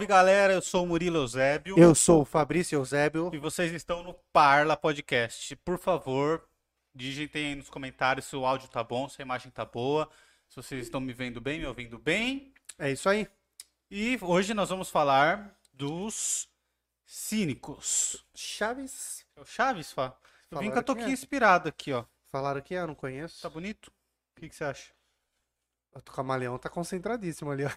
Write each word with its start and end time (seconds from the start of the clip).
Salve 0.00 0.06
galera, 0.06 0.54
eu 0.54 0.62
sou 0.62 0.84
o 0.84 0.86
Murilo 0.86 1.18
Eusébio. 1.18 1.78
Eu 1.78 1.94
sou 1.94 2.22
o 2.22 2.24
Fabrício 2.24 2.74
Eusébio. 2.74 3.30
E 3.34 3.38
vocês 3.38 3.70
estão 3.70 4.02
no 4.02 4.14
Parla 4.32 4.74
Podcast. 4.74 5.54
Por 5.56 5.78
favor, 5.78 6.48
digitem 6.94 7.48
aí 7.48 7.54
nos 7.54 7.68
comentários 7.68 8.24
se 8.24 8.34
o 8.34 8.46
áudio 8.46 8.66
tá 8.70 8.82
bom, 8.82 9.10
se 9.10 9.20
a 9.20 9.24
imagem 9.26 9.50
tá 9.50 9.62
boa, 9.62 10.08
se 10.48 10.56
vocês 10.56 10.84
estão 10.84 11.02
me 11.02 11.12
vendo 11.12 11.38
bem, 11.38 11.58
me 11.58 11.66
ouvindo 11.66 11.98
bem. 11.98 12.54
É 12.78 12.90
isso 12.90 13.10
aí. 13.10 13.28
E 13.90 14.18
hoje 14.22 14.54
nós 14.54 14.70
vamos 14.70 14.88
falar 14.88 15.54
dos 15.70 16.48
cínicos. 17.04 18.24
Chaves. 18.34 19.26
É 19.36 19.42
o 19.42 19.44
Chaves, 19.44 19.92
Fá? 19.92 20.16
Eu 20.50 20.60
vim 20.60 20.70
com 20.70 20.78
a 20.78 20.82
toquinha 20.82 21.08
é. 21.08 21.12
inspirada 21.12 21.68
aqui, 21.68 21.92
ó. 21.92 22.06
Falaram 22.30 22.62
que 22.62 22.74
é, 22.74 22.78
eu 22.78 22.86
não 22.86 22.94
conheço. 22.94 23.42
Tá 23.42 23.50
bonito? 23.50 23.92
O 24.34 24.40
que, 24.40 24.48
que 24.48 24.56
você 24.56 24.64
acha? 24.64 24.94
O 25.92 26.00
camaleão 26.00 26.56
tá 26.56 26.70
concentradíssimo 26.70 27.50
ali, 27.50 27.66
ó. 27.66 27.70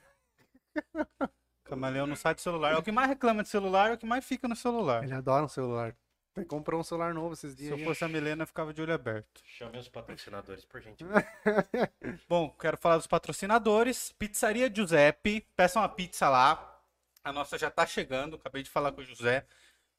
Camaleão 1.76 2.08
não 2.08 2.16
sai 2.16 2.36
do 2.36 2.42
celular. 2.42 2.74
É 2.74 2.78
o 2.78 2.84
que 2.84 2.92
mais 2.92 3.10
reclama 3.10 3.44
de 3.44 3.50
celular, 3.50 3.92
é 3.92 3.94
o 3.94 3.98
que 3.98 4.06
mais 4.06 4.24
fica 4.26 4.48
no 4.48 4.56
celular. 4.56 5.04
Ele 5.04 5.14
adora 5.14 5.44
um 5.46 5.48
celular. 5.50 5.96
Ele 6.36 6.46
comprou 6.46 6.80
um 6.80 6.84
celular 6.84 7.14
novo 7.14 7.34
esses 7.34 7.52
Se 7.52 7.58
dias. 7.58 7.72
eu 7.72 7.78
aí. 7.78 7.84
fosse 7.84 8.04
a 8.04 8.08
Milena, 8.08 8.44
eu 8.44 8.48
ficava 8.48 8.74
de 8.74 8.82
olho 8.82 8.94
aberto. 8.94 9.42
Chame 9.46 9.78
os 9.78 9.88
patrocinadores, 9.88 10.66
por 10.66 10.82
gente. 10.82 11.04
Bom, 12.28 12.50
quero 12.50 12.78
falar 12.78 12.98
dos 12.98 13.06
patrocinadores. 13.08 14.12
Pizzaria 14.14 14.72
Giuseppe, 14.74 15.48
peçam 15.56 15.82
uma 15.82 15.90
pizza 15.90 16.28
lá. 16.30 16.82
A 17.24 17.32
nossa 17.32 17.58
já 17.58 17.70
tá 17.70 17.86
chegando, 17.86 18.36
acabei 18.36 18.64
de 18.64 18.70
falar 18.70 18.92
com 18.92 19.02
o 19.02 19.04
José. 19.04 19.46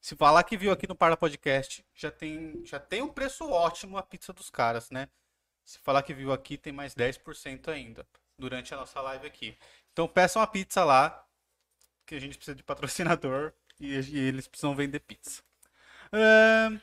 Se 0.01 0.15
falar 0.15 0.43
que 0.43 0.57
viu 0.57 0.71
aqui 0.71 0.87
no 0.87 0.95
Parla 0.95 1.17
Podcast, 1.17 1.83
já 1.95 2.11
tem, 2.11 2.63
já 2.65 2.79
tem 2.79 3.01
um 3.01 3.07
preço 3.07 3.49
ótimo 3.49 3.97
a 3.97 4.03
pizza 4.03 4.31
dos 4.33 4.49
caras, 4.49 4.91
né? 4.91 5.07
Se 5.63 5.79
falar 5.79 6.03
que 6.03 6.13
viu 6.13 6.31
aqui, 6.31 6.57
tem 6.57 6.71
mais 6.71 6.93
10% 6.93 7.69
ainda, 7.69 8.05
durante 8.37 8.71
a 8.73 8.77
nossa 8.77 9.01
live 9.01 9.25
aqui. 9.25 9.57
Então 9.93 10.07
peçam 10.07 10.41
uma 10.41 10.47
pizza 10.47 10.83
lá, 10.83 11.24
que 12.05 12.15
a 12.15 12.19
gente 12.19 12.37
precisa 12.37 12.55
de 12.55 12.63
patrocinador 12.63 13.53
e, 13.79 13.93
e 13.99 14.19
eles 14.19 14.47
precisam 14.47 14.75
vender 14.75 14.99
pizza. 14.99 15.41
Ahn, 16.11 16.79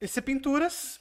Esse 0.00 0.18
é 0.18 0.22
Pinturas. 0.22 1.00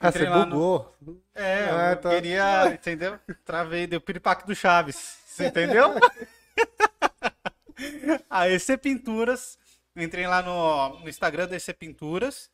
Ah, 0.00 0.10
você 0.10 0.28
lá 0.28 0.44
no- 0.44 0.56
bugou. 0.56 0.96
é, 1.34 1.64
Ah, 1.70 1.92
eu 1.92 2.00
tá. 2.00 2.10
queria, 2.10 2.66
entendeu? 2.74 3.18
Travei, 3.44 3.86
deu 3.86 4.00
piripaque 4.00 4.44
do 4.46 4.54
Chaves, 4.54 5.18
você 5.26 5.46
entendeu? 5.46 5.94
a 8.28 8.48
EC 8.48 8.76
Pinturas, 8.80 9.56
entrei 9.96 10.26
lá 10.26 10.42
no, 10.42 11.00
no 11.00 11.08
Instagram 11.08 11.46
da 11.48 11.56
EC 11.56 11.72
Pinturas, 11.74 12.50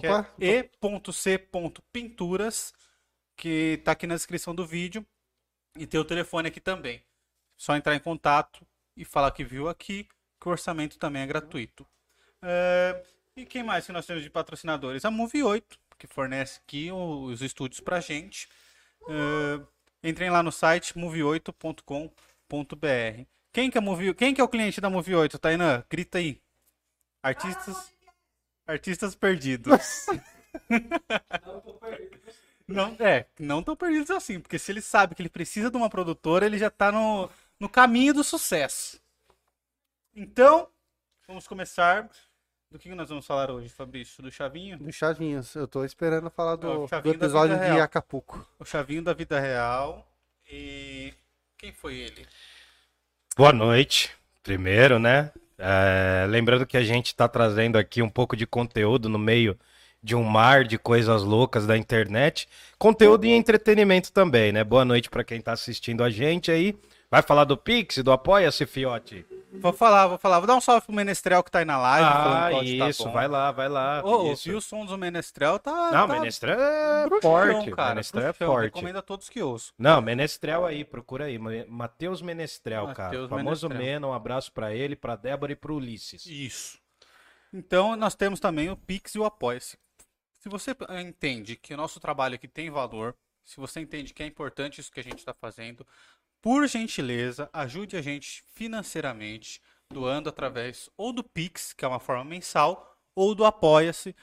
que 0.00 0.06
Opa. 0.08 0.28
é 0.40 0.60
e.c.pinturas, 0.60 2.72
que 3.36 3.80
tá 3.84 3.92
aqui 3.92 4.06
na 4.06 4.14
descrição 4.14 4.54
do 4.54 4.66
vídeo, 4.66 5.04
e 5.76 5.86
tem 5.86 6.00
o 6.00 6.04
telefone 6.04 6.48
aqui 6.48 6.60
também. 6.60 7.02
Só 7.56 7.76
entrar 7.76 7.94
em 7.94 8.00
contato 8.00 8.66
e 8.96 9.04
falar 9.04 9.30
que 9.30 9.44
viu 9.44 9.68
aqui, 9.68 10.08
que 10.40 10.48
o 10.48 10.50
orçamento 10.50 10.98
também 10.98 11.22
é 11.22 11.26
gratuito. 11.26 11.86
É, 12.42 13.02
e 13.36 13.46
quem 13.46 13.62
mais 13.62 13.86
que 13.86 13.92
nós 13.92 14.06
temos 14.06 14.22
de 14.22 14.30
patrocinadores? 14.30 15.04
A 15.04 15.10
Move 15.10 15.42
8, 15.42 15.78
que 15.98 16.06
fornece 16.06 16.60
aqui 16.60 16.90
os 16.92 17.42
estúdios 17.42 17.80
pra 17.80 18.00
gente. 18.00 18.48
É, 19.08 20.08
entrem 20.08 20.30
lá 20.30 20.42
no 20.42 20.52
site 20.52 20.94
move8.com.br. 20.94 23.26
Quem 23.52 23.70
que 23.70 23.78
é 23.78 23.80
Move, 23.80 24.14
quem 24.14 24.34
que 24.34 24.40
é 24.40 24.44
o 24.44 24.48
cliente 24.48 24.80
da 24.80 24.90
Move 24.90 25.14
8, 25.14 25.38
Tainã? 25.38 25.84
Grita 25.88 26.18
aí. 26.18 26.40
Artistas 27.22 27.94
Artistas 28.66 29.14
perdidos. 29.14 30.06
Não, 32.66 32.96
é, 32.98 33.26
não 33.38 33.62
tão 33.62 33.76
perdidos 33.76 34.10
assim, 34.10 34.40
porque 34.40 34.58
se 34.58 34.72
ele 34.72 34.80
sabe 34.80 35.14
que 35.14 35.20
ele 35.20 35.28
precisa 35.28 35.70
de 35.70 35.76
uma 35.76 35.90
produtora, 35.90 36.46
ele 36.46 36.56
já 36.56 36.70
tá 36.70 36.90
no, 36.90 37.28
no 37.64 37.68
caminho 37.68 38.12
do 38.12 38.22
sucesso. 38.22 39.00
Então, 40.14 40.68
vamos 41.26 41.48
começar. 41.48 42.10
Do 42.70 42.78
que 42.78 42.94
nós 42.94 43.08
vamos 43.08 43.26
falar 43.26 43.50
hoje, 43.50 43.70
Fabrício? 43.70 44.22
Do 44.22 44.30
Chavinho? 44.30 44.76
Do 44.76 44.92
Chavinhos. 44.92 45.54
Eu 45.54 45.66
tô 45.66 45.82
esperando 45.82 46.28
falar 46.28 46.56
do, 46.56 46.86
do 46.86 47.10
episódio 47.10 47.56
de 47.56 47.64
real. 47.64 47.80
Acapulco. 47.80 48.46
O 48.58 48.66
Chavinho 48.66 49.00
da 49.00 49.14
vida 49.14 49.40
real. 49.40 50.06
E. 50.50 51.14
Quem 51.56 51.72
foi 51.72 51.94
ele? 51.94 52.26
Boa 53.34 53.52
noite, 53.52 54.12
primeiro, 54.42 54.98
né? 54.98 55.32
É, 55.56 56.26
lembrando 56.28 56.66
que 56.66 56.76
a 56.76 56.82
gente 56.82 57.06
está 57.06 57.26
trazendo 57.26 57.78
aqui 57.78 58.02
um 58.02 58.10
pouco 58.10 58.36
de 58.36 58.46
conteúdo 58.46 59.08
no 59.08 59.18
meio 59.18 59.58
de 60.02 60.14
um 60.14 60.22
mar 60.22 60.64
de 60.64 60.76
coisas 60.76 61.22
loucas 61.22 61.66
da 61.66 61.78
internet. 61.78 62.46
Conteúdo 62.78 63.24
e 63.24 63.30
entretenimento 63.30 64.12
também, 64.12 64.52
né? 64.52 64.62
Boa 64.62 64.84
noite 64.84 65.08
para 65.08 65.24
quem 65.24 65.38
está 65.38 65.52
assistindo 65.52 66.04
a 66.04 66.10
gente 66.10 66.50
aí. 66.50 66.76
Vai 67.14 67.22
falar 67.22 67.44
do 67.44 67.56
Pix, 67.56 67.98
do 67.98 68.10
Apoia-se, 68.10 68.66
Fiote? 68.66 69.24
Vou 69.52 69.72
falar, 69.72 70.08
vou 70.08 70.18
falar. 70.18 70.40
Vou 70.40 70.48
dar 70.48 70.56
um 70.56 70.60
salve 70.60 70.84
pro 70.84 70.92
Menestrel 70.92 71.44
que 71.44 71.50
tá 71.52 71.60
aí 71.60 71.64
na 71.64 71.78
live. 71.78 72.08
Ah, 72.08 72.50
tá 72.50 72.88
isso, 72.90 73.04
bom. 73.04 73.12
vai 73.12 73.28
lá, 73.28 73.52
vai 73.52 73.68
lá. 73.68 74.02
Ô, 74.04 74.32
isso. 74.32 74.48
ouvi 74.48 74.54
o 74.56 74.60
som 74.60 74.84
do 74.84 74.98
Menestrel, 74.98 75.60
tá. 75.60 75.92
Não, 75.92 76.08
tá 76.08 76.14
Menestrel 76.14 76.58
é 76.60 77.04
bruxão, 77.06 77.30
forte. 77.30 77.70
cara. 77.70 77.88
Menestrel 77.90 78.26
é 78.26 78.32
forte. 78.32 78.64
Recomendo 78.64 78.96
a 78.96 79.02
todos 79.02 79.28
que 79.28 79.40
ouçam. 79.40 79.72
Não, 79.78 80.02
Menestrel 80.02 80.66
aí, 80.66 80.84
procura 80.84 81.26
aí. 81.26 81.38
Ma- 81.38 81.64
Matheus 81.68 82.20
Menestrel, 82.20 82.88
cara. 82.88 83.10
Mateus 83.10 83.26
O 83.26 83.28
famoso. 83.28 83.68
Mena, 83.68 84.08
um 84.08 84.12
abraço 84.12 84.50
pra 84.50 84.74
ele, 84.74 84.96
pra 84.96 85.14
Débora 85.14 85.52
e 85.52 85.56
pro 85.56 85.76
Ulisses. 85.76 86.26
Isso. 86.26 86.80
Então, 87.52 87.94
nós 87.94 88.16
temos 88.16 88.40
também 88.40 88.70
o 88.70 88.76
Pix 88.76 89.14
e 89.14 89.20
o 89.20 89.24
Apoia-se. 89.24 89.78
Se 90.40 90.48
você 90.48 90.76
entende 91.00 91.54
que 91.54 91.74
o 91.74 91.76
nosso 91.76 92.00
trabalho 92.00 92.34
aqui 92.34 92.48
tem 92.48 92.70
valor, 92.70 93.14
se 93.44 93.58
você 93.58 93.78
entende 93.78 94.12
que 94.12 94.22
é 94.22 94.26
importante 94.26 94.80
isso 94.80 94.90
que 94.90 94.98
a 95.00 95.04
gente 95.04 95.18
está 95.18 95.32
fazendo, 95.32 95.86
por 96.44 96.68
gentileza, 96.68 97.48
ajude 97.54 97.96
a 97.96 98.02
gente 98.02 98.44
financeiramente, 98.52 99.62
doando 99.90 100.28
através 100.28 100.90
ou 100.94 101.10
do 101.10 101.24
Pix, 101.24 101.72
que 101.72 101.86
é 101.86 101.88
uma 101.88 101.98
forma 101.98 102.22
mensal, 102.22 102.98
ou 103.16 103.34
do 103.34 103.46
Apoia-se. 103.46 104.14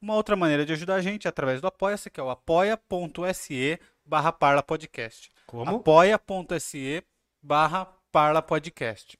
Uma 0.00 0.14
outra 0.14 0.34
maneira 0.34 0.64
de 0.64 0.72
ajudar 0.72 0.94
a 0.94 1.02
gente 1.02 1.26
é 1.26 1.28
através 1.28 1.60
do 1.60 1.66
Apoia-se, 1.66 2.10
que 2.10 2.18
é 2.18 2.22
o 2.22 2.30
apoia.se 2.30 3.78
barra 4.04 4.32
parlapodcast. 4.32 5.30
Como? 5.46 5.76
apoia.se 5.76 7.04
barra 7.42 7.84
parlapodcast. 8.10 9.18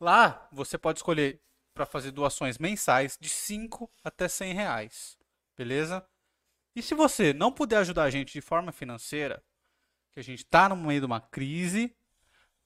Lá 0.00 0.48
você 0.50 0.78
pode 0.78 0.98
escolher 1.00 1.40
para 1.74 1.86
fazer 1.86 2.10
doações 2.10 2.58
mensais 2.58 3.18
de 3.20 3.28
5 3.28 3.90
até 4.02 4.26
100 4.26 4.54
reais. 4.54 5.18
Beleza? 5.56 6.04
E 6.74 6.82
se 6.82 6.94
você 6.94 7.32
não 7.32 7.52
puder 7.52 7.78
ajudar 7.78 8.04
a 8.04 8.10
gente 8.10 8.32
de 8.32 8.40
forma 8.40 8.72
financeira, 8.72 9.42
que 10.12 10.20
a 10.20 10.22
gente 10.22 10.40
está 10.44 10.68
no 10.68 10.76
meio 10.76 11.00
de 11.00 11.06
uma 11.06 11.20
crise, 11.20 11.94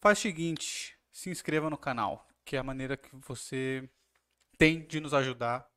faz 0.00 0.19
o 0.19 0.22
seguinte, 0.22 0.97
se 1.10 1.31
inscreva 1.31 1.69
no 1.69 1.77
canal, 1.77 2.27
que 2.44 2.56
é 2.56 2.59
a 2.59 2.65
maneira 2.65 2.97
que 2.97 3.15
você 3.16 3.88
tem 4.56 4.87
de 4.87 5.00
nos 5.00 5.12
ajudar, 5.12 5.69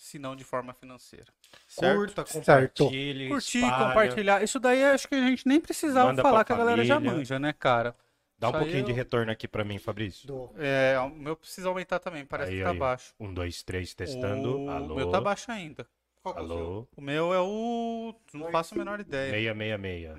se 0.00 0.18
não 0.18 0.34
de 0.34 0.42
forma 0.42 0.72
financeira. 0.72 1.26
Certo? 1.68 1.96
Curta, 1.98 2.24
compartilhe, 2.24 3.28
Curtir, 3.28 3.58
espalha, 3.58 3.88
compartilhar. 3.88 4.42
Isso 4.42 4.58
daí 4.58 4.82
acho 4.82 5.06
que 5.06 5.14
a 5.14 5.20
gente 5.20 5.46
nem 5.46 5.60
precisava 5.60 6.08
Manda 6.08 6.22
falar 6.22 6.42
que 6.42 6.52
a 6.54 6.56
galera 6.56 6.82
já 6.82 6.98
manja, 6.98 7.38
né, 7.38 7.52
cara? 7.52 7.94
Dá 8.38 8.48
um 8.48 8.52
Isso 8.52 8.60
pouquinho 8.60 8.84
de 8.84 8.92
retorno 8.92 9.30
aqui 9.30 9.46
pra 9.46 9.62
mim, 9.62 9.78
Fabrício. 9.78 10.26
Do... 10.26 10.50
É, 10.56 10.98
o 11.00 11.10
meu 11.10 11.36
precisa 11.36 11.68
aumentar 11.68 11.98
também, 11.98 12.24
parece 12.24 12.50
Aí, 12.50 12.58
que 12.58 12.64
tá 12.64 12.70
aí. 12.70 12.78
baixo. 12.78 13.14
Um, 13.20 13.34
dois, 13.34 13.62
três, 13.62 13.92
testando. 13.92 14.62
O 14.62 14.70
Alô. 14.70 14.94
meu 14.94 15.10
tá 15.10 15.20
baixo 15.20 15.52
ainda. 15.52 15.86
Qual 16.22 16.34
que 16.34 16.40
é 16.40 16.44
o 16.44 16.48
seu? 16.48 16.56
Alô. 16.56 16.88
O 16.96 17.00
meu 17.02 17.34
é 17.34 17.40
o. 17.40 18.14
Não 18.32 18.50
faço 18.50 18.74
a 18.74 18.78
menor 18.78 19.00
ideia. 19.00 19.32
Meia, 19.32 19.54
meia, 19.54 19.76
meia. 19.76 20.14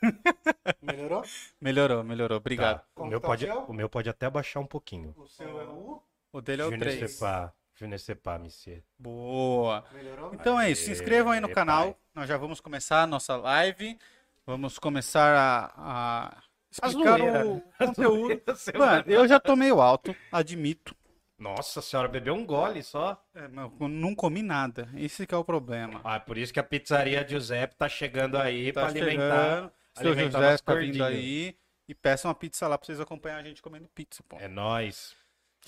Melhorou? 0.82 1.22
Melhorou, 1.58 2.04
melhorou. 2.04 2.36
Obrigado. 2.36 2.80
Tá. 2.94 3.02
O, 3.02 3.06
meu 3.06 3.20
tá 3.20 3.26
pode, 3.26 3.48
o 3.48 3.72
meu 3.72 3.88
pode 3.88 4.10
até 4.10 4.28
baixar 4.28 4.60
um 4.60 4.66
pouquinho. 4.66 5.14
O 5.16 5.26
seu 5.26 5.60
é 5.60 5.64
o... 5.64 6.02
O 6.30 6.40
dele 6.42 6.60
é 6.60 6.66
o 6.66 6.70
ne 6.70 6.78
3. 6.78 6.98
sais 6.98 7.18
pas. 7.18 7.50
Je 7.74 7.86
ne 7.86 7.98
sais 7.98 8.14
pas, 8.18 8.38
monsieur. 8.38 8.82
Boa. 8.98 9.84
Melhorou? 9.92 10.32
Então 10.34 10.60
é 10.60 10.70
isso. 10.70 10.84
Se 10.84 10.92
inscrevam 10.92 11.32
aí 11.32 11.40
no 11.40 11.48
Aê, 11.48 11.54
canal. 11.54 11.92
pai. 11.92 11.96
Nós 12.14 12.28
já 12.28 12.36
vamos 12.36 12.60
começar 12.60 13.02
a 13.02 13.06
nossa 13.06 13.36
live. 13.36 13.98
Vamos 14.46 14.78
começar 14.78 15.34
a, 15.34 16.28
a 16.36 16.42
explicar 16.70 17.18
zoeira, 17.18 17.46
o 17.46 17.54
né? 17.56 17.62
Conteúdo. 17.78 18.42
Mano, 18.78 19.04
eu 19.06 19.26
já 19.26 19.40
tô 19.40 19.56
meio 19.56 19.80
alto, 19.80 20.14
admito. 20.30 20.94
Nossa 21.36 21.82
senhora, 21.82 22.06
bebeu 22.08 22.34
um 22.34 22.46
gole 22.46 22.82
só. 22.82 23.20
É, 23.34 23.48
mas 23.48 23.70
eu 23.80 23.88
não 23.88 24.14
comi 24.14 24.40
nada. 24.42 24.88
Esse 24.94 25.26
que 25.26 25.34
é 25.34 25.38
o 25.38 25.44
problema. 25.44 26.00
Ah, 26.04 26.20
por 26.20 26.38
isso 26.38 26.52
que 26.52 26.60
a 26.60 26.64
pizzaria 26.64 27.26
Giuseppe 27.26 27.74
tá 27.74 27.88
chegando 27.88 28.36
aí 28.38 28.72
Tá 28.72 28.82
pra 28.82 28.90
alimentar. 28.90 29.14
chegando. 29.16 29.72
Seu 29.94 30.12
alimentar 30.12 30.58
tá 30.60 30.74
vindo 30.74 31.02
aí. 31.04 31.56
E 31.88 31.94
peça 31.94 32.28
uma 32.28 32.34
pizza 32.34 32.68
lá 32.68 32.78
pra 32.78 32.86
vocês 32.86 33.00
acompanhar 33.00 33.38
a 33.38 33.42
gente 33.42 33.60
comendo 33.60 33.88
pizza, 33.88 34.22
pô. 34.28 34.36
É 34.38 34.46
nóis. 34.48 35.14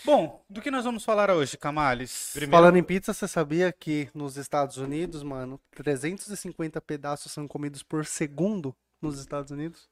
Bom, 0.05 0.45
do 0.49 0.61
que 0.61 0.71
nós 0.71 0.85
vamos 0.85 1.05
falar 1.05 1.31
hoje, 1.31 1.57
Camales? 1.57 2.31
Primeiro- 2.33 2.53
Falando 2.57 2.77
em 2.77 2.83
pizza, 2.83 3.13
você 3.13 3.27
sabia 3.27 3.73
que 3.73 4.09
nos 4.15 4.37
Estados 4.37 4.77
Unidos, 4.77 5.23
mano, 5.23 5.61
350 5.75 6.81
pedaços 6.81 7.33
são 7.33 7.49
comidos 7.49 7.83
por 7.83 8.05
segundo 8.07 8.75
nos 9.01 9.19
Estados 9.19 9.51
Unidos? 9.51 9.89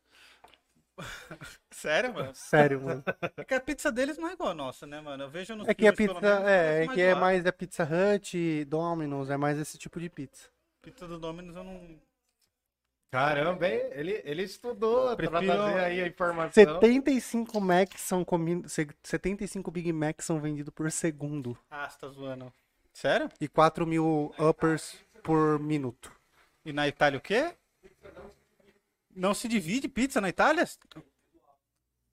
Sério, 1.72 2.14
mano? 2.14 2.30
Sério, 2.34 2.80
mano. 2.80 3.02
É 3.36 3.44
que 3.44 3.54
a 3.54 3.60
pizza 3.60 3.90
deles 3.90 4.16
não 4.16 4.28
é 4.28 4.32
igual 4.34 4.50
a 4.50 4.54
nossa, 4.54 4.86
né, 4.86 5.00
mano? 5.00 5.24
Eu 5.24 5.28
vejo 5.30 5.56
nos 5.56 5.66
É 5.66 5.74
que 5.74 5.86
a 5.86 5.92
pizza 5.92 6.14
menos, 6.20 6.46
é, 6.46 6.84
é 6.84 6.88
que 6.88 7.00
é 7.00 7.14
mais 7.14 7.42
da 7.42 7.52
Pizza 7.52 7.82
Hut, 7.84 8.64
Domino's, 8.66 9.30
é 9.30 9.36
mais 9.36 9.58
esse 9.58 9.76
tipo 9.76 9.98
de 9.98 10.08
pizza. 10.08 10.48
Pizza 10.82 11.08
do 11.08 11.18
Domino's 11.18 11.56
eu 11.56 11.64
não... 11.64 11.98
Caramba? 13.14 13.68
Ele, 13.68 14.20
ele 14.24 14.42
estudou 14.42 15.06
pra 15.16 15.28
Prefiro- 15.30 15.44
trazer 15.46 15.78
aí 15.78 16.02
a 16.02 16.06
informação. 16.08 16.52
75 16.52 17.60
Macs 17.60 18.00
são 18.00 18.24
comidos, 18.24 18.76
75 19.04 19.70
Big 19.70 19.92
Macs 19.92 20.26
são 20.26 20.40
vendidos 20.40 20.74
por 20.74 20.90
segundo 20.90 21.56
Ah, 21.70 21.88
você 21.88 21.98
tá 21.98 22.08
zoando. 22.08 22.52
Sério? 22.92 23.28
e 23.40 23.46
4 23.46 23.86
mil 23.86 24.34
uppers 24.38 24.96
por 25.22 25.60
minuto. 25.60 26.10
E 26.64 26.72
na 26.72 26.88
Itália 26.88 27.18
o 27.18 27.22
quê? 27.22 27.54
Não 29.14 29.32
se 29.32 29.46
divide 29.46 29.86
pizza 29.88 30.20
na 30.20 30.28
Itália? 30.28 30.64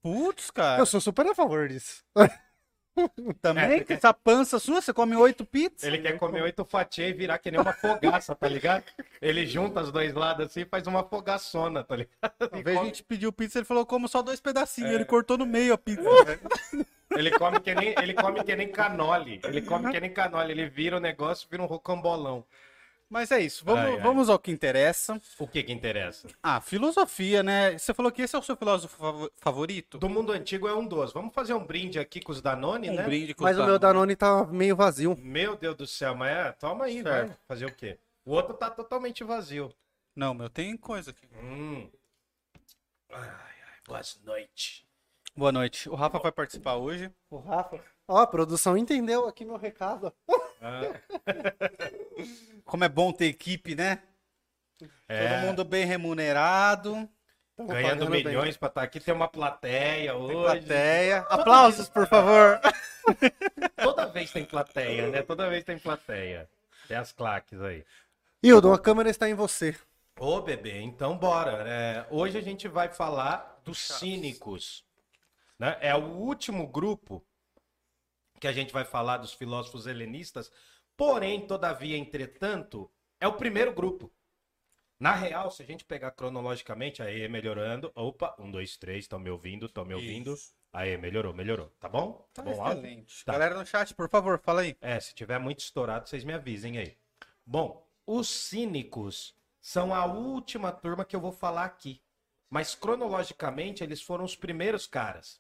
Putz, 0.03 0.51
cara. 0.51 0.81
Eu 0.81 0.86
sou 0.86 1.01
super 1.01 1.25
a 1.25 1.33
favor 1.33 1.68
disso. 1.68 2.03
Também? 3.42 3.80
É, 3.80 3.84
Com 3.84 3.94
essa 3.94 4.14
pança 4.14 4.60
sua, 4.60 4.82
você 4.82 4.94
come 4.94 5.16
oito 5.16 5.46
pizzas? 5.46 5.84
Ele 5.84 5.98
quer 6.00 6.18
comer 6.18 6.42
oito 6.44 6.66
fatias 6.66 7.10
e 7.10 7.14
virar 7.14 7.38
que 7.38 7.52
nem 7.52 7.60
uma 7.60 7.74
fogaça, 7.74 8.36
tá 8.36 8.48
ligado? 8.48 8.84
Ele 9.22 9.46
junta 9.46 9.82
os 9.82 9.92
dois 9.92 10.14
lados 10.14 10.48
assim 10.48 10.62
e 10.62 10.66
faz 10.66 10.88
uma 10.88 11.04
fogaçona, 11.04 11.84
tá 11.84 11.96
ligado? 11.96 12.52
Uma 12.52 12.64
vez 12.64 12.80
a 12.80 12.84
gente 12.84 13.04
pediu 13.04 13.32
pizza, 13.32 13.60
ele 13.60 13.66
falou, 13.66 13.86
como 13.86 14.08
só 14.08 14.22
dois 14.22 14.40
pedacinhos. 14.40 14.92
É. 14.92 14.96
Ele 14.96 15.06
cortou 15.06 15.38
no 15.38 15.46
meio 15.46 15.74
a 15.74 15.78
pizza. 15.78 16.02
Ele 17.14 17.30
come 17.32 17.60
que 17.60 17.76
nem, 17.76 17.94
ele 18.02 18.14
come 18.14 18.42
que 18.42 18.56
nem 18.56 18.72
canole. 18.72 19.42
Ele 19.44 19.62
come 19.62 19.92
que 19.92 20.00
nem 20.00 20.14
canole. 20.14 20.54
Ele 20.54 20.70
vira 20.70 20.96
o 20.96 21.00
negócio, 21.00 21.46
vira 21.52 21.62
um 21.62 21.66
rocambolão. 21.66 22.46
Mas 23.12 23.30
é 23.30 23.42
isso, 23.42 23.66
vamos, 23.66 23.81
Ai, 23.84 23.92
ai. 23.96 24.00
vamos 24.00 24.30
ao 24.30 24.40
que 24.40 24.50
interessa. 24.52 25.22
O 25.38 25.46
que 25.46 25.62
que 25.62 25.74
interessa? 25.74 26.30
Ah, 26.42 26.62
filosofia, 26.62 27.44
né? 27.44 27.78
Você 27.78 27.94
falou 27.94 28.10
que 28.10 28.22
esse 28.22 28.34
é 28.38 28.40
o 28.40 28.42
seu 28.42 28.56
filósofo 28.56 28.96
fav- 28.96 29.30
favorito? 29.36 29.98
Do 29.98 30.08
mundo 30.08 30.31
antigo 30.31 30.66
é 30.66 30.74
um 30.74 30.88
dos. 30.88 31.12
Vamos 31.12 31.34
fazer 31.34 31.54
um 31.54 31.66
brinde 31.66 32.00
aqui 32.00 32.22
com 32.22 32.31
os 32.31 32.42
Danone, 32.42 32.90
Um 32.90 32.96
né? 32.96 33.04
brinde 33.04 33.34
com 33.34 33.44
Mas 33.44 33.58
os 33.58 33.63
o 33.63 33.66
meu 33.68 33.78
Danone 33.78 34.16
tá 34.16 34.46
meio 34.46 34.78
vazio. 34.78 35.18
Meu 35.22 35.58
Deus 35.58 35.75
do 35.75 35.86
céu, 35.86 36.16
mas 36.16 36.31
é, 36.31 36.52
toma 36.54 36.86
aí, 36.86 37.04
Certo. 37.04 37.28
vai. 37.28 37.38
Fazer 37.50 37.66
o 37.66 37.75
quê? 37.75 38.00
O 38.24 38.31
outro 38.31 38.54
tá 38.54 38.69
totalmente 38.69 39.25
vazio. 39.25 39.74
Não, 40.16 40.34
meu, 40.34 40.50
tem 40.50 40.78
coisa 40.78 41.12
aqui. 41.12 41.28
Hum. 41.44 41.90
Ai, 43.12 43.19
ai, 43.28 43.78
boa 43.86 44.00
noite. 44.24 44.88
Boa 45.36 45.52
noite. 45.52 45.90
O 45.90 45.96
Rafa 45.96 46.18
vai 46.18 46.31
participar 46.31 46.75
hoje. 46.75 47.12
O 47.30 47.38
Rafa. 47.40 47.78
Ó, 48.08 48.18
a 48.19 48.28
produção 48.28 48.78
entendeu 48.78 49.28
aqui 49.28 49.44
meu 49.44 49.58
recado. 49.58 50.13
Ah, 50.62 50.81
Como 52.66 52.84
é 52.84 52.90
bom 52.90 53.12
ter 53.12 53.25
equipe, 53.25 53.75
né? 53.75 54.02
é, 55.08 55.28
Todo 55.28 55.48
mundo 55.48 55.66
bem 55.66 55.86
remunerado. 55.86 57.10
Tamo 57.56 57.69
ganhando 57.69 58.06
pagando 58.06 58.12
bem. 58.12 58.24
milhões 58.24 58.56
pra 58.58 58.68
estar 58.69 58.84
aqui. 58.84 59.00
Tem 59.00 59.13
uma 59.13 59.28
plateia 59.28 60.12
Tem 60.13 60.22
hoje. 60.22 60.62
plateia. 60.66 61.18
Aplausos, 61.30 61.90
por 61.90 62.08
favor. 62.08 62.60
Toda 63.81 64.06
vez 64.08 64.31
tem 64.31 64.46
plateia, 64.46 65.10
né? 65.10 65.22
Toda 65.24 65.50
vez 65.50 65.63
tem 65.63 65.78
plateia. 65.78 66.50
Tem 66.88 66.98
as 66.98 67.12
claques 67.12 67.60
aí. 67.62 67.84
Hildo, 68.42 68.72
a 68.74 68.80
câmera 68.80 69.10
está 69.10 69.30
em 69.30 69.34
você. 69.34 69.75
Ô, 70.19 70.42
bebê, 70.42 70.80
então 70.81 71.18
bora. 71.18 71.63
É, 71.68 72.06
hoje 72.10 72.38
a 72.38 72.42
gente 72.42 72.68
vai 72.68 72.90
falar 72.90 73.60
dos 73.66 73.80
cínicos. 73.80 74.84
Né? 75.60 75.78
É 75.81 75.96
o 75.96 76.04
último 76.04 76.68
grupo 76.68 77.24
que 78.42 78.48
a 78.48 78.52
gente 78.52 78.74
vai 78.74 78.84
falar 78.84 79.18
dos 79.18 79.34
filósofos 79.34 79.86
helenistas. 79.86 80.52
Porém, 80.98 81.46
todavia, 81.46 81.96
entretanto, 81.96 82.92
é 83.20 83.28
o 83.28 83.34
primeiro 83.34 83.72
grupo. 83.72 84.12
Na 85.00 85.14
real, 85.14 85.52
se 85.52 85.62
a 85.62 85.66
gente 85.66 85.86
pegar 85.86 86.12
cronologicamente, 86.12 87.04
aí 87.04 87.28
melhorando. 87.30 87.92
Opa, 87.96 88.36
um, 88.40 88.50
dois, 88.50 88.78
três, 88.78 89.06
estão 89.06 89.20
me 89.20 89.30
ouvindo, 89.30 89.68
estão 89.68 89.86
me 89.86 89.94
ouvindo. 89.94 90.34
Isso. 90.34 90.54
Aí, 90.74 90.98
melhorou, 90.98 91.34
melhorou. 91.34 91.72
Tá 91.80 91.88
bom? 91.88 92.28
Tá 92.34 92.42
bom? 92.42 92.52
Excelente. 92.52 93.24
Tá. 93.24 93.34
Galera 93.34 93.58
no 93.58 93.66
chat, 93.66 93.94
por 93.94 94.10
favor, 94.10 94.40
fala 94.40 94.62
aí. 94.62 94.76
É, 94.82 95.00
se 95.00 95.14
tiver 95.14 95.40
muito 95.40 95.60
estourado, 95.60 96.10
vocês 96.10 96.24
me 96.24 96.34
avisem 96.34 96.80
aí. 96.80 96.98
Bom, 97.46 97.88
os 98.08 98.28
cínicos 98.28 99.36
são 99.60 99.94
a 99.94 100.06
última 100.06 100.72
turma 100.72 101.06
que 101.06 101.16
eu 101.16 101.22
vou 101.22 101.32
falar 101.32 101.66
aqui. 101.66 102.02
Mas 102.50 102.74
cronologicamente, 102.74 103.84
eles 103.84 104.02
foram 104.02 104.26
os 104.26 104.36
primeiros 104.36 104.88
caras. 104.88 105.40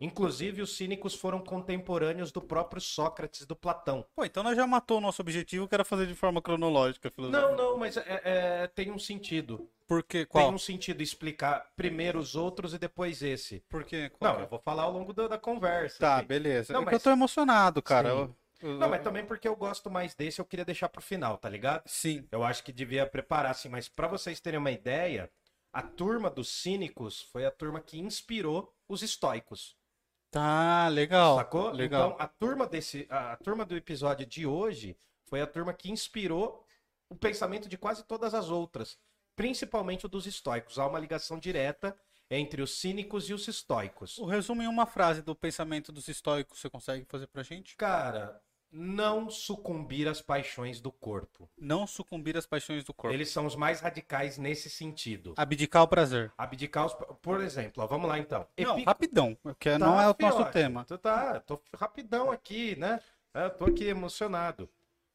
Inclusive, 0.00 0.62
os 0.62 0.76
cínicos 0.76 1.14
foram 1.14 1.40
contemporâneos 1.40 2.30
do 2.30 2.40
próprio 2.40 2.80
Sócrates, 2.80 3.44
do 3.46 3.56
Platão. 3.56 4.04
Pô, 4.14 4.24
então 4.24 4.42
nós 4.42 4.56
já 4.56 4.66
matou 4.66 4.98
o 4.98 5.00
nosso 5.00 5.20
objetivo, 5.20 5.66
que 5.66 5.74
era 5.74 5.84
fazer 5.84 6.06
de 6.06 6.14
forma 6.14 6.40
cronológica 6.40 7.08
a 7.08 7.10
filosofia. 7.10 7.40
Não, 7.48 7.56
não, 7.56 7.76
mas 7.76 7.96
é- 7.96 8.20
é- 8.24 8.66
tem 8.68 8.90
um 8.92 8.98
sentido. 8.98 9.68
Por 9.88 10.02
quê? 10.02 10.18
Tem 10.18 10.26
Qual? 10.26 10.52
um 10.52 10.58
sentido 10.58 11.02
explicar 11.02 11.72
primeiro 11.74 12.18
os 12.18 12.36
outros 12.36 12.74
e 12.74 12.78
depois 12.78 13.22
esse. 13.22 13.60
Por 13.68 13.84
quê? 13.84 14.10
Qual 14.10 14.34
Não, 14.34 14.40
é? 14.40 14.44
eu 14.44 14.48
vou 14.48 14.58
falar 14.60 14.82
ao 14.84 14.92
longo 14.92 15.12
da, 15.12 15.26
da 15.28 15.38
conversa. 15.38 15.98
Tá, 15.98 16.18
aqui. 16.18 16.28
beleza. 16.28 16.72
Não, 16.72 16.82
é 16.82 16.84
mas- 16.84 16.94
eu 16.94 17.00
tô 17.00 17.10
emocionado, 17.10 17.82
cara. 17.82 18.10
Sim. 18.10 18.16
Eu- 18.16 18.36
eu- 18.70 18.78
Não, 18.78 18.88
mas 18.88 19.02
também 19.02 19.24
porque 19.24 19.48
eu 19.48 19.56
gosto 19.56 19.90
mais 19.90 20.14
desse, 20.14 20.40
eu 20.40 20.44
queria 20.44 20.64
deixar 20.64 20.88
pro 20.90 21.00
final, 21.02 21.38
tá 21.38 21.48
ligado? 21.48 21.82
Sim. 21.86 22.26
Eu 22.30 22.44
acho 22.44 22.62
que 22.62 22.70
devia 22.72 23.06
preparar, 23.06 23.50
assim, 23.52 23.68
mas 23.68 23.88
para 23.88 24.06
vocês 24.06 24.38
terem 24.40 24.58
uma 24.60 24.70
ideia, 24.70 25.30
a 25.72 25.80
turma 25.82 26.28
dos 26.30 26.48
cínicos 26.50 27.22
foi 27.32 27.46
a 27.46 27.50
turma 27.50 27.80
que 27.80 27.98
inspirou 27.98 28.72
os 28.86 29.02
estoicos. 29.02 29.76
Tá, 30.30 30.88
legal. 30.88 31.36
Sacou? 31.36 31.70
Legal. 31.70 32.08
Então, 32.08 32.16
a 32.20 32.28
turma 32.28 32.66
desse, 32.66 33.06
a, 33.08 33.32
a 33.32 33.36
turma 33.36 33.64
do 33.64 33.76
episódio 33.76 34.26
de 34.26 34.46
hoje 34.46 34.96
foi 35.26 35.40
a 35.40 35.46
turma 35.46 35.72
que 35.72 35.90
inspirou 35.90 36.64
o 37.08 37.16
pensamento 37.16 37.68
de 37.68 37.78
quase 37.78 38.04
todas 38.04 38.34
as 38.34 38.50
outras, 38.50 38.98
principalmente 39.34 40.06
o 40.06 40.08
dos 40.08 40.26
estoicos. 40.26 40.78
Há 40.78 40.86
uma 40.86 40.98
ligação 40.98 41.38
direta 41.38 41.98
entre 42.30 42.60
os 42.60 42.78
cínicos 42.78 43.30
e 43.30 43.34
os 43.34 43.48
estoicos. 43.48 44.18
O 44.18 44.26
resumo 44.26 44.62
em 44.62 44.68
uma 44.68 44.84
frase 44.84 45.22
do 45.22 45.34
pensamento 45.34 45.90
dos 45.90 46.08
estoicos, 46.08 46.60
você 46.60 46.68
consegue 46.68 47.06
fazer 47.08 47.26
pra 47.28 47.42
gente? 47.42 47.74
Cara, 47.76 48.40
não 48.70 49.30
sucumbir 49.30 50.06
às 50.08 50.20
paixões 50.20 50.80
do 50.80 50.92
corpo. 50.92 51.48
Não 51.56 51.86
sucumbir 51.86 52.36
às 52.36 52.46
paixões 52.46 52.84
do 52.84 52.92
corpo. 52.92 53.14
Eles 53.14 53.30
são 53.30 53.46
os 53.46 53.56
mais 53.56 53.80
radicais 53.80 54.36
nesse 54.38 54.68
sentido. 54.68 55.34
Abdicar 55.36 55.82
o 55.82 55.88
prazer. 55.88 56.32
Abdicar 56.36 56.86
os... 56.86 56.94
Por 57.22 57.40
exemplo, 57.40 57.82
ó, 57.82 57.86
vamos 57.86 58.08
lá 58.08 58.18
então. 58.18 58.46
Não, 58.58 58.74
Epi- 58.76 58.84
rapidão, 58.84 59.34
porque 59.42 59.70
Tá, 59.70 59.78
não 59.78 60.00
é 60.00 60.08
o 60.08 60.14
nosso 60.20 60.44
tema. 60.52 60.84
Tu 60.84 60.98
tá, 60.98 61.40
tô 61.40 61.60
rapidão 61.74 62.30
aqui, 62.30 62.76
né? 62.76 63.00
É, 63.34 63.46
Eu 63.46 63.50
tô 63.50 63.64
aqui 63.66 63.84
emocionado. 63.84 64.68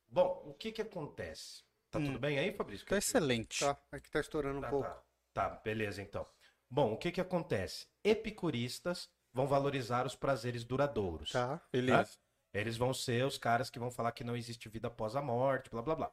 Bom, 0.07 0.43
o 0.47 0.53
que 0.53 0.71
que 0.71 0.81
acontece? 0.81 1.63
Tá 1.91 1.99
Hum. 1.99 2.05
tudo 2.05 2.19
bem 2.19 2.39
aí, 2.39 2.51
Fabrício? 2.51 2.85
Tá 2.87 2.97
excelente. 2.97 3.59
Tá, 3.59 3.77
aqui 3.91 4.09
tá 4.09 4.19
estourando 4.19 4.57
um 4.57 4.61
Tá, 4.61 4.69
pouco. 4.69 4.87
tá. 4.89 5.03
Tá, 5.33 5.49
beleza 5.63 6.01
então. 6.01 6.25
Bom, 6.69 6.93
o 6.93 6.97
que 6.97 7.11
que 7.11 7.21
acontece? 7.21 7.87
Epicuristas 8.03 9.09
vão 9.31 9.45
valorizar 9.47 10.05
os 10.05 10.15
prazeres 10.15 10.63
duradouros. 10.63 11.31
Tá. 11.31 11.61
Beleza. 11.71 12.17
Eles 12.53 12.77
vão 12.77 12.93
ser 12.93 13.25
os 13.25 13.37
caras 13.37 13.69
que 13.69 13.79
vão 13.79 13.89
falar 13.89 14.11
que 14.11 14.23
não 14.23 14.35
existe 14.35 14.69
vida 14.69 14.87
após 14.87 15.15
a 15.15 15.21
morte, 15.21 15.69
blá 15.69 15.81
blá 15.81 15.95
blá. 15.95 16.11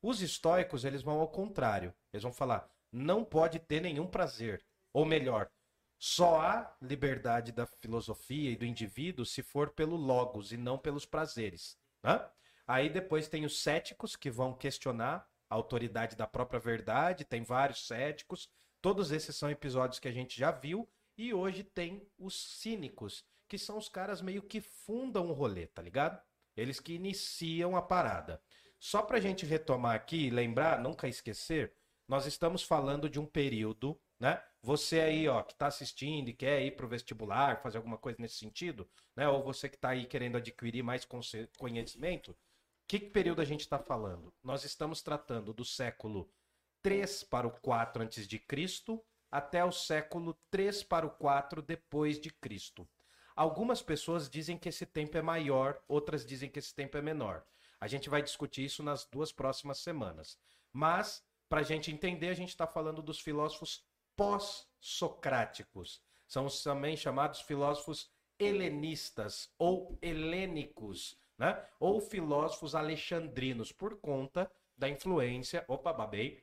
Os 0.00 0.22
estoicos, 0.22 0.84
eles 0.84 1.02
vão 1.02 1.20
ao 1.20 1.28
contrário. 1.28 1.94
Eles 2.12 2.22
vão 2.22 2.32
falar, 2.32 2.68
não 2.90 3.24
pode 3.24 3.58
ter 3.58 3.80
nenhum 3.80 4.06
prazer. 4.06 4.64
Ou 4.92 5.04
melhor, 5.04 5.50
só 5.98 6.40
há 6.40 6.76
liberdade 6.80 7.52
da 7.52 7.66
filosofia 7.66 8.50
e 8.50 8.56
do 8.56 8.64
indivíduo 8.64 9.24
se 9.24 9.42
for 9.42 9.70
pelo 9.70 9.96
logos 9.96 10.52
e 10.52 10.56
não 10.56 10.78
pelos 10.78 11.04
prazeres. 11.04 11.78
né? 12.02 12.26
Aí 12.66 12.88
depois 12.88 13.28
tem 13.28 13.44
os 13.44 13.62
céticos 13.62 14.16
que 14.16 14.30
vão 14.30 14.54
questionar 14.54 15.28
a 15.48 15.54
autoridade 15.54 16.16
da 16.16 16.26
própria 16.26 16.58
verdade, 16.58 17.24
tem 17.24 17.42
vários 17.42 17.86
céticos. 17.86 18.50
Todos 18.82 19.12
esses 19.12 19.36
são 19.36 19.50
episódios 19.50 19.98
que 19.98 20.08
a 20.08 20.12
gente 20.12 20.38
já 20.38 20.50
viu. 20.50 20.88
E 21.16 21.32
hoje 21.32 21.64
tem 21.64 22.06
os 22.18 22.60
cínicos, 22.60 23.24
que 23.48 23.58
são 23.58 23.78
os 23.78 23.88
caras 23.88 24.20
meio 24.20 24.42
que 24.42 24.60
fundam 24.60 25.28
o 25.28 25.32
rolê, 25.32 25.66
tá 25.66 25.82
ligado? 25.82 26.20
Eles 26.56 26.80
que 26.80 26.94
iniciam 26.94 27.76
a 27.76 27.82
parada. 27.82 28.40
Só 28.78 29.02
pra 29.02 29.20
gente 29.20 29.46
retomar 29.46 29.94
aqui 29.94 30.30
lembrar, 30.30 30.80
nunca 30.80 31.08
esquecer, 31.08 31.74
nós 32.08 32.26
estamos 32.26 32.62
falando 32.62 33.10
de 33.10 33.18
um 33.18 33.26
período, 33.26 33.98
né? 34.18 34.42
Você 34.62 35.00
aí, 35.00 35.28
ó, 35.28 35.42
que 35.42 35.54
tá 35.54 35.66
assistindo 35.66 36.28
e 36.28 36.34
quer 36.34 36.62
ir 36.62 36.76
pro 36.76 36.88
vestibular, 36.88 37.62
fazer 37.62 37.78
alguma 37.78 37.98
coisa 37.98 38.20
nesse 38.20 38.36
sentido, 38.36 38.88
né? 39.14 39.28
Ou 39.28 39.42
você 39.42 39.68
que 39.68 39.76
tá 39.76 39.90
aí 39.90 40.06
querendo 40.06 40.36
adquirir 40.36 40.82
mais 40.82 41.06
conhecimento, 41.56 42.36
que 42.88 43.00
período 43.00 43.40
a 43.40 43.44
gente 43.44 43.62
está 43.62 43.78
falando? 43.78 44.32
Nós 44.42 44.64
estamos 44.64 45.02
tratando 45.02 45.52
do 45.52 45.64
século 45.64 46.30
3 46.82 47.24
para 47.24 47.46
o 47.46 47.50
4 47.50 48.02
antes 48.02 48.28
de 48.28 48.38
Cristo 48.38 49.04
até 49.30 49.64
o 49.64 49.72
século 49.72 50.38
3 50.50 50.84
para 50.84 51.06
o 51.06 51.10
4 51.10 51.60
depois 51.60 52.20
de 52.20 52.30
Cristo. 52.30 52.88
Algumas 53.36 53.82
pessoas 53.82 54.30
dizem 54.30 54.56
que 54.56 54.70
esse 54.70 54.86
tempo 54.86 55.18
é 55.18 55.20
maior, 55.22 55.78
outras 55.86 56.24
dizem 56.24 56.48
que 56.48 56.58
esse 56.58 56.74
tempo 56.74 56.96
é 56.96 57.02
menor. 57.02 57.44
A 57.78 57.86
gente 57.86 58.08
vai 58.08 58.22
discutir 58.22 58.64
isso 58.64 58.82
nas 58.82 59.04
duas 59.04 59.30
próximas 59.30 59.78
semanas. 59.78 60.38
Mas, 60.72 61.22
para 61.46 61.60
a 61.60 61.62
gente 61.62 61.92
entender, 61.92 62.30
a 62.30 62.34
gente 62.34 62.48
está 62.48 62.66
falando 62.66 63.02
dos 63.02 63.20
filósofos 63.20 63.84
pós-socráticos. 64.16 66.02
São 66.26 66.46
os 66.46 66.62
também 66.62 66.96
chamados 66.96 67.42
filósofos 67.42 68.10
helenistas 68.38 69.50
ou 69.58 69.98
helênicos, 70.00 71.18
né? 71.36 71.62
Ou 71.78 72.00
filósofos 72.00 72.74
alexandrinos, 72.74 73.70
por 73.70 74.00
conta 74.00 74.50
da 74.74 74.88
influência. 74.88 75.62
Opa, 75.68 75.92
babei. 75.92 76.42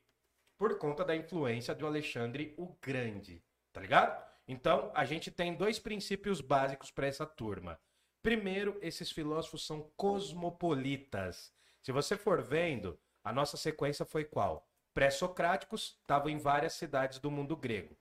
Por 0.59 0.77
conta 0.77 1.03
da 1.03 1.15
influência 1.15 1.73
do 1.73 1.87
Alexandre 1.87 2.53
o 2.55 2.77
Grande, 2.79 3.43
tá 3.71 3.81
ligado? 3.81 4.32
Então, 4.47 4.91
a 4.93 5.05
gente 5.05 5.31
tem 5.31 5.55
dois 5.55 5.79
princípios 5.79 6.41
básicos 6.41 6.91
para 6.91 7.07
essa 7.07 7.25
turma. 7.25 7.79
Primeiro, 8.21 8.77
esses 8.81 9.11
filósofos 9.11 9.65
são 9.65 9.91
cosmopolitas. 9.95 11.53
Se 11.81 11.91
você 11.91 12.17
for 12.17 12.41
vendo, 12.41 12.99
a 13.23 13.31
nossa 13.31 13.57
sequência 13.57 14.05
foi 14.05 14.25
qual? 14.25 14.67
Pré-socráticos 14.93 15.97
estavam 16.01 16.29
em 16.29 16.37
várias 16.37 16.73
cidades 16.73 17.19
do 17.19 17.31
mundo 17.31 17.55
grego. 17.55 17.97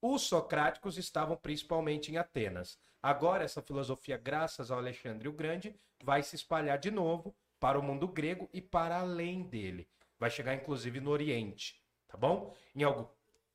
Os 0.00 0.22
socráticos 0.22 0.96
estavam 0.96 1.36
principalmente 1.36 2.10
em 2.10 2.16
Atenas. 2.16 2.78
Agora, 3.02 3.44
essa 3.44 3.60
filosofia, 3.60 4.16
graças 4.16 4.70
ao 4.70 4.78
Alexandre 4.78 5.28
o 5.28 5.32
Grande, 5.32 5.78
vai 6.02 6.22
se 6.22 6.36
espalhar 6.36 6.78
de 6.78 6.90
novo 6.90 7.34
para 7.60 7.78
o 7.78 7.82
mundo 7.82 8.06
grego 8.06 8.48
e 8.52 8.60
para 8.60 9.00
além 9.00 9.42
dele. 9.42 9.88
Vai 10.18 10.30
chegar, 10.30 10.54
inclusive, 10.54 11.00
no 11.00 11.10
Oriente. 11.10 11.82
Tá 12.06 12.16
bom? 12.16 12.54
Em, 12.74 12.82
algum, 12.84 13.06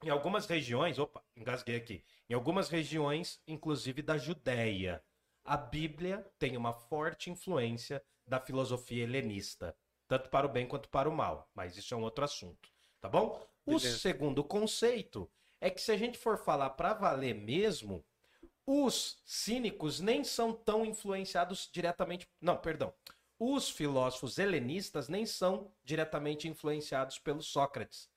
em 0.03 0.09
algumas 0.09 0.45
regiões, 0.45 0.99
opa, 0.99 1.23
engasguei 1.35 1.75
aqui. 1.75 2.03
Em 2.29 2.33
algumas 2.33 2.69
regiões, 2.69 3.41
inclusive 3.47 4.01
da 4.01 4.17
Judéia, 4.17 5.03
a 5.43 5.57
Bíblia 5.57 6.25
tem 6.37 6.55
uma 6.57 6.73
forte 6.73 7.29
influência 7.29 8.03
da 8.25 8.39
filosofia 8.39 9.03
helenista, 9.03 9.75
tanto 10.07 10.29
para 10.29 10.45
o 10.45 10.49
bem 10.49 10.67
quanto 10.67 10.89
para 10.89 11.09
o 11.09 11.15
mal. 11.15 11.49
Mas 11.53 11.77
isso 11.77 11.93
é 11.93 11.97
um 11.97 12.03
outro 12.03 12.23
assunto. 12.23 12.69
Tá 13.01 13.09
bom? 13.09 13.45
O 13.65 13.77
Beleza. 13.77 13.97
segundo 13.97 14.43
conceito 14.43 15.29
é 15.59 15.69
que 15.69 15.81
se 15.81 15.91
a 15.91 15.97
gente 15.97 16.17
for 16.17 16.37
falar 16.37 16.71
para 16.71 16.93
valer 16.93 17.35
mesmo, 17.35 18.05
os 18.65 19.21
cínicos 19.25 19.99
nem 19.99 20.23
são 20.23 20.53
tão 20.53 20.85
influenciados 20.85 21.69
diretamente. 21.71 22.27
Não, 22.39 22.57
perdão. 22.57 22.93
Os 23.37 23.69
filósofos 23.69 24.37
helenistas 24.37 25.09
nem 25.09 25.25
são 25.25 25.73
diretamente 25.83 26.47
influenciados 26.47 27.19
pelo 27.19 27.41
Sócrates, 27.41 28.09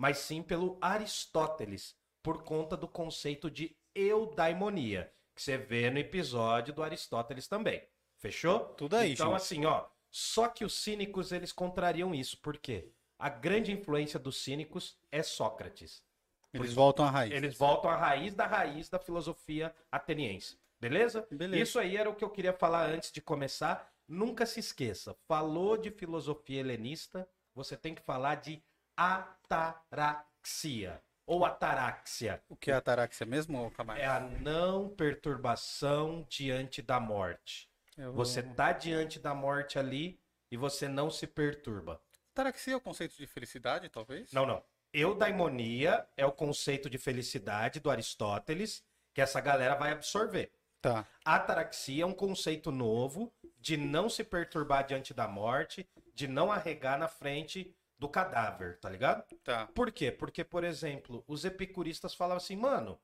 mas 0.00 0.16
sim 0.16 0.42
pelo 0.42 0.78
Aristóteles, 0.80 1.94
por 2.22 2.42
conta 2.42 2.74
do 2.74 2.88
conceito 2.88 3.50
de 3.50 3.76
eudaimonia, 3.94 5.12
que 5.34 5.42
você 5.42 5.58
vê 5.58 5.90
no 5.90 5.98
episódio 5.98 6.72
do 6.72 6.82
Aristóteles 6.82 7.46
também. 7.46 7.86
Fechou? 8.16 8.60
Tudo 8.60 8.96
aí, 8.96 9.12
Então, 9.12 9.26
João. 9.26 9.36
assim, 9.36 9.66
ó. 9.66 9.84
Só 10.10 10.48
que 10.48 10.64
os 10.64 10.72
cínicos 10.72 11.32
eles 11.32 11.52
contrariam 11.52 12.14
isso. 12.14 12.38
Por 12.40 12.56
quê? 12.56 12.88
A 13.18 13.28
grande 13.28 13.72
influência 13.72 14.18
dos 14.18 14.42
cínicos 14.42 14.98
é 15.12 15.22
Sócrates. 15.22 16.02
Eles 16.50 16.72
voltam 16.72 17.04
à 17.04 17.10
raiz. 17.10 17.34
Eles 17.34 17.58
voltam 17.58 17.90
à 17.90 17.96
raiz 17.96 18.34
da 18.34 18.46
raiz 18.46 18.88
da 18.88 18.98
filosofia 18.98 19.74
ateniense. 19.92 20.58
Beleza? 20.80 21.28
Beleza. 21.30 21.62
Isso 21.62 21.78
aí 21.78 21.98
era 21.98 22.08
o 22.08 22.14
que 22.14 22.24
eu 22.24 22.30
queria 22.30 22.54
falar 22.54 22.88
antes 22.88 23.12
de 23.12 23.20
começar. 23.20 23.92
Nunca 24.08 24.46
se 24.46 24.60
esqueça, 24.60 25.14
falou 25.28 25.76
de 25.76 25.90
filosofia 25.90 26.60
helenista, 26.60 27.28
você 27.54 27.76
tem 27.76 27.94
que 27.94 28.00
falar 28.00 28.36
de 28.36 28.62
ataraxia 28.96 31.02
ou 31.26 31.44
ataraxia. 31.44 32.42
O 32.48 32.56
que 32.56 32.70
é 32.70 32.74
ataraxia 32.74 33.26
mesmo, 33.26 33.70
Camargo? 33.70 34.02
É 34.02 34.06
a 34.06 34.20
não 34.20 34.88
perturbação 34.88 36.26
diante 36.28 36.82
da 36.82 36.98
morte. 36.98 37.70
Eu- 37.96 38.12
Você 38.14 38.42
tá 38.42 38.72
diante 38.72 39.18
da 39.18 39.34
morte 39.34 39.78
ali 39.78 40.20
e 40.50 40.56
você 40.56 40.88
não 40.88 41.10
se 41.10 41.26
perturba. 41.26 42.00
Ataraxia 42.32 42.74
é 42.74 42.76
o 42.76 42.80
conceito 42.80 43.16
de 43.16 43.26
felicidade, 43.26 43.88
talvez? 43.88 44.32
Não, 44.32 44.46
não. 44.46 44.62
Eudaimonia 44.92 46.06
é 46.16 46.26
o 46.26 46.32
conceito 46.32 46.90
de 46.90 46.98
felicidade 46.98 47.78
do 47.78 47.90
Aristóteles 47.90 48.84
que 49.14 49.20
essa 49.20 49.40
galera 49.40 49.74
vai 49.76 49.92
absorver. 49.92 50.52
Tá. 50.80 51.06
Ataraxia 51.24 52.04
é 52.04 52.06
um 52.06 52.14
conceito 52.14 52.72
novo 52.72 53.32
de 53.58 53.76
não 53.76 54.08
se 54.08 54.24
perturbar 54.24 54.84
diante 54.86 55.12
da 55.12 55.28
morte, 55.28 55.88
de 56.14 56.26
não 56.26 56.50
arregar 56.50 56.98
na 56.98 57.06
frente 57.06 57.76
do 58.00 58.08
cadáver, 58.08 58.80
tá 58.80 58.88
ligado? 58.88 59.22
Tá. 59.44 59.66
Por 59.66 59.92
quê? 59.92 60.10
Porque, 60.10 60.42
por 60.42 60.64
exemplo, 60.64 61.22
os 61.28 61.44
epicuristas 61.44 62.14
falavam 62.14 62.38
assim, 62.38 62.56
mano, 62.56 62.98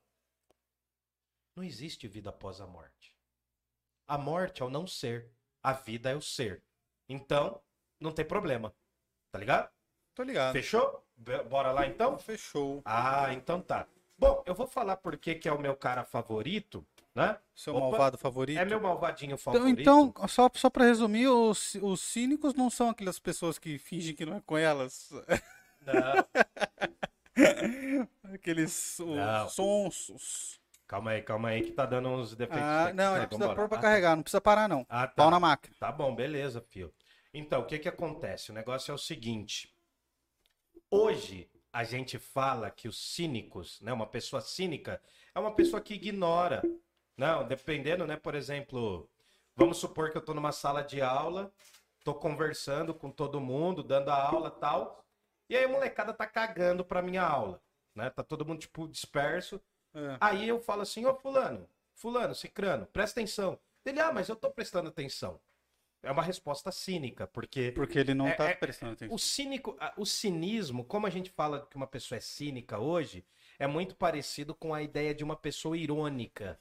não 1.54 1.62
existe 1.62 2.08
vida 2.08 2.30
após 2.30 2.62
a 2.62 2.66
morte. 2.66 3.14
A 4.08 4.16
morte 4.16 4.62
é 4.62 4.64
o 4.64 4.70
não 4.70 4.86
ser, 4.86 5.30
a 5.62 5.74
vida 5.74 6.10
é 6.10 6.16
o 6.16 6.22
ser. 6.22 6.64
Então, 7.10 7.62
não 8.00 8.10
tem 8.10 8.24
problema, 8.24 8.74
tá 9.30 9.38
ligado? 9.38 9.70
Tô 10.14 10.22
ligado. 10.22 10.54
Fechou? 10.54 11.06
Bora 11.50 11.72
lá 11.72 11.86
então? 11.86 12.18
Fechou. 12.18 12.80
Ah, 12.82 13.34
então 13.34 13.60
tá. 13.60 13.86
Bom, 14.16 14.42
eu 14.46 14.54
vou 14.54 14.66
falar 14.66 14.96
porque 14.96 15.34
que 15.34 15.46
é 15.46 15.52
o 15.52 15.60
meu 15.60 15.76
cara 15.76 16.04
favorito, 16.04 16.86
né? 17.16 17.38
Seu 17.54 17.74
Opa. 17.74 17.80
malvado 17.88 18.18
favorito? 18.18 18.58
É 18.58 18.64
meu 18.64 18.80
malvadinho 18.80 19.34
Então, 19.34 19.38
favorito. 19.54 19.80
então, 19.80 20.14
só, 20.28 20.50
só 20.54 20.68
pra 20.70 20.84
resumir, 20.84 21.26
os, 21.28 21.74
os 21.76 22.00
cínicos 22.00 22.54
não 22.54 22.68
são 22.70 22.90
aquelas 22.90 23.18
pessoas 23.18 23.58
que 23.58 23.78
fingem 23.78 24.14
que 24.14 24.26
não 24.26 24.36
é 24.36 24.40
com 24.44 24.56
elas. 24.58 25.10
Não, 25.80 26.46
Aqueles 28.34 28.98
Não. 29.00 29.48
sonsos. 29.48 30.60
calma 30.86 31.12
aí, 31.12 31.22
calma 31.22 31.48
aí 31.48 31.62
que 31.62 31.72
tá 31.72 31.86
dando 31.86 32.08
uns 32.08 32.34
defeitos. 32.34 32.62
Ah, 32.62 32.92
não, 32.94 33.16
ele 33.16 33.26
precisa 33.26 33.54
pôr 33.54 33.68
pra 33.68 33.78
Ah, 33.78 33.82
carregar, 33.82 34.16
não 34.16 34.22
precisa 34.22 34.40
parar 34.40 34.68
não. 34.68 34.84
Ah, 34.88 35.06
tá. 35.06 35.14
Pau 35.14 35.30
na 35.30 35.40
máquina. 35.40 35.74
Tá 35.78 35.90
bom, 35.90 36.14
beleza, 36.14 36.60
fio. 36.68 36.92
Então, 37.32 37.60
o 37.60 37.66
que 37.66 37.78
que 37.78 37.88
acontece? 37.88 38.50
O 38.50 38.54
negócio 38.54 38.90
é 38.90 38.94
o 38.94 38.98
seguinte. 38.98 39.74
Hoje, 40.90 41.50
a 41.72 41.84
gente 41.84 42.18
fala 42.18 42.70
que 42.70 42.88
os 42.88 43.14
cínicos, 43.14 43.80
né, 43.82 43.92
uma 43.92 44.06
pessoa 44.06 44.40
cínica, 44.40 45.00
é 45.34 45.38
uma 45.38 45.54
pessoa 45.54 45.80
que 45.82 45.94
ignora. 45.94 46.62
Não, 47.16 47.46
dependendo, 47.46 48.06
né, 48.06 48.16
por 48.16 48.34
exemplo, 48.34 49.08
vamos 49.54 49.78
supor 49.78 50.10
que 50.10 50.16
eu 50.18 50.24
tô 50.24 50.34
numa 50.34 50.52
sala 50.52 50.82
de 50.82 51.00
aula, 51.00 51.52
tô 52.04 52.14
conversando 52.14 52.94
com 52.94 53.10
todo 53.10 53.40
mundo, 53.40 53.82
dando 53.82 54.10
a 54.10 54.22
aula 54.28 54.50
tal, 54.50 55.04
e 55.48 55.56
aí 55.56 55.64
a 55.64 55.68
molecada 55.68 56.12
tá 56.12 56.26
cagando 56.26 56.84
pra 56.84 57.00
minha 57.00 57.22
aula, 57.22 57.62
né? 57.94 58.10
Tá 58.10 58.22
todo 58.22 58.44
mundo, 58.44 58.58
tipo, 58.60 58.86
disperso. 58.86 59.60
É. 59.94 60.16
Aí 60.20 60.46
eu 60.48 60.60
falo 60.60 60.82
assim, 60.82 61.06
ô 61.06 61.14
fulano, 61.14 61.66
fulano, 61.94 62.34
cicrano, 62.34 62.86
presta 62.86 63.20
atenção. 63.20 63.58
Ele, 63.84 64.00
ah, 64.00 64.12
mas 64.12 64.28
eu 64.28 64.36
tô 64.36 64.50
prestando 64.50 64.88
atenção. 64.88 65.40
É 66.02 66.10
uma 66.12 66.22
resposta 66.22 66.70
cínica, 66.70 67.26
porque 67.26 67.72
Porque 67.72 67.98
ele 67.98 68.12
não 68.14 68.28
É- 68.28 68.34
tá 68.34 68.44
é- 68.50 68.54
prestando 68.54 68.92
atenção. 68.92 69.14
o 69.14 69.18
cínico, 69.18 69.76
o 69.96 70.04
cinismo, 70.04 70.84
como 70.84 71.06
a 71.06 71.10
gente 71.10 71.30
fala 71.30 71.66
que 71.66 71.76
uma 71.76 71.86
pessoa 71.86 72.18
é 72.18 72.20
cínica 72.20 72.78
hoje, 72.78 73.24
é 73.58 73.66
muito 73.66 73.96
parecido 73.96 74.54
com 74.54 74.74
a 74.74 74.82
ideia 74.82 75.14
de 75.14 75.24
uma 75.24 75.34
pessoa 75.34 75.76
irônica, 75.78 76.60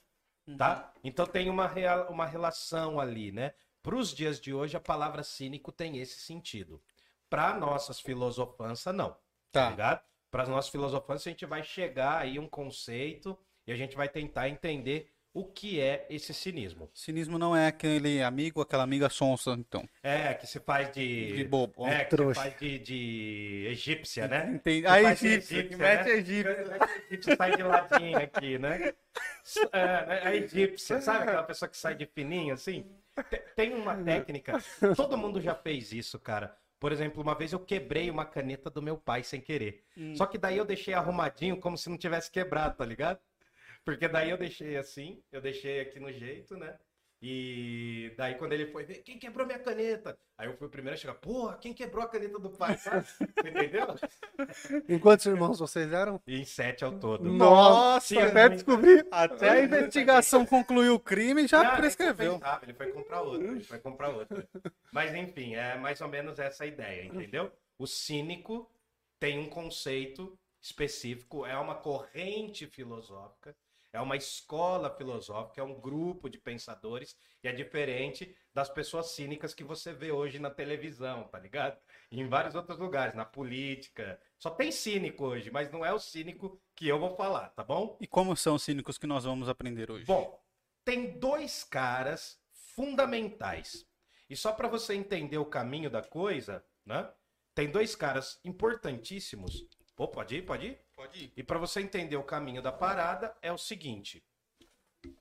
tá? 0.58 0.92
Então 1.04 1.26
tem 1.26 1.50
uma, 1.50 1.68
real, 1.68 2.08
uma 2.10 2.26
relação 2.26 3.00
ali, 3.00 3.32
né? 3.32 3.54
Para 3.82 3.96
os 3.96 4.14
dias 4.14 4.40
de 4.40 4.54
hoje, 4.54 4.76
a 4.76 4.80
palavra 4.80 5.22
cínico 5.24 5.72
tem 5.72 6.00
esse 6.00 6.20
sentido. 6.20 6.82
Para 7.30 7.54
nossas 7.56 8.00
filosofanças, 8.00 8.94
não. 8.96 9.10
Tá 9.10 9.18
Tá. 9.66 9.70
ligado? 9.70 10.02
Para 10.32 10.44
as 10.44 10.50
nossas 10.50 10.72
filosofanças, 10.72 11.28
a 11.28 11.30
gente 11.30 11.46
vai 11.46 11.64
chegar 11.64 12.18
aí 12.20 12.38
um 12.40 12.48
conceito 12.48 13.38
e 13.66 13.72
a 13.72 13.76
gente 13.76 13.96
vai 13.96 14.10
tentar 14.10 14.50
entender 14.50 15.10
o 15.34 15.44
que 15.46 15.80
é 15.82 16.06
esse 16.10 16.34
cinismo. 16.34 16.90
Cinismo 16.94 17.38
não 17.38 17.56
é 17.56 17.68
aquele 17.68 18.24
amigo, 18.24 18.62
aquela 18.62 18.84
amiga 18.84 19.10
sonsa, 19.10 19.52
então. 19.52 19.88
É, 20.02 20.34
que 20.34 20.48
se 20.48 20.60
faz 20.62 20.92
de. 20.94 21.36
De 21.36 21.44
bobo. 21.44 21.86
É, 21.86 22.06
que 22.06 22.10
Trouxa. 22.10 22.42
se 22.42 22.48
faz 22.50 22.60
de, 22.60 22.80
de 22.80 23.68
egípcia, 23.70 24.28
né? 24.28 24.52
Entendi. 24.56 24.82
Que 24.82 24.88
Aí, 24.88 25.04
faz 25.04 25.20
de 25.20 25.28
egípcio, 25.28 25.70
que 25.70 25.76
mete 25.76 26.06
né? 26.06 26.10
egípcio. 26.12 26.70
Mete 26.70 26.92
egípcio, 27.10 27.36
sai 27.38 27.56
de 27.56 27.64
ladinho 27.64 28.18
aqui, 28.18 28.58
né? 28.58 28.94
É, 29.72 30.28
a 30.28 30.36
egípcia, 30.36 31.00
sabe 31.02 31.24
aquela 31.24 31.44
pessoa 31.44 31.70
que 31.70 31.78
sai 31.78 31.96
de 31.96 32.06
fininho, 32.06 32.54
assim? 32.54 32.86
Te- 33.30 33.38
Tem 33.56 33.74
uma 33.74 33.96
técnica, 33.96 34.58
todo 34.96 35.18
mundo 35.18 35.40
já 35.42 35.56
fez 35.56 35.92
isso, 35.92 36.20
cara. 36.20 36.56
Por 36.80 36.92
exemplo, 36.92 37.22
uma 37.22 37.36
vez 37.36 37.54
eu 37.54 37.60
quebrei 37.60 38.10
uma 38.10 38.26
caneta 38.26 38.70
do 38.70 38.82
meu 38.82 38.98
pai 38.98 39.24
sem 39.24 39.40
querer. 39.42 39.84
Só 40.14 40.26
que 40.26 40.38
daí 40.38 40.58
eu 40.58 40.66
deixei 40.66 40.94
arrumadinho 40.94 41.58
como 41.60 41.78
se 41.78 41.90
não 41.90 41.98
tivesse 41.98 42.30
quebrado, 42.32 42.76
tá 42.78 42.86
ligado? 42.86 43.20
Porque 43.84 44.08
daí 44.08 44.30
eu 44.32 44.38
deixei 44.38 44.78
assim, 44.78 45.24
eu 45.32 45.42
deixei 45.42 45.80
aqui 45.80 46.00
no 46.00 46.12
jeito, 46.12 46.58
né? 46.58 46.78
E 47.22 48.14
daí 48.18 48.36
quando 48.36 48.54
ele 48.54 48.68
foi 48.68 48.84
ver, 48.86 49.00
quem 49.00 49.18
quebrou 49.18 49.48
minha 49.48 49.58
caneta? 49.60 50.18
Aí 50.38 50.48
eu 50.48 50.58
fui 50.58 50.68
o 50.68 50.70
primeiro 50.70 50.96
a 50.96 51.00
chegar, 51.00 51.16
porra, 51.16 51.58
quem 51.58 51.74
quebrou 51.74 52.04
a 52.04 52.10
caneta 52.10 52.38
do 52.38 52.50
pai? 52.50 52.78
Entendeu? 53.40 53.88
Em 54.88 55.00
quantos 55.00 55.26
irmãos 55.26 55.60
vocês 55.60 55.92
eram? 55.92 56.22
E 56.28 56.40
em 56.42 56.46
sete 56.46 56.84
ao 56.84 57.00
todo. 57.00 57.24
Nossa, 57.24 58.08
Sim, 58.08 58.20
até 58.20 58.50
descobrir. 58.50 59.08
Até 59.10 59.50
a 59.50 59.64
investigação 59.64 60.46
concluiu 60.46 60.96
o 60.96 61.00
crime 61.00 61.44
e 61.44 61.48
já 61.48 61.64
Não, 61.64 61.76
prescreveu. 61.78 62.34
você 62.34 62.40
pensava, 62.40 62.66
ele 62.66 62.74
foi 62.74 62.92
comprar 62.92 63.22
outro, 63.22 63.48
ele 63.48 63.64
foi 63.64 63.80
comprar 63.80 64.10
outro. 64.10 64.48
Mas 64.92 65.16
enfim, 65.16 65.56
é 65.56 65.78
mais 65.78 66.02
ou 66.02 66.08
menos 66.10 66.38
essa 66.38 66.64
a 66.64 66.68
ideia, 66.68 67.06
entendeu? 67.06 67.52
O 67.78 67.88
cínico 67.88 68.70
tem 69.20 69.40
um 69.40 69.50
conceito 69.50 70.38
específico, 70.62 71.46
é 71.46 71.58
uma 71.58 71.76
corrente 71.76 72.66
filosófica, 72.68 73.56
é 73.96 74.02
uma 74.02 74.18
escola 74.18 74.90
filosófica, 74.90 75.62
é 75.62 75.64
um 75.64 75.80
grupo 75.80 76.30
de 76.30 76.38
pensadores 76.38 77.16
e 77.42 77.48
é 77.48 77.54
diferente 77.54 78.36
das 78.54 78.70
pessoas 78.70 79.12
cínicas 79.12 79.54
que 79.54 79.64
você 79.64 79.94
vê 79.94 80.12
hoje 80.12 80.38
na 80.38 80.50
televisão, 80.50 81.24
tá 81.30 81.40
ligado? 81.40 81.80
E 82.12 82.20
em 82.20 82.28
vários 82.28 82.56
outros 82.56 82.78
lugares, 82.78 83.16
na 83.16 83.24
política. 83.24 84.20
Só 84.38 84.50
tem 84.50 84.70
cínico 84.70 85.26
hoje, 85.26 85.50
mas 85.50 85.72
não 85.72 85.86
é 85.86 85.94
o 85.94 86.00
cínico 86.00 86.62
que 86.76 86.88
eu 86.88 87.00
vou 87.00 87.16
falar, 87.16 87.50
tá 87.52 87.64
bom? 87.64 87.98
E 88.02 88.06
como 88.06 88.36
são 88.36 88.56
os 88.56 88.64
cínicos 88.64 88.98
que 88.98 89.08
nós 89.08 89.24
vamos 89.24 89.48
aprender 89.48 89.90
hoje? 89.90 90.06
Bom, 90.06 90.44
tem 90.84 91.18
dois 91.18 91.64
caras 91.64 92.38
fundamentais. 92.52 93.88
E 94.30 94.36
só 94.36 94.52
para 94.52 94.68
você 94.68 94.94
entender 94.94 95.38
o 95.38 95.46
caminho 95.46 95.90
da 95.90 96.02
coisa, 96.02 96.66
né? 96.86 97.10
Tem 97.54 97.72
dois 97.72 97.96
caras 97.96 98.42
importantíssimos. 98.44 99.66
Pô, 99.96 100.10
pode 100.10 100.36
ir, 100.36 100.42
pode 100.42 100.68
ir? 100.68 100.85
Pode 100.96 101.26
ir. 101.26 101.34
E 101.36 101.44
para 101.44 101.60
você 101.60 101.82
entender 101.82 102.16
o 102.16 102.24
caminho 102.24 102.62
da 102.62 102.72
parada, 102.72 103.36
é 103.42 103.52
o 103.52 103.58
seguinte. 103.58 104.24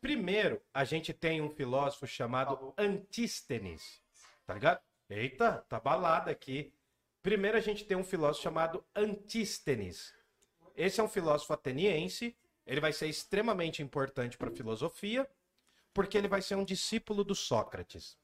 Primeiro, 0.00 0.62
a 0.72 0.84
gente 0.84 1.12
tem 1.12 1.40
um 1.40 1.50
filósofo 1.50 2.06
chamado 2.06 2.72
Antístenes. 2.78 4.02
Tá 4.46 4.54
ligado? 4.54 4.80
Eita, 5.10 5.64
tá 5.68 5.80
balada 5.80 6.30
aqui. 6.30 6.72
Primeiro, 7.22 7.56
a 7.56 7.60
gente 7.60 7.84
tem 7.84 7.96
um 7.96 8.04
filósofo 8.04 8.42
chamado 8.42 8.84
Antístenes. 8.94 10.14
Esse 10.76 11.00
é 11.00 11.04
um 11.04 11.08
filósofo 11.08 11.52
ateniense. 11.52 12.36
Ele 12.66 12.80
vai 12.80 12.92
ser 12.92 13.08
extremamente 13.08 13.82
importante 13.82 14.38
para 14.38 14.50
a 14.50 14.54
filosofia, 14.54 15.28
porque 15.92 16.16
ele 16.16 16.28
vai 16.28 16.40
ser 16.40 16.54
um 16.54 16.64
discípulo 16.64 17.24
do 17.24 17.34
Sócrates. 17.34 18.16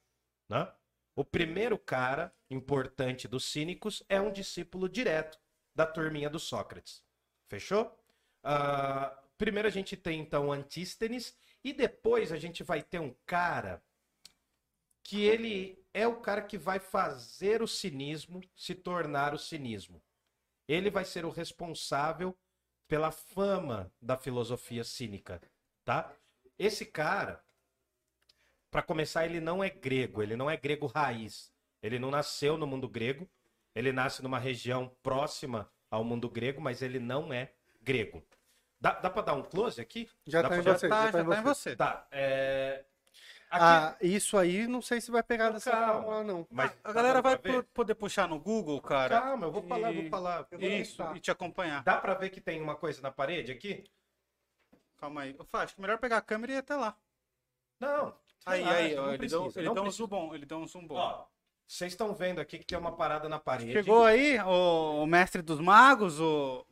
Né? 0.49 0.71
O 1.14 1.25
primeiro 1.25 1.78
cara 1.78 2.35
importante 2.49 3.28
dos 3.28 3.45
cínicos 3.45 4.02
é 4.09 4.21
um 4.21 4.33
discípulo 4.33 4.88
direto 4.88 5.38
da 5.75 5.87
turminha 5.87 6.30
do 6.30 6.38
Sócrates. 6.38 7.02
Fechou? 7.50 7.92
Ah, 8.45 9.21
primeiro 9.37 9.66
a 9.66 9.73
gente 9.73 9.97
tem 9.97 10.21
então 10.21 10.52
Antístenes 10.52 11.37
e 11.64 11.73
depois 11.73 12.30
a 12.30 12.38
gente 12.38 12.62
vai 12.62 12.80
ter 12.80 13.00
um 13.00 13.12
cara 13.26 13.83
que 15.02 15.25
ele 15.25 15.85
é 15.92 16.07
o 16.07 16.21
cara 16.21 16.42
que 16.42 16.57
vai 16.57 16.78
fazer 16.78 17.61
o 17.61 17.66
cinismo 17.66 18.40
se 18.54 18.73
tornar 18.73 19.35
o 19.35 19.38
cinismo. 19.38 20.00
Ele 20.69 20.88
vai 20.88 21.04
ser 21.04 21.25
o 21.25 21.30
responsável 21.30 22.38
pela 22.87 23.11
fama 23.11 23.92
da 24.00 24.16
filosofia 24.16 24.85
cínica, 24.85 25.42
tá? 25.85 26.14
Esse 26.57 26.87
cara, 26.87 27.45
para 28.71 28.83
começar, 28.83 29.26
ele 29.26 29.40
não 29.40 29.64
é 29.64 29.69
grego, 29.69 30.23
ele 30.23 30.37
não 30.37 30.49
é 30.49 30.57
grego 30.57 30.87
raiz. 30.87 31.52
Ele 31.83 31.99
não 31.99 32.12
nasceu 32.12 32.57
no 32.57 32.66
mundo 32.66 32.88
grego, 32.88 33.28
ele 33.75 33.90
nasce 33.90 34.23
numa 34.23 34.38
região 34.38 34.95
próxima 35.02 35.69
ao 35.90 36.04
mundo 36.04 36.28
grego, 36.28 36.61
mas 36.61 36.82
ele 36.82 36.99
não 36.99 37.32
é 37.32 37.52
grego. 37.82 38.23
Dá, 38.80 38.92
dá 38.92 39.11
para 39.11 39.23
dar 39.23 39.35
um 39.35 39.42
close 39.42 39.80
aqui? 39.80 40.09
Já 40.26 40.40
Dá 40.42 40.49
tá 40.49 40.56
em 40.59 40.62
pra- 40.62 40.73
você, 40.78 40.88
tá, 40.88 40.97
já 41.06 41.12
tá 41.12 41.18
já 41.18 41.25
em 41.25 41.28
tá 41.28 41.38
em 41.38 41.42
você. 41.42 41.76
Tá, 41.76 42.06
é... 42.11 42.85
Aqui, 43.50 43.64
Ah, 43.64 43.97
isso 44.00 44.38
aí 44.38 44.68
não 44.68 44.80
sei 44.80 45.00
se 45.00 45.11
vai 45.11 45.25
pegar 45.25 45.50
dessa 45.50 45.73
Calma. 45.73 46.02
forma, 46.04 46.23
não. 46.23 46.47
mas 46.52 46.73
A 46.85 46.92
galera 46.92 47.20
vai 47.20 47.37
ver? 47.37 47.64
po- 47.64 47.68
poder 47.75 47.97
puxar 47.97 48.28
no 48.28 48.38
Google, 48.38 48.80
cara. 48.80 49.20
Calma, 49.20 49.47
eu 49.47 49.50
vou 49.52 49.62
falar, 49.62 49.92
E- 49.92 50.02
vou 50.02 50.09
falar. 50.09 50.47
Isso, 50.52 51.02
e 51.16 51.20
te 51.20 51.32
acompanhar. 51.32 51.82
Dá 51.82 51.97
pra 51.97 52.14
ver 52.14 52.30
que 52.30 52.40
tem 52.40 52.61
uma 52.62 52.76
coisa 52.76 53.02
na 53.02 53.11
parede 53.11 53.50
aqui? 53.50 53.85
Calma 54.99 55.23
aí. 55.23 55.35
Eu 55.37 55.47
acho 55.61 55.75
que 55.75 55.80
melhor 55.80 55.99
pegar 55.99 56.18
a 56.18 56.23
câmera 56.23 56.52
e 56.52 56.54
ir 56.54 56.59
até 56.59 56.76
lá. 56.76 56.97
Não. 57.80 58.14
Aí, 58.47 58.61
relaxa, 58.61 58.78
aí, 58.78 58.97
ó, 58.99 59.12
ele, 59.14 59.26
deu, 59.26 59.52
ele 59.56 59.70
deu 59.75 59.82
um 59.82 59.90
zoom 59.90 60.06
bom. 60.06 60.35
Ele 60.35 60.47
deu 60.47 60.59
um 60.59 60.66
zoom 60.68 60.87
bom. 60.87 60.94
Ó, 60.94 61.25
vocês 61.71 61.93
estão 61.93 62.12
vendo 62.12 62.41
aqui 62.41 62.59
que 62.59 62.67
tem 62.67 62.77
uma 62.77 62.91
parada 62.91 63.29
na 63.29 63.39
parede. 63.39 63.73
Chegou 63.73 64.05
aí 64.05 64.41
o, 64.41 65.05
o 65.05 65.07
mestre 65.07 65.41
dos 65.41 65.61
magos, 65.61 66.21
o... 66.21 66.67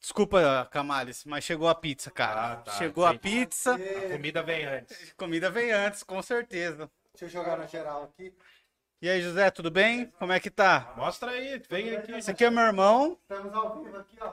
Desculpa, 0.00 0.68
Camales, 0.70 1.24
mas 1.24 1.42
chegou 1.42 1.68
a 1.68 1.74
pizza, 1.74 2.12
cara. 2.12 2.52
Ah, 2.52 2.56
tá, 2.58 2.70
chegou 2.72 3.04
a 3.04 3.18
pizza. 3.18 3.74
A 3.74 4.12
comida 4.12 4.44
vem 4.44 4.64
antes. 4.64 5.12
Comida 5.14 5.50
vem 5.50 5.72
antes, 5.72 6.04
com 6.04 6.22
certeza. 6.22 6.88
Deixa 7.12 7.24
eu 7.24 7.28
jogar 7.28 7.58
na 7.58 7.66
geral 7.66 8.04
aqui. 8.04 8.32
E 9.02 9.10
aí, 9.10 9.20
José, 9.20 9.50
tudo 9.50 9.68
bem? 9.68 10.06
Como 10.16 10.32
é 10.32 10.38
que 10.38 10.48
tá? 10.48 10.94
Mostra 10.96 11.32
aí, 11.32 11.60
vem 11.68 11.96
aqui. 11.96 12.12
Esse 12.12 12.30
aqui 12.30 12.44
é 12.44 12.50
meu 12.50 12.62
irmão. 12.62 13.18
Estamos 13.22 13.52
ao 13.52 13.82
vivo 13.82 13.96
aqui, 13.96 14.16
ó. 14.20 14.32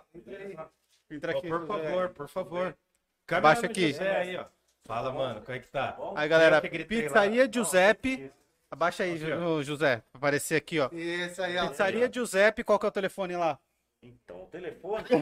Entra 1.10 1.34
Ó, 1.34 1.38
aqui, 1.40 1.48
por 1.48 1.62
José. 1.62 1.84
favor, 1.84 2.10
por 2.10 2.28
favor. 2.30 2.78
Câmera 3.26 3.48
Abaixa 3.48 3.62
no 3.64 3.72
aqui. 3.72 3.92
José 3.94 4.16
aí, 4.16 4.38
ó. 4.38 4.46
Fala, 4.86 5.12
mano, 5.12 5.42
como 5.42 5.58
é 5.58 5.60
que 5.60 5.68
tá? 5.70 5.98
Aí, 6.16 6.30
galera. 6.30 6.62
Pizzaria 6.62 7.52
Giuseppe. 7.52 8.32
Abaixa 8.74 9.04
aí. 9.04 9.16
Ju- 9.20 9.62
José, 9.62 9.98
pra 10.12 10.18
aparecer 10.18 10.56
aqui, 10.56 10.80
ó. 10.80 10.90
Esse 10.92 11.40
aí, 11.44 11.56
ó. 11.58 11.68
Pizzaria 11.68 12.10
Giuseppe, 12.12 12.64
qual 12.64 12.80
que 12.80 12.88
é 12.88 12.90
o 12.90 12.92
telefone 12.92 13.36
lá? 13.38 13.60
Então, 14.02 14.42
o 14.42 14.46
telefone 14.48 15.04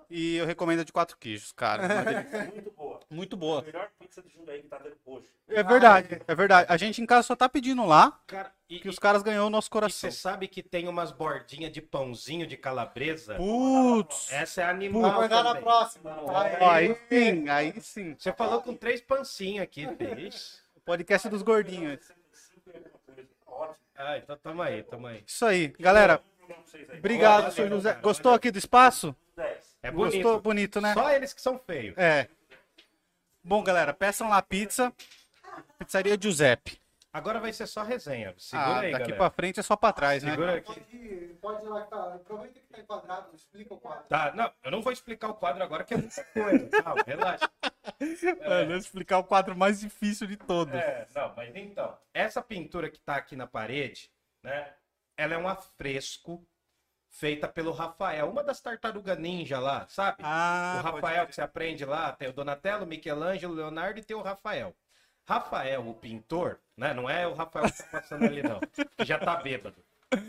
E 0.07 0.35
eu 0.35 0.45
recomendo 0.45 0.81
a 0.81 0.83
de 0.83 0.93
quatro 0.93 1.17
queijos, 1.17 1.51
cara. 1.51 1.81
Muito 2.53 2.69
boa. 2.71 2.99
Muito 3.09 3.35
boa. 3.35 3.65
Jundiaí 4.21 4.61
que 4.61 4.67
tá 4.67 4.77
dando. 4.77 4.95
É 5.47 5.63
verdade, 5.63 6.21
é 6.27 6.35
verdade. 6.35 6.65
A 6.71 6.77
gente 6.77 7.01
em 7.01 7.05
casa 7.05 7.23
só 7.27 7.35
tá 7.35 7.47
pedindo 7.47 7.85
lá 7.85 8.19
Cara, 8.25 8.51
e, 8.69 8.79
que 8.79 8.89
os 8.89 8.97
caras 8.97 9.21
ganhou 9.21 9.45
o 9.47 9.49
nosso 9.49 9.67
e 9.67 9.71
coração. 9.71 10.09
você 10.09 10.17
sabe 10.17 10.47
que 10.47 10.63
tem 10.63 10.87
umas 10.87 11.11
bordinhas 11.11 11.71
de 11.71 11.81
pãozinho 11.81 12.47
de 12.47 12.57
calabresa? 12.57 13.35
Putz! 13.35 14.31
Essa 14.31 14.61
é 14.61 14.65
animal 14.65 15.01
Vamos 15.03 15.17
mandar 15.21 15.43
na 15.43 15.49
também. 15.49 15.63
próxima. 15.63 16.17
Ó, 16.21 16.69
Aí 16.71 16.97
sim, 17.09 17.49
aí 17.49 17.79
sim. 17.81 18.15
Você 18.17 18.33
falou 18.33 18.61
com 18.61 18.73
três 18.73 19.01
pancinhos 19.01 19.63
aqui, 19.63 19.87
fez. 19.95 20.61
O 20.75 20.79
podcast 20.81 21.29
dos 21.29 21.41
gordinhos. 21.43 21.99
Ótimo. 23.47 23.75
Ah, 23.97 24.17
então 24.17 24.37
tamo 24.37 24.61
aí, 24.61 24.83
tamo 24.83 25.07
aí. 25.07 25.23
Isso 25.25 25.45
aí. 25.45 25.67
Galera, 25.79 26.21
obrigado, 26.97 27.41
Valeu, 27.43 27.51
senhor 27.51 27.69
José. 27.69 27.89
cara. 27.91 28.01
Gostou 28.01 28.33
aqui 28.33 28.51
do 28.51 28.57
espaço? 28.57 29.15
10. 29.37 29.77
É 29.83 29.91
bonito. 29.91 30.13
Gostou? 30.23 30.41
Bonito, 30.41 30.81
né? 30.81 30.93
Só 30.93 31.09
eles 31.11 31.33
que 31.33 31.41
são 31.41 31.59
feios. 31.59 31.95
É. 31.97 32.27
Bom, 33.47 33.61
galera, 33.63 33.93
peçam 33.93 34.27
lá 34.27 34.41
pizza. 34.41 34.91
Pizzaria 35.77 36.17
Giuseppe. 36.19 36.79
Agora 37.13 37.39
vai 37.39 37.53
ser 37.53 37.67
só 37.67 37.83
resenha. 37.83 38.33
Segura 38.39 38.67
Ah, 38.67 38.79
aí, 38.79 38.91
daqui 38.91 39.03
galera. 39.03 39.17
pra 39.17 39.29
frente 39.29 39.59
é 39.59 39.63
só 39.63 39.75
pra 39.75 39.93
trás, 39.93 40.23
né? 40.23 40.31
Segura 40.31 40.55
aqui. 40.55 40.73
Pode, 40.73 41.37
pode 41.39 41.65
ir 41.65 41.69
lá 41.69 41.83
que 41.83 41.89
tá. 41.91 42.15
Aproveita 42.15 42.59
que 42.59 42.65
tá 42.65 42.79
enquadrado, 42.79 43.35
explica 43.35 43.73
o 43.75 43.77
quadro. 43.79 44.03
Tá, 44.09 44.33
não, 44.33 44.51
eu 44.63 44.71
não 44.71 44.81
vou 44.81 44.91
explicar 44.91 45.29
o 45.29 45.35
quadro 45.35 45.61
agora 45.63 45.83
que 45.83 45.93
é 45.93 45.97
muita 45.97 46.23
coisa. 46.25 46.69
Calma, 46.83 47.03
relaxa. 47.05 47.51
É, 48.41 48.65
vou 48.65 48.77
explicar 48.77 49.19
o 49.19 49.23
quadro 49.23 49.55
mais 49.55 49.79
difícil 49.79 50.25
de 50.25 50.37
todos. 50.37 50.73
É, 50.73 51.07
não, 51.13 51.31
mas 51.35 51.55
então, 51.55 51.95
essa 52.15 52.41
pintura 52.41 52.89
que 52.89 52.99
tá 52.99 53.15
aqui 53.17 53.35
na 53.35 53.45
parede, 53.45 54.09
né? 54.41 54.73
Ela 55.15 55.35
é 55.35 55.37
um 55.37 55.47
afresco 55.47 56.43
feita 57.15 57.47
pelo 57.47 57.71
Rafael, 57.71 58.29
uma 58.29 58.43
das 58.43 58.59
tartarugas 58.59 59.17
ninja 59.17 59.57
lá, 59.57 59.87
sabe? 59.87 60.17
Ah, 60.21 60.79
o 60.79 60.83
Rafael 60.83 61.25
que 61.25 61.33
você 61.33 61.41
aprende 61.41 61.85
lá, 61.85 62.11
tem 62.11 62.27
o 62.27 62.33
Donatello, 62.33 62.85
Michelangelo, 62.85 63.53
Leonardo 63.53 63.99
e 63.99 64.03
tem 64.03 64.15
o 64.17 64.21
Rafael. 64.21 64.75
Rafael, 65.25 65.87
o 65.87 65.93
pintor, 65.93 66.59
né? 66.75 66.93
Não 66.93 67.09
é 67.09 67.25
o 67.25 67.33
Rafael 67.33 67.71
que 67.71 67.77
tá 67.77 67.87
passando 67.89 68.25
ali, 68.25 68.43
não. 68.43 68.59
Que 68.97 69.05
já 69.05 69.17
tá 69.17 69.37
bêbado. 69.37 69.81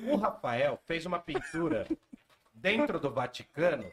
O 0.08 0.16
Rafael 0.16 0.78
fez 0.86 1.04
uma 1.04 1.18
pintura 1.18 1.86
dentro 2.54 3.00
do 3.00 3.10
Vaticano. 3.10 3.92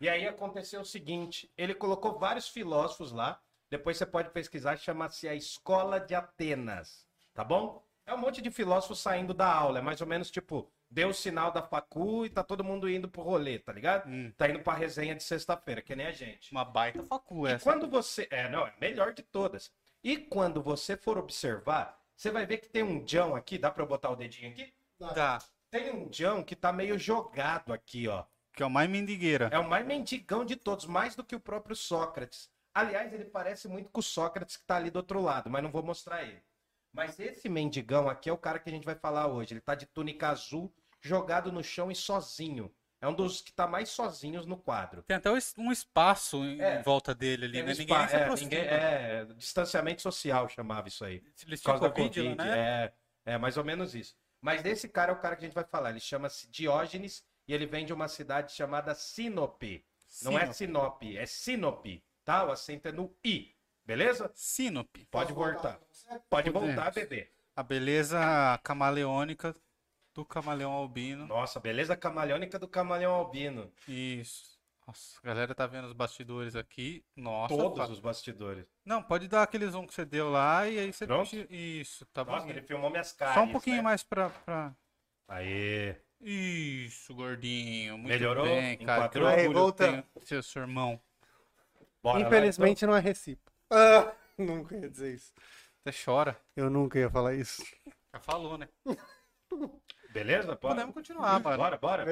E 0.00 0.08
aí 0.08 0.26
aconteceu 0.26 0.80
o 0.80 0.84
seguinte: 0.84 1.50
ele 1.56 1.74
colocou 1.74 2.18
vários 2.18 2.48
filósofos 2.48 3.12
lá. 3.12 3.40
Depois 3.70 3.96
você 3.96 4.04
pode 4.04 4.30
pesquisar, 4.30 4.76
chama-se 4.76 5.28
a 5.28 5.34
Escola 5.34 5.98
de 5.98 6.14
Atenas. 6.14 7.06
Tá 7.32 7.44
bom? 7.44 7.82
É 8.04 8.12
um 8.12 8.18
monte 8.18 8.42
de 8.42 8.50
filósofos 8.50 8.98
saindo 8.98 9.32
da 9.32 9.50
aula. 9.50 9.78
É 9.78 9.82
mais 9.82 10.00
ou 10.00 10.06
menos 10.06 10.30
tipo, 10.30 10.68
deu 10.92 11.08
o 11.08 11.14
sinal 11.14 11.50
da 11.50 11.62
facu 11.62 12.26
e 12.26 12.30
tá 12.30 12.42
todo 12.44 12.62
mundo 12.62 12.88
indo 12.88 13.08
pro 13.08 13.22
rolê, 13.22 13.58
tá 13.58 13.72
ligado? 13.72 14.08
Hum. 14.08 14.30
Tá 14.36 14.48
indo 14.48 14.60
pra 14.60 14.74
resenha 14.74 15.14
de 15.14 15.22
sexta-feira, 15.22 15.80
que 15.80 15.96
nem 15.96 16.06
a 16.06 16.12
gente. 16.12 16.52
Uma 16.52 16.64
baita 16.64 17.02
facu 17.04 17.48
E 17.48 17.52
essa. 17.52 17.64
quando 17.64 17.88
você. 17.88 18.28
É, 18.30 18.48
não, 18.48 18.66
é 18.66 18.70
a 18.70 18.80
melhor 18.80 19.12
de 19.14 19.22
todas. 19.22 19.72
E 20.04 20.18
quando 20.18 20.62
você 20.62 20.96
for 20.96 21.16
observar, 21.16 21.98
você 22.14 22.30
vai 22.30 22.44
ver 22.44 22.58
que 22.58 22.68
tem 22.68 22.82
um 22.82 23.02
John 23.04 23.34
aqui. 23.34 23.56
Dá 23.56 23.70
pra 23.70 23.82
eu 23.82 23.88
botar 23.88 24.10
o 24.10 24.16
dedinho 24.16 24.50
aqui? 24.50 24.72
Tá. 25.14 25.38
Tem 25.70 25.90
um 25.90 26.08
John 26.08 26.44
que 26.44 26.54
tá 26.54 26.70
meio 26.72 26.98
jogado 26.98 27.72
aqui, 27.72 28.06
ó. 28.06 28.24
Que 28.52 28.62
é 28.62 28.66
o 28.66 28.70
mais 28.70 28.90
mendigueira. 28.90 29.48
É 29.50 29.58
o 29.58 29.66
mais 29.68 29.86
mendigão 29.86 30.44
de 30.44 30.56
todos, 30.56 30.84
mais 30.84 31.16
do 31.16 31.24
que 31.24 31.34
o 31.34 31.40
próprio 31.40 31.74
Sócrates. 31.74 32.50
Aliás, 32.74 33.12
ele 33.12 33.24
parece 33.24 33.66
muito 33.68 33.90
com 33.90 34.00
o 34.00 34.02
Sócrates 34.02 34.56
que 34.58 34.64
tá 34.66 34.76
ali 34.76 34.90
do 34.90 34.96
outro 34.96 35.22
lado, 35.22 35.48
mas 35.48 35.62
não 35.62 35.70
vou 35.70 35.82
mostrar 35.82 36.22
ele. 36.22 36.42
Mas 36.92 37.18
esse 37.18 37.48
mendigão 37.48 38.08
aqui 38.10 38.28
é 38.28 38.32
o 38.32 38.36
cara 38.36 38.58
que 38.58 38.68
a 38.68 38.72
gente 38.72 38.84
vai 38.84 38.94
falar 38.94 39.26
hoje. 39.26 39.54
Ele 39.54 39.60
tá 39.62 39.74
de 39.74 39.86
túnica 39.86 40.28
azul, 40.28 40.70
jogado 41.02 41.52
no 41.52 41.62
chão 41.62 41.90
e 41.90 41.94
sozinho. 41.94 42.72
É 43.00 43.08
um 43.08 43.12
dos 43.14 43.40
que 43.40 43.52
tá 43.52 43.66
mais 43.66 43.88
sozinhos 43.90 44.46
no 44.46 44.56
quadro. 44.56 45.02
Tem 45.02 45.16
até 45.16 45.28
um 45.28 45.36
es- 45.36 45.54
um 45.58 45.72
espaço 45.72 46.36
em 46.44 46.60
É. 46.62 46.80
volta 46.82 47.12
dele 47.12 47.46
ali, 47.46 47.60
um 47.62 47.66
né? 47.66 47.74
spa- 47.74 47.82
Ninguém 47.82 48.08
se 48.08 48.14
é, 48.14 48.22
aproxima. 48.22 48.50
ninguém- 48.50 48.64
é, 48.68 49.24
distanciamento 49.36 50.00
social 50.02 50.48
chamava 50.48 50.86
isso 50.86 51.04
aí. 51.04 51.18
Por 51.20 51.32
causa 51.34 51.56
tinham 51.56 51.80
da 51.80 51.90
Covid, 51.90 52.20
Covid, 52.20 52.34
né? 52.36 52.58
é, 53.26 53.32
é 53.34 53.38
mais 53.38 53.56
ou 53.56 53.64
menos 53.64 53.92
isso. 53.96 54.14
Mas 54.40 54.62
desse 54.62 54.88
cara 54.88 55.10
é 55.10 55.14
o 55.14 55.18
cara 55.20 55.34
que 55.34 55.44
a 55.44 55.46
gente 55.48 55.54
vai 55.54 55.64
falar. 55.64 55.90
Ele 55.90 55.98
chama-se 56.00 56.48
Diógenes 56.48 57.24
e 57.48 57.52
ele 57.52 57.66
vem 57.66 57.84
de 57.84 57.92
uma 57.92 58.06
cidade 58.06 58.52
chamada 58.52 58.94
Sinope. 58.94 59.84
Não 60.22 60.38
é 60.38 60.52
Sinope. 60.52 61.06
Sinop, 61.06 61.16
é 61.22 61.26
Sinope, 61.26 62.04
tá? 62.24 62.44
O 62.44 62.52
acento 62.52 62.86
é 62.86 62.92
no 62.92 63.12
I, 63.24 63.52
beleza? 63.84 64.30
Sinope. 64.34 65.06
Pode 65.06 65.32
voltar. 65.32 65.80
Pode 66.30 66.50
voltar, 66.50 66.92
bebê. 66.92 67.32
A 67.56 67.62
beleza 67.64 68.18
camaleônica 68.62 69.54
do 70.14 70.24
camaleão 70.24 70.72
albino. 70.72 71.26
Nossa, 71.26 71.58
beleza 71.60 71.96
camaleônica 71.96 72.58
do 72.58 72.68
camaleão 72.68 73.12
albino. 73.12 73.72
Isso. 73.88 74.52
Nossa, 74.86 75.18
a 75.22 75.26
galera 75.26 75.54
tá 75.54 75.66
vendo 75.66 75.86
os 75.86 75.92
bastidores 75.92 76.56
aqui. 76.56 77.04
Nossa, 77.16 77.56
Todos 77.56 77.78
tá- 77.78 77.92
os 77.92 78.00
bastidores. 78.00 78.66
Não, 78.84 79.02
pode 79.02 79.28
dar 79.28 79.42
aquele 79.42 79.66
zoom 79.68 79.86
que 79.86 79.94
você 79.94 80.04
deu 80.04 80.28
lá 80.30 80.68
e 80.68 80.78
aí 80.78 80.92
você 80.92 81.06
Pronto? 81.06 81.34
Isso, 81.48 82.04
tá 82.06 82.24
Nossa, 82.24 82.44
bom. 82.44 82.50
ele 82.50 82.62
filmou 82.62 82.90
minhas 82.90 83.12
caras. 83.12 83.34
Só 83.34 83.42
um 83.42 83.52
pouquinho 83.52 83.82
mais 83.82 84.02
pra, 84.02 84.28
pra. 84.30 84.74
Aê. 85.28 85.96
Isso, 86.20 87.14
gordinho. 87.14 87.96
Muito 87.96 88.08
Melhorou? 88.08 88.44
bem, 88.44 88.76
cara. 88.78 89.06
Enquadrou? 89.06 89.28
Aí, 89.28 90.04
ser 90.24 90.42
seu 90.42 90.62
irmão. 90.62 91.00
Bora 92.02 92.18
lá, 92.18 92.26
Infelizmente 92.26 92.84
não 92.84 92.94
é 92.96 93.00
recíproco. 93.00 93.56
Ah, 93.70 94.12
nunca 94.36 94.76
ia 94.76 94.90
dizer 94.90 95.14
isso. 95.14 95.32
Você 95.84 96.04
chora. 96.04 96.36
Eu 96.56 96.68
nunca 96.68 96.98
ia 96.98 97.08
falar 97.08 97.34
isso. 97.34 97.64
Já 98.12 98.20
falou, 98.20 98.58
né? 98.58 98.68
Beleza? 100.12 100.46
Bora. 100.48 100.58
Podemos 100.74 100.94
continuar, 100.94 101.40
mano. 101.40 101.56
Bora, 101.56 101.76
bora. 101.78 102.06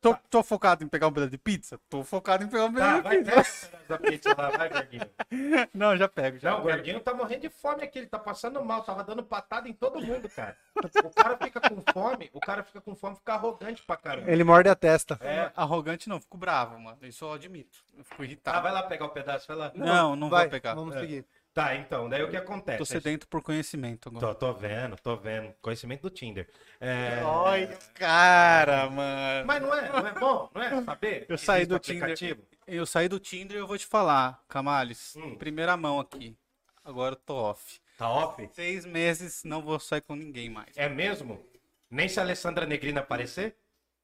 Tô, 0.00 0.14
tô 0.28 0.42
focado 0.42 0.84
em 0.84 0.88
pegar 0.88 1.06
um 1.08 1.12
pedaço 1.12 1.30
de 1.30 1.38
pizza? 1.38 1.78
Tô 1.88 2.04
focado 2.04 2.44
em 2.44 2.48
pegar 2.48 2.64
um 2.66 2.72
Tá, 2.72 3.00
pedaço 3.00 3.02
vai, 3.02 3.18
de 3.18 3.24
pega 3.24 3.42
pizza. 3.42 3.66
pedaço 3.68 3.88
da 3.88 3.98
pizza 3.98 4.34
lá, 4.36 4.50
vai, 4.50 4.68
Gordinho. 4.68 5.10
Não, 5.74 5.96
já 5.96 6.08
pego. 6.08 6.38
Já 6.38 6.50
Não, 6.50 6.58
o 6.58 6.62
pego. 6.62 6.76
Gordinho 6.76 7.00
tá 7.00 7.14
morrendo 7.14 7.40
de 7.42 7.48
fome 7.48 7.82
aqui, 7.82 7.98
ele 8.00 8.06
tá 8.08 8.18
passando 8.18 8.62
mal, 8.64 8.82
tava 8.82 9.02
dando 9.02 9.22
patada 9.22 9.68
em 9.68 9.72
todo 9.72 10.00
mundo, 10.00 10.28
cara. 10.28 10.56
O 11.04 11.10
cara 11.10 11.36
fica 11.38 11.60
com 11.60 11.82
fome, 11.92 12.30
o 12.32 12.40
cara 12.40 12.62
fica 12.62 12.80
com 12.80 12.94
fome, 12.94 13.16
fica 13.16 13.34
arrogante 13.34 13.82
pra 13.82 13.96
caramba. 13.96 14.30
Ele 14.30 14.44
morde 14.44 14.68
a 14.68 14.74
testa. 14.74 15.18
É. 15.22 15.50
Arrogante 15.56 16.08
não, 16.08 16.20
fico 16.20 16.36
bravo, 16.36 16.78
mano. 16.78 16.98
Isso 17.02 17.24
eu 17.24 17.32
admito. 17.32 17.78
Eu 17.96 18.04
fico 18.04 18.22
irritado. 18.24 18.56
Tá, 18.56 18.62
vai 18.62 18.72
lá 18.72 18.82
pegar 18.82 19.06
o 19.06 19.10
pedaço, 19.10 19.46
vai 19.46 19.56
lá. 19.56 19.72
Não, 19.74 20.14
não 20.16 20.28
Vai, 20.28 20.42
vou 20.42 20.50
pegar. 20.50 20.74
Vamos 20.74 20.96
É. 20.96 21.00
seguir. 21.00 21.24
Tá, 21.52 21.74
então, 21.74 22.08
daí 22.08 22.22
o 22.22 22.30
que 22.30 22.36
acontece? 22.36 22.78
Tô 22.78 22.84
sedento 22.84 23.26
por 23.26 23.42
conhecimento 23.42 24.08
agora. 24.08 24.26
Tô, 24.26 24.34
tô 24.34 24.52
vendo, 24.52 24.96
tô 24.96 25.16
vendo. 25.16 25.52
Conhecimento 25.60 26.02
do 26.02 26.10
Tinder. 26.10 26.48
É... 26.80 27.22
Olha, 27.24 27.76
cara, 27.94 28.88
mano. 28.88 29.46
Mas 29.46 29.60
não 29.60 29.74
é, 29.74 29.88
não 29.88 30.06
é 30.06 30.12
bom, 30.12 30.50
não 30.54 30.62
é 30.62 30.82
saber? 30.84 31.26
Eu 31.28 31.36
saí 31.36 31.66
do 31.66 31.78
Tinder. 31.78 32.16
Eu 32.66 32.86
saí 32.86 33.08
do 33.08 33.18
Tinder 33.18 33.56
e 33.56 33.60
eu 33.60 33.66
vou 33.66 33.76
te 33.76 33.84
falar, 33.84 34.44
Camales. 34.48 35.16
Hum. 35.16 35.36
Primeira 35.36 35.76
mão 35.76 35.98
aqui. 35.98 36.36
Agora 36.84 37.14
eu 37.14 37.16
tô 37.16 37.34
off. 37.34 37.80
Tá 37.98 38.08
off? 38.08 38.48
Seis 38.54 38.86
meses 38.86 39.42
não 39.42 39.60
vou 39.60 39.80
sair 39.80 40.02
com 40.02 40.14
ninguém 40.14 40.48
mais. 40.48 40.76
É 40.76 40.88
mesmo? 40.88 41.44
Nem 41.90 42.08
se 42.08 42.20
a 42.20 42.22
Alessandra 42.22 42.64
Negrina 42.64 43.00
aparecer? 43.00 43.56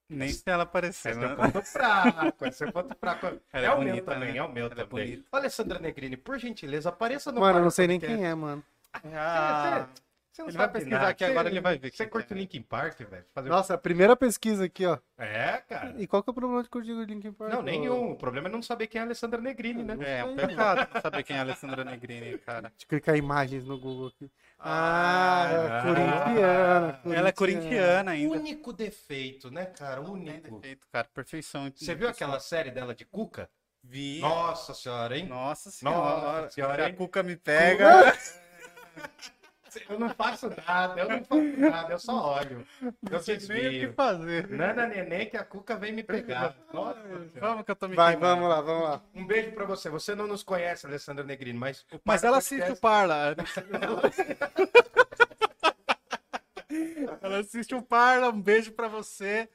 Nem 0.09 0.29
se 0.29 0.43
ela 0.47 0.63
aparecer, 0.63 1.11
Esse 1.11 1.19
é 1.19 1.23
mano. 1.29 1.37
ponto 1.37 1.63
fraco, 1.67 2.47
esse 2.47 2.65
é 2.65 2.71
ponto 2.71 2.95
fraco. 2.99 3.27
Ela 3.53 3.67
é 3.67 3.69
é 3.69 3.73
o 3.73 3.79
meu 3.79 3.89
bonita, 3.89 4.13
também, 4.13 4.33
né? 4.33 4.39
é 4.39 4.43
o 4.43 4.53
meu 4.53 4.67
Ela 4.67 4.75
é 4.81 4.85
também. 4.85 5.25
Ô, 5.33 5.37
Alessandra 5.37 5.79
Negrini, 5.81 6.17
por 6.17 6.39
gentileza, 6.39 6.89
apareça 6.91 7.33
no 7.33 7.41
Mano, 7.41 7.59
eu 7.59 7.63
não 7.65 7.71
sei 7.71 7.87
nem 7.89 7.99
quem 7.99 8.25
é, 8.25 8.35
mano. 8.35 8.63
Ah, 9.13 9.87
Você 10.37 10.43
não 10.43 10.49
Ele 10.51 10.59
vai 10.59 10.69
pesquisar 10.71 10.99
nada. 10.99 11.09
aqui 11.11 11.25
agora, 11.25 11.49
Você- 11.49 11.55
ele 11.55 11.61
vai 11.63 11.79
ver 11.79 11.91
Você 11.91 11.97
quem 12.05 12.09
curte 12.09 12.31
é. 12.31 12.37
o 12.37 12.39
Linkin 12.39 12.61
Park, 12.61 13.01
velho? 13.01 13.25
Fazer- 13.35 13.49
Nossa, 13.49 13.73
a 13.73 13.79
primeira 13.79 14.15
pesquisa 14.15 14.67
aqui, 14.67 14.85
ó. 14.85 14.99
É, 15.17 15.63
cara. 15.67 15.95
E 15.97 16.07
qual 16.07 16.23
que 16.23 16.29
é 16.29 16.33
o 16.33 16.35
problema 16.35 16.63
de 16.63 16.69
curtir 16.69 16.93
o 16.93 17.03
Linkin 17.05 17.33
Park? 17.33 17.53
Não, 17.55 17.63
nenhum. 17.63 18.11
O 18.13 18.17
problema 18.17 18.49
é 18.49 18.51
não 18.53 18.61
saber 18.61 18.87
quem 18.87 18.99
é 18.99 19.03
a 19.03 19.07
Alessandra 19.07 19.41
Negrini, 19.41 19.83
né? 19.83 19.97
é 20.19 20.25
um 20.25 20.37
pecado 20.37 20.89
não 20.93 21.01
saber 21.01 21.23
quem 21.23 21.37
é 21.37 21.39
a 21.39 21.43
Alessandra 21.43 21.85
Negrini, 21.85 22.37
cara. 22.37 22.69
Deixa 22.69 22.85
eu 22.85 22.89
clicar 22.89 23.17
imagens 23.17 23.65
no 23.65 23.79
Google 23.81 24.09
aqui. 24.09 24.31
Ah, 24.59 25.49
Ah, 25.49 25.83
corintiana, 25.83 27.01
Ela 27.19 27.29
é 27.29 27.33
corintiana 27.33 28.11
ainda. 28.11 28.37
Único 28.37 28.73
defeito, 28.75 29.51
né, 29.51 29.65
cara? 29.67 30.03
Único. 30.03 30.57
defeito, 30.61 30.87
cara. 30.93 31.09
Perfeição. 31.15 31.73
Você 31.75 31.95
viu 31.95 32.09
aquela 32.11 32.41
série 32.41 32.71
dela 32.71 32.95
de 32.95 33.07
Cuca? 33.07 33.49
Vi. 33.83 34.19
Nossa 34.21 34.75
senhora, 34.75 35.17
hein? 35.17 35.27
Nossa 35.27 35.71
senhora. 35.71 35.97
Nossa 35.99 36.51
senhora, 36.51 36.85
Se 36.85 36.91
a? 36.91 36.95
Cuca 36.95 37.23
me 37.23 37.37
pega. 37.37 37.87
Eu 39.89 39.99
não 39.99 40.09
faço 40.11 40.49
nada, 40.67 41.01
eu 41.01 41.09
não 41.09 41.25
faço 41.25 41.43
nada, 41.59 41.93
eu 41.93 41.99
só 41.99 42.35
olho. 42.37 42.67
Eu 43.11 43.21
sei 43.21 43.39
nem 43.49 43.69
o 43.69 43.71
que 43.89 43.93
fazer. 43.95 44.49
Nana 44.49 44.87
neném 44.87 45.29
que 45.29 45.37
a 45.37 45.45
Cuca 45.45 45.77
vem 45.77 45.93
me 45.93 46.03
pegar. 46.03 46.57
Nossa. 46.73 47.01
Vamos 47.41 47.65
que 47.65 47.71
eu 47.71 47.77
tô 47.77 47.89
me 47.89 47.97
Vai, 47.97 48.15
queimando. 48.15 48.41
vamos 48.41 48.49
lá, 48.55 48.61
vamos 48.61 48.83
lá. 48.89 49.03
Um 49.15 49.27
beijo 49.27 49.53
pra 49.53 49.65
você. 49.65 49.89
Você 49.91 50.15
não 50.15 50.27
nos 50.27 50.43
conhece, 50.43 50.87
Alessandra 50.87 51.25
Negrini, 51.25 51.59
mas. 51.59 51.85
Mas 52.05 52.23
ela 52.25 52.37
Podcast- 52.39 52.63
assiste 52.63 52.79
o 52.79 52.81
Parla. 52.81 53.37
ela 57.23 57.39
assiste 57.39 57.75
o 57.75 57.83
Parla. 57.83 58.31
Um 58.31 58.41
beijo 58.41 58.73
pra 58.73 58.89
você. 58.89 59.49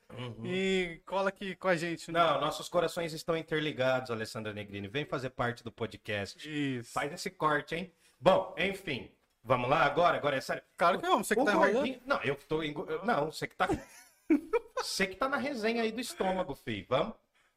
E 0.43 1.01
cola 1.05 1.29
aqui 1.29 1.55
com 1.55 1.67
a 1.67 1.75
gente. 1.75 2.11
né? 2.11 2.19
Não, 2.19 2.41
nossos 2.41 2.69
corações 2.69 3.13
estão 3.13 3.35
interligados, 3.37 4.11
Alessandra 4.11 4.53
Negrini. 4.53 4.87
Vem 4.87 5.05
fazer 5.05 5.29
parte 5.31 5.63
do 5.63 5.71
podcast. 5.71 6.37
Isso. 6.47 6.91
Faz 6.93 7.11
esse 7.13 7.29
corte, 7.29 7.75
hein? 7.75 7.93
Bom, 8.19 8.53
enfim. 8.57 9.09
Vamos 9.43 9.69
lá 9.69 9.83
agora? 9.85 10.17
Agora 10.17 10.37
é 10.37 10.41
sério. 10.41 10.61
Claro 10.77 10.99
que 10.99 11.07
vamos. 11.07 11.27
Você 11.27 11.35
que 11.35 11.41
O 11.41 11.45
tá 11.45 11.53
gordinho... 11.53 11.99
Não, 12.05 12.21
eu 12.23 12.35
tô. 12.35 12.61
engo- 12.63 12.87
Não, 13.03 13.31
você 13.31 13.47
que 13.47 13.55
tá. 13.55 13.67
você 14.77 15.07
que 15.07 15.15
tá 15.15 15.27
na 15.27 15.37
resenha 15.37 15.81
aí 15.83 15.91
do 15.91 15.99
estômago, 15.99 16.53
filho. 16.55 16.85
Vamos? 16.87 17.15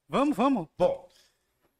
Vamos, 0.09 0.37
vamos. 0.37 0.69
Bom. 0.79 1.09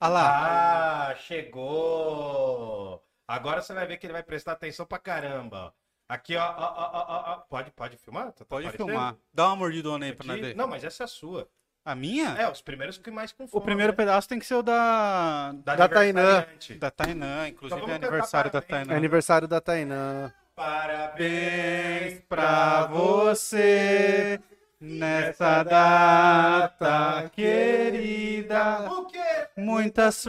Ah 0.01 0.09
lá. 0.09 1.09
Ah, 1.11 1.15
chegou! 1.17 3.03
Agora 3.27 3.63
você 3.63 3.73
vai 3.73 3.87
ver 3.87 3.97
que 3.97 4.07
ele 4.07 4.13
vai 4.13 4.23
prestar 4.23 4.53
atenção 4.53 4.85
pra 4.85 4.99
caramba. 4.99 5.75
Aqui, 6.07 6.37
ó, 6.37 6.45
ó, 6.45 6.75
ó, 6.77 6.91
ó, 6.93 7.33
ó. 7.33 7.37
Pode, 7.49 7.71
pode 7.71 7.97
filmar? 7.97 8.31
Tá- 8.33 8.45
Pode 8.45 8.67
aparecendo? 8.67 8.89
filmar. 8.89 9.17
Dá 9.33 9.47
uma 9.49 9.57
mordidona 9.57 10.05
aí 10.05 10.13
pra 10.15 10.27
nós 10.27 10.41
ver. 10.41 10.55
Não, 10.55 10.69
mas 10.69 10.85
essa 10.85 11.05
é 11.05 11.07
a 11.07 11.09
sua. 11.09 11.49
A 11.85 11.95
minha? 11.95 12.31
É, 12.39 12.51
os 12.51 12.63
primeiros 12.63 12.97
que 12.97 13.11
mais 13.11 13.31
com 13.31 13.45
O 13.53 13.61
primeiro 13.61 13.93
né? 13.93 13.97
pedaço 13.97 14.27
tem 14.29 14.39
que 14.39 14.47
ser 14.47 14.55
o 14.55 14.63
da. 14.63 15.53
Da 15.65 15.87
Tainã. 15.87 16.21
aniversariante. 16.23 16.75
Da 16.75 16.91
Tainã. 16.91 17.47
Inclusive 17.49 17.81
Então 17.83 17.93
é 17.93 17.97
aniversário 17.97 18.51
da 18.51 18.63
parabéns. 18.63 18.81
É 18.83 18.85
Tainã. 18.87 18.97
aniversário 18.99 19.47
da 19.49 19.61
Tainã. 19.61 20.33
Parabéns 20.57 22.21
pra 22.29 22.87
você 22.87 24.41
nessa 24.81 25.63
data 25.63 27.29
querida. 27.35 28.91
O 28.91 29.05
quê? 29.05 29.19
Muitas 29.57 30.25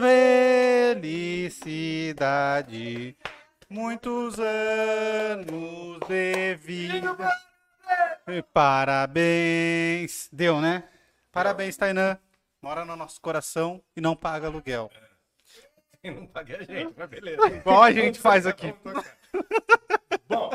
felicidades, 1.76 3.14
muitos 3.70 4.38
anos 4.38 6.00
de 6.06 6.54
vida. 6.56 7.16
Parabéns. 8.52 10.28
Deu, 10.32 10.60
né? 10.60 10.82
Parabéns, 11.36 11.76
Tainã. 11.76 12.18
Mora 12.62 12.82
no 12.86 12.96
nosso 12.96 13.20
coração 13.20 13.84
e 13.94 14.00
não 14.00 14.16
paga 14.16 14.46
aluguel. 14.46 14.90
Eu 16.02 16.14
não 16.14 16.26
paguei 16.26 16.56
a 16.56 16.62
gente, 16.62 16.94
mas 16.96 17.10
beleza. 17.10 17.46
Igual 17.56 17.82
a 17.82 17.92
gente 17.92 18.18
faz 18.18 18.46
aqui. 18.46 18.74
Bom, 20.26 20.50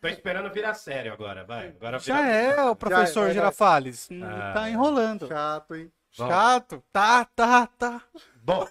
tô 0.00 0.08
esperando 0.08 0.52
virar 0.52 0.74
sério 0.74 1.12
agora, 1.12 1.44
vai. 1.44 1.68
Agora 1.68 2.00
Já 2.00 2.26
é 2.26 2.64
o 2.64 2.74
professor 2.74 3.20
vai, 3.20 3.24
vai. 3.26 3.34
Girafales. 3.34 4.08
Ah. 4.24 4.54
Tá 4.54 4.70
enrolando. 4.70 5.28
Chato, 5.28 5.76
hein? 5.76 5.92
Vamos. 6.16 6.34
Chato. 6.34 6.84
Tá, 6.92 7.24
tá, 7.24 7.66
tá. 7.68 8.02
Bom, 8.42 8.66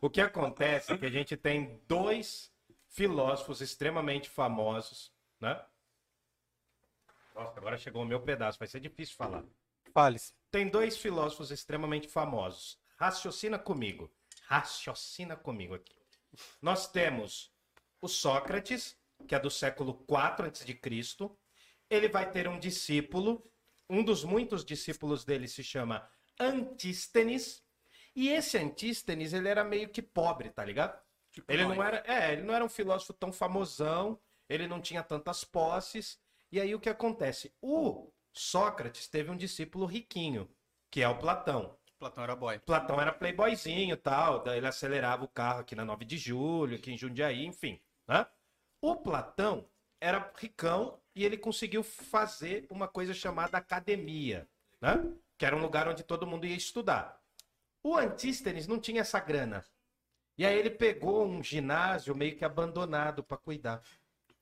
o 0.00 0.08
que 0.08 0.20
acontece 0.20 0.92
é 0.92 0.96
que 0.96 1.06
a 1.06 1.10
gente 1.10 1.36
tem 1.36 1.82
dois 1.88 2.52
filósofos 2.88 3.60
extremamente 3.60 4.30
famosos, 4.30 5.12
né? 5.40 5.60
Nossa, 7.36 7.60
agora 7.60 7.76
chegou 7.76 8.02
o 8.02 8.06
meu 8.06 8.20
pedaço, 8.20 8.58
vai 8.58 8.66
ser 8.66 8.80
difícil 8.80 9.14
falar. 9.14 9.44
Fales. 9.92 10.34
Tem 10.50 10.68
dois 10.68 10.96
filósofos 10.96 11.50
extremamente 11.50 12.08
famosos. 12.08 12.78
Raciocina 12.96 13.58
comigo. 13.58 14.10
Raciocina 14.46 15.36
comigo 15.36 15.74
aqui. 15.74 15.94
Nós 16.62 16.90
temos 16.90 17.52
o 18.00 18.08
Sócrates, 18.08 18.96
que 19.28 19.34
é 19.34 19.38
do 19.38 19.50
século 19.50 19.94
4 20.06 20.46
a.C. 20.46 20.80
Ele 21.90 22.08
vai 22.08 22.30
ter 22.30 22.48
um 22.48 22.58
discípulo, 22.58 23.44
um 23.88 24.02
dos 24.02 24.24
muitos 24.24 24.64
discípulos 24.64 25.22
dele 25.22 25.46
se 25.46 25.62
chama 25.62 26.08
Antístenes. 26.40 27.62
E 28.14 28.30
esse 28.30 28.56
Antístenes, 28.56 29.34
ele 29.34 29.48
era 29.48 29.62
meio 29.62 29.90
que 29.90 30.00
pobre, 30.00 30.48
tá 30.48 30.64
ligado? 30.64 30.98
Ele 31.46 31.64
não 31.64 31.82
era, 31.82 32.02
é, 32.06 32.32
ele 32.32 32.42
não 32.42 32.54
era 32.54 32.64
um 32.64 32.68
filósofo 32.68 33.12
tão 33.12 33.30
famosão, 33.30 34.18
ele 34.48 34.66
não 34.66 34.80
tinha 34.80 35.02
tantas 35.02 35.44
posses. 35.44 36.18
E 36.50 36.60
aí 36.60 36.74
o 36.74 36.80
que 36.80 36.88
acontece? 36.88 37.52
O 37.60 38.12
Sócrates 38.32 39.08
teve 39.08 39.30
um 39.30 39.36
discípulo 39.36 39.86
riquinho, 39.86 40.48
que 40.90 41.02
é 41.02 41.08
o 41.08 41.18
Platão. 41.18 41.76
Platão 41.98 42.22
era 42.22 42.36
boy. 42.36 42.58
Platão 42.58 43.00
era 43.00 43.12
playboyzinho 43.12 43.96
tal, 43.96 44.46
ele 44.48 44.66
acelerava 44.66 45.24
o 45.24 45.28
carro 45.28 45.60
aqui 45.60 45.74
na 45.74 45.84
9 45.84 46.04
de 46.04 46.18
julho, 46.18 46.76
aqui 46.76 46.92
em 46.92 46.98
Jundiaí, 46.98 47.46
enfim. 47.46 47.80
Né? 48.06 48.26
O 48.80 48.96
Platão 48.96 49.66
era 50.00 50.30
ricão 50.36 51.00
e 51.14 51.24
ele 51.24 51.38
conseguiu 51.38 51.82
fazer 51.82 52.66
uma 52.70 52.86
coisa 52.86 53.14
chamada 53.14 53.56
academia, 53.56 54.46
né? 54.80 55.02
que 55.38 55.46
era 55.46 55.56
um 55.56 55.62
lugar 55.62 55.88
onde 55.88 56.02
todo 56.02 56.26
mundo 56.26 56.46
ia 56.46 56.56
estudar. 56.56 57.20
O 57.82 57.96
Antístenes 57.96 58.66
não 58.66 58.78
tinha 58.78 59.00
essa 59.00 59.18
grana. 59.18 59.64
E 60.38 60.44
aí 60.44 60.58
ele 60.58 60.70
pegou 60.70 61.24
um 61.24 61.42
ginásio 61.42 62.14
meio 62.14 62.36
que 62.36 62.44
abandonado 62.44 63.24
para 63.24 63.38
cuidar. 63.38 63.82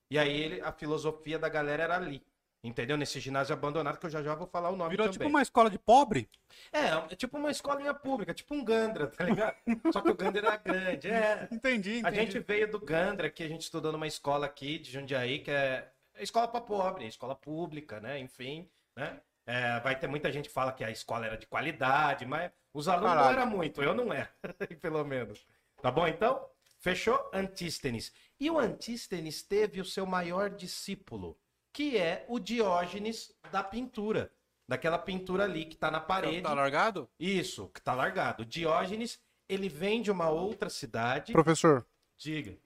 E 0.09 0.19
aí 0.19 0.41
ele, 0.41 0.61
a 0.61 0.71
filosofia 0.71 1.39
da 1.39 1.49
galera 1.49 1.83
era 1.83 1.95
ali. 1.95 2.23
Entendeu? 2.63 2.97
Nesse 2.97 3.19
ginásio 3.19 3.53
abandonado, 3.53 3.99
que 3.99 4.07
eu 4.07 4.09
já 4.09 4.23
já 4.23 4.33
vou 4.33 4.47
falar 4.47 4.71
o 4.71 4.75
nome 4.75 4.89
Virou 4.89 5.05
também. 5.05 5.19
tipo 5.19 5.29
uma 5.29 5.41
escola 5.41 5.69
de 5.69 5.77
pobre? 5.77 6.27
É, 6.73 7.13
é 7.13 7.15
tipo 7.15 7.37
uma 7.37 7.51
escolinha 7.51 7.93
pública, 7.93 8.33
tipo 8.33 8.55
um 8.55 8.65
Gandra, 8.65 9.05
tá 9.05 9.23
ligado? 9.23 9.55
Só 9.93 10.01
que 10.01 10.09
o 10.09 10.15
Gandra 10.15 10.47
era 10.47 10.57
grande. 10.57 11.07
É. 11.11 11.47
Entendi, 11.51 11.99
entendi. 11.99 12.07
A 12.07 12.11
gente 12.11 12.39
veio 12.39 12.69
do 12.71 12.79
Gandra, 12.79 13.29
que 13.29 13.43
a 13.43 13.47
gente 13.47 13.61
estudou 13.61 13.91
numa 13.91 14.07
escola 14.07 14.47
aqui 14.47 14.79
de 14.79 14.91
Jundiaí, 14.91 15.39
que 15.39 15.51
é 15.51 15.87
escola 16.19 16.47
para 16.47 16.59
pobre, 16.61 17.05
escola 17.05 17.35
pública, 17.35 17.99
né? 17.99 18.17
Enfim, 18.17 18.67
né? 18.95 19.19
É, 19.45 19.79
vai 19.81 19.95
ter 19.95 20.07
muita 20.07 20.31
gente 20.31 20.47
que 20.47 20.53
fala 20.53 20.71
que 20.71 20.83
a 20.83 20.89
escola 20.89 21.27
era 21.27 21.37
de 21.37 21.45
qualidade, 21.45 22.25
mas 22.25 22.51
os 22.73 22.87
alunos 22.87 23.11
não 23.11 23.17
Caralho. 23.17 23.39
eram 23.41 23.51
muito, 23.51 23.83
eu 23.83 23.93
não 23.93 24.11
era, 24.11 24.31
pelo 24.81 25.03
menos. 25.03 25.45
Tá 25.83 25.91
bom, 25.91 26.07
então? 26.07 26.49
Fechou? 26.79 27.29
Antístenes. 27.31 28.11
E 28.39 28.49
o 28.49 28.59
Antístenes 28.59 29.41
teve 29.41 29.79
o 29.79 29.85
seu 29.85 30.05
maior 30.05 30.49
discípulo, 30.49 31.37
que 31.71 31.97
é 31.97 32.25
o 32.27 32.39
Diógenes 32.39 33.33
da 33.51 33.63
pintura. 33.63 34.31
Daquela 34.67 34.97
pintura 34.97 35.43
ali 35.43 35.65
que 35.65 35.77
tá 35.77 35.91
na 35.91 35.99
parede. 35.99 36.41
Tá 36.41 36.53
largado? 36.53 37.07
Isso, 37.19 37.69
que 37.69 37.81
tá 37.81 37.93
largado. 37.93 38.43
O 38.43 38.45
Diógenes, 38.45 39.19
ele 39.47 39.69
vem 39.69 40.01
de 40.01 40.09
uma 40.11 40.29
outra 40.29 40.69
cidade. 40.69 41.31
Professor, 41.31 41.85
Diga. 42.17 42.57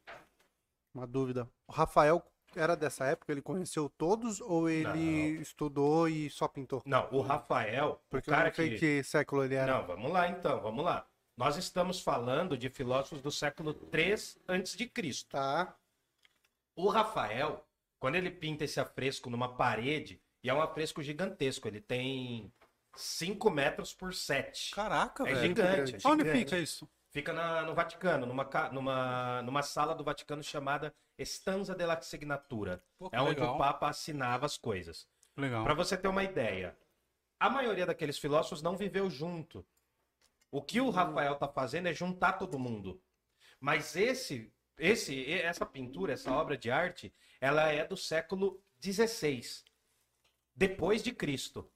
uma 0.93 1.05
dúvida. 1.05 1.47
O 1.67 1.71
Rafael 1.73 2.23
era 2.55 2.75
dessa 2.75 3.05
época? 3.05 3.31
Ele 3.31 3.41
conheceu 3.41 3.89
todos 3.89 4.39
ou 4.41 4.69
ele 4.69 5.41
estudou 5.41 6.07
e 6.07 6.29
só 6.29 6.47
pintou? 6.47 6.81
Não, 6.85 7.07
o 7.11 7.21
Rafael, 7.21 8.01
Porque 8.09 8.29
o 8.29 8.31
eu 8.31 8.35
cara 8.35 8.49
não 8.49 8.55
sei 8.55 8.69
que... 8.71 8.79
que 8.79 9.03
século 9.03 9.43
ele 9.43 9.55
era. 9.55 9.73
Não, 9.79 9.85
vamos 9.85 10.11
lá 10.11 10.29
então, 10.29 10.61
vamos 10.61 10.83
lá. 10.83 11.05
Nós 11.39 11.55
estamos 11.55 12.01
falando 12.01 12.57
de 12.57 12.69
filósofos 12.69 13.21
do 13.21 13.31
século 13.31 13.73
3 13.73 14.37
antes 14.45 14.75
de 14.75 14.85
Cristo. 14.85 15.29
Tá. 15.29 15.73
O 16.75 16.89
Rafael, 16.89 17.65
quando 17.97 18.15
ele 18.15 18.29
pinta 18.29 18.65
esse 18.65 18.77
afresco 18.77 19.29
numa 19.29 19.55
parede, 19.55 20.21
e 20.43 20.49
é 20.49 20.53
um 20.53 20.61
afresco 20.61 21.01
gigantesco, 21.01 21.65
ele 21.65 21.79
tem 21.79 22.51
5 22.93 23.49
metros 23.49 23.93
por 23.93 24.13
7. 24.13 24.71
Caraca, 24.75 25.23
É 25.23 25.33
velho. 25.33 25.39
gigante. 25.47 25.95
é 25.95 26.09
Onde 26.09 26.23
gigante. 26.25 26.39
fica 26.39 26.57
isso? 26.59 26.89
Fica 27.09 27.31
na- 27.31 27.61
no 27.61 27.73
Vaticano, 27.73 28.25
numa, 28.25 28.43
numa, 28.73 29.41
numa 29.41 29.63
sala 29.63 29.95
do 29.95 30.03
Vaticano 30.03 30.43
chamada 30.43 30.93
Stanza 31.17 31.73
della 31.73 32.01
Signatura. 32.01 32.83
Pô, 32.97 33.07
É 33.13 33.21
onde 33.21 33.39
legal. 33.39 33.55
o 33.55 33.57
Papa 33.57 33.87
assinava 33.87 34.45
as 34.45 34.57
coisas. 34.57 35.07
Legal. 35.37 35.63
Para 35.63 35.73
você 35.73 35.95
ter 35.95 36.09
uma 36.09 36.21
ideia, 36.21 36.77
a 37.39 37.49
maioria 37.49 37.85
daqueles 37.85 38.19
filósofos 38.19 38.61
não 38.61 38.75
viveu 38.75 39.09
junto. 39.09 39.65
O 40.51 40.61
que 40.61 40.81
o 40.81 40.89
Rafael 40.89 41.35
tá 41.35 41.47
fazendo 41.47 41.87
é 41.87 41.93
juntar 41.93 42.33
todo 42.33 42.59
mundo. 42.59 43.01
Mas 43.59 43.95
esse, 43.95 44.51
esse, 44.77 45.31
essa 45.31 45.65
pintura, 45.65 46.13
essa 46.13 46.31
obra 46.31 46.57
de 46.57 46.71
arte, 46.71 47.13
ela 47.39 47.67
é 47.69 47.85
do 47.85 47.97
século 47.97 48.61
XVI, 48.81 49.43
depois 50.55 51.03
de 51.03 51.11
Cristo. 51.11 51.69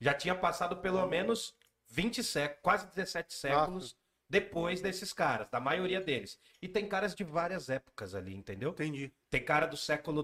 Já 0.00 0.14
tinha 0.14 0.34
passado 0.34 0.76
pelo 0.76 1.04
menos 1.06 1.56
20 1.88 2.22
séculos, 2.22 2.62
quase 2.62 2.86
17 2.88 3.32
séculos 3.32 3.96
depois 4.28 4.80
desses 4.80 5.12
caras, 5.12 5.48
da 5.50 5.58
maioria 5.58 6.00
deles. 6.00 6.38
E 6.60 6.68
tem 6.68 6.86
caras 6.86 7.14
de 7.14 7.24
várias 7.24 7.70
épocas 7.70 8.14
ali, 8.14 8.34
entendeu? 8.34 8.70
Entendi. 8.70 9.12
Tem 9.30 9.42
cara 9.42 9.66
do 9.66 9.76
século 9.76 10.22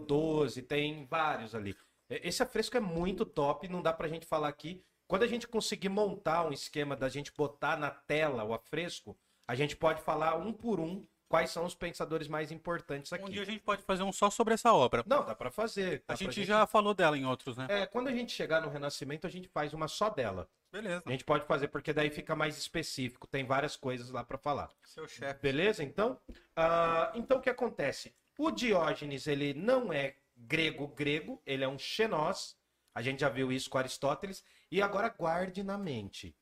XII, 0.51 0.63
tem 0.63 1.07
vários 1.07 1.55
ali. 1.55 1.75
Esse 2.09 2.43
afresco 2.43 2.77
é 2.77 2.81
muito 2.81 3.25
top, 3.25 3.67
não 3.67 3.81
dá 3.81 3.93
pra 3.93 4.09
gente 4.09 4.27
falar 4.27 4.49
aqui. 4.49 4.85
Quando 5.07 5.23
a 5.23 5.27
gente 5.27 5.47
conseguir 5.47 5.89
montar 5.89 6.47
um 6.47 6.53
esquema 6.53 6.97
da 6.97 7.09
gente 7.09 7.33
botar 7.33 7.77
na 7.77 7.91
tela 7.91 8.45
o 8.45 8.55
afresco, 8.55 9.17
a 9.47 9.55
gente 9.55 9.77
pode 9.77 10.01
falar 10.03 10.37
um 10.37 10.53
por 10.53 10.81
um 10.81 11.07
quais 11.29 11.51
são 11.51 11.65
os 11.65 11.75
pensadores 11.75 12.29
mais 12.29 12.53
importantes 12.53 13.11
Um 13.13 13.17
dia 13.29 13.41
a 13.41 13.43
aqui. 13.43 13.53
gente 13.53 13.63
pode 13.63 13.83
fazer 13.83 14.03
um 14.03 14.13
só 14.13 14.31
sobre 14.31 14.55
essa 14.55 14.73
obra. 14.73 15.03
Não, 15.07 15.25
dá 15.25 15.35
pra 15.35 15.51
fazer. 15.51 16.05
dá 16.07 16.15
A 16.15 16.17
pra 16.17 16.17
gente 16.17 16.45
já 16.45 16.67
falou 16.67 16.95
dela 16.95 17.19
em 17.19 17.25
outros, 17.27 17.57
né? 17.57 17.67
É, 17.69 17.87
quando 17.87 18.09
a 18.09 18.13
gente 18.13 18.33
chegar 18.33 18.61
no 18.63 18.69
Renascimento, 18.71 19.27
a 19.27 19.31
gente 19.31 19.49
faz 19.49 19.73
uma 19.75 19.89
só 19.89 20.09
dela. 20.09 20.49
Beleza. 20.71 21.03
A 21.05 21.11
gente 21.11 21.25
pode 21.25 21.45
fazer, 21.45 21.69
porque 21.69 21.93
daí 21.93 22.11
fica 22.11 22.35
mais 22.35 22.57
específico, 22.57 23.27
tem 23.27 23.45
várias 23.45 23.77
coisas 23.77 24.11
lá 24.11 24.25
pra 24.25 24.39
falar. 24.39 24.71
Seu 24.83 25.07
chefe. 25.09 25.41
Beleza, 25.41 25.83
então? 25.83 26.19
Ah, 26.57 27.13
então 27.15 27.39
o 27.39 27.41
que 27.41 27.51
acontece? 27.51 28.15
O 28.39 28.51
Diógenes, 28.51 29.27
ele 29.27 29.55
não 29.55 29.93
é 29.93 30.17
grego-grego, 30.37 31.41
ele 31.47 31.63
é 31.65 31.69
um 31.69 31.79
xenós. 31.79 32.57
A 32.95 33.03
gente 33.03 33.21
já 33.21 33.29
viu 33.29 33.51
isso 33.53 33.69
com 33.71 33.79
Aristóteles. 33.79 34.45
E 34.75 34.83
agora 34.83 35.09
guarde 35.09 35.63
na 35.63 35.79
mente. 35.79 36.37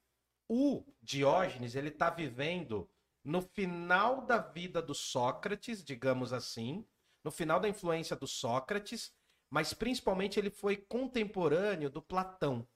O 0.49 0.83
Diógenes, 1.03 1.75
ele 1.75 1.91
está 1.91 2.09
vivendo 2.09 2.89
no 3.23 3.43
final 3.43 4.25
da 4.25 4.39
vida 4.39 4.81
do 4.81 4.95
Sócrates, 4.95 5.85
digamos 5.85 6.33
assim, 6.33 6.83
no 7.23 7.31
final 7.31 7.61
da 7.61 7.69
influência 7.69 8.17
do 8.17 8.27
Sócrates, 8.27 9.13
mas 9.51 9.75
principalmente 9.75 10.41
ele 10.41 10.49
foi 10.49 10.79
contemporâneo 10.79 11.91
do 11.91 12.01
Platão. 12.01 12.67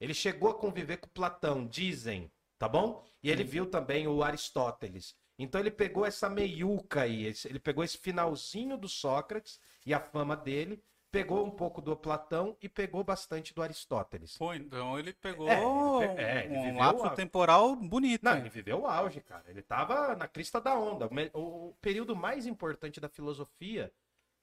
Ele 0.00 0.12
chegou 0.12 0.50
a 0.50 0.58
conviver 0.58 0.96
com 0.96 1.08
Platão, 1.10 1.64
dizem, 1.64 2.28
tá 2.58 2.68
bom? 2.68 3.06
E 3.22 3.30
ele 3.30 3.44
viu 3.44 3.70
também 3.70 4.08
o 4.08 4.24
Aristóteles. 4.24 5.14
Então 5.38 5.60
ele 5.60 5.70
pegou 5.70 6.04
essa 6.04 6.28
meiuca 6.28 7.02
aí, 7.02 7.32
ele 7.44 7.60
pegou 7.60 7.84
esse 7.84 7.98
finalzinho 7.98 8.76
do 8.76 8.88
Sócrates 8.88 9.60
e 9.86 9.94
a 9.94 10.00
fama 10.00 10.36
dele, 10.36 10.82
pegou 11.10 11.44
um 11.44 11.50
pouco 11.50 11.80
do 11.80 11.96
Platão 11.96 12.56
e 12.60 12.68
pegou 12.68 13.02
bastante 13.02 13.54
do 13.54 13.62
Aristóteles. 13.62 14.36
Pô, 14.36 14.52
então 14.54 14.98
ele 14.98 15.12
pegou 15.12 15.48
É, 15.48 15.58
ele 15.60 16.14
pe- 16.14 16.22
é, 16.22 16.44
ele 16.46 16.72
um 16.72 16.78
lapso 16.78 17.10
temporal 17.14 17.74
bonito. 17.76 18.22
Não, 18.24 18.32
hein? 18.34 18.40
ele 18.40 18.50
viveu 18.50 18.80
o 18.82 18.86
auge, 18.86 19.20
cara. 19.20 19.44
Ele 19.48 19.62
tava 19.62 20.14
na 20.16 20.28
crista 20.28 20.60
da 20.60 20.78
onda. 20.78 21.08
O 21.34 21.74
período 21.80 22.14
mais 22.14 22.46
importante 22.46 23.00
da 23.00 23.08
filosofia, 23.08 23.92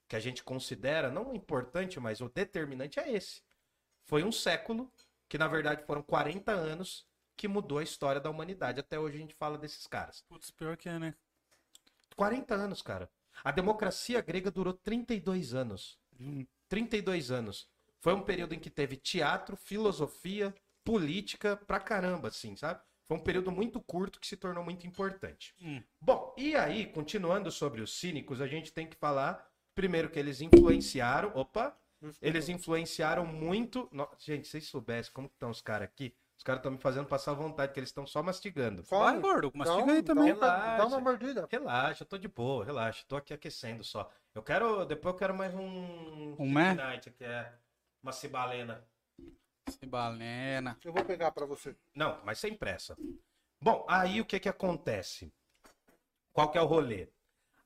que 0.08 0.16
a 0.16 0.20
gente 0.20 0.42
considera, 0.42 1.10
não 1.10 1.34
importante, 1.34 1.98
mas 2.00 2.20
o 2.20 2.28
determinante 2.28 2.98
é 2.98 3.12
esse. 3.12 3.42
Foi 4.04 4.22
um 4.24 4.32
século, 4.32 4.90
que 5.28 5.38
na 5.38 5.48
verdade 5.48 5.84
foram 5.84 6.02
40 6.02 6.52
anos, 6.52 7.06
que 7.36 7.46
mudou 7.48 7.78
a 7.78 7.82
história 7.82 8.20
da 8.20 8.30
humanidade. 8.30 8.80
Até 8.80 8.98
hoje 8.98 9.16
a 9.16 9.20
gente 9.20 9.34
fala 9.34 9.58
desses 9.58 9.86
caras. 9.86 10.22
Putz, 10.28 10.50
pior 10.50 10.76
que 10.76 10.88
é, 10.88 10.98
né? 10.98 11.14
40 12.16 12.54
anos, 12.54 12.82
cara. 12.82 13.10
A 13.44 13.50
democracia 13.50 14.20
grega 14.22 14.50
durou 14.50 14.72
32 14.72 15.54
anos. 15.54 15.98
Hum. 16.18 16.46
32 16.68 17.30
anos. 17.30 17.68
Foi 18.00 18.14
um 18.14 18.22
período 18.22 18.54
em 18.54 18.58
que 18.58 18.70
teve 18.70 18.96
teatro, 18.96 19.56
filosofia, 19.56 20.54
política 20.84 21.56
pra 21.56 21.80
caramba, 21.80 22.28
assim, 22.28 22.54
sabe? 22.56 22.80
Foi 23.08 23.16
um 23.16 23.22
período 23.22 23.50
muito 23.52 23.80
curto 23.80 24.20
que 24.20 24.26
se 24.26 24.36
tornou 24.36 24.64
muito 24.64 24.86
importante. 24.86 25.54
Hum. 25.60 25.82
Bom, 26.00 26.34
e 26.36 26.54
aí, 26.56 26.86
continuando 26.86 27.50
sobre 27.50 27.80
os 27.80 27.98
cínicos, 27.98 28.40
a 28.40 28.46
gente 28.46 28.72
tem 28.72 28.86
que 28.86 28.96
falar 28.96 29.44
primeiro 29.74 30.10
que 30.10 30.18
eles 30.18 30.40
influenciaram. 30.40 31.30
Opa! 31.34 31.76
Eles 32.20 32.48
influenciaram 32.48 33.24
muito. 33.24 33.88
No- 33.92 34.08
Gente, 34.18 34.44
se 34.46 34.52
vocês 34.52 34.66
soubessem 34.68 35.12
como 35.12 35.28
estão 35.28 35.50
os 35.50 35.60
caras 35.60 35.88
aqui, 35.88 36.14
caras 36.46 36.60
estão 36.60 36.70
me 36.70 36.78
fazendo 36.78 37.06
passar 37.06 37.34
vontade, 37.34 37.72
que 37.72 37.80
eles 37.80 37.88
estão 37.88 38.06
só 38.06 38.22
mastigando. 38.22 38.84
Vai, 38.84 39.18
gordo. 39.18 39.50
Mastiga 39.52 39.92
aí 39.92 40.02
também. 40.02 40.32
Dá, 40.38 40.86
uma 40.86 41.00
mordida. 41.00 41.48
Relaxa, 41.50 42.04
eu 42.04 42.06
tô 42.06 42.16
de 42.16 42.28
boa, 42.28 42.64
relaxa. 42.64 43.04
Tô 43.08 43.16
aqui 43.16 43.34
aquecendo 43.34 43.82
só. 43.82 44.08
Eu 44.32 44.42
quero. 44.44 44.86
Depois 44.86 45.12
eu 45.12 45.18
quero 45.18 45.34
mais 45.34 45.52
um. 45.52 46.36
Um? 46.38 46.52
Night, 46.52 47.10
que 47.10 47.24
é 47.24 47.52
uma 48.00 48.12
cibalena. 48.12 48.86
Cibalena. 49.68 50.78
Eu 50.84 50.92
vou 50.92 51.04
pegar 51.04 51.32
pra 51.32 51.44
você. 51.44 51.76
Não, 51.92 52.20
mas 52.24 52.38
sem 52.38 52.54
pressa. 52.54 52.96
Bom, 53.60 53.84
aí 53.88 54.20
o 54.20 54.24
que 54.24 54.38
que 54.38 54.48
acontece? 54.48 55.32
Qual 56.32 56.48
que 56.48 56.58
é 56.58 56.62
o 56.62 56.66
rolê? 56.66 57.08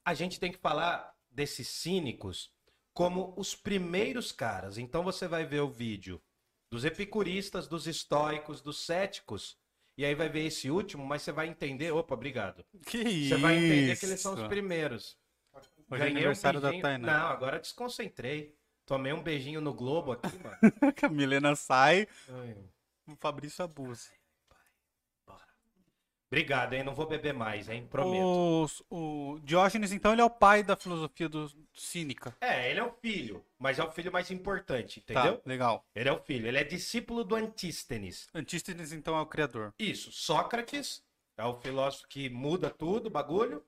A 0.03 0.15
gente 0.15 0.41
tem 0.41 0.51
que 0.51 0.59
falar 0.59 1.15
desses 1.31 1.69
cínicos 1.69 2.51
como 2.95 3.35
os 3.37 3.55
primeiros 3.55 4.33
caras. 4.33 4.79
Então 4.79 5.05
você 5.05 5.29
vai 5.29 5.45
ver 5.45 5.61
o 5.61 5.69
vídeo 5.69 6.21
dos 6.71 6.85
epicuristas, 6.85 7.67
dos 7.67 7.87
estoicos, 7.87 8.61
dos 8.61 8.85
céticos. 8.87 9.59
E 9.99 10.05
aí 10.05 10.15
vai 10.15 10.29
ver 10.29 10.47
esse 10.47 10.71
último, 10.71 11.05
mas 11.05 11.23
você 11.23 11.33
vai 11.33 11.49
entender. 11.49 11.91
Opa, 11.91 12.15
obrigado. 12.15 12.65
Que 12.87 12.99
isso? 12.99 13.35
Você 13.35 13.41
vai 13.41 13.57
entender 13.57 13.99
que 13.99 14.07
eles 14.07 14.21
são 14.21 14.35
os 14.35 14.47
primeiros. 14.47 15.19
Hoje 15.53 15.69
é 15.91 15.99
Ganhei 15.99 16.13
um 16.13 16.17
aniversário 16.19 16.61
da 16.61 16.69
beijinho- 16.69 16.83
Tainá. 16.83 17.19
Não, 17.19 17.27
agora 17.27 17.59
desconcentrei. 17.59 18.57
Tomei 18.87 19.13
um 19.13 19.23
beijinho 19.23 19.61
no 19.61 19.75
Globo 19.75 20.13
aqui, 20.13 20.31
mano. 20.39 20.57
a 21.03 21.09
Milena 21.09 21.55
sai, 21.55 22.07
Ai, 22.29 22.57
o 23.07 23.17
Fabrício 23.17 23.65
abusa. 23.65 24.09
Obrigado, 26.33 26.75
hein? 26.75 26.85
Não 26.85 26.95
vou 26.95 27.07
beber 27.07 27.35
mais, 27.35 27.69
hein? 27.69 27.89
Prometo. 27.91 28.23
Os- 28.63 28.83
o 28.89 29.41
Diógenes, 29.43 29.91
então, 29.91 30.13
ele 30.13 30.21
é 30.21 30.25
o 30.25 30.31
pai 30.31 30.63
da 30.63 30.77
filosofia 30.77 31.29
do 31.29 31.51
cínica. 31.75 32.37
É, 32.41 32.71
ele 32.71 32.79
é 32.79 32.85
o 32.85 32.93
filho, 33.03 33.45
mas 33.59 33.81
é 33.81 33.83
o 33.85 33.91
filho 33.91 34.13
mais 34.13 34.31
importante, 34.31 35.01
Tá, 35.01 35.13
entendeu? 35.13 35.43
legal. 35.45 35.85
Ele 35.93 36.09
é 36.09 36.13
o 36.13 36.21
filho, 36.21 36.47
ele 36.47 36.59
é 36.59 36.63
discípulo 36.63 37.25
do 37.25 37.35
Antístenes. 37.35 38.29
Antístenes, 38.33 38.93
então, 38.93 39.17
é 39.17 39.21
o 39.21 39.27
criador. 39.27 39.75
Isso, 39.77 40.13
Sócrates 40.13 41.03
é 41.37 41.45
o 41.45 41.55
filósofo 41.61 42.07
que 42.07 42.29
muda 42.31 42.71
tudo, 42.71 43.11
bagulho. 43.11 43.65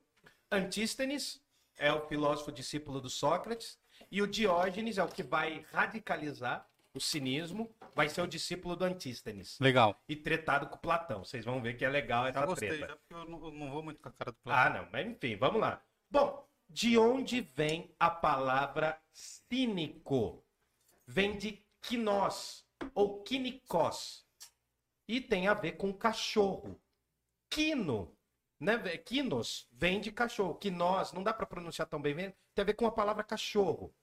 Antístenes 0.49 1.41
é 1.77 1.91
o 1.91 2.07
filósofo 2.07 2.49
discípulo 2.51 3.01
do 3.01 3.09
Sócrates. 3.09 3.77
E 4.11 4.21
o 4.21 4.27
Diógenes 4.27 4.97
é 4.97 5.03
o 5.03 5.07
que 5.07 5.23
vai 5.23 5.65
radicalizar 5.73 6.65
o 6.95 6.99
cinismo, 6.99 7.73
vai 7.95 8.07
ser 8.07 8.21
o 8.21 8.27
discípulo 8.27 8.75
do 8.75 8.85
Antístenes. 8.85 9.59
Legal. 9.59 9.99
E 10.07 10.15
tretado 10.15 10.67
com 10.67 10.77
Platão. 10.77 11.23
Vocês 11.23 11.43
vão 11.43 11.61
ver 11.61 11.75
que 11.75 11.83
é 11.83 11.89
legal 11.89 12.27
essa 12.27 12.39
Já 12.41 12.45
gostei, 12.45 12.69
treta. 12.69 12.87
já, 12.87 12.95
porque 12.95 13.13
eu 13.13 13.25
não, 13.25 13.45
eu 13.45 13.51
não 13.51 13.71
vou 13.71 13.81
muito 13.83 13.99
com 14.01 14.09
a 14.09 14.11
cara 14.11 14.31
do 14.31 14.37
Platão. 14.37 14.77
Ah, 14.77 14.81
não, 14.83 14.89
mas 14.91 15.07
enfim, 15.07 15.35
vamos 15.35 15.59
lá. 15.59 15.81
Bom, 16.09 16.47
de 16.69 16.97
onde 16.97 17.41
vem 17.41 17.93
a 17.99 18.09
palavra 18.09 18.99
cínico? 19.11 20.43
Vem 21.07 21.37
de 21.37 21.63
quinós 21.81 22.65
ou 22.93 23.23
quinikos. 23.23 24.25
E 25.07 25.19
tem 25.19 25.47
a 25.47 25.53
ver 25.53 25.73
com 25.73 25.91
cachorro. 25.93 26.79
Quino, 27.49 28.15
né? 28.59 28.77
Quinos 28.99 29.67
vem 29.71 29.99
de 29.99 30.11
cachorro. 30.11 30.55
Quinós, 30.55 31.11
não 31.11 31.23
dá 31.23 31.33
para 31.33 31.45
pronunciar 31.45 31.87
tão 31.87 32.01
bem, 32.01 32.13
vem- 32.13 32.33
tem 32.55 32.61
a 32.63 32.65
ver 32.65 32.73
com 32.73 32.85
a 32.87 32.91
palavra 32.91 33.23
cachorro. 33.23 33.93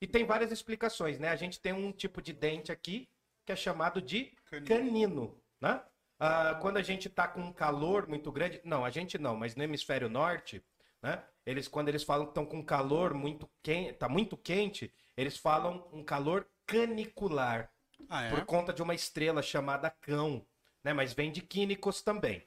E 0.00 0.06
tem 0.06 0.24
várias 0.24 0.52
explicações, 0.52 1.18
né? 1.18 1.28
A 1.28 1.36
gente 1.36 1.60
tem 1.60 1.72
um 1.72 1.90
tipo 1.92 2.20
de 2.20 2.32
dente 2.32 2.70
aqui 2.70 3.08
que 3.44 3.52
é 3.52 3.56
chamado 3.56 4.02
de 4.02 4.32
canino, 4.66 5.40
né? 5.60 5.82
Ah, 6.18 6.58
quando 6.60 6.78
a 6.78 6.82
gente 6.82 7.08
tá 7.08 7.28
com 7.28 7.40
um 7.40 7.52
calor 7.52 8.06
muito 8.08 8.32
grande, 8.32 8.60
não, 8.64 8.84
a 8.84 8.90
gente 8.90 9.18
não, 9.18 9.36
mas 9.36 9.54
no 9.54 9.62
hemisfério 9.62 10.08
norte, 10.08 10.64
né? 11.02 11.22
Eles 11.44 11.68
quando 11.68 11.88
eles 11.88 12.02
falam 12.02 12.26
que 12.26 12.30
estão 12.30 12.44
com 12.44 12.64
calor 12.64 13.14
muito 13.14 13.48
quente, 13.62 13.92
tá 13.94 14.08
muito 14.08 14.36
quente, 14.36 14.92
eles 15.16 15.36
falam 15.36 15.88
um 15.92 16.02
calor 16.02 16.46
canicular 16.66 17.70
Ah, 18.08 18.24
é? 18.24 18.30
por 18.30 18.44
conta 18.44 18.72
de 18.72 18.82
uma 18.82 18.94
estrela 18.94 19.42
chamada 19.42 19.90
Cão, 19.90 20.44
né? 20.82 20.92
Mas 20.92 21.12
vem 21.12 21.30
de 21.30 21.40
Quínicos 21.40 22.02
também. 22.02 22.46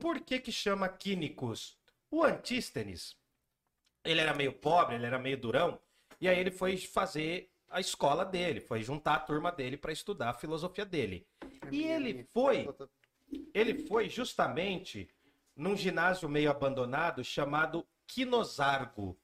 Por 0.00 0.20
que 0.20 0.38
que 0.40 0.52
chama 0.52 0.88
Quínicos? 0.88 1.78
O 2.10 2.24
Antístenes, 2.24 3.16
ele 4.04 4.20
era 4.20 4.34
meio 4.34 4.52
pobre, 4.52 4.94
ele 4.94 5.06
era 5.06 5.18
meio 5.18 5.36
durão, 5.36 5.78
e 6.20 6.28
aí 6.28 6.38
ele 6.38 6.50
foi 6.50 6.76
fazer 6.76 7.50
a 7.70 7.80
escola 7.80 8.24
dele, 8.24 8.60
foi 8.60 8.82
juntar 8.82 9.14
a 9.14 9.20
turma 9.20 9.50
dele 9.50 9.76
para 9.76 9.92
estudar 9.92 10.30
a 10.30 10.34
filosofia 10.34 10.84
dele. 10.84 11.26
E 11.70 11.84
ele 11.84 12.24
foi, 12.32 12.68
ele 13.54 13.86
foi 13.86 14.08
justamente 14.08 15.08
num 15.56 15.76
ginásio 15.76 16.28
meio 16.28 16.50
abandonado 16.50 17.22
chamado 17.22 17.86
Quinosargo. 18.06 19.16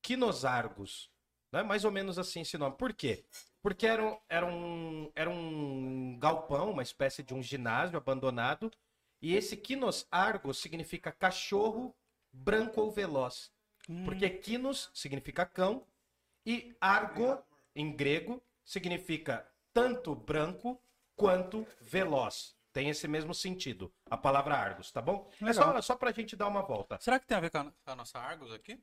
Quinosargos. 0.00 1.10
Né? 1.50 1.62
Mais 1.62 1.84
ou 1.84 1.90
menos 1.90 2.18
assim 2.18 2.42
esse 2.42 2.56
nome. 2.56 2.76
Por 2.76 2.92
quê? 2.94 3.24
Porque 3.60 3.86
era 3.86 4.04
um, 4.04 4.18
era, 4.28 4.46
um, 4.46 5.10
era 5.14 5.30
um 5.30 6.16
galpão, 6.18 6.70
uma 6.70 6.82
espécie 6.82 7.22
de 7.22 7.34
um 7.34 7.42
ginásio 7.42 7.96
abandonado. 7.96 8.70
E 9.20 9.34
esse 9.34 9.56
Quinos 9.56 10.06
Argos 10.12 10.58
significa 10.58 11.10
cachorro 11.10 11.94
branco 12.32 12.80
ou 12.80 12.90
veloz. 12.90 13.50
Porque 14.04 14.28
Quinos 14.30 14.90
significa 14.94 15.44
cão 15.44 15.84
e 16.50 16.74
Argo, 16.80 17.38
em 17.76 17.92
grego, 17.94 18.42
significa 18.64 19.46
tanto 19.72 20.14
branco 20.14 20.80
quanto 21.14 21.66
veloz. 21.80 22.56
Tem 22.72 22.88
esse 22.88 23.08
mesmo 23.08 23.34
sentido, 23.34 23.92
a 24.10 24.16
palavra 24.16 24.54
Argos, 24.56 24.90
tá 24.92 25.00
bom? 25.02 25.28
É 25.40 25.46
Legal. 25.46 25.72
só, 25.74 25.80
só 25.82 25.96
pra 25.96 26.12
gente 26.12 26.36
dar 26.36 26.46
uma 26.46 26.62
volta. 26.62 26.96
Será 27.00 27.18
que 27.18 27.26
tem 27.26 27.36
a 27.36 27.40
ver 27.40 27.50
com 27.50 27.58
a, 27.58 27.64
com 27.64 27.72
a 27.90 27.96
nossa 27.96 28.18
Argos 28.18 28.52
aqui? 28.52 28.80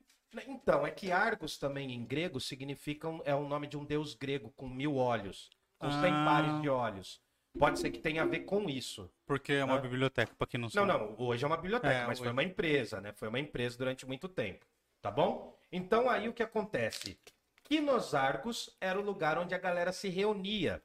Então, 0.47 0.86
é 0.86 0.91
que 0.91 1.12
Argos 1.12 1.58
também 1.58 1.91
em 1.93 2.04
grego 2.06 2.39
significa 2.41 3.08
um- 3.08 3.21
é 3.23 3.34
o 3.34 3.47
nome 3.47 3.67
de 3.67 3.78
um 3.78 3.86
deus 3.86 4.13
grego 4.15 4.51
com 4.56 4.67
mil 4.67 4.95
olhos, 4.97 5.49
com 5.80 5.89
cem 5.89 6.12
Ah. 6.12 6.25
pares 6.25 6.62
de 6.62 6.67
olhos. 6.69 7.21
Pode 7.58 7.80
ser 7.80 7.89
que 7.89 7.99
tenha 7.99 8.23
a 8.23 8.25
ver 8.25 8.41
com 8.41 8.69
isso. 8.69 9.10
Porque 9.25 9.54
é 9.54 9.63
uma 9.63 9.75
Ah. 9.78 9.82
biblioteca, 9.82 10.36
pra 10.38 10.45
quem 10.45 10.60
não 10.60 10.65
Não, 10.65 10.71
sabe. 10.71 10.88
não, 10.88 11.15
hoje 11.17 11.43
é 11.45 11.47
uma 11.47 11.56
biblioteca, 11.56 11.93
É, 11.93 12.06
mas 12.06 12.17
foi 12.19 12.28
hoje. 12.28 12.34
uma 12.34 12.43
empresa, 12.43 12.99
né? 12.99 13.13
Foi 13.13 13.30
uma 13.30 13.39
empresa 13.39 13.78
durante 13.78 14.06
muito 14.06 14.28
tempo, 14.28 14.65
tá 15.01 15.10
bom? 15.10 15.56
Então 15.71 16.10
aí 16.10 16.28
o 16.28 16.34
que 16.34 16.43
acontece? 16.43 17.17
Quinos 17.65 18.13
Argos 18.13 18.69
era 18.80 18.99
o 18.99 19.04
lugar 19.04 19.38
onde 19.39 19.56
a 19.56 19.58
galera 19.58 19.91
se 19.91 20.08
reunia. 20.08 20.82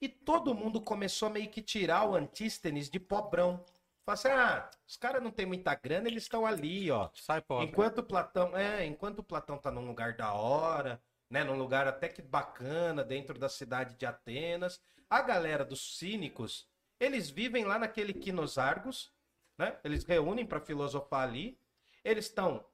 E 0.00 0.08
todo 0.08 0.54
mundo 0.54 0.80
começou 0.80 1.28
a 1.28 1.30
meio 1.30 1.50
que 1.50 1.62
tirar 1.62 2.08
o 2.08 2.16
Antístenes 2.16 2.90
de 2.90 2.98
pobrão. 2.98 3.62
Fala 4.04 4.14
assim, 4.14 4.28
ah, 4.28 4.70
os 4.86 4.96
caras 4.96 5.22
não 5.22 5.30
têm 5.30 5.46
muita 5.46 5.74
grana, 5.74 6.08
eles 6.08 6.24
estão 6.24 6.44
ali, 6.44 6.90
ó. 6.90 7.10
Sai 7.14 7.42
pobre. 7.42 7.66
Enquanto 7.66 8.02
Platão, 8.02 8.56
é, 8.56 8.84
enquanto 8.86 9.22
Platão 9.22 9.58
tá 9.58 9.70
num 9.70 9.86
lugar 9.86 10.16
da 10.16 10.32
hora, 10.32 11.00
né, 11.28 11.44
num 11.44 11.56
lugar 11.56 11.86
até 11.86 12.08
que 12.08 12.22
bacana 12.22 13.04
dentro 13.04 13.38
da 13.38 13.48
cidade 13.48 13.94
de 13.94 14.06
Atenas, 14.06 14.80
a 15.08 15.20
galera 15.20 15.64
dos 15.64 15.98
cínicos, 15.98 16.66
eles 16.98 17.28
vivem 17.28 17.64
lá 17.64 17.78
naquele 17.78 18.14
Quinos 18.14 18.56
Argos, 18.56 19.12
né? 19.58 19.78
Eles 19.84 20.04
reúnem 20.04 20.46
para 20.46 20.60
filosofar 20.60 21.28
ali. 21.28 21.58
Eles 22.02 22.26
estão 22.26 22.64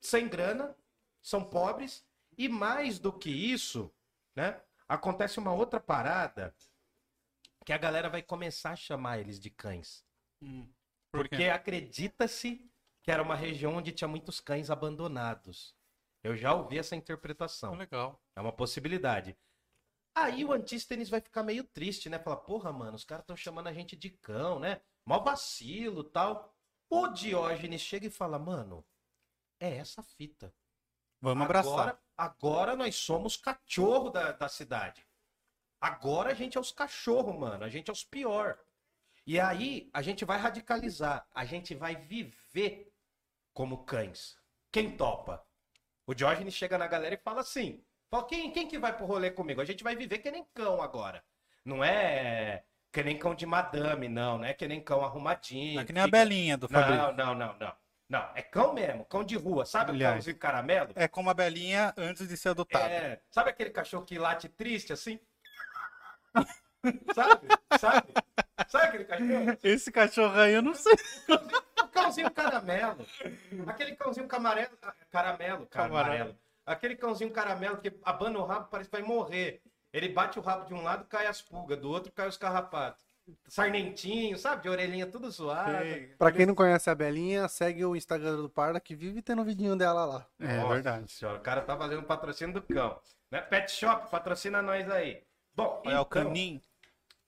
sem 0.00 0.26
grana, 0.26 0.74
são 1.22 1.44
pobres 1.44 2.04
e 2.36 2.48
mais 2.48 2.98
do 2.98 3.12
que 3.12 3.30
isso, 3.30 3.92
né? 4.36 4.60
Acontece 4.88 5.38
uma 5.38 5.52
outra 5.52 5.80
parada 5.80 6.54
que 7.64 7.72
a 7.72 7.78
galera 7.78 8.08
vai 8.08 8.22
começar 8.22 8.72
a 8.72 8.76
chamar 8.76 9.18
eles 9.18 9.40
de 9.40 9.50
cães. 9.50 10.04
Hum. 10.42 10.70
Por 11.10 11.28
Porque 11.28 11.44
acredita-se 11.44 12.70
que 13.02 13.10
era 13.10 13.22
uma 13.22 13.36
região 13.36 13.76
onde 13.76 13.92
tinha 13.92 14.08
muitos 14.08 14.40
cães 14.40 14.70
abandonados. 14.70 15.74
Eu 16.22 16.36
já 16.36 16.54
ouvi 16.54 16.78
essa 16.78 16.96
interpretação. 16.96 17.74
Legal. 17.74 18.20
É 18.34 18.40
uma 18.40 18.52
possibilidade. 18.52 19.36
Aí 20.16 20.44
o 20.44 20.52
Antístenes 20.52 21.10
vai 21.10 21.20
ficar 21.20 21.42
meio 21.42 21.64
triste, 21.64 22.08
né? 22.08 22.18
Falar, 22.18 22.38
porra, 22.38 22.72
mano, 22.72 22.96
os 22.96 23.04
caras 23.04 23.24
estão 23.24 23.36
chamando 23.36 23.66
a 23.66 23.72
gente 23.72 23.96
de 23.96 24.10
cão, 24.10 24.58
né? 24.58 24.80
Mó 25.04 25.18
vacilo 25.18 26.04
tal. 26.04 26.54
O 26.88 27.08
Diógenes 27.08 27.80
chega 27.80 28.06
e 28.06 28.10
fala, 28.10 28.38
mano, 28.38 28.84
é 29.60 29.76
essa 29.76 30.02
fita. 30.02 30.54
Vamos 31.20 31.44
abraçar. 31.44 32.00
Agora, 32.16 32.76
nós 32.76 32.94
somos 32.96 33.36
cachorro 33.36 34.10
da, 34.10 34.32
da 34.32 34.48
cidade. 34.48 35.04
Agora 35.80 36.30
a 36.30 36.34
gente 36.34 36.56
é 36.56 36.60
os 36.60 36.72
cachorros, 36.72 37.36
mano. 37.38 37.64
A 37.64 37.68
gente 37.68 37.90
é 37.90 37.92
os 37.92 38.04
pior. 38.04 38.58
E 39.26 39.38
aí 39.40 39.90
a 39.92 40.00
gente 40.00 40.24
vai 40.24 40.38
radicalizar. 40.38 41.26
A 41.34 41.44
gente 41.44 41.74
vai 41.74 41.96
viver 41.96 42.92
como 43.52 43.84
cães. 43.84 44.36
Quem 44.70 44.96
topa? 44.96 45.44
O 46.06 46.14
Diógenes 46.14 46.54
chega 46.54 46.78
na 46.78 46.86
galera 46.86 47.14
e 47.14 47.18
fala 47.18 47.40
assim: 47.40 47.82
fala, 48.10 48.26
quem, 48.26 48.50
quem 48.50 48.68
que 48.68 48.78
vai 48.78 48.96
pro 48.96 49.06
rolê 49.06 49.30
comigo? 49.30 49.60
A 49.60 49.64
gente 49.64 49.82
vai 49.82 49.96
viver 49.96 50.18
que 50.18 50.30
nem 50.30 50.44
cão 50.54 50.80
agora. 50.82 51.24
Não 51.64 51.82
é 51.82 52.64
que 52.92 53.02
nem 53.02 53.18
cão 53.18 53.34
de 53.34 53.44
madame, 53.46 54.08
não. 54.08 54.38
Não 54.38 54.44
é 54.44 54.54
que 54.54 54.68
nem 54.68 54.80
cão 54.82 55.04
arrumadinho. 55.04 55.74
Não 55.76 55.82
é 55.82 55.84
que 55.84 55.92
nem 55.92 56.02
a 56.02 56.06
fica- 56.06 56.18
Belinha 56.18 56.56
do 56.56 56.68
Fabrício. 56.68 57.12
Não, 57.12 57.12
não, 57.12 57.34
não, 57.34 57.58
não. 57.58 57.76
Não, 58.08 58.28
é 58.34 58.42
cão 58.42 58.72
mesmo, 58.74 59.04
cão 59.06 59.24
de 59.24 59.36
rua. 59.36 59.64
Sabe 59.64 59.90
o 59.90 59.94
Aliás. 59.94 60.14
cãozinho 60.16 60.38
caramelo? 60.38 60.92
É 60.94 61.08
como 61.08 61.30
a 61.30 61.34
Belinha 61.34 61.92
antes 61.96 62.28
de 62.28 62.36
ser 62.36 62.50
adotada. 62.50 62.84
É, 62.86 63.20
sabe 63.30 63.50
aquele 63.50 63.70
cachorro 63.70 64.04
que 64.04 64.18
late 64.18 64.48
triste 64.48 64.92
assim? 64.92 65.18
sabe? 67.14 67.48
Sabe? 67.78 68.12
Sabe 68.68 68.86
aquele 68.86 69.04
cachorro? 69.04 69.58
Esse 69.62 69.90
cachorro 69.92 70.38
aí 70.38 70.52
eu 70.52 70.62
não 70.62 70.74
sei. 70.74 70.92
O 71.82 71.88
cãozinho 71.88 72.30
caramelo. 72.30 73.06
Aquele 73.66 73.94
cãozinho 73.96 74.26
camarelo, 74.28 74.76
caramelo, 75.10 75.66
Camarelo. 75.66 76.04
caramelo. 76.04 76.38
Aquele 76.66 76.96
cãozinho 76.96 77.30
caramelo 77.30 77.78
que 77.78 77.92
abana 78.02 78.38
o 78.38 78.44
rabo, 78.44 78.68
parece 78.68 78.90
que 78.90 78.96
vai 78.96 79.06
morrer. 79.06 79.62
Ele 79.92 80.08
bate 80.08 80.38
o 80.38 80.42
rabo 80.42 80.64
de 80.66 80.74
um 80.74 80.82
lado, 80.82 81.04
cai 81.06 81.26
as 81.26 81.40
pulgas, 81.40 81.78
do 81.78 81.88
outro 81.90 82.10
cai 82.12 82.26
os 82.28 82.36
carrapatos. 82.36 83.04
Sarnentinho, 83.46 84.36
sabe? 84.38 84.62
De 84.62 84.68
orelhinha 84.68 85.06
tudo 85.06 85.30
zoada. 85.30 85.80
Pra 86.18 86.32
quem 86.32 86.46
não 86.46 86.54
conhece 86.54 86.90
a 86.90 86.94
Belinha, 86.94 87.48
segue 87.48 87.84
o 87.84 87.96
Instagram 87.96 88.36
do 88.36 88.50
Parla 88.50 88.80
que 88.80 88.94
vive 88.94 89.22
tendo 89.22 89.42
um 89.42 89.44
vidinho 89.44 89.76
dela 89.76 90.04
lá. 90.04 90.26
É 90.40 90.56
Nossa 90.58 90.74
verdade. 90.74 91.12
senhora, 91.12 91.38
o 91.38 91.42
cara 91.42 91.62
tá 91.62 91.76
fazendo 91.76 92.02
patrocínio 92.02 92.54
do 92.54 92.62
cão. 92.62 92.98
Né? 93.30 93.40
Pet 93.40 93.70
Shop, 93.70 94.10
patrocina 94.10 94.60
nós 94.60 94.88
aí. 94.90 95.22
Bom, 95.54 95.82
o 95.84 95.88
então, 95.88 96.04
caninho. 96.04 96.60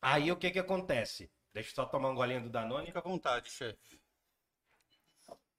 aí 0.03 0.31
o 0.31 0.37
que 0.37 0.51
que 0.51 0.59
acontece? 0.59 1.31
Deixa 1.55 1.71
eu 1.71 1.75
só 1.75 1.85
tomar 1.87 2.11
um 2.11 2.15
golinho 2.15 2.43
do 2.43 2.51
Danone. 2.51 2.87
Fica 2.87 2.99
à 2.99 3.03
vontade, 3.03 3.51
chefe. 3.51 3.99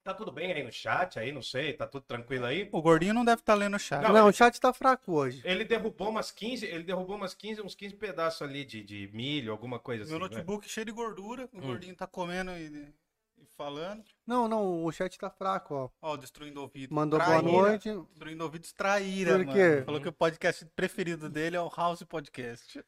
Tá 0.08 0.14
tudo 0.14 0.32
bem 0.32 0.50
aí 0.50 0.62
no 0.62 0.72
chat, 0.72 1.18
aí, 1.18 1.30
não 1.30 1.42
sei, 1.42 1.74
tá 1.74 1.86
tudo 1.86 2.02
tranquilo 2.02 2.46
aí? 2.46 2.66
O 2.72 2.80
gordinho 2.80 3.12
não 3.12 3.26
deve 3.26 3.42
estar 3.42 3.52
lendo 3.54 3.74
o 3.76 3.78
chat. 3.78 4.00
Não, 4.00 4.08
Não, 4.08 4.20
ele- 4.20 4.30
o 4.30 4.32
chat 4.32 4.58
tá 4.58 4.72
fraco 4.72 5.12
hoje. 5.12 5.42
Ele 5.44 5.66
derrubou 5.66 6.08
umas 6.08 6.30
15, 6.30 6.64
ele 6.64 6.82
derrubou 6.82 7.14
umas 7.16 7.34
15, 7.34 7.60
uns 7.60 7.74
15 7.74 7.94
pedaços 7.94 8.40
ali 8.40 8.64
de, 8.64 8.82
de 8.82 9.10
milho, 9.12 9.52
alguma 9.52 9.78
coisa 9.78 10.04
assim. 10.04 10.12
Meu 10.12 10.20
né? 10.20 10.28
notebook 10.28 10.66
cheio 10.66 10.86
de 10.86 10.92
gordura. 10.92 11.46
O 11.52 11.58
Hum. 11.58 11.60
gordinho 11.60 11.94
tá 11.94 12.06
comendo 12.06 12.52
e, 12.52 12.90
e 13.36 13.44
falando. 13.54 14.02
Não, 14.26 14.48
não, 14.48 14.82
o 14.82 14.90
chat 14.90 15.18
tá 15.18 15.28
fraco, 15.28 15.74
ó. 15.74 15.90
Ó, 16.00 16.16
destruindo 16.16 16.62
ouvido. 16.62 16.94
Mandou 16.94 17.18
Traíra. 17.18 17.42
boa 17.42 17.68
noite. 17.68 17.90
Destruindo 18.08 18.44
ouvidos 18.44 18.72
traíra, 18.72 19.32
Por 19.36 19.44
mano. 19.44 19.52
quê? 19.58 19.82
Falou 19.84 20.00
que 20.00 20.08
o 20.08 20.12
podcast 20.12 20.64
preferido 20.74 21.28
dele 21.28 21.54
é 21.56 21.60
o 21.60 21.68
House 21.68 22.02
Podcast. 22.04 22.82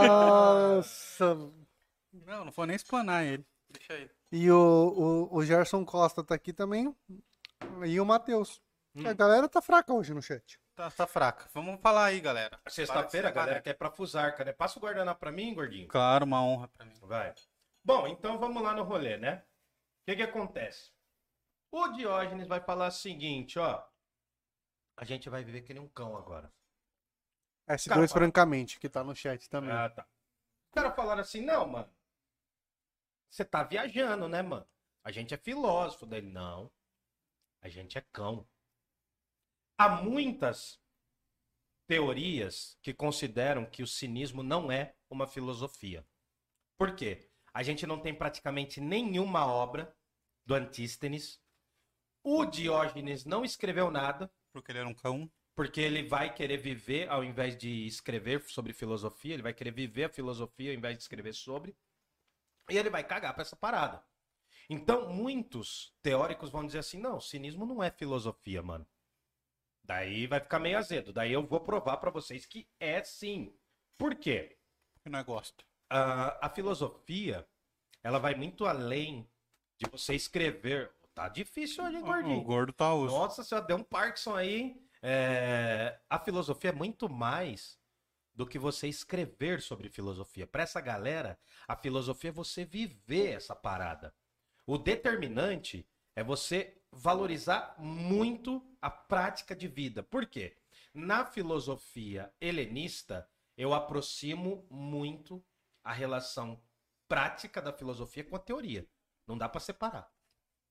Nossa! 0.00 1.34
Não, 2.26 2.44
não 2.46 2.52
vou 2.52 2.64
nem 2.64 2.74
explanar 2.76 3.22
ele. 3.26 3.44
Deixa 3.68 3.92
aí. 3.92 4.08
E 4.32 4.50
o, 4.50 5.28
o, 5.30 5.36
o 5.36 5.44
Gerson 5.44 5.84
Costa 5.84 6.22
tá 6.22 6.34
aqui 6.34 6.52
também. 6.52 6.94
E 7.84 8.00
o 8.00 8.06
Matheus. 8.06 8.60
Hum. 8.94 9.06
A 9.08 9.12
galera 9.12 9.48
tá 9.48 9.60
fraca 9.60 9.92
hoje 9.92 10.14
no 10.14 10.22
chat. 10.22 10.60
Tá, 10.74 10.90
tá 10.90 11.06
fraca. 11.06 11.48
Vamos 11.52 11.80
falar 11.80 12.06
aí, 12.06 12.20
galera. 12.20 12.58
Sexta-feira, 12.68 13.28
a 13.28 13.32
galera 13.32 13.60
quer 13.60 13.74
pra 13.74 13.90
Fusarca, 13.90 14.44
né? 14.44 14.52
Passa 14.52 14.78
o 14.78 14.82
guardanapo 14.82 15.20
pra 15.20 15.32
mim, 15.32 15.54
gordinho. 15.54 15.88
Claro, 15.88 16.24
uma 16.24 16.42
honra 16.42 16.68
pra 16.68 16.86
mim. 16.86 16.94
Vai. 17.02 17.34
Bom, 17.84 18.06
então 18.06 18.38
vamos 18.38 18.62
lá 18.62 18.72
no 18.72 18.82
rolê, 18.82 19.16
né? 19.16 19.42
O 20.02 20.04
que 20.06 20.16
que 20.16 20.22
acontece? 20.22 20.90
O 21.70 21.88
Diógenes 21.88 22.48
vai 22.48 22.60
falar 22.60 22.88
o 22.88 22.92
seguinte, 22.92 23.58
ó. 23.58 23.84
A 24.96 25.04
gente 25.04 25.28
vai 25.28 25.44
viver 25.44 25.62
que 25.62 25.74
nem 25.74 25.82
um 25.82 25.88
cão 25.88 26.16
agora. 26.16 26.52
S2 27.68 27.88
Cara, 27.88 28.08
francamente, 28.08 28.80
que 28.80 28.88
tá 28.88 29.04
no 29.04 29.14
chat 29.14 29.48
também. 29.48 29.70
Ah, 29.70 29.88
tá. 29.88 30.02
Os 30.02 30.74
caras 30.74 30.94
falaram 30.96 31.20
assim, 31.20 31.40
não, 31.40 31.66
mano. 31.66 31.90
Você 33.30 33.44
tá 33.44 33.62
viajando, 33.62 34.28
né, 34.28 34.42
mano? 34.42 34.66
A 35.04 35.12
gente 35.12 35.32
é 35.32 35.36
filósofo 35.36 36.04
dele. 36.04 36.28
Não. 36.28 36.70
A 37.62 37.68
gente 37.68 37.96
é 37.96 38.00
cão. 38.12 38.46
Há 39.78 40.02
muitas 40.02 40.80
teorias 41.86 42.76
que 42.82 42.92
consideram 42.92 43.64
que 43.64 43.82
o 43.82 43.86
cinismo 43.86 44.42
não 44.42 44.70
é 44.70 44.94
uma 45.08 45.26
filosofia. 45.26 46.06
Por 46.76 46.94
quê? 46.94 47.30
A 47.52 47.62
gente 47.62 47.86
não 47.86 48.00
tem 48.00 48.14
praticamente 48.14 48.80
nenhuma 48.80 49.46
obra 49.46 49.94
do 50.44 50.54
Antístenes. 50.54 51.40
O 52.22 52.44
Diógenes 52.44 53.24
não 53.24 53.44
escreveu 53.44 53.90
nada 53.90 54.30
Porque 54.52 54.70
ele 54.72 54.80
era 54.80 54.88
um 54.88 54.94
cão. 54.94 55.30
Porque 55.54 55.80
ele 55.80 56.02
vai 56.02 56.32
querer 56.32 56.58
viver 56.58 57.08
ao 57.08 57.24
invés 57.24 57.56
de 57.56 57.86
escrever 57.86 58.42
sobre 58.42 58.72
filosofia, 58.72 59.34
ele 59.34 59.42
vai 59.42 59.52
querer 59.52 59.72
viver 59.72 60.04
a 60.04 60.08
filosofia 60.08 60.70
ao 60.70 60.76
invés 60.76 60.96
de 60.96 61.02
escrever 61.02 61.34
sobre. 61.34 61.76
E 62.70 62.78
ele 62.78 62.90
vai 62.90 63.04
cagar 63.04 63.32
pra 63.34 63.42
essa 63.42 63.56
parada. 63.56 64.02
Então, 64.68 65.08
muitos 65.12 65.92
teóricos 66.02 66.50
vão 66.50 66.64
dizer 66.64 66.78
assim: 66.78 66.98
não, 66.98 67.20
cinismo 67.20 67.66
não 67.66 67.82
é 67.82 67.90
filosofia, 67.90 68.62
mano. 68.62 68.86
Daí 69.82 70.26
vai 70.26 70.40
ficar 70.40 70.58
meio 70.58 70.78
azedo. 70.78 71.12
Daí 71.12 71.32
eu 71.32 71.44
vou 71.46 71.60
provar 71.60 71.96
pra 71.96 72.10
vocês 72.10 72.46
que 72.46 72.68
é 72.78 73.02
sim. 73.02 73.52
Por 73.98 74.14
quê? 74.14 74.56
Que 75.02 75.08
não 75.10 75.18
é 75.18 75.24
gosto. 75.24 75.64
a, 75.88 76.46
a 76.46 76.50
filosofia, 76.50 77.46
ela 78.02 78.18
vai 78.18 78.34
muito 78.34 78.66
além 78.66 79.28
de 79.78 79.90
você 79.90 80.14
escrever. 80.14 80.92
Tá 81.14 81.28
difícil 81.28 81.82
hoje, 81.84 81.96
hein, 81.96 82.02
O 82.02 82.06
gordinho? 82.06 82.42
gordo 82.42 82.72
tá 82.72 82.94
osso. 82.94 83.14
Nossa 83.14 83.42
senhora, 83.42 83.66
deu 83.66 83.76
um 83.78 83.82
Parkinson 83.82 84.36
aí. 84.36 84.54
hein? 84.60 84.86
É, 85.02 85.98
a 86.08 86.18
filosofia 86.18 86.70
é 86.70 86.74
muito 86.74 87.08
mais 87.08 87.79
do 88.40 88.46
que 88.46 88.58
você 88.58 88.88
escrever 88.88 89.60
sobre 89.60 89.90
filosofia. 89.90 90.46
Para 90.46 90.62
essa 90.62 90.80
galera, 90.80 91.38
a 91.68 91.76
filosofia 91.76 92.30
é 92.30 92.32
você 92.32 92.64
viver 92.64 93.32
essa 93.32 93.54
parada. 93.54 94.14
O 94.66 94.78
determinante 94.78 95.86
é 96.16 96.24
você 96.24 96.80
valorizar 96.90 97.74
muito 97.78 98.66
a 98.80 98.88
prática 98.88 99.54
de 99.54 99.68
vida. 99.68 100.02
Por 100.02 100.24
quê? 100.24 100.56
Na 100.94 101.26
filosofia 101.26 102.32
helenista, 102.40 103.28
eu 103.58 103.74
aproximo 103.74 104.66
muito 104.70 105.44
a 105.84 105.92
relação 105.92 106.58
prática 107.06 107.60
da 107.60 107.74
filosofia 107.74 108.24
com 108.24 108.36
a 108.36 108.40
teoria. 108.40 108.88
Não 109.26 109.36
dá 109.36 109.50
para 109.50 109.60
separar. 109.60 110.10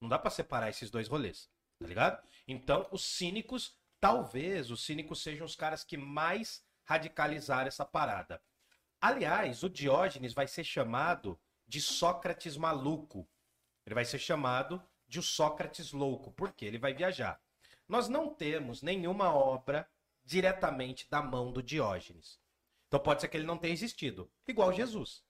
Não 0.02 0.10
dá 0.10 0.18
para 0.18 0.32
separar 0.32 0.70
esses 0.70 0.90
dois 0.90 1.08
rolês, 1.08 1.48
tá 1.78 1.86
ligado? 1.86 2.28
Então, 2.48 2.88
os 2.92 3.06
cínicos, 3.06 3.78
talvez 4.00 4.72
os 4.72 4.84
cínicos 4.84 5.22
sejam 5.22 5.46
os 5.46 5.56
caras 5.56 5.84
que 5.84 5.98
mais 5.98 6.68
radicalizaram 6.90 7.68
essa 7.68 7.86
parada. 7.86 8.42
Aliás, 9.00 9.62
o 9.62 9.70
Diógenes 9.70 10.34
vai 10.34 10.48
ser 10.48 10.64
chamado 10.64 11.40
de 11.68 11.80
Sócrates 11.80 12.58
maluco. 12.58 13.30
Ele 13.86 13.94
vai 13.94 14.04
ser 14.04 14.18
chamado 14.18 14.84
de 15.08 15.20
o 15.20 15.24
Sócrates 15.24 15.92
louco, 15.92 16.32
porque 16.32 16.66
ele 16.66 16.80
vai 16.80 16.96
viajar. 16.96 17.40
Nós 17.88 18.10
não 18.10 18.34
temos 18.34 18.82
nenhuma 18.82 19.32
obra 19.32 19.88
diretamente 20.26 21.08
da 21.12 21.22
mão 21.22 21.52
do 21.52 21.62
Diógenes. 21.62 22.40
Então 22.88 23.00
pode 23.00 23.22
ser 23.22 23.28
que 23.28 23.38
ele 23.38 23.46
não 23.46 23.58
tenha 23.58 23.74
existido, 23.74 24.28
igual 24.48 24.74
Jesus. 24.74 25.24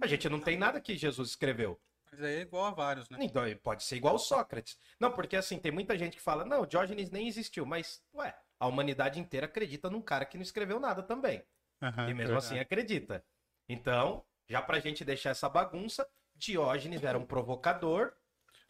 A 0.00 0.06
gente 0.06 0.28
não 0.28 0.40
tem 0.40 0.56
nada 0.56 0.80
que 0.80 0.96
Jesus 0.96 1.30
escreveu. 1.30 1.80
Mas 2.12 2.22
aí 2.22 2.36
é 2.36 2.40
igual 2.42 2.66
a 2.66 2.70
vários, 2.70 3.08
né? 3.08 3.18
Então, 3.20 3.42
pode 3.60 3.82
ser 3.82 3.96
igual 3.96 4.14
o 4.14 4.18
Sócrates. 4.18 4.78
Não, 5.00 5.10
porque 5.10 5.34
assim, 5.34 5.58
tem 5.58 5.72
muita 5.72 5.98
gente 5.98 6.16
que 6.16 6.22
fala, 6.22 6.44
não, 6.44 6.64
Diógenes 6.64 7.10
nem 7.10 7.26
existiu, 7.26 7.66
mas, 7.66 8.04
ué, 8.14 8.36
a 8.62 8.66
humanidade 8.68 9.18
inteira 9.18 9.46
acredita 9.46 9.90
num 9.90 10.00
cara 10.00 10.24
que 10.24 10.36
não 10.36 10.42
escreveu 10.42 10.78
nada 10.78 11.02
também. 11.02 11.42
Aham, 11.82 12.08
e 12.08 12.14
mesmo 12.14 12.36
assim 12.36 12.60
acredita. 12.60 13.24
Então, 13.68 14.22
já 14.48 14.62
pra 14.62 14.78
gente 14.78 15.04
deixar 15.04 15.30
essa 15.30 15.48
bagunça, 15.48 16.08
Diógenes 16.36 17.02
era 17.02 17.18
um 17.18 17.26
provocador. 17.26 18.12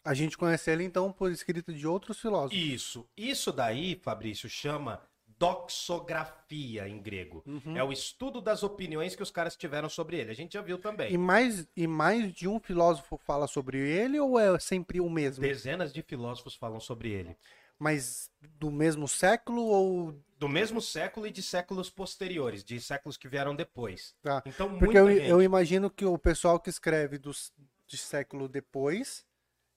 A 0.02 0.14
gente 0.14 0.38
conhece 0.38 0.70
ele 0.70 0.82
então 0.82 1.12
por 1.12 1.30
escrito 1.30 1.74
de 1.74 1.86
outros 1.86 2.18
filósofos. 2.18 2.56
Isso. 2.58 3.06
Isso 3.14 3.52
daí, 3.52 4.00
Fabrício, 4.02 4.48
chama 4.48 5.02
doxografia 5.38 6.88
em 6.88 6.98
grego. 6.98 7.42
Uhum. 7.46 7.76
É 7.76 7.84
o 7.84 7.92
estudo 7.92 8.40
das 8.40 8.62
opiniões 8.62 9.14
que 9.14 9.22
os 9.22 9.30
caras 9.30 9.56
tiveram 9.56 9.90
sobre 9.90 10.16
ele. 10.16 10.30
A 10.30 10.34
gente 10.34 10.54
já 10.54 10.62
viu 10.62 10.78
também. 10.78 11.12
E 11.12 11.18
mais, 11.18 11.68
e 11.76 11.86
mais 11.86 12.32
de 12.32 12.48
um 12.48 12.58
filósofo 12.58 13.18
fala 13.18 13.46
sobre 13.46 13.78
ele 13.78 14.18
ou 14.18 14.38
é 14.38 14.58
sempre 14.58 15.00
o 15.00 15.10
mesmo? 15.10 15.42
Dezenas 15.42 15.92
de 15.92 16.00
filósofos 16.00 16.54
falam 16.54 16.80
sobre 16.80 17.10
ele. 17.10 17.36
Mas 17.82 18.30
do 18.60 18.70
mesmo 18.70 19.08
século 19.08 19.60
ou. 19.60 20.16
Do 20.38 20.48
mesmo 20.48 20.80
século 20.80 21.26
e 21.26 21.32
de 21.32 21.42
séculos 21.42 21.90
posteriores, 21.90 22.62
de 22.62 22.80
séculos 22.80 23.16
que 23.16 23.26
vieram 23.26 23.56
depois. 23.56 24.14
Tá. 24.22 24.40
Então, 24.46 24.78
Porque 24.78 24.96
eu, 24.96 25.08
gente... 25.08 25.28
eu 25.28 25.42
imagino 25.42 25.90
que 25.90 26.04
o 26.04 26.16
pessoal 26.16 26.60
que 26.60 26.70
escreve 26.70 27.18
dos, 27.18 27.52
de 27.84 27.96
século 27.96 28.48
depois 28.48 29.26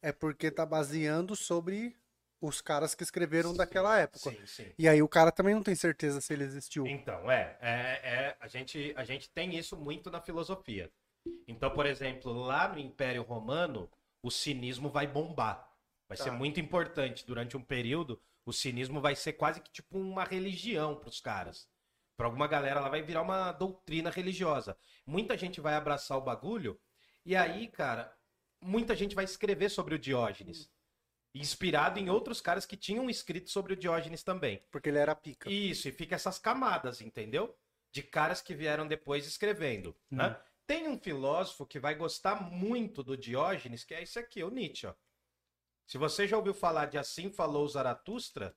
é 0.03 0.11
porque 0.11 0.51
tá 0.51 0.67
baseando 0.67 1.35
sobre 1.35 1.95
os 2.39 2.61
caras 2.61 2.93
que 2.93 3.01
escreveram 3.01 3.55
daquela 3.55 3.97
época. 3.97 4.29
Sim, 4.29 4.45
sim. 4.45 4.71
E 4.77 4.87
aí 4.87 5.01
o 5.01 5.09
cara 5.09 5.31
também 5.31 5.55
não 5.55 5.63
tem 5.63 5.73
certeza 5.73 6.21
se 6.21 6.31
ele 6.31 6.43
existiu. 6.43 6.85
Então, 6.85 7.31
é, 7.31 7.57
é, 7.59 7.71
é, 8.03 8.37
a, 8.39 8.47
gente, 8.47 8.93
a 8.95 9.03
gente 9.03 9.31
tem 9.31 9.57
isso 9.57 9.75
muito 9.75 10.11
na 10.11 10.21
filosofia. 10.21 10.91
Então, 11.47 11.71
por 11.71 11.87
exemplo, 11.87 12.31
lá 12.31 12.67
no 12.67 12.77
Império 12.77 13.23
Romano, 13.23 13.89
o 14.21 14.29
cinismo 14.29 14.89
vai 14.89 15.07
bombar. 15.07 15.74
Vai 16.07 16.17
ser 16.17 16.25
Tá. 16.25 16.31
muito 16.31 16.59
importante. 16.59 17.25
Durante 17.25 17.57
um 17.57 17.61
período, 17.63 18.21
o 18.45 18.53
cinismo 18.53 19.01
vai 19.01 19.15
ser 19.15 19.33
quase 19.33 19.59
que 19.61 19.71
tipo 19.71 19.97
uma 19.97 20.23
religião 20.23 20.95
para 20.95 21.09
os 21.09 21.19
caras. 21.19 21.67
Para 22.17 22.27
alguma 22.27 22.47
galera, 22.47 22.79
ela 22.79 22.89
vai 22.89 23.01
virar 23.01 23.21
uma 23.23 23.51
doutrina 23.51 24.09
religiosa. 24.09 24.77
Muita 25.05 25.35
gente 25.37 25.59
vai 25.59 25.73
abraçar 25.75 26.17
o 26.17 26.21
bagulho, 26.21 26.79
e 27.25 27.35
aí, 27.35 27.67
cara, 27.67 28.15
muita 28.61 28.95
gente 28.95 29.15
vai 29.15 29.25
escrever 29.25 29.69
sobre 29.69 29.95
o 29.95 29.99
Diógenes. 29.99 30.71
Inspirado 31.33 31.99
em 31.99 32.09
outros 32.09 32.39
caras 32.39 32.65
que 32.65 32.77
tinham 32.77 33.09
escrito 33.09 33.49
sobre 33.49 33.73
o 33.73 33.75
Diógenes 33.75 34.23
também. 34.23 34.63
Porque 34.71 34.87
ele 34.87 34.99
era 34.99 35.13
pica. 35.13 35.51
Isso, 35.51 35.89
e 35.89 35.91
fica 35.91 36.15
essas 36.15 36.39
camadas, 36.39 37.01
entendeu? 37.01 37.53
De 37.91 38.01
caras 38.01 38.41
que 38.41 38.55
vieram 38.55 38.87
depois 38.87 39.27
escrevendo. 39.27 39.93
Né? 40.09 40.39
Tem 40.65 40.87
um 40.87 40.97
filósofo 40.97 41.65
que 41.65 41.79
vai 41.79 41.95
gostar 41.95 42.35
muito 42.49 43.03
do 43.03 43.17
Diógenes, 43.17 43.83
que 43.83 43.93
é 43.93 44.01
esse 44.01 44.17
aqui, 44.17 44.41
o 44.43 44.49
Nietzsche. 44.49 44.87
ó. 44.87 44.93
Se 45.87 45.97
você 45.97 46.27
já 46.27 46.35
ouviu 46.35 46.53
falar 46.53 46.85
de 46.87 46.97
Assim 46.97 47.29
Falou 47.31 47.67
Zaratustra, 47.67 48.55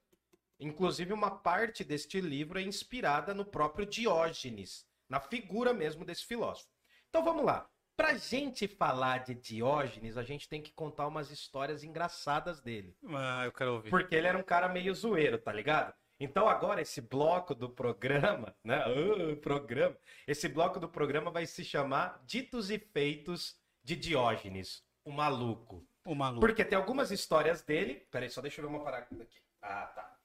inclusive 0.58 1.12
uma 1.12 1.30
parte 1.30 1.84
deste 1.84 2.20
livro 2.20 2.58
é 2.58 2.62
inspirada 2.62 3.34
no 3.34 3.44
próprio 3.44 3.84
Diógenes, 3.84 4.86
na 5.08 5.20
figura 5.20 5.72
mesmo 5.72 6.04
desse 6.04 6.24
filósofo. 6.24 6.70
Então 7.08 7.22
vamos 7.22 7.44
lá. 7.44 7.68
Pra 7.96 8.16
gente 8.16 8.68
falar 8.68 9.24
de 9.24 9.34
Diógenes, 9.34 10.16
a 10.16 10.22
gente 10.22 10.48
tem 10.48 10.62
que 10.62 10.72
contar 10.72 11.06
umas 11.08 11.30
histórias 11.30 11.82
engraçadas 11.82 12.60
dele. 12.60 12.96
Ah, 13.08 13.44
eu 13.44 13.52
quero 13.52 13.74
ouvir. 13.74 13.90
Porque 13.90 14.14
ele 14.14 14.28
era 14.28 14.38
um 14.38 14.42
cara 14.42 14.68
meio 14.68 14.94
zoeiro, 14.94 15.36
tá 15.36 15.52
ligado? 15.52 15.92
Então 16.20 16.48
agora 16.48 16.80
esse 16.80 17.00
bloco 17.00 17.54
do 17.54 17.68
programa, 17.68 18.56
né? 18.64 18.82
Ah, 18.84 19.36
programa. 19.42 19.96
Esse 20.26 20.48
bloco 20.48 20.80
do 20.80 20.88
programa 20.88 21.30
vai 21.30 21.44
se 21.44 21.64
chamar 21.64 22.22
Ditos 22.24 22.70
e 22.70 22.78
Feitos 22.78 23.56
de 23.82 23.96
Diógenes, 23.96 24.82
o 25.04 25.12
maluco. 25.12 25.86
O 26.08 26.14
maluco. 26.14 26.40
Porque 26.40 26.64
tem 26.64 26.78
algumas 26.78 27.10
histórias 27.10 27.60
dele. 27.60 28.06
Peraí, 28.10 28.30
só 28.30 28.40
deixa 28.40 28.62
eu 28.62 28.66
ver 28.66 28.74
uma 28.74 28.82
parada 28.82 29.06
aqui. 29.22 29.42
Ah, 29.60 29.86
tá. 29.94 30.16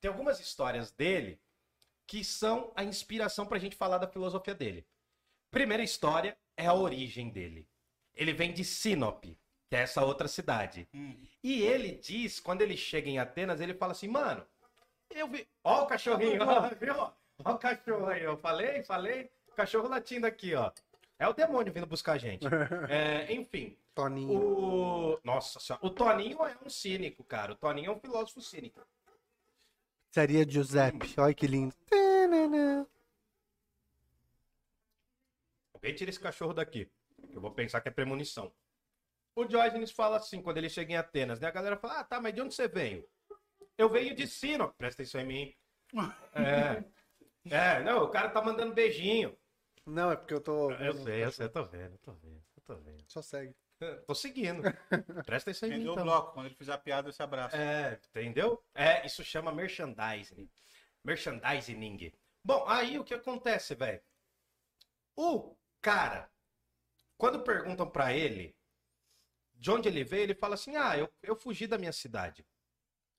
Tem 0.00 0.10
algumas 0.10 0.40
histórias 0.40 0.90
dele 0.90 1.40
que 2.04 2.24
são 2.24 2.72
a 2.74 2.82
inspiração 2.82 3.46
pra 3.46 3.60
gente 3.60 3.76
falar 3.76 3.98
da 3.98 4.08
filosofia 4.08 4.56
dele. 4.56 4.84
Primeira 5.48 5.84
história 5.84 6.36
é 6.56 6.66
a 6.66 6.74
origem 6.74 7.30
dele. 7.30 7.68
Ele 8.12 8.32
vem 8.32 8.52
de 8.52 8.64
Sinope, 8.64 9.38
que 9.68 9.76
é 9.76 9.82
essa 9.82 10.04
outra 10.04 10.26
cidade. 10.26 10.88
Hum. 10.92 11.14
E 11.44 11.62
ele 11.62 11.92
diz, 11.92 12.40
quando 12.40 12.62
ele 12.62 12.76
chega 12.76 13.08
em 13.08 13.20
Atenas, 13.20 13.60
ele 13.60 13.74
fala 13.74 13.92
assim, 13.92 14.08
mano, 14.08 14.44
eu 15.10 15.28
vi. 15.28 15.46
Ó 15.62 15.84
o 15.84 15.86
cachorrinho, 15.86 16.42
ó, 16.42 16.68
viu? 16.70 16.94
Ó 17.44 17.52
o 17.52 17.58
cachorro 17.58 18.08
aí, 18.08 18.24
eu 18.24 18.36
falei, 18.36 18.82
falei. 18.82 19.30
Cachorro 19.54 19.88
latindo 19.88 20.26
aqui, 20.26 20.56
ó. 20.56 20.72
É 21.20 21.28
o 21.28 21.34
demônio 21.34 21.72
vindo 21.72 21.86
buscar 21.86 22.14
a 22.14 22.18
gente. 22.18 22.46
É, 22.88 23.32
enfim, 23.32 23.76
Toninho. 24.02 24.40
o. 24.40 25.20
Nossa 25.24 25.60
senhora. 25.60 25.84
O 25.84 25.90
Toninho 25.90 26.44
é 26.44 26.56
um 26.64 26.68
cínico, 26.68 27.24
cara. 27.24 27.52
O 27.52 27.56
Toninho 27.56 27.90
é 27.90 27.94
um 27.94 28.00
filósofo 28.00 28.40
cínico. 28.40 28.80
Seria 30.10 30.48
Giuseppe. 30.48 31.14
Olha 31.18 31.34
que 31.34 31.46
lindo. 31.46 31.74
Alguém 35.72 35.94
tira 35.94 36.10
esse 36.10 36.20
cachorro 36.20 36.52
daqui. 36.52 36.90
Eu 37.32 37.40
vou 37.40 37.52
pensar 37.52 37.80
que 37.80 37.88
é 37.88 37.92
premonição. 37.92 38.52
O 39.34 39.44
Diógenes 39.44 39.90
fala 39.90 40.16
assim, 40.16 40.42
quando 40.42 40.58
ele 40.58 40.68
chega 40.68 40.92
em 40.92 40.96
Atenas, 40.96 41.40
né? 41.40 41.48
A 41.48 41.52
galera 41.52 41.76
fala, 41.76 42.00
ah, 42.00 42.04
tá, 42.04 42.20
mas 42.20 42.34
de 42.34 42.40
onde 42.40 42.54
você 42.54 42.68
veio? 42.68 43.08
Eu 43.78 43.88
venho 43.88 44.14
de 44.14 44.26
Sino. 44.26 44.74
Presta 44.76 45.02
atenção 45.02 45.20
em 45.20 45.26
mim. 45.26 45.54
É. 46.34 46.84
É, 47.48 47.82
não, 47.82 48.04
o 48.04 48.10
cara 48.10 48.28
tá 48.28 48.42
mandando 48.42 48.74
beijinho. 48.74 49.34
Não, 49.86 50.12
é 50.12 50.16
porque 50.16 50.34
eu 50.34 50.40
tô. 50.42 50.70
Eu 50.72 50.92
sei, 50.92 51.24
eu 51.24 51.32
sei, 51.32 51.46
eu 51.46 51.50
tô 51.50 51.64
vendo, 51.64 51.92
eu 51.92 51.98
tô 51.98 52.12
vendo, 52.12 52.44
eu 52.54 52.62
tô 52.62 52.76
vendo. 52.76 53.02
Só 53.08 53.22
segue. 53.22 53.54
Tô 54.06 54.14
seguindo. 54.14 54.62
Presta 55.24 55.50
atenção 55.50 55.68
em 55.68 55.72
mim, 55.72 55.76
Entendeu 55.78 55.92
o 55.92 55.94
então. 55.94 56.04
bloco? 56.04 56.32
Quando 56.32 56.46
ele 56.46 56.54
fizer 56.54 56.72
a 56.72 56.78
piada, 56.78 57.10
esse 57.10 57.22
abraço. 57.22 57.56
É, 57.56 57.98
entendeu? 58.08 58.62
É, 58.74 59.04
isso 59.06 59.24
chama 59.24 59.52
merchandising. 59.52 60.48
Merchandising. 61.04 62.12
Bom, 62.44 62.64
aí 62.66 62.98
o 62.98 63.04
que 63.04 63.14
acontece, 63.14 63.74
velho? 63.74 64.00
O 65.16 65.56
cara, 65.80 66.30
quando 67.16 67.42
perguntam 67.42 67.88
pra 67.88 68.12
ele 68.12 68.56
de 69.54 69.70
onde 69.70 69.88
ele 69.88 70.04
veio, 70.04 70.22
ele 70.22 70.34
fala 70.34 70.54
assim: 70.54 70.76
Ah, 70.76 70.96
eu, 70.96 71.12
eu 71.22 71.36
fugi 71.36 71.66
da 71.66 71.78
minha 71.78 71.92
cidade. 71.92 72.46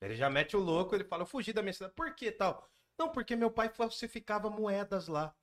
Ele 0.00 0.16
já 0.16 0.28
mete 0.28 0.56
o 0.56 0.60
louco, 0.60 0.94
ele 0.94 1.04
fala: 1.04 1.22
Eu 1.22 1.26
fugi 1.26 1.52
da 1.52 1.62
minha 1.62 1.72
cidade. 1.72 1.94
Por 1.94 2.14
que 2.14 2.30
tal? 2.32 2.68
Não, 2.98 3.10
porque 3.10 3.36
meu 3.36 3.50
pai 3.50 3.68
falsificava 3.68 4.50
moedas 4.50 5.08
lá. 5.08 5.34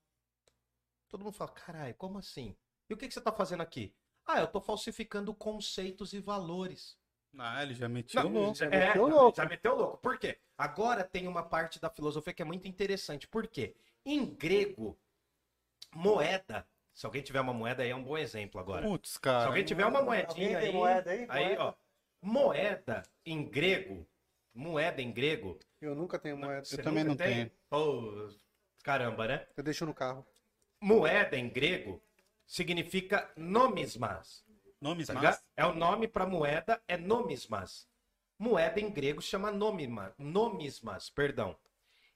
Todo 1.08 1.24
mundo 1.24 1.34
fala: 1.34 1.52
Caralho, 1.52 1.96
como 1.96 2.20
assim? 2.20 2.56
E 2.90 2.94
o 2.94 2.98
que, 2.98 3.08
que 3.08 3.14
você 3.14 3.22
tá 3.22 3.32
fazendo 3.32 3.62
aqui? 3.62 3.96
Ah, 4.32 4.42
eu 4.42 4.48
tô 4.48 4.62
falsificando 4.62 5.34
conceitos 5.34 6.14
e 6.14 6.20
valores. 6.20 6.96
Ah, 7.36 7.64
ele 7.64 7.74
já 7.74 7.90
meteu 7.90 8.24
Não, 8.26 8.30
louco. 8.32 8.56
já, 8.56 8.70
Já 8.70 8.76
é, 8.76 8.88
meteu 8.88 9.08
já- 9.10 9.16
louco. 9.16 9.38
já 9.38 9.46
meteu 9.48 9.76
louco. 9.76 9.98
Por 9.98 10.20
quê? 10.20 10.38
Agora 10.56 11.04
tem 11.04 11.28
uma 11.28 11.42
parte 11.42 11.80
da 11.80 11.90
filosofia 11.90 12.32
que 12.32 12.42
é 12.44 12.46
muito 12.46 12.68
interessante. 12.68 13.28
Por 13.28 13.48
quê? 13.48 13.76
Em 14.06 14.24
grego, 14.28 15.00
moeda. 15.96 16.68
Se 16.94 17.08
alguém 17.08 17.24
tiver 17.24 17.42
uma 17.42 17.54
moeda 17.54 17.82
aí, 17.82 17.90
é 17.90 17.96
um 17.96 18.04
bom 18.04 18.18
exemplo 18.20 18.60
agora. 18.62 18.86
Putz, 18.86 19.14
Se 19.14 19.20
cara. 19.20 19.48
alguém 19.48 19.64
tiver 19.66 19.86
uma 19.88 20.04
moedinha 20.04 20.60
aí, 20.60 20.72
moeda 20.72 21.10
aí? 21.12 21.26
aí, 21.28 21.58
ó. 21.58 21.74
Moeda 22.22 23.02
em 23.26 23.44
grego, 23.50 24.08
moeda 24.54 25.02
em 25.02 25.12
grego. 25.12 25.58
Eu 25.82 25.96
nunca 25.96 26.20
tenho 26.20 26.38
moeda. 26.38 26.64
você 26.66 26.78
também 26.84 27.04
nunca 27.04 27.26
não 27.28 27.34
tem? 27.34 27.52
Ô, 27.72 28.30
caramba, 28.84 29.28
né? 29.28 29.48
Eu 29.58 29.64
deixo 29.64 29.88
no 29.88 29.94
carro. 29.94 30.24
Moeda 30.82 31.36
em 31.36 31.50
grego 31.50 32.00
significa 32.50 33.32
nomismas. 33.38 34.44
Nomes 34.82 35.08
Tá? 35.08 35.44
É 35.56 35.66
o 35.66 35.76
nome 35.76 36.08
para 36.08 36.26
moeda, 36.26 36.82
é 36.88 36.98
nomismas. 36.98 37.88
Moeda 38.40 38.80
em 38.80 38.90
grego 38.90 39.22
chama 39.22 39.52
nomima, 39.52 40.16
nomismas, 40.18 41.12
perdão. 41.12 41.56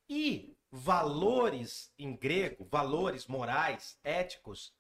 E 0.10 0.58
valores 0.72 1.94
em 2.00 2.16
grego, 2.16 2.66
valores 2.66 3.28
morais, 3.28 4.00
éticos, 4.04 4.74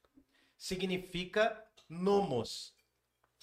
significa 0.57 1.63
nomos. 1.87 2.73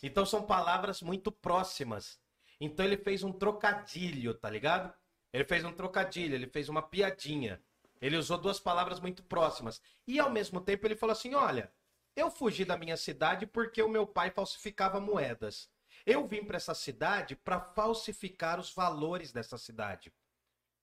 Então 0.03 0.27
são 0.27 0.43
palavras 0.43 1.01
muito 1.03 1.31
próximas. 1.31 2.19
Então 2.61 2.85
ele 2.85 2.97
fez 2.97 3.23
um 3.23 3.33
trocadilho, 3.33 4.35
tá 4.35 4.51
ligado? 4.51 4.93
Ele 5.33 5.45
fez 5.45 5.65
um 5.65 5.73
trocadilho, 5.73 6.35
ele 6.35 6.49
fez 6.49 6.69
uma 6.69 6.83
piadinha. 6.83 7.63
Ele 8.01 8.17
usou 8.17 8.39
duas 8.39 8.59
palavras 8.59 8.99
muito 8.99 9.23
próximas. 9.23 9.81
E 10.09 10.19
ao 10.19 10.31
mesmo 10.31 10.61
tempo 10.61 10.87
ele 10.87 10.97
falou 10.97 11.13
assim: 11.13 11.35
olha, 11.35 11.71
eu 12.17 12.31
fugi 12.31 12.65
da 12.65 12.77
minha 12.77 12.97
cidade 12.97 13.47
porque 13.47 13.83
o 13.83 13.89
meu 13.89 14.07
pai 14.07 14.31
falsificava 14.31 15.01
moedas. 15.01 15.69
Eu 16.07 16.27
vim 16.27 16.45
para 16.45 16.57
essa 16.57 16.75
cidade 16.75 17.37
para 17.37 17.61
falsificar 17.61 18.59
os 18.59 18.73
valores 18.73 19.33
dessa 19.33 19.59
cidade. 19.59 20.13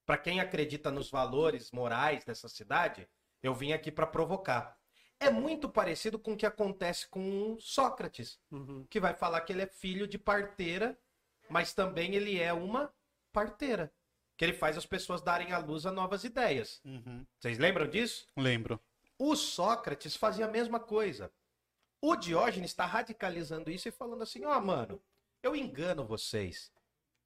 Para 0.05 0.17
quem 0.17 0.39
acredita 0.39 0.91
nos 0.91 1.09
valores 1.09 1.71
morais 1.71 2.23
dessa 2.23 2.47
cidade, 2.47 3.07
eu 3.43 3.53
vim 3.53 3.73
aqui 3.73 3.91
para 3.91 4.07
provocar. 4.07 4.77
É 5.19 5.29
muito 5.31 5.67
parecido 5.67 6.19
com 6.19 6.33
o 6.33 6.37
que 6.37 6.45
acontece 6.45 7.07
com 7.07 7.57
Sócrates, 7.59 8.39
Uhum. 8.51 8.85
que 8.89 8.99
vai 8.99 9.13
falar 9.15 9.41
que 9.41 9.51
ele 9.51 9.63
é 9.63 9.67
filho 9.67 10.07
de 10.07 10.17
parteira, 10.17 10.97
mas 11.49 11.73
também 11.73 12.13
ele 12.13 12.39
é 12.39 12.53
uma 12.53 12.93
parteira, 13.33 13.91
que 14.37 14.45
ele 14.45 14.53
faz 14.53 14.77
as 14.77 14.85
pessoas 14.85 15.21
darem 15.21 15.51
à 15.51 15.57
luz 15.57 15.85
a 15.85 15.91
novas 15.91 16.23
ideias. 16.23 16.79
Uhum. 16.85 17.25
Vocês 17.39 17.57
lembram 17.57 17.87
disso? 17.87 18.27
Lembro. 18.37 18.79
O 19.17 19.35
Sócrates 19.35 20.15
fazia 20.15 20.45
a 20.45 20.51
mesma 20.51 20.79
coisa. 20.79 21.31
O 22.01 22.15
Diógenes 22.15 22.71
está 22.71 22.85
radicalizando 22.85 23.71
isso 23.71 23.87
e 23.87 23.91
falando 23.91 24.21
assim: 24.21 24.45
ó, 24.45 24.59
mano, 24.61 25.01
eu 25.41 25.55
engano 25.55 26.05
vocês. 26.05 26.71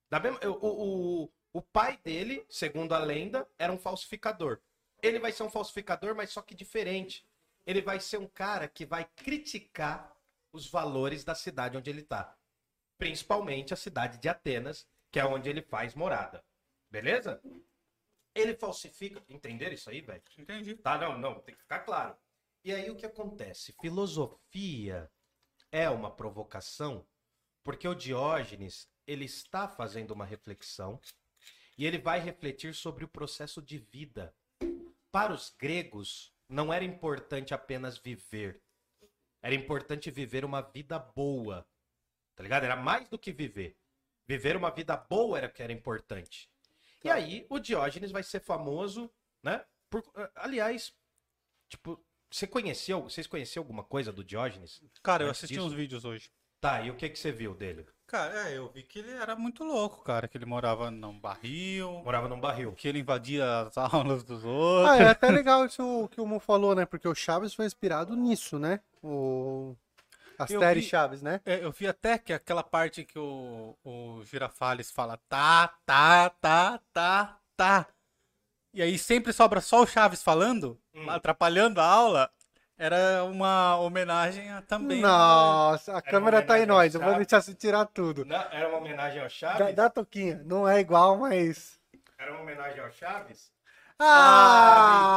Da 0.09 0.19
mesma, 0.19 0.39
o, 0.45 1.23
o, 1.23 1.31
o 1.53 1.61
pai 1.61 1.97
dele, 1.97 2.45
segundo 2.49 2.93
a 2.93 2.99
lenda, 2.99 3.47
era 3.57 3.71
um 3.71 3.77
falsificador. 3.77 4.59
Ele 5.01 5.19
vai 5.19 5.31
ser 5.31 5.43
um 5.43 5.49
falsificador, 5.49 6.15
mas 6.15 6.29
só 6.29 6.41
que 6.41 6.55
diferente. 6.55 7.25
Ele 7.65 7.81
vai 7.81 7.99
ser 7.99 8.17
um 8.17 8.27
cara 8.27 8.67
que 8.67 8.85
vai 8.85 9.05
criticar 9.15 10.15
os 10.53 10.67
valores 10.67 11.23
da 11.23 11.35
cidade 11.35 11.77
onde 11.77 11.89
ele 11.89 12.03
tá. 12.03 12.37
Principalmente 12.97 13.73
a 13.73 13.77
cidade 13.77 14.17
de 14.17 14.29
Atenas, 14.29 14.87
que 15.11 15.19
é 15.19 15.25
onde 15.25 15.49
ele 15.49 15.61
faz 15.61 15.95
morada. 15.95 16.43
Beleza? 16.89 17.41
Ele 18.33 18.55
falsifica. 18.55 19.21
Entenderam 19.29 19.73
isso 19.73 19.89
aí, 19.89 20.01
velho? 20.01 20.23
Entendi. 20.37 20.75
Tá, 20.75 20.97
não, 20.97 21.17
não, 21.17 21.39
tem 21.39 21.55
que 21.55 21.61
ficar 21.61 21.79
claro. 21.79 22.15
E 22.63 22.73
aí 22.73 22.89
o 22.89 22.95
que 22.95 23.05
acontece? 23.05 23.73
Filosofia 23.81 25.09
é 25.71 25.89
uma 25.89 26.11
provocação 26.11 27.05
porque 27.63 27.87
o 27.87 27.95
Diógenes, 27.95 28.89
ele 29.05 29.25
está 29.25 29.67
fazendo 29.67 30.11
uma 30.11 30.25
reflexão 30.25 30.99
e 31.77 31.85
ele 31.85 31.97
vai 31.97 32.19
refletir 32.19 32.73
sobre 32.73 33.03
o 33.03 33.07
processo 33.07 33.61
de 33.61 33.77
vida. 33.77 34.35
Para 35.11 35.33
os 35.33 35.49
gregos, 35.49 36.33
não 36.47 36.73
era 36.73 36.83
importante 36.83 37.53
apenas 37.53 37.97
viver. 37.97 38.61
Era 39.41 39.55
importante 39.55 40.11
viver 40.11 40.45
uma 40.45 40.61
vida 40.61 40.97
boa. 40.97 41.67
Tá 42.35 42.43
ligado? 42.43 42.63
Era 42.63 42.75
mais 42.75 43.09
do 43.09 43.17
que 43.17 43.31
viver. 43.31 43.77
Viver 44.27 44.55
uma 44.55 44.71
vida 44.71 44.95
boa 44.95 45.37
era 45.37 45.47
o 45.47 45.51
que 45.51 45.63
era 45.63 45.73
importante. 45.73 46.50
E 47.03 47.09
aí, 47.09 47.45
o 47.49 47.59
Diógenes 47.59 48.11
vai 48.11 48.23
ser 48.23 48.39
famoso, 48.39 49.09
né? 49.43 49.63
Por- 49.89 50.03
aliás, 50.35 50.93
tipo, 51.69 51.99
você 52.29 52.45
conheceu, 52.47 53.03
vocês 53.03 53.27
conheceram 53.27 53.63
alguma 53.63 53.83
coisa 53.83 54.11
do 54.11 54.23
Diógenes? 54.23 54.81
Cara, 55.03 55.23
eu 55.25 55.31
assisti 55.31 55.55
disso? 55.55 55.65
uns 55.67 55.73
vídeos 55.73 56.05
hoje. 56.05 56.31
Tá, 56.61 56.79
e 56.81 56.91
o 56.91 56.95
que 56.95 57.09
que 57.09 57.17
você 57.17 57.31
viu 57.31 57.55
dele? 57.55 57.87
Cara, 58.05 58.49
é, 58.49 58.57
eu 58.57 58.69
vi 58.69 58.83
que 58.83 58.99
ele 58.99 59.11
era 59.11 59.35
muito 59.35 59.63
louco, 59.63 60.03
cara. 60.03 60.27
Que 60.27 60.37
ele 60.37 60.45
morava 60.45 60.91
num 60.91 61.19
barril, 61.19 62.01
Morava 62.03 62.27
num 62.27 62.39
barril. 62.39 62.73
que 62.73 62.87
ele 62.87 62.99
invadia 62.99 63.61
as 63.61 63.75
aulas 63.79 64.23
dos 64.23 64.43
outros. 64.45 64.91
Ah, 64.91 64.97
é 64.97 65.07
até 65.07 65.31
legal 65.31 65.65
isso 65.65 66.07
que 66.11 66.21
o 66.21 66.25
Mu 66.27 66.39
falou, 66.39 66.75
né? 66.75 66.85
Porque 66.85 67.07
o 67.07 67.15
Chaves 67.15 67.53
foi 67.55 67.65
inspirado 67.65 68.15
nisso, 68.15 68.59
né? 68.59 68.79
O... 69.01 69.75
A 70.43 70.47
Eu 70.49 70.59
série 70.59 70.79
vi- 70.81 70.87
Chaves, 70.87 71.21
né? 71.21 71.39
É, 71.45 71.63
eu 71.63 71.71
vi 71.71 71.87
até 71.87 72.17
que 72.17 72.33
aquela 72.33 72.63
parte 72.63 73.03
que 73.03 73.17
o, 73.19 73.77
o 73.83 74.23
Girafales 74.25 74.89
fala 74.91 75.17
tá, 75.29 75.67
tá, 75.85 76.29
tá, 76.29 76.79
tá, 76.93 77.37
tá. 77.55 77.87
E 78.73 78.81
aí 78.81 78.97
sempre 78.97 79.31
sobra 79.33 79.59
só 79.61 79.81
o 79.81 79.87
Chaves 79.87 80.23
falando, 80.23 80.79
Hum. 80.95 81.09
atrapalhando 81.09 81.79
a 81.81 81.85
aula. 81.85 82.29
Era 82.77 83.23
uma 83.25 83.77
homenagem 83.77 84.49
a 84.51 84.61
também. 84.63 85.01
Nossa, 85.01 85.91
a 85.91 85.95
uma 85.95 86.01
câmera 86.01 86.41
tá 86.41 86.57
em 86.59 86.65
nós. 86.65 86.95
Eu 86.95 87.01
vou 87.01 87.13
deixar 87.15 87.39
você 87.41 87.53
tirar 87.53 87.85
tudo. 87.85 88.25
Não, 88.25 88.35
era 88.51 88.67
uma 88.69 88.79
homenagem 88.79 89.21
ao 89.21 89.29
Chaves? 89.29 89.59
Dá, 89.59 89.71
dá 89.71 89.85
a 89.85 89.89
toquinha. 89.89 90.41
Não 90.45 90.67
é 90.67 90.79
igual, 90.79 91.15
mas. 91.17 91.79
Era 92.17 92.31
uma 92.33 92.41
homenagem 92.41 92.79
ao 92.79 92.89
Chaves? 92.91 93.51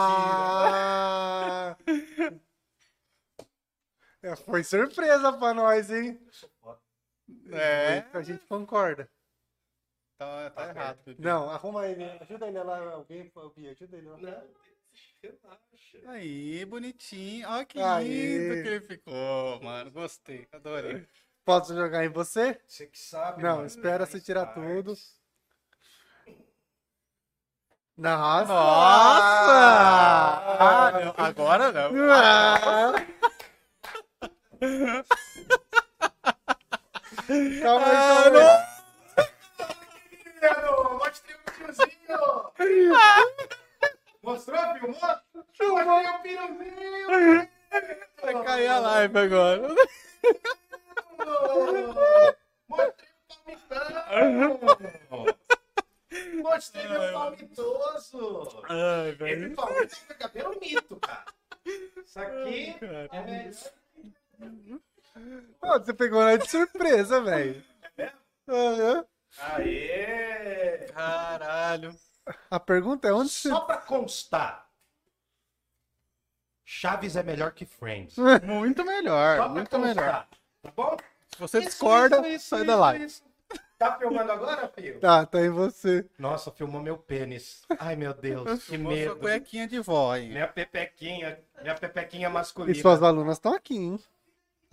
Ah! 0.06 1.76
É, 4.24 4.34
foi 4.36 4.64
surpresa 4.64 5.30
pra 5.34 5.52
nós, 5.52 5.90
hein? 5.90 6.18
É. 7.52 8.04
A 8.12 8.22
gente 8.22 8.42
concorda. 8.46 9.06
Tá, 10.16 10.50
tá 10.50 10.68
errado. 10.70 10.98
Bibi. 11.04 11.22
Não, 11.22 11.50
arruma 11.50 11.86
ele. 11.86 12.04
Ajuda 12.20 12.46
ele 12.46 12.62
lá. 12.62 12.78
Alguém, 12.92 13.30
Bia, 13.54 13.72
ajuda 13.72 13.96
ele 13.98 14.08
lá. 14.08 14.16
Não, 14.16 14.48
relaxa. 15.22 15.98
Aí, 16.06 16.64
bonitinho. 16.64 17.46
Olha 17.48 17.66
que 17.66 17.78
Aí. 17.80 18.08
lindo 18.38 18.62
que 18.62 18.68
ele 18.68 18.80
ficou, 18.80 19.62
mano. 19.62 19.90
Gostei, 19.90 20.48
adorei. 20.52 21.06
Posso 21.44 21.74
jogar 21.74 22.02
em 22.04 22.08
você? 22.08 22.58
Você 22.66 22.86
que 22.86 22.98
sabe, 22.98 23.42
Não, 23.42 23.56
mano. 23.56 23.66
espera 23.66 24.06
você 24.06 24.12
Mais 24.14 24.24
tirar 24.24 24.46
tarde. 24.46 24.82
tudo. 24.82 24.94
Nossa! 27.96 28.52
Nossa! 28.52 29.52
Ah, 30.58 30.90
não, 31.04 31.14
agora 31.24 31.70
não. 31.70 31.90
Ah! 32.10 32.92
Calma 37.62 37.86
aí, 37.86 37.96
Ah, 37.96 38.22
calma 38.24 38.38
aí. 38.38 39.26
Menino, 40.10 40.98
Mostrei 40.98 41.34
o 41.36 41.38
piruzinho! 41.52 42.20
Mostrou, 44.22 44.58
filmou? 44.74 45.00
Mostrei 45.34 45.68
o 45.68 46.18
piruzinho! 46.22 47.48
Vai 48.22 48.34
cair 48.44 48.68
a 48.68 48.78
live 48.78 49.18
agora. 49.18 49.68
Mostrei 51.08 51.84
o 51.84 51.94
palmitão! 54.68 55.26
Mostrei 56.42 56.88
meu 56.88 57.12
palmitoso! 57.12 58.62
Ai, 58.68 59.08
Esse 59.10 59.16
velho. 59.18 59.54
palmito 59.56 59.96
é 60.08 60.14
cabelo 60.14 60.58
mito, 60.60 60.96
cara! 61.00 61.24
Isso 61.66 62.20
aqui 62.20 62.76
é 62.80 63.20
melhor. 63.22 63.54
Você 65.62 65.94
pegou 65.94 66.20
nós 66.22 66.38
de 66.40 66.48
surpresa, 66.50 67.20
velho. 67.22 67.62
Aham. 68.48 69.04
Aê! 69.38 70.86
Caralho. 70.92 71.96
A 72.50 72.58
pergunta 72.60 73.08
é 73.08 73.12
onde 73.12 73.30
você. 73.30 73.48
Só 73.48 73.60
pra 73.60 73.76
constar. 73.78 74.68
Chaves 76.64 77.16
é 77.16 77.22
melhor 77.22 77.52
que 77.52 77.64
Friends. 77.66 78.16
Muito 78.42 78.84
melhor, 78.84 79.36
Só 79.36 79.42
pra 79.44 79.52
muito 79.52 79.70
constar, 79.70 79.94
melhor. 79.96 80.28
Tá 80.62 80.70
bom? 80.74 80.96
Se 81.28 81.38
você 81.38 81.58
Isso, 81.58 81.68
discorda, 81.68 82.18
isso, 82.20 82.28
isso, 82.28 82.48
sai 82.48 82.58
isso, 82.60 82.66
da 82.66 82.76
live. 82.76 83.04
isso. 83.04 83.22
Tá 83.78 83.98
filmando 83.98 84.32
agora, 84.32 84.68
filho? 84.68 84.98
Tá, 85.00 85.26
tá 85.26 85.40
em 85.40 85.50
você. 85.50 86.08
Nossa, 86.18 86.50
filmou 86.50 86.80
meu 86.80 86.96
pênis. 86.96 87.62
Ai, 87.78 87.96
meu 87.96 88.14
Deus, 88.14 88.62
que 88.64 88.70
Filmou 88.70 88.92
sua 88.92 89.00
medo. 89.04 89.16
cuequinha 89.16 89.66
de 89.68 89.80
vó 89.80 90.12
aí. 90.12 90.28
Minha 90.30 90.48
pepequinha, 90.48 91.38
minha 91.60 91.74
pepequinha 91.74 92.28
E 92.28 92.32
masculina. 92.32 92.80
suas 92.80 93.02
alunas 93.02 93.36
estão 93.36 93.52
aqui, 93.52 93.76
hein? 93.76 94.00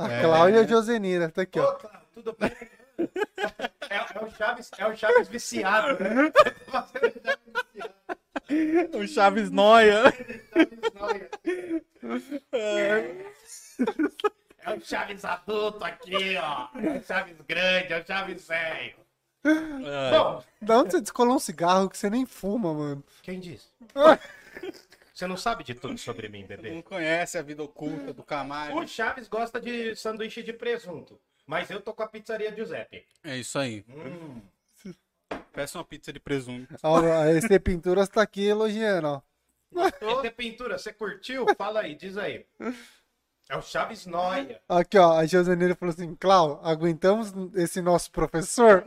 A 0.06 0.12
É. 0.12 0.22
Cláudia 0.24 0.58
e 0.58 0.60
a 0.64 0.68
Josenira, 0.68 1.30
tá 1.30 1.42
aqui, 1.44 1.60
Ô, 1.60 1.64
ó. 1.64 1.78
Tudo 2.14 2.36
bem? 2.40 2.52
É, 3.90 3.96
é 3.96 4.24
o 4.26 4.30
Chaves, 4.32 4.70
é 4.78 4.86
o 4.88 4.96
Chaves 4.96 5.28
viciado, 5.28 6.04
né? 6.04 6.32
Fazendo 6.68 7.08
o 7.08 7.22
Chaves 7.24 7.40
viciado, 8.48 8.98
O 8.98 9.08
Chaves 9.08 9.52
Noia. 9.52 10.04
Chaves 12.02 12.42
noia. 12.54 13.26
É 14.64 14.74
o 14.76 14.80
Chaves 14.82 15.26
adulto 15.26 15.84
aqui, 15.84 16.36
ó. 16.38 16.68
É 16.80 16.98
o 16.98 17.04
Chaves 17.04 17.38
grande, 17.48 17.94
é 17.94 18.02
o 18.02 18.06
Chaves 18.06 18.48
velho. 18.48 18.96
É, 19.44 20.12
Bom, 20.12 20.44
Da 20.62 20.78
onde 20.78 20.92
você 20.92 21.02
descolou 21.02 21.36
um 21.36 21.40
cigarro 21.40 21.90
que 21.90 21.98
você 21.98 22.10
nem 22.12 22.26
fuma, 22.28 22.72
mano? 22.74 23.04
quem 23.24 23.40
disse? 23.40 23.68
Você 25.14 25.28
não 25.28 25.38
sabe 25.38 25.64
de 25.64 25.76
tudo 25.76 25.98
sobre 25.98 26.30
mim, 26.30 26.42
não 26.42 26.48
bebê. 26.48 26.82
conhece 26.84 27.38
a 27.38 27.42
vida 27.42 27.62
oculta 27.64 28.14
do 28.14 28.24
Camargo. 28.24 28.80
O 28.80 28.88
Chaves 28.88 29.28
gosta 29.28 29.60
de 29.60 29.96
sanduíche 29.96 30.42
de 30.42 30.54
presunto. 30.54 31.20
Mas 31.46 31.70
eu 31.70 31.82
tô 31.82 31.94
com 31.94 32.04
a 32.04 32.08
pizzaria 32.08 32.56
Giuseppe. 32.56 33.06
É 33.24 33.38
isso 33.38 33.60
aí. 33.60 33.84
Hum. 33.90 34.42
Peça 35.54 35.78
uma 35.78 35.84
pizza 35.84 36.14
de 36.14 36.20
presunto. 36.20 36.76
Ó, 36.82 37.00
a 37.00 37.32
EC 37.32 37.60
Pinturas 37.60 38.08
tá 38.08 38.22
aqui 38.22 38.46
elogiando, 38.46 39.08
ó. 39.08 39.22
ET 40.24 40.34
Pintura, 40.36 40.78
você 40.78 40.94
curtiu? 40.94 41.46
Fala 41.58 41.82
aí, 41.82 41.96
diz 41.96 42.18
aí. 42.18 42.46
É 43.50 43.58
o 43.58 43.62
Chaves 43.62 44.06
Noia. 44.06 44.62
Aqui, 44.68 44.98
ó, 44.98 45.18
a 45.18 45.26
Joseneira 45.26 45.76
falou 45.76 45.94
assim, 45.94 46.16
Clau, 46.16 46.62
aguentamos 46.64 47.34
esse 47.56 47.82
nosso 47.82 48.12
professor? 48.12 48.84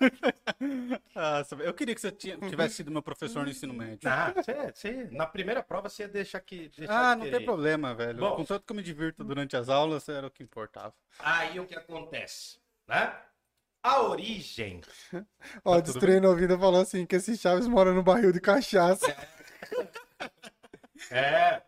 Ah, 1.14 1.42
eu 1.60 1.74
queria 1.74 1.94
que 1.94 2.00
você 2.00 2.10
tivesse 2.12 2.76
sido 2.76 2.90
meu 2.90 3.02
professor 3.02 3.42
no 3.44 3.50
ensino 3.50 3.74
médio. 3.74 4.08
Ah, 4.08 4.32
você, 4.34 4.72
você- 4.72 5.08
na 5.10 5.26
primeira 5.26 5.62
prova 5.62 5.88
você 5.88 6.04
ia 6.04 6.08
deixar 6.08 6.40
que. 6.40 6.68
deixar 6.76 7.12
Ah, 7.12 7.16
não 7.16 7.28
tem 7.28 7.44
problema, 7.44 7.94
velho. 7.94 8.18
Bom. 8.18 8.36
Contanto 8.36 8.64
que 8.64 8.72
eu 8.72 8.76
me 8.76 8.82
divirto 8.82 9.24
durante 9.24 9.56
as 9.56 9.68
aulas, 9.68 10.08
era 10.08 10.26
o 10.26 10.30
que 10.30 10.42
importava. 10.42 10.94
Aí 11.18 11.58
o 11.58 11.66
que 11.66 11.74
acontece, 11.74 12.58
né? 12.86 13.14
A 13.82 14.02
origem. 14.02 14.80
Ó, 15.64 15.76
tudo 15.76 15.84
Destruindo 15.92 16.30
a 16.30 16.34
Vida 16.34 16.58
falou 16.58 16.80
assim, 16.80 17.06
que 17.06 17.16
esse 17.16 17.36
Chaves 17.36 17.66
mora 17.66 17.92
no 17.92 18.02
barril 18.02 18.32
de 18.32 18.40
cachaça. 18.40 19.16
É. 21.10 21.62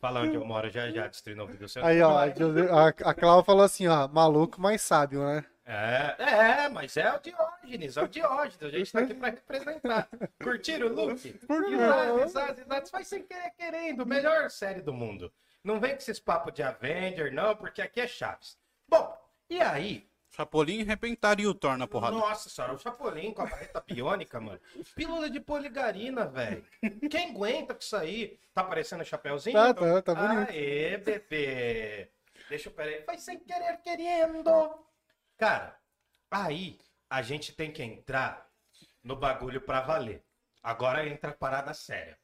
Fala 0.00 0.20
onde 0.22 0.34
eu 0.34 0.44
moro 0.44 0.68
já 0.70 0.90
já, 0.90 1.06
destruindo 1.06 1.42
o 1.44 1.46
vídeo. 1.46 1.66
Aí, 1.82 2.00
ó, 2.02 2.18
a, 2.18 2.24
a, 2.24 2.88
a 2.88 3.14
Clau 3.14 3.44
falou 3.44 3.62
assim, 3.64 3.86
ó, 3.86 4.08
maluco, 4.08 4.60
mas 4.60 4.82
sábio, 4.82 5.22
né? 5.24 5.44
É, 5.72 6.16
é, 6.64 6.68
mas 6.68 6.96
é 6.96 7.14
o 7.14 7.20
Diógenes, 7.20 7.96
é 7.96 8.02
o 8.02 8.08
Diógenes. 8.08 8.60
A 8.60 8.70
gente 8.70 8.92
tá 8.92 8.98
aqui 8.98 9.14
pra 9.14 9.28
representar. 9.28 10.08
Curtiram 10.42 10.88
o 10.88 10.92
look? 10.92 11.24
Exato, 11.24 12.20
exato, 12.22 12.60
exato. 12.60 12.90
Faz 12.90 13.06
sem 13.06 13.22
querer 13.22 13.52
querendo. 13.56 14.04
Melhor 14.04 14.50
série 14.50 14.80
do 14.80 14.92
mundo. 14.92 15.32
Não 15.62 15.78
vem 15.78 15.92
com 15.92 15.98
esses 15.98 16.18
papos 16.18 16.52
de 16.52 16.62
Avenger, 16.64 17.32
não, 17.32 17.54
porque 17.54 17.80
aqui 17.80 18.00
é 18.00 18.08
Chaves. 18.08 18.58
Bom, 18.88 19.16
e 19.48 19.60
aí? 19.60 20.10
Chapolin 20.30 20.82
arrebentaria 20.82 21.48
o 21.48 21.54
Thor 21.54 21.76
na 21.76 21.86
porrada. 21.86 22.16
Nossa 22.16 22.48
senhora, 22.48 22.74
o 22.74 22.78
Chapolin 22.78 23.32
com 23.32 23.42
a 23.42 23.46
barreta 23.46 23.80
biônica, 23.86 24.40
mano. 24.40 24.60
Pílula 24.96 25.30
de 25.30 25.38
poligarina, 25.38 26.26
velho. 26.26 26.64
Quem 27.08 27.30
aguenta 27.30 27.74
com 27.74 27.80
isso 27.80 27.96
aí? 27.96 28.40
Tá 28.52 28.64
parecendo 28.64 29.02
um 29.02 29.06
chapéuzinho? 29.06 29.54
Tá, 29.54 29.72
tá, 29.72 30.02
tá 30.02 30.14
bonito. 30.16 30.50
Aê, 30.50 30.96
bebê. 30.98 32.10
Deixa 32.48 32.68
eu, 32.68 32.72
peraí. 32.72 33.02
Faz 33.02 33.22
sem 33.22 33.38
querer 33.38 33.76
querendo. 33.82 34.89
Cara, 35.40 35.74
aí 36.30 36.78
a 37.08 37.22
gente 37.22 37.54
tem 37.54 37.72
que 37.72 37.82
entrar 37.82 38.46
no 39.02 39.16
bagulho 39.16 39.62
pra 39.62 39.80
valer. 39.80 40.22
Agora 40.62 41.08
entra 41.08 41.30
a 41.30 41.34
parada 41.34 41.72
séria. 41.72 42.18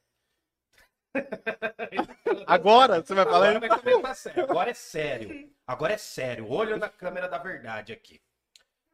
Agora 2.47 3.01
você 3.03 3.15
vai 3.15 3.25
falar 3.25 3.57
Agora 3.57 3.61
vai 3.61 3.81
começar 3.81 4.15
sério. 4.15 4.45
Agora 4.45 4.71
é 4.71 4.75
sério. 4.75 5.51
Agora 5.67 5.93
é 5.95 5.97
sério. 5.97 6.47
Olho 6.51 6.77
na 6.77 6.91
câmera 6.91 7.27
da 7.27 7.39
verdade 7.39 7.91
aqui. 7.91 8.21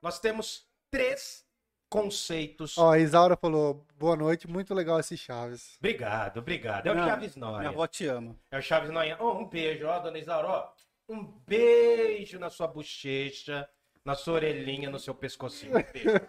Nós 0.00 0.20
temos 0.20 0.68
três 0.88 1.44
conceitos. 1.90 2.78
Ó, 2.78 2.92
a 2.92 3.00
Isaura 3.00 3.36
falou, 3.36 3.84
boa 3.96 4.14
noite, 4.14 4.46
muito 4.46 4.72
legal 4.72 5.00
esse 5.00 5.16
Chaves. 5.16 5.74
Obrigado, 5.80 6.38
obrigado. 6.38 6.86
É 6.86 6.92
o 6.92 6.94
Não, 6.94 7.08
Chaves 7.08 7.34
Minha 7.34 7.50
Noia. 7.50 7.68
avó 7.70 7.88
te 7.88 8.06
ama. 8.06 8.38
É 8.52 8.58
o 8.58 8.62
Chaves 8.62 8.90
Noia. 8.90 9.16
Oh, 9.18 9.32
um 9.32 9.48
beijo, 9.48 9.84
ó, 9.84 9.98
dona 9.98 10.16
Isaura. 10.20 10.48
ó. 10.48 10.72
Um 11.08 11.24
beijo 11.44 12.38
na 12.38 12.50
sua 12.50 12.68
bochecha, 12.68 13.68
na 14.04 14.14
sua 14.14 14.34
orelhinha, 14.34 14.90
no 14.90 14.98
seu 14.98 15.14
pescocinho. 15.14 15.72
Um 15.72 15.82
beijo. 15.82 16.20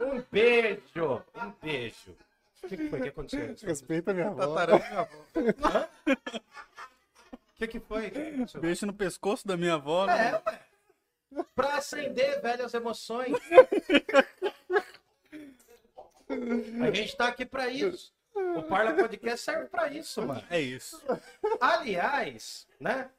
Um 0.00 0.22
beijo. 0.30 1.22
Um 1.34 1.50
beijo. 1.62 2.16
O 2.62 2.68
que, 2.68 2.76
que 2.76 2.88
foi 2.88 3.00
que 3.00 3.08
aconteceu? 3.08 3.68
Respeita 3.68 4.10
a 4.10 4.14
minha 4.14 4.28
avó. 4.28 4.46
Tatarão 4.54 4.78
minha 4.78 5.00
avó. 5.00 5.88
O 7.32 7.54
que, 7.56 7.66
que 7.66 7.80
foi? 7.80 8.10
que? 8.10 8.58
Beijo 8.58 8.86
no 8.86 8.94
pescoço 8.94 9.46
da 9.46 9.56
minha 9.56 9.74
avó, 9.74 10.06
né? 10.06 10.30
É, 10.30 10.42
ué. 10.50 11.44
Pra 11.54 11.76
acender 11.76 12.40
velhas 12.40 12.72
emoções. 12.74 13.36
A 16.82 16.90
gente 16.90 17.16
tá 17.16 17.28
aqui 17.28 17.44
pra 17.44 17.68
isso. 17.68 18.12
O 18.56 18.62
Parla 18.62 18.94
Podcast 18.94 19.44
serve 19.44 19.66
pra 19.66 19.88
isso, 19.88 20.22
mano. 20.26 20.42
É 20.50 20.60
isso. 20.60 21.02
Aliás, 21.60 22.66
né? 22.80 23.10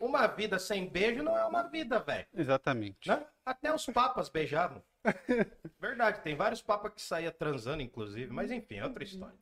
Uma 0.00 0.26
vida 0.26 0.58
sem 0.58 0.88
beijo 0.88 1.22
não 1.22 1.36
é 1.38 1.44
uma 1.44 1.62
vida, 1.62 2.00
velho. 2.00 2.26
Exatamente. 2.34 3.08
Né? 3.08 3.24
Até 3.46 3.72
os 3.72 3.86
papas 3.86 4.28
beijavam. 4.28 4.82
Verdade, 5.78 6.20
tem 6.22 6.34
vários 6.34 6.60
papas 6.60 6.92
que 6.94 7.02
saía 7.02 7.30
transando, 7.30 7.82
inclusive, 7.82 8.32
mas 8.32 8.50
enfim, 8.50 8.76
é 8.76 8.84
outra 8.84 9.04
história. 9.04 9.36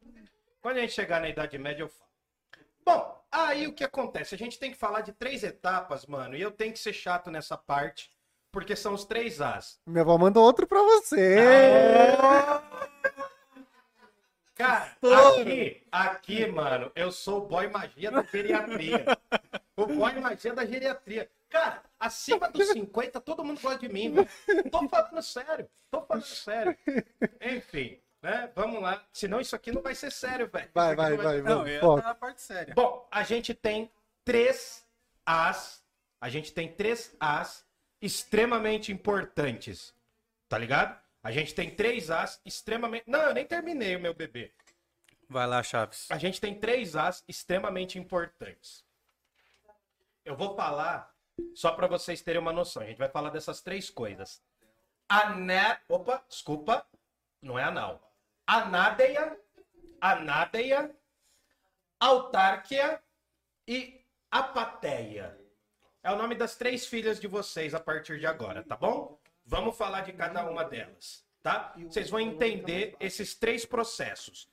Quando 0.60 0.76
a 0.76 0.80
gente 0.80 0.92
chegar 0.92 1.20
na 1.20 1.28
Idade 1.28 1.56
Média, 1.58 1.82
eu 1.82 1.88
falo. 1.88 2.10
Bom, 2.84 3.24
aí 3.30 3.66
o 3.66 3.72
que 3.72 3.84
acontece? 3.84 4.34
A 4.34 4.38
gente 4.38 4.58
tem 4.58 4.70
que 4.70 4.76
falar 4.76 5.00
de 5.02 5.12
três 5.12 5.42
etapas, 5.44 6.04
mano, 6.06 6.36
e 6.36 6.42
eu 6.42 6.50
tenho 6.50 6.72
que 6.72 6.78
ser 6.78 6.92
chato 6.92 7.30
nessa 7.30 7.56
parte, 7.56 8.10
porque 8.50 8.76
são 8.76 8.92
os 8.92 9.04
três 9.04 9.40
As. 9.40 9.80
Minha 9.86 10.02
avó 10.02 10.18
mandou 10.18 10.44
outro 10.44 10.66
pra 10.66 10.82
você. 10.82 11.36
Cara, 14.54 14.96
aqui, 15.00 15.82
aqui, 15.90 16.46
mano, 16.46 16.92
eu 16.94 17.10
sou 17.10 17.44
o 17.44 17.46
boy 17.46 17.68
magia 17.68 18.10
da 18.10 18.22
geriatria. 18.22 19.04
O 19.82 19.86
boy 19.86 20.12
magia 20.20 20.54
da 20.54 20.64
geriatria. 20.64 21.30
Cara, 21.48 21.82
acima 22.00 22.48
dos 22.50 22.68
50, 22.68 23.20
todo 23.20 23.44
mundo 23.44 23.60
gosta 23.60 23.78
de 23.78 23.88
mim, 23.92 24.12
velho. 24.12 24.28
Tô 24.70 24.88
falando 24.88 25.22
sério. 25.22 25.68
Tô 25.90 26.00
falando 26.02 26.24
sério. 26.24 26.76
Enfim, 27.40 28.00
né? 28.22 28.50
Vamos 28.54 28.80
lá. 28.80 29.04
Senão 29.12 29.40
isso 29.40 29.54
aqui 29.54 29.70
não 29.70 29.82
vai 29.82 29.94
ser 29.94 30.10
sério, 30.10 30.48
velho. 30.48 30.70
Vai, 30.74 30.92
Isso 30.92 31.02
aqui 31.02 31.16
vai, 31.16 31.16
não 31.16 31.22
vai, 31.22 31.42
Não, 31.42 31.62
vai. 31.62 31.70
ia 31.72 31.76
estar 31.76 32.08
na 32.08 32.14
parte 32.14 32.40
séria. 32.40 32.74
Bom, 32.74 33.06
a 33.10 33.22
gente 33.22 33.52
tem 33.52 33.90
três 34.24 34.86
As. 35.26 35.82
A 36.20 36.28
gente 36.30 36.52
tem 36.52 36.72
três 36.72 37.14
As 37.20 37.66
extremamente 38.00 38.90
importantes. 38.90 39.94
Tá 40.48 40.56
ligado? 40.56 40.98
A 41.22 41.30
gente 41.30 41.54
tem 41.54 41.70
três 41.70 42.10
As 42.10 42.40
extremamente. 42.44 43.04
Não, 43.06 43.20
eu 43.20 43.34
nem 43.34 43.44
terminei 43.46 43.94
o 43.96 44.00
meu 44.00 44.14
bebê. 44.14 44.52
Vai 45.28 45.46
lá, 45.46 45.62
Chaves. 45.62 46.10
A 46.10 46.18
gente 46.18 46.40
tem 46.40 46.54
três 46.54 46.96
As 46.96 47.22
extremamente 47.28 47.98
importantes. 47.98 48.84
Eu 50.24 50.36
vou 50.36 50.54
falar 50.54 51.12
só 51.54 51.72
para 51.72 51.86
vocês 51.86 52.22
terem 52.22 52.40
uma 52.40 52.52
noção. 52.52 52.82
A 52.82 52.86
gente 52.86 52.98
vai 52.98 53.08
falar 53.08 53.30
dessas 53.30 53.60
três 53.60 53.90
coisas. 53.90 54.42
Ané... 55.08 55.80
Opa, 55.88 56.24
desculpa. 56.28 56.86
Não 57.40 57.58
é 57.58 57.64
anal. 57.64 58.12
Anádeia, 58.46 59.36
anádeia, 60.00 60.94
autárquia 61.98 63.02
e 63.66 64.04
apateia. 64.30 65.38
É 66.02 66.10
o 66.10 66.16
nome 66.16 66.34
das 66.34 66.56
três 66.56 66.86
filhas 66.86 67.20
de 67.20 67.26
vocês 67.26 67.74
a 67.74 67.80
partir 67.80 68.18
de 68.18 68.26
agora, 68.26 68.62
tá 68.62 68.76
bom? 68.76 69.18
Vamos 69.44 69.76
falar 69.76 70.02
de 70.02 70.12
cada 70.12 70.48
uma 70.48 70.64
delas, 70.64 71.24
tá? 71.42 71.72
Vocês 71.76 72.10
vão 72.10 72.20
entender 72.20 72.96
esses 73.00 73.34
três 73.34 73.64
processos. 73.64 74.50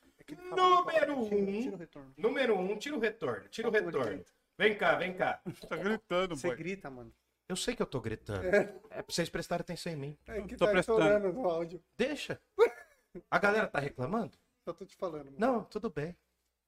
Número 0.56 1.18
um, 1.18 1.78
número 2.16 2.60
um, 2.60 2.78
tira 2.78 2.96
o 2.96 3.00
retorno, 3.00 3.48
tira 3.50 3.68
o 3.68 3.72
retorno. 3.72 4.24
Vem 4.60 4.78
cá, 4.78 4.96
vem 4.96 5.16
cá. 5.16 5.42
Tá 5.70 5.78
gritando, 5.78 6.36
Você 6.36 6.48
boy. 6.48 6.58
grita, 6.58 6.90
mano. 6.90 7.14
Eu 7.48 7.56
sei 7.56 7.74
que 7.78 7.82
eu 7.82 7.86
tô 7.86 8.02
gritando. 8.02 8.46
É 8.46 8.64
pra 9.02 9.06
vocês 9.08 9.30
prestarem 9.30 9.62
atenção 9.62 9.94
em 9.94 9.96
mim. 9.96 10.18
É 10.28 10.42
que 10.42 10.58
Tô 10.58 10.66
tá 10.66 10.72
prestando. 10.72 11.32
no 11.32 11.50
áudio. 11.50 11.82
Deixa. 11.98 12.42
A 13.32 13.40
galera 13.40 13.68
tá 13.68 13.80
reclamando? 13.80 14.38
Só 14.66 14.74
tô 14.74 14.86
te 14.86 14.98
falando. 14.98 15.32
mano. 15.32 15.38
Não, 15.40 15.64
tudo 15.64 15.90
bem. 15.90 16.14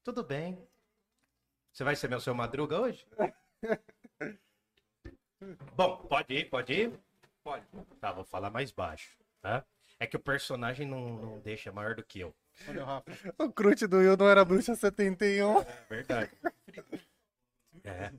Tudo 0.06 0.24
bem. 0.24 0.66
Você 1.74 1.84
vai 1.84 1.96
ser 1.98 2.08
meu 2.08 2.22
seu 2.22 2.34
madruga 2.34 2.80
hoje? 2.80 3.06
Bom, 5.76 5.98
pode 6.08 6.34
ir, 6.34 6.50
pode 6.50 6.72
ir? 6.74 6.98
Pode. 7.44 7.66
Tá, 8.00 8.14
vou 8.14 8.24
falar 8.24 8.50
mais 8.50 8.72
baixo, 8.72 9.18
tá? 9.42 9.66
É 10.00 10.08
que 10.08 10.16
o 10.16 10.20
personagem 10.20 10.88
não, 10.88 11.18
não 11.18 11.40
deixa 11.40 11.70
é 11.70 11.74
maior 11.74 11.94
do 11.94 12.04
que 12.04 12.22
eu. 12.22 12.34
Olha 12.70 12.84
o 12.84 12.86
Rafa. 12.86 13.12
O 13.38 13.52
crute 13.52 13.86
do 13.86 13.98
Will 13.98 14.16
não 14.16 14.30
era 14.30 14.46
bruxa 14.46 14.76
71. 14.76 15.60
É 15.62 15.66
verdade. 15.90 16.32
É. 17.84 18.12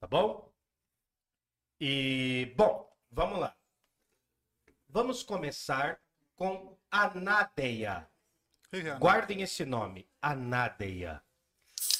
Tá 0.00 0.06
bom? 0.06 0.52
E, 1.80 2.52
bom, 2.56 2.90
vamos 3.10 3.38
lá. 3.38 3.56
Vamos 4.88 5.22
começar 5.22 6.00
com 6.34 6.76
anádeia. 6.90 8.08
Guardem 8.98 9.42
esse 9.42 9.64
nome, 9.64 10.08
anádeia. 10.20 11.22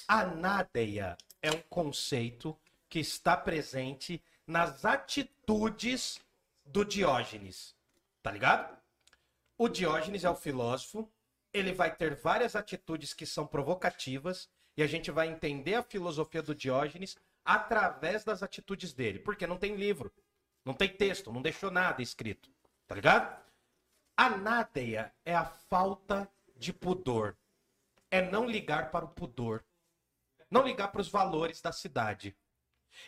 Anádeia 0.07 1.17
é 1.43 1.51
um 1.51 1.63
conceito 1.63 2.59
que 2.89 2.99
está 2.99 3.37
presente 3.37 4.23
nas 4.47 4.85
atitudes 4.85 6.21
do 6.65 6.85
Diógenes. 6.85 7.77
Tá 8.23 8.31
ligado? 8.31 8.77
O 9.57 9.69
Diógenes 9.69 10.25
é 10.25 10.31
o 10.31 10.37
filósofo, 10.37 11.11
ele 11.53 11.73
vai 11.73 11.95
ter 11.95 12.15
várias 12.15 12.55
atitudes 12.55 13.13
que 13.13 13.27
são 13.27 13.47
provocativas 13.47 14.49
e 14.79 14.83
a 14.83 14.87
gente 14.87 15.11
vai 15.11 15.27
entender 15.27 15.75
a 15.75 15.83
filosofia 15.83 16.41
do 16.41 16.55
Diógenes 16.55 17.17
através 17.45 18.23
das 18.23 18.45
atitudes 18.45 18.93
dele, 18.93 19.19
porque 19.19 19.45
não 19.45 19.59
tem 19.59 19.75
livro, 19.75 20.15
não 20.65 20.73
tem 20.73 20.89
texto, 20.89 21.33
não 21.33 21.43
deixou 21.43 21.69
nada 21.69 22.01
escrito, 22.01 22.49
tá 22.87 22.95
ligado? 22.95 23.45
A 24.17 24.31
nádeia 24.31 25.13
é 25.25 25.35
a 25.35 25.45
falta 25.45 26.31
de 26.57 26.73
pudor, 26.73 27.37
é 28.09 28.23
não 28.31 28.49
ligar 28.49 28.93
para 28.93 29.05
o 29.05 29.09
pudor, 29.09 29.65
não 30.49 30.65
ligar 30.65 30.93
para 30.93 31.01
os 31.01 31.09
valores 31.09 31.61
da 31.61 31.73
cidade. 31.73 32.37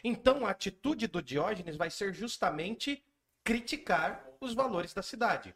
Então 0.03 0.45
a 0.45 0.51
atitude 0.51 1.07
do 1.07 1.23
Diógenes 1.23 1.77
vai 1.77 1.89
ser 1.89 2.13
justamente 2.13 3.01
criticar 3.45 4.29
os 4.41 4.55
valores 4.55 4.93
da 4.93 5.05
cidade. 5.05 5.55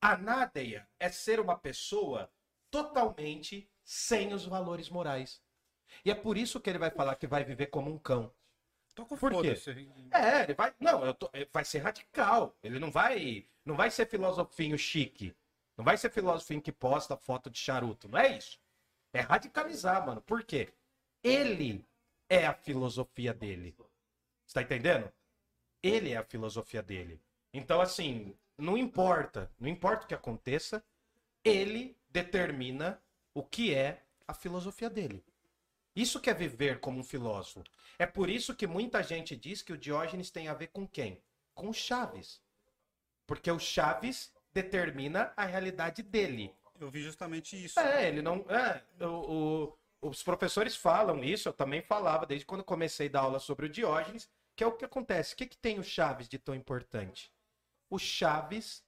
A 0.00 0.16
nádeia 0.16 0.88
é 1.00 1.08
ser 1.08 1.40
uma 1.40 1.58
pessoa 1.58 2.30
totalmente 2.70 3.68
sem 3.84 4.32
os 4.32 4.44
valores 4.44 4.88
morais. 4.90 5.42
E 6.04 6.10
é 6.10 6.14
por 6.14 6.36
isso 6.36 6.60
que 6.60 6.70
ele 6.70 6.78
vai 6.78 6.90
falar 6.90 7.16
que 7.16 7.26
vai 7.26 7.44
viver 7.44 7.66
como 7.66 7.90
um 7.90 7.98
cão. 7.98 8.32
Tô 8.94 9.04
com 9.04 9.16
Por 9.16 9.32
quê? 9.42 9.54
É, 10.12 10.44
ele 10.44 10.54
vai. 10.54 10.72
Não, 10.78 11.04
eu 11.04 11.12
tô- 11.14 11.30
vai 11.52 11.64
ser 11.64 11.78
radical. 11.78 12.56
Ele 12.62 12.78
não 12.78 12.90
vai. 12.90 13.46
Não 13.64 13.76
vai 13.76 13.90
ser 13.90 14.06
filosofinho 14.06 14.78
chique. 14.78 15.34
Não 15.76 15.84
vai 15.84 15.96
ser 15.96 16.10
filosofinho 16.10 16.62
que 16.62 16.70
posta 16.72 17.16
foto 17.16 17.50
de 17.50 17.58
charuto. 17.58 18.08
Não 18.08 18.18
é 18.18 18.36
isso. 18.36 18.60
É 19.12 19.20
radicalizar, 19.20 20.06
mano. 20.06 20.22
Por 20.22 20.44
quê? 20.44 20.72
Ele 21.22 21.84
é 22.28 22.46
a 22.46 22.54
filosofia 22.54 23.34
dele. 23.34 23.74
Você 24.46 24.54
tá 24.54 24.62
entendendo? 24.62 25.12
Ele 25.82 26.12
é 26.12 26.16
a 26.16 26.24
filosofia 26.24 26.82
dele. 26.82 27.20
Então, 27.52 27.80
assim, 27.80 28.36
não 28.56 28.76
importa. 28.76 29.50
Não 29.58 29.68
importa 29.68 30.04
o 30.04 30.08
que 30.08 30.14
aconteça, 30.14 30.84
ele 31.44 31.96
determina 32.08 33.02
o 33.34 33.42
que 33.42 33.74
é 33.74 34.02
a 34.26 34.32
filosofia 34.32 34.88
dele. 34.88 35.22
Isso 35.94 36.20
que 36.20 36.30
é 36.30 36.34
viver 36.34 36.80
como 36.80 37.00
um 37.00 37.04
filósofo. 37.04 37.62
É 37.98 38.06
por 38.06 38.28
isso 38.30 38.54
que 38.54 38.66
muita 38.66 39.02
gente 39.02 39.36
diz 39.36 39.62
que 39.62 39.72
o 39.72 39.78
Diógenes 39.78 40.30
tem 40.30 40.48
a 40.48 40.54
ver 40.54 40.68
com 40.68 40.86
quem? 40.86 41.20
Com 41.54 41.68
o 41.68 41.74
Chaves. 41.74 42.40
Porque 43.26 43.50
o 43.50 43.58
Chaves 43.58 44.32
determina 44.52 45.32
a 45.36 45.44
realidade 45.44 46.02
dele. 46.02 46.54
Eu 46.80 46.90
vi 46.90 47.02
justamente 47.02 47.62
isso. 47.62 47.78
É, 47.78 48.08
ele 48.08 48.22
não. 48.22 48.44
É, 48.48 48.82
o- 49.04 49.68
o- 50.02 50.08
os 50.08 50.22
professores 50.22 50.74
falam 50.76 51.22
isso, 51.22 51.48
eu 51.48 51.52
também 51.52 51.80
falava 51.80 52.26
desde 52.26 52.44
quando 52.44 52.64
comecei 52.64 53.06
a 53.08 53.10
dar 53.12 53.20
aula 53.20 53.38
sobre 53.38 53.66
o 53.66 53.68
Diógenes, 53.68 54.28
que 54.56 54.62
é 54.62 54.66
o 54.66 54.72
que 54.72 54.84
acontece. 54.84 55.34
O 55.34 55.36
que, 55.36 55.46
que 55.46 55.56
tem 55.56 55.78
o 55.78 55.84
Chaves 55.84 56.28
de 56.28 56.38
tão 56.38 56.54
importante? 56.54 57.32
O 57.88 57.98
Chaves 57.98 58.84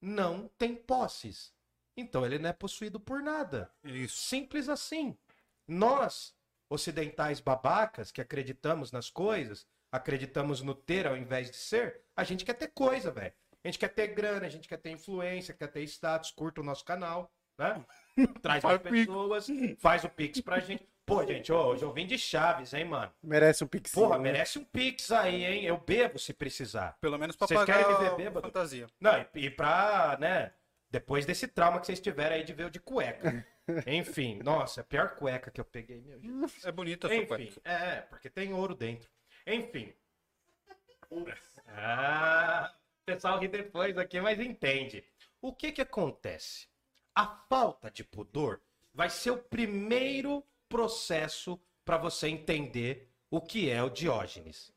não 0.00 0.48
tem 0.56 0.74
posses. 0.76 1.52
Então 1.96 2.24
ele 2.24 2.38
não 2.38 2.50
é 2.50 2.52
possuído 2.52 2.98
por 2.98 3.22
nada. 3.22 3.70
Isso. 3.84 4.16
Simples 4.16 4.68
assim. 4.68 5.16
Nós, 5.66 6.34
ocidentais 6.68 7.40
babacas, 7.40 8.10
que 8.10 8.20
acreditamos 8.20 8.90
nas 8.92 9.08
coisas, 9.10 9.66
acreditamos 9.92 10.60
no 10.60 10.74
ter 10.74 11.06
ao 11.06 11.16
invés 11.16 11.50
de 11.50 11.56
ser, 11.56 12.02
a 12.16 12.24
gente 12.24 12.44
quer 12.44 12.54
ter 12.54 12.68
coisa, 12.68 13.10
velho. 13.10 13.32
A 13.62 13.68
gente 13.68 13.78
quer 13.78 13.88
ter 13.88 14.08
grana, 14.08 14.46
a 14.46 14.50
gente 14.50 14.68
quer 14.68 14.76
ter 14.76 14.90
influência, 14.90 15.54
quer 15.54 15.68
ter 15.68 15.82
status, 15.84 16.30
curta 16.30 16.60
o 16.60 16.64
nosso 16.64 16.84
canal, 16.84 17.32
né? 17.56 17.82
Traz 18.42 18.62
mais 18.62 18.82
pix. 18.82 18.90
pessoas, 18.90 19.46
faz 19.78 20.04
o 20.04 20.08
pix 20.08 20.40
pra 20.40 20.60
gente. 20.60 20.86
Pô, 21.06 21.24
gente, 21.24 21.52
ó, 21.52 21.68
hoje 21.68 21.82
eu 21.82 21.92
vim 21.92 22.06
de 22.06 22.18
Chaves, 22.18 22.72
hein, 22.72 22.86
mano? 22.86 23.12
Merece 23.22 23.62
um 23.62 23.66
pixinho. 23.66 24.06
Porra, 24.06 24.16
né? 24.16 24.22
merece 24.24 24.58
um 24.58 24.64
pix 24.64 25.12
aí, 25.12 25.44
hein? 25.44 25.64
Eu 25.64 25.76
bebo 25.78 26.18
se 26.18 26.32
precisar. 26.32 26.96
Pelo 27.00 27.18
menos 27.18 27.36
pra 27.36 27.46
Vocês 27.46 27.60
pagar 27.60 27.84
querem 27.84 27.96
viver 27.96 28.10
a 28.10 28.14
bêbado? 28.16 28.46
fantasia. 28.46 28.86
Não, 29.00 29.18
e, 29.34 29.46
e 29.46 29.50
pra, 29.50 30.16
né, 30.18 30.52
depois 30.94 31.26
desse 31.26 31.48
trauma 31.48 31.80
que 31.80 31.86
vocês 31.86 31.98
tiveram 32.00 32.36
aí 32.36 32.44
de 32.44 32.52
ver 32.52 32.66
o 32.66 32.70
de 32.70 32.78
cueca. 32.78 33.44
Enfim, 33.84 34.38
nossa, 34.44 34.80
a 34.80 34.84
pior 34.84 35.16
cueca 35.16 35.50
que 35.50 35.60
eu 35.60 35.64
peguei, 35.64 36.00
meu 36.00 36.20
Jesus. 36.20 36.64
É 36.64 36.70
bonita 36.70 37.08
a 37.08 37.10
sua 37.10 37.16
Enfim, 37.16 37.26
cueca. 37.26 37.60
é, 37.64 38.00
porque 38.02 38.30
tem 38.30 38.52
ouro 38.54 38.76
dentro. 38.76 39.10
Enfim. 39.44 39.92
Ah, 41.68 42.72
o 43.02 43.04
pessoal 43.04 43.38
ri 43.40 43.48
depois 43.48 43.96
aqui, 43.98 44.20
mas 44.20 44.38
entende. 44.38 45.04
O 45.42 45.52
que 45.52 45.72
que 45.72 45.82
acontece? 45.82 46.68
A 47.14 47.26
falta 47.48 47.90
de 47.90 48.04
pudor 48.04 48.60
vai 48.92 49.10
ser 49.10 49.32
o 49.32 49.38
primeiro 49.38 50.44
processo 50.68 51.60
para 51.84 51.96
você 51.98 52.28
entender 52.28 53.10
o 53.30 53.40
que 53.40 53.68
é 53.68 53.82
o 53.82 53.90
Diógenes. 53.90 54.72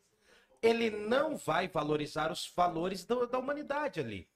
Ele 0.61 0.89
não 0.89 1.37
vai 1.37 1.67
valorizar 1.67 2.31
os 2.31 2.51
valores 2.55 3.05
do- 3.05 3.27
da 3.27 3.37
humanidade 3.37 3.99
ali. 3.99 4.27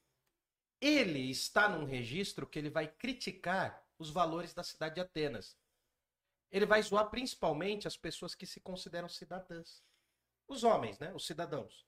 Ele 0.82 1.30
está 1.30 1.70
num 1.70 1.86
registro 1.86 2.48
que 2.48 2.58
ele 2.58 2.70
vai 2.70 2.88
criticar 2.88 3.86
os 4.00 4.10
valores 4.10 4.54
da 4.54 4.64
cidade 4.64 4.96
de 4.96 5.02
Atenas. 5.02 5.56
Ele 6.52 6.66
vai 6.66 6.82
zoar 6.82 7.10
principalmente 7.10 7.88
as 7.88 7.96
pessoas 7.96 8.34
que 8.34 8.48
se 8.48 8.60
consideram 8.60 9.08
cidadãs. 9.08 9.84
Os 10.48 10.64
homens, 10.64 10.98
né? 11.00 11.14
Os 11.14 11.26
cidadãos. 11.26 11.86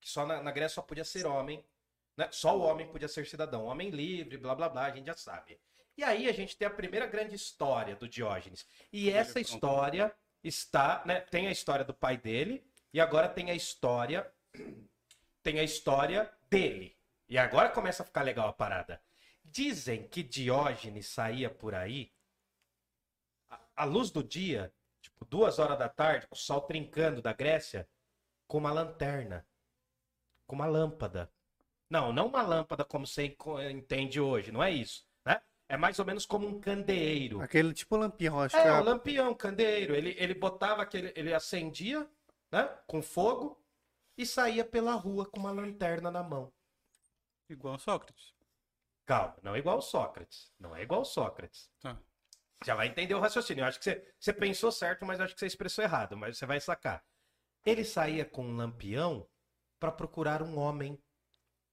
Que 0.00 0.08
só 0.08 0.24
na, 0.24 0.42
na 0.42 0.52
Grécia 0.52 0.76
só 0.76 0.82
podia 0.82 1.04
ser 1.04 1.26
homem. 1.26 1.62
Né? 2.16 2.28
Só 2.30 2.56
o 2.56 2.62
homem 2.62 2.88
podia 2.88 3.08
ser 3.08 3.26
cidadão. 3.26 3.64
Homem 3.64 3.90
livre, 3.90 4.38
blá 4.38 4.54
blá 4.54 4.68
blá, 4.68 4.84
a 4.86 4.90
gente 4.90 5.06
já 5.06 5.16
sabe. 5.16 5.58
E 5.96 6.04
aí 6.04 6.28
a 6.28 6.32
gente 6.32 6.56
tem 6.56 6.66
a 6.66 6.70
primeira 6.70 7.06
grande 7.06 7.34
história 7.34 7.96
do 7.96 8.08
Diógenes. 8.08 8.66
E 8.92 9.10
essa 9.10 9.40
história 9.40 10.14
está, 10.42 11.02
né? 11.04 11.20
Tem 11.20 11.48
a 11.48 11.52
história 11.52 11.84
do 11.84 11.92
pai 11.92 12.16
dele 12.16 12.64
e 12.94 13.00
agora 13.00 13.28
tem 13.28 13.50
a 13.50 13.54
história 13.54 14.32
tem 15.42 15.58
a 15.58 15.62
história 15.62 16.32
dele. 16.48 16.96
E 17.32 17.38
agora 17.38 17.70
começa 17.70 18.02
a 18.02 18.04
ficar 18.04 18.20
legal 18.20 18.46
a 18.46 18.52
parada. 18.52 19.00
Dizem 19.42 20.06
que 20.06 20.22
Diógenes 20.22 21.08
saía 21.08 21.48
por 21.48 21.74
aí 21.74 22.12
à- 23.74 23.84
luz 23.86 24.10
do 24.10 24.22
dia, 24.22 24.70
tipo 25.00 25.24
duas 25.24 25.58
horas 25.58 25.78
da 25.78 25.88
tarde, 25.88 26.26
com 26.26 26.34
o 26.34 26.38
sol 26.38 26.60
trincando 26.60 27.22
da 27.22 27.32
Grécia, 27.32 27.88
com 28.46 28.58
uma 28.58 28.70
lanterna, 28.70 29.46
com 30.46 30.54
uma 30.56 30.66
lâmpada. 30.66 31.32
Não, 31.88 32.12
não 32.12 32.26
uma 32.26 32.42
lâmpada 32.42 32.84
como 32.84 33.06
você 33.06 33.34
entende 33.70 34.20
hoje, 34.20 34.52
não 34.52 34.62
é 34.62 34.70
isso, 34.70 35.08
né? 35.24 35.40
É 35.70 35.76
mais 35.78 35.98
ou 35.98 36.04
menos 36.04 36.26
como 36.26 36.46
um 36.46 36.60
candeeiro. 36.60 37.40
Aquele 37.40 37.72
tipo 37.72 37.96
lampião, 37.96 38.40
acho 38.40 38.54
que 38.54 38.60
É, 38.62 38.66
é. 38.68 38.72
um 38.74 38.84
lampião, 38.84 39.34
candeeiro. 39.34 39.94
Ele, 39.94 40.14
ele 40.18 40.34
botava 40.34 40.82
aquele. 40.82 41.10
Ele 41.16 41.32
acendia, 41.32 42.06
né? 42.50 42.64
Com 42.86 43.00
fogo 43.00 43.58
e 44.18 44.26
saía 44.26 44.66
pela 44.66 44.92
rua 44.92 45.24
com 45.24 45.40
uma 45.40 45.50
lanterna 45.50 46.10
na 46.10 46.22
mão. 46.22 46.52
Igual 47.52 47.78
Sócrates. 47.78 48.34
Calma, 49.04 49.36
não 49.42 49.54
é 49.54 49.58
igual 49.58 49.82
Sócrates. 49.82 50.52
Não 50.58 50.74
é 50.74 50.82
igual 50.82 51.04
Sócrates. 51.04 51.70
Tá. 51.80 51.98
Já 52.64 52.74
vai 52.74 52.86
entender 52.86 53.14
o 53.14 53.20
raciocínio. 53.20 53.62
Eu 53.62 53.66
acho 53.66 53.78
que 53.78 53.84
você, 53.84 54.14
você 54.18 54.32
pensou 54.32 54.70
certo, 54.70 55.04
mas 55.04 55.18
eu 55.18 55.24
acho 55.24 55.34
que 55.34 55.40
você 55.40 55.46
expressou 55.46 55.84
errado. 55.84 56.16
Mas 56.16 56.38
você 56.38 56.46
vai 56.46 56.60
sacar. 56.60 57.04
Ele 57.64 57.84
saía 57.84 58.24
com 58.24 58.44
um 58.44 58.56
lampião 58.56 59.28
para 59.78 59.92
procurar 59.92 60.42
um 60.42 60.58
homem. 60.58 61.02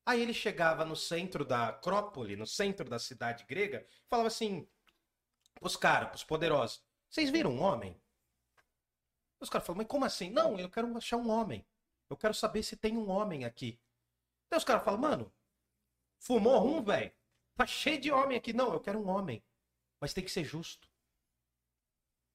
Aí 0.06 0.22
ele 0.22 0.34
chegava 0.34 0.84
no 0.84 0.96
centro 0.96 1.46
da 1.46 1.70
Acrópole, 1.70 2.36
no 2.36 2.48
centro 2.48 2.90
da 2.90 2.98
cidade 2.98 3.46
grega, 3.46 3.86
e 3.88 4.10
falava 4.10 4.28
assim: 4.28 4.68
pros 5.60 5.76
caras, 5.76 6.10
pros 6.10 6.24
poderosos, 6.24 6.84
vocês 7.10 7.30
viram 7.30 7.52
um 7.52 7.62
homem? 7.62 8.02
Os 9.40 9.50
caras 9.50 9.66
falam, 9.66 9.78
mas 9.78 9.88
como 9.88 10.06
assim? 10.06 10.30
Não, 10.30 10.60
eu 10.60 10.70
quero 10.70 10.96
achar 10.98 11.18
um 11.18 11.30
homem. 11.30 11.66
Eu 12.10 12.18
quero 12.18 12.34
saber 12.34 12.64
se 12.64 12.76
tem 12.76 12.98
um 12.98 13.10
homem 13.10 13.46
aqui. 13.46 13.80
Daí 14.50 14.58
os 14.58 14.64
caras 14.64 14.84
falam, 14.84 15.00
mano, 15.00 15.34
fumou 16.20 16.68
um, 16.68 16.84
velho? 16.84 17.12
Tá 17.56 17.66
cheio 17.66 18.00
de 18.00 18.12
homem 18.12 18.38
aqui. 18.38 18.54
Não, 18.54 18.74
eu 18.74 18.80
quero 18.80 19.00
um 19.00 19.10
homem. 19.10 19.44
Mas 20.00 20.14
tem 20.14 20.24
que 20.24 20.32
ser 20.32 20.44
justo. 20.44 20.90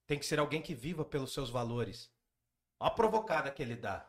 Tem 0.07 0.19
que 0.19 0.25
ser 0.25 0.39
alguém 0.39 0.61
que 0.61 0.75
viva 0.75 1.03
pelos 1.03 1.33
seus 1.33 1.49
valores. 1.49 2.11
Olha 2.79 2.91
a 2.91 2.93
provocada 2.93 3.51
que 3.51 3.61
ele 3.61 3.75
dá. 3.75 4.07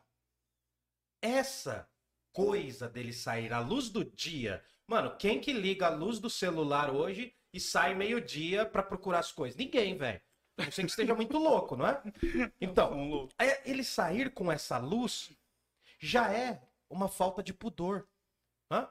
Essa 1.22 1.89
coisa 2.33 2.89
dele 2.89 3.12
sair 3.12 3.53
à 3.53 3.61
luz 3.61 3.89
do 3.89 4.05
dia. 4.05 4.62
Mano, 4.87 5.16
quem 5.16 5.41
que 5.41 5.53
liga 5.53 5.87
a 5.87 5.91
luz 5.91 6.18
do 6.18 6.29
celular 6.29 6.91
hoje 6.91 7.35
e 7.53 7.59
sai 7.59 7.95
meio-dia 7.95 8.66
pra 8.66 8.83
procurar 8.83 9.20
as 9.20 9.33
coisas? 9.33 9.57
Ninguém, 9.57 9.97
velho. 9.97 10.20
Não 10.59 10.70
sei 10.70 10.85
que 10.85 10.91
esteja 10.91 11.14
muito 11.14 11.39
louco, 11.39 11.77
não 11.77 11.87
é? 11.87 12.03
Então, 12.61 13.29
é, 13.39 13.68
ele 13.68 13.85
sair 13.85 14.33
com 14.33 14.51
essa 14.51 14.79
luz 14.79 15.33
já 15.99 16.33
é 16.33 16.62
uma 16.89 17.09
falta 17.09 17.43
de 17.43 17.55
pudor. 17.55 18.07
Hã? 18.70 18.89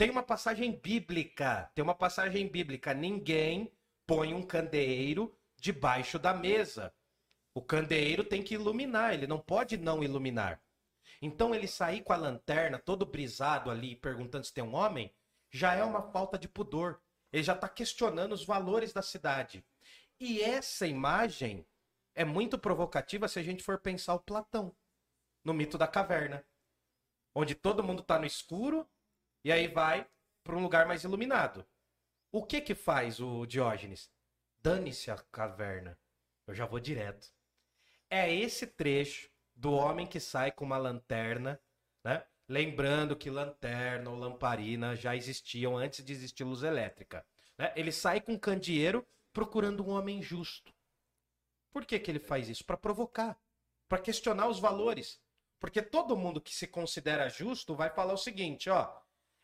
Tem 0.00 0.08
uma 0.08 0.22
passagem 0.22 0.72
bíblica, 0.72 1.70
tem 1.74 1.84
uma 1.84 1.94
passagem 1.94 2.48
bíblica. 2.48 2.94
Ninguém 2.94 3.70
põe 4.06 4.32
um 4.32 4.42
candeeiro 4.42 5.38
debaixo 5.58 6.18
da 6.18 6.32
mesa. 6.32 6.90
O 7.52 7.60
candeeiro 7.60 8.24
tem 8.24 8.42
que 8.42 8.54
iluminar, 8.54 9.12
ele 9.12 9.26
não 9.26 9.38
pode 9.38 9.76
não 9.76 10.02
iluminar. 10.02 10.58
Então 11.20 11.54
ele 11.54 11.68
sair 11.68 12.02
com 12.02 12.14
a 12.14 12.16
lanterna 12.16 12.78
todo 12.78 13.04
brisado 13.04 13.70
ali, 13.70 13.94
perguntando 13.94 14.46
se 14.46 14.54
tem 14.54 14.64
um 14.64 14.74
homem, 14.74 15.12
já 15.50 15.74
é 15.74 15.84
uma 15.84 16.00
falta 16.10 16.38
de 16.38 16.48
pudor. 16.48 16.98
Ele 17.30 17.42
já 17.42 17.52
está 17.52 17.68
questionando 17.68 18.32
os 18.32 18.42
valores 18.42 18.94
da 18.94 19.02
cidade. 19.02 19.62
E 20.18 20.40
essa 20.40 20.86
imagem 20.86 21.66
é 22.14 22.24
muito 22.24 22.58
provocativa 22.58 23.28
se 23.28 23.38
a 23.38 23.42
gente 23.42 23.62
for 23.62 23.78
pensar 23.78 24.14
o 24.14 24.20
Platão, 24.20 24.74
no 25.44 25.52
mito 25.52 25.76
da 25.76 25.86
caverna. 25.86 26.42
Onde 27.34 27.54
todo 27.54 27.84
mundo 27.84 28.00
está 28.00 28.18
no 28.18 28.24
escuro 28.24 28.88
e 29.44 29.50
aí 29.52 29.68
vai 29.68 30.06
para 30.42 30.56
um 30.56 30.62
lugar 30.62 30.86
mais 30.86 31.04
iluminado. 31.04 31.66
O 32.32 32.44
que 32.44 32.60
que 32.60 32.74
faz 32.74 33.20
o 33.20 33.46
Diógenes? 33.46 34.10
Dane-se 34.62 35.10
a 35.10 35.16
caverna. 35.16 35.98
Eu 36.46 36.54
já 36.54 36.66
vou 36.66 36.80
direto. 36.80 37.32
é 38.08 38.32
esse 38.32 38.66
trecho 38.66 39.30
do 39.54 39.72
homem 39.72 40.06
que 40.06 40.18
sai 40.18 40.50
com 40.50 40.64
uma 40.64 40.78
lanterna, 40.78 41.60
né? 42.02 42.24
Lembrando 42.48 43.14
que 43.16 43.30
lanterna 43.30 44.10
ou 44.10 44.16
lamparina 44.16 44.96
já 44.96 45.14
existiam 45.14 45.76
antes 45.76 46.04
de 46.04 46.12
existir 46.12 46.42
luz 46.42 46.62
elétrica. 46.62 47.24
né? 47.56 47.72
Ele 47.76 47.92
sai 47.92 48.20
com 48.20 48.32
um 48.32 48.38
candeeiro 48.38 49.06
procurando 49.32 49.84
um 49.84 49.90
homem 49.90 50.20
justo. 50.20 50.74
Por 51.70 51.84
que, 51.86 51.98
que 52.00 52.10
ele 52.10 52.18
faz 52.18 52.48
isso? 52.48 52.64
Para 52.64 52.76
provocar, 52.76 53.38
para 53.88 54.02
questionar 54.02 54.48
os 54.48 54.58
valores. 54.58 55.20
Porque 55.60 55.80
todo 55.82 56.16
mundo 56.16 56.40
que 56.40 56.54
se 56.54 56.66
considera 56.66 57.28
justo 57.28 57.76
vai 57.76 57.90
falar 57.90 58.14
o 58.14 58.18
seguinte, 58.18 58.68
ó. 58.70 58.90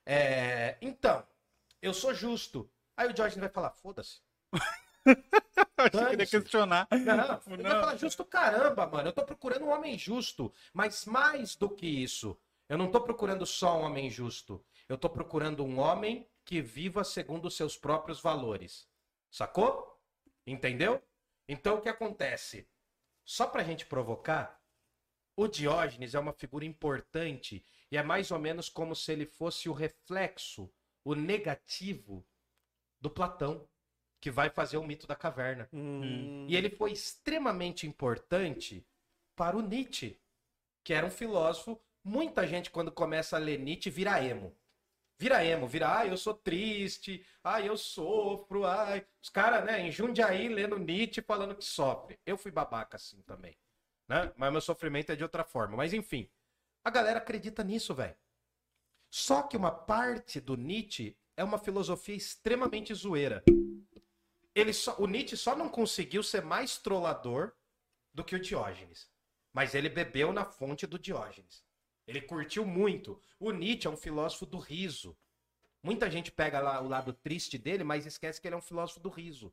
É, 0.07 0.78
então, 0.80 1.26
eu 1.82 1.92
sou 1.92 2.14
justo. 2.14 2.70
Aí 2.96 3.12
o 3.12 3.16
Jorge 3.16 3.38
vai 3.38 3.48
falar, 3.48 3.70
foda-se. 3.72 4.20
Achei 5.76 5.90
que 5.90 6.14
ele 6.14 6.22
ia 6.22 6.26
Dane-se. 6.26 6.40
questionar. 6.40 6.88
Não, 6.90 7.54
ele 7.54 7.62
vai 7.62 7.80
falar 7.80 7.96
justo 7.96 8.24
caramba, 8.24 8.86
mano. 8.86 9.09
Eu 9.09 9.12
tô 9.12 9.24
procurando 9.24 9.64
um 9.66 9.70
homem 9.70 9.98
justo. 9.98 10.52
Mas 10.72 11.04
mais 11.04 11.54
do 11.54 11.68
que 11.68 11.86
isso, 11.86 12.38
eu 12.68 12.78
não 12.78 12.90
tô 12.90 13.00
procurando 13.00 13.44
só 13.44 13.78
um 13.78 13.82
homem 13.82 14.11
justo. 14.11 14.64
Eu 14.88 14.96
tô 14.96 15.11
procurando 15.11 15.64
um 15.64 15.78
homem 15.78 16.28
que 16.44 16.62
viva 16.62 17.04
segundo 17.04 17.46
os 17.46 17.57
seus 17.57 17.76
próprios 17.76 18.20
valores. 18.20 18.88
Sacou? 19.30 20.00
Entendeu? 20.46 21.02
Então 21.48 21.76
o 21.76 21.80
que 21.80 21.88
acontece? 21.88 22.68
Só 23.24 23.46
pra 23.46 23.64
gente 23.64 23.84
provocar, 23.86 24.61
o 25.36 25.46
Diógenes 25.46 26.14
é 26.14 26.18
uma 26.18 26.32
figura 26.32 26.64
importante 26.64 27.64
e 27.91 27.97
é 27.97 28.03
mais 28.03 28.30
ou 28.30 28.39
menos 28.39 28.68
como 28.68 28.95
se 28.95 29.12
ele 29.12 29.26
fosse 29.26 29.68
o 29.68 29.72
reflexo, 29.72 30.70
o 31.05 31.14
negativo 31.14 32.26
do 33.01 33.11
Platão, 33.11 33.68
que 34.20 34.30
vai 34.30 34.51
fazer 34.51 34.76
o 34.76 34.84
mito 34.84 35.07
da 35.07 35.14
caverna. 35.14 35.68
Hum. 35.72 36.47
E 36.49 36.57
ele 36.57 36.70
foi 36.70 36.93
extremamente 36.93 37.87
importante 37.87 38.84
para 39.37 39.57
o 39.57 39.62
Nietzsche, 39.62 40.18
que 40.82 40.93
era 40.93 41.07
um 41.07 41.11
filósofo. 41.11 41.80
Muita 42.03 42.47
gente, 42.47 42.70
quando 42.70 42.91
começa 42.91 43.37
a 43.37 43.39
ler 43.39 43.59
Nietzsche, 43.59 43.91
vira 43.91 44.22
emo. 44.24 44.57
Vira 45.18 45.45
emo, 45.45 45.66
vira, 45.66 46.01
ah, 46.01 46.07
eu 46.07 46.16
sou 46.16 46.34
triste, 46.34 47.24
ah, 47.43 47.61
eu 47.61 47.76
sofro, 47.76 48.66
ai. 48.66 49.07
Os 49.22 49.30
caras, 49.30 49.64
né, 49.64 49.80
em 49.80 49.91
Jundiaí, 49.91 50.49
lendo 50.49 50.78
Nietzsche, 50.78 51.22
falando 51.22 51.55
que 51.55 51.64
sofre. 51.64 52.18
Eu 52.26 52.37
fui 52.37 52.51
babaca 52.51 52.97
assim 52.97 53.22
também, 53.22 53.57
né? 54.09 54.32
Mas 54.37 54.53
meu 54.53 54.61
sofrimento 54.61 55.12
é 55.12 55.16
de 55.16 55.22
outra 55.22 55.43
forma. 55.43 55.76
Mas 55.76 55.95
enfim, 55.95 56.28
a 56.87 56.91
galera 56.91 57.18
acredita 57.18 57.64
nisso, 57.64 57.93
velho. 57.93 58.14
Só 59.11 59.43
que 59.43 59.57
uma 59.57 59.72
parte 59.72 60.41
do 60.41 60.57
Nietzsche 60.57 61.16
é 61.37 61.43
uma 61.43 61.59
filosofia 61.59 62.14
extremamente 62.14 62.95
zoeira. 62.95 63.43
Ele 64.55 64.72
só, 64.72 64.95
o 64.97 65.09
Nietzsche 65.09 65.37
só 65.37 65.57
não 65.57 65.68
conseguiu 65.68 66.22
ser 66.22 66.45
mais 66.45 66.78
trollador 66.78 67.53
do 68.14 68.22
que 68.22 68.37
o 68.37 68.41
Diógenes. 68.41 69.11
Mas 69.53 69.74
ele 69.74 69.89
bebeu 69.89 70.32
na 70.32 70.45
fonte 70.45 70.87
do 70.87 70.97
Diógenes. 70.97 71.64
Ele 72.07 72.20
curtiu 72.20 72.64
muito. 72.64 73.20
O 73.41 73.51
Nietzsche 73.51 73.89
é 73.89 73.91
um 73.91 73.97
filósofo 73.97 74.47
do 74.47 74.59
riso. 74.59 75.18
Muita 75.82 76.09
gente 76.09 76.30
pega 76.30 76.61
lá 76.61 76.80
o 76.80 76.87
lado 76.87 77.12
triste 77.12 77.59
dele, 77.59 77.82
mas 77.82 78.07
esquece 78.07 78.41
que 78.41 78.47
ele 78.47 78.55
é 78.55 78.59
um 78.59 78.62
filósofo 78.62 79.01
do 79.01 79.09
riso. 79.09 79.53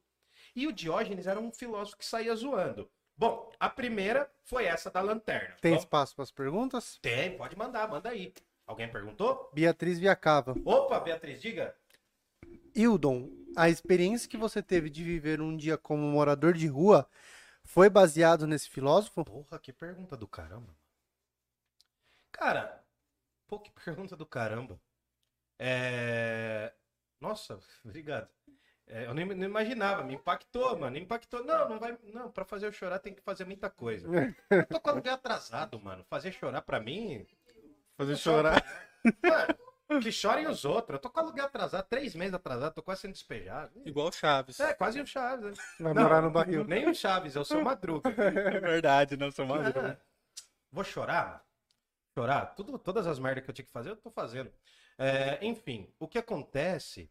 E 0.56 0.68
o 0.68 0.72
Diógenes 0.72 1.26
era 1.26 1.40
um 1.40 1.52
filósofo 1.52 1.98
que 1.98 2.06
saía 2.06 2.36
zoando. 2.36 2.92
Bom, 3.24 3.50
a 3.58 3.70
primeira 3.70 4.30
foi 4.44 4.66
essa 4.66 4.92
da 4.92 5.00
lanterna. 5.00 5.56
Tem 5.62 5.72
Bom, 5.72 5.80
espaço 5.80 6.14
para 6.14 6.24
as 6.24 6.32
perguntas? 6.32 7.00
tem, 7.02 7.38
pode 7.38 7.58
mandar, 7.58 7.88
manda 7.88 8.10
aí. 8.10 8.34
Alguém 8.68 8.92
perguntou? 8.92 9.50
Beatriz 9.54 9.98
Viacava. 9.98 10.54
Opa, 10.66 11.00
Beatriz, 11.00 11.42
diga. 11.42 11.74
Hildon, 12.76 13.30
a 13.56 13.70
experiência 13.70 14.28
que 14.30 14.36
você 14.36 14.62
teve 14.62 14.90
de 14.90 15.06
viver 15.06 15.40
um 15.40 15.56
dia 15.56 15.78
como 15.78 16.02
morador 16.02 16.52
de 16.52 16.68
rua 16.68 17.08
foi 17.64 17.90
baseado 17.90 18.46
nesse 18.46 18.70
filósofo? 18.70 19.24
Porra, 19.24 19.58
que 19.58 19.72
pergunta 19.72 20.18
do 20.18 20.28
caramba. 20.28 20.76
Cara, 22.30 22.84
pô, 23.48 23.58
que 23.58 23.72
pergunta 23.86 24.18
do 24.18 24.26
caramba. 24.26 24.78
É... 25.58 26.74
Nossa, 27.22 27.58
obrigado. 27.86 28.28
É, 28.88 29.06
eu 29.06 29.14
nem, 29.14 29.26
não 29.26 29.46
imaginava, 29.48 30.04
me 30.04 30.14
impactou, 30.16 30.78
mano. 30.78 30.98
Impactou. 30.98 31.44
Não, 31.44 31.70
não 31.70 31.80
vai. 31.80 31.98
Não, 32.14 32.30
pra 32.30 32.46
fazer 32.46 32.68
eu 32.68 32.72
chorar 32.72 33.00
tem 33.00 33.14
que 33.14 33.22
fazer 33.22 33.46
muita 33.46 33.70
coisa. 33.70 34.08
Eu 34.50 34.66
tô 34.68 34.80
com 34.80 34.90
aluguel 34.90 35.14
atrasado, 35.14 35.80
mano. 35.80 36.04
Fazer 36.10 36.32
chorar 36.32 36.62
pra 36.62 36.80
mim. 36.80 37.26
Fazer 37.98 38.18
chorar. 38.18 38.64
Mano, 39.22 40.02
que 40.02 40.12
chorem 40.12 40.48
os 40.48 40.66
outros. 40.66 40.96
Eu 40.96 41.00
tô 41.00 41.10
com 41.10 41.20
aluguel 41.20 41.46
atrasado, 41.46 41.88
três 41.88 42.16
meses 42.16 42.34
atrasado, 42.34 42.74
tô 42.74 42.82
quase 42.84 43.02
sendo 43.02 43.14
despejado. 43.14 43.82
Igual 43.86 44.08
o 44.08 44.12
Chaves. 44.12 44.60
É, 44.60 44.74
quase 44.74 45.00
o 45.00 45.06
Chaves. 45.08 45.58
né? 45.58 45.64
Vai 45.80 45.94
Não, 45.94 46.04
morar 46.04 46.22
no 46.22 46.32
barril. 46.32 46.64
Nem 46.68 46.90
o 46.90 46.96
Chaves, 46.96 47.36
eu 47.36 47.46
sou 47.46 47.62
Madruga. 47.62 48.10
É 48.18 48.60
verdade, 48.60 49.18
não 49.18 49.32
sou 49.32 49.46
mais. 49.46 49.76
Ah, 49.76 49.98
vou 50.72 50.84
chorar? 50.84 51.44
Chorar? 52.18 52.48
Tudo, 52.56 52.78
todas 52.78 53.08
as 53.08 53.20
merdas 53.20 53.44
que 53.44 53.50
eu 53.50 53.54
tinha 53.54 53.66
que 53.66 53.72
fazer, 53.72 53.92
eu 53.92 53.96
tô 53.96 54.12
fazendo. 54.12 54.52
É, 54.98 55.44
enfim, 55.46 55.92
o 56.00 56.08
que 56.08 56.18
acontece 56.20 57.10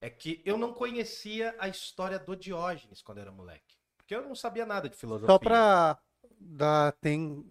é 0.00 0.08
que 0.10 0.40
eu 0.44 0.56
não 0.56 0.72
conhecia 0.72 1.54
a 1.58 1.68
história 1.68 2.18
do 2.18 2.36
Diógenes 2.36 3.02
quando 3.02 3.18
era 3.18 3.30
moleque. 3.32 3.76
Porque 3.96 4.14
eu 4.14 4.22
não 4.22 4.34
sabia 4.34 4.64
nada 4.64 4.88
de 4.88 4.96
filosofia. 4.96 5.26
Só 5.32 5.38
pra 5.38 5.98
dar 6.40 6.92
tem 6.92 7.44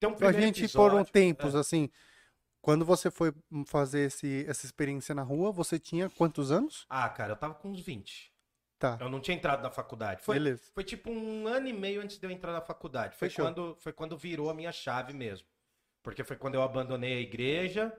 Tem 0.00 0.08
um 0.08 0.14
pra 0.14 0.32
gente 0.32 0.62
um 0.62 0.64
episódio- 0.64 1.04
tempos 1.12 1.54
assim. 1.54 1.88
Quando 2.60 2.84
você 2.84 3.10
foi 3.10 3.32
fazer 3.66 4.00
esse, 4.06 4.44
essa 4.48 4.66
experiência 4.66 5.14
na 5.14 5.22
rua, 5.22 5.50
você 5.52 5.78
tinha 5.78 6.10
quantos 6.10 6.50
anos? 6.50 6.84
Ah, 6.90 7.08
cara, 7.08 7.32
eu 7.32 7.36
tava 7.36 7.54
com 7.54 7.70
uns 7.70 7.80
20. 7.80 8.32
Tá, 8.78 8.96
Eu 9.00 9.08
não 9.08 9.20
tinha 9.20 9.36
entrado 9.36 9.60
na 9.62 9.70
faculdade. 9.70 10.22
Foi, 10.22 10.36
beleza. 10.36 10.62
foi 10.72 10.84
tipo 10.84 11.10
um 11.10 11.48
ano 11.48 11.66
e 11.66 11.72
meio 11.72 12.00
antes 12.00 12.16
de 12.18 12.24
eu 12.26 12.30
entrar 12.30 12.52
na 12.52 12.60
faculdade. 12.60 13.16
Foi 13.16 13.28
Fechou. 13.28 13.44
quando, 13.44 13.76
foi 13.80 13.92
quando 13.92 14.16
virou 14.16 14.50
a 14.50 14.54
minha 14.54 14.70
chave 14.70 15.12
mesmo. 15.12 15.46
Porque 16.02 16.22
foi 16.22 16.36
quando 16.36 16.54
eu 16.54 16.62
abandonei 16.62 17.14
a 17.16 17.20
igreja, 17.20 17.92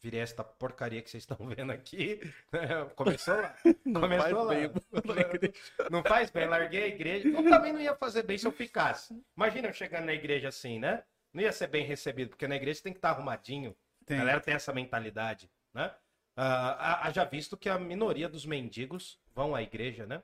virei 0.00 0.20
esta 0.20 0.42
porcaria 0.42 1.02
que 1.02 1.10
vocês 1.10 1.22
estão 1.22 1.36
vendo 1.48 1.70
aqui. 1.70 2.20
Começou 2.96 3.36
lá. 3.36 3.54
Não 3.84 4.00
Começou 4.00 4.46
faz 4.46 4.46
lá. 4.46 4.54
bem. 4.54 5.52
Não 5.90 6.02
faz 6.02 6.30
bem, 6.30 6.46
larguei 6.46 6.84
a 6.84 6.88
igreja. 6.88 7.28
Eu 7.28 7.48
também 7.48 7.72
não 7.72 7.80
ia 7.80 7.94
fazer 7.94 8.22
bem 8.22 8.38
se 8.38 8.46
eu 8.46 8.52
ficasse. 8.52 9.22
Imagina 9.36 9.68
eu 9.68 9.72
chegando 9.72 10.06
na 10.06 10.14
igreja 10.14 10.48
assim, 10.48 10.78
né? 10.78 11.02
Não 11.32 11.42
ia 11.42 11.52
ser 11.52 11.68
bem 11.68 11.84
recebido, 11.84 12.30
porque 12.30 12.48
na 12.48 12.56
igreja 12.56 12.78
você 12.78 12.84
tem 12.84 12.92
que 12.92 12.98
estar 12.98 13.10
arrumadinho. 13.10 13.76
Tem. 14.04 14.16
A 14.16 14.20
galera 14.20 14.40
tem 14.40 14.54
essa 14.54 14.72
mentalidade, 14.72 15.50
né? 15.72 15.94
Ah, 16.36 17.06
haja 17.06 17.24
visto 17.24 17.56
que 17.56 17.68
a 17.68 17.78
minoria 17.78 18.28
dos 18.28 18.46
mendigos 18.46 19.20
vão 19.34 19.54
à 19.54 19.62
igreja, 19.62 20.06
né? 20.06 20.22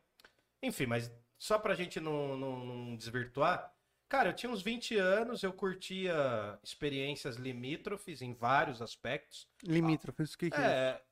Enfim, 0.63 0.87
mas 0.87 1.13
só 1.39 1.59
pra 1.59 1.75
gente 1.75 2.01
não, 2.01 2.37
não, 2.37 2.65
não 2.65 2.97
desvirtuar, 2.97 3.73
cara, 4.09 4.31
eu 4.31 4.33
tinha 4.35 4.51
uns 4.51 4.63
20 4.63 4.97
anos, 4.97 5.43
eu 5.43 5.53
curtia 5.53 6.59
experiências 6.63 7.37
limítrofes 7.37 8.23
em 8.23 8.35
vários 8.35 8.81
aspectos. 8.81 9.49
Limítrofes, 9.63 10.35
o 10.35 10.39
que, 10.39 10.51
que 10.51 10.61
é? 10.61 10.65
É, 10.65 11.03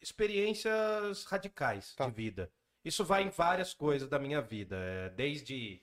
experiências 0.00 1.24
radicais 1.24 1.94
Tá. 1.94 2.06
de 2.06 2.12
vida. 2.12 2.50
Isso 2.84 3.04
vai 3.04 3.22
em 3.22 3.30
várias 3.30 3.72
coisas 3.72 4.08
da 4.08 4.18
minha 4.18 4.40
vida, 4.42 4.76
é, 4.76 5.08
desde 5.10 5.82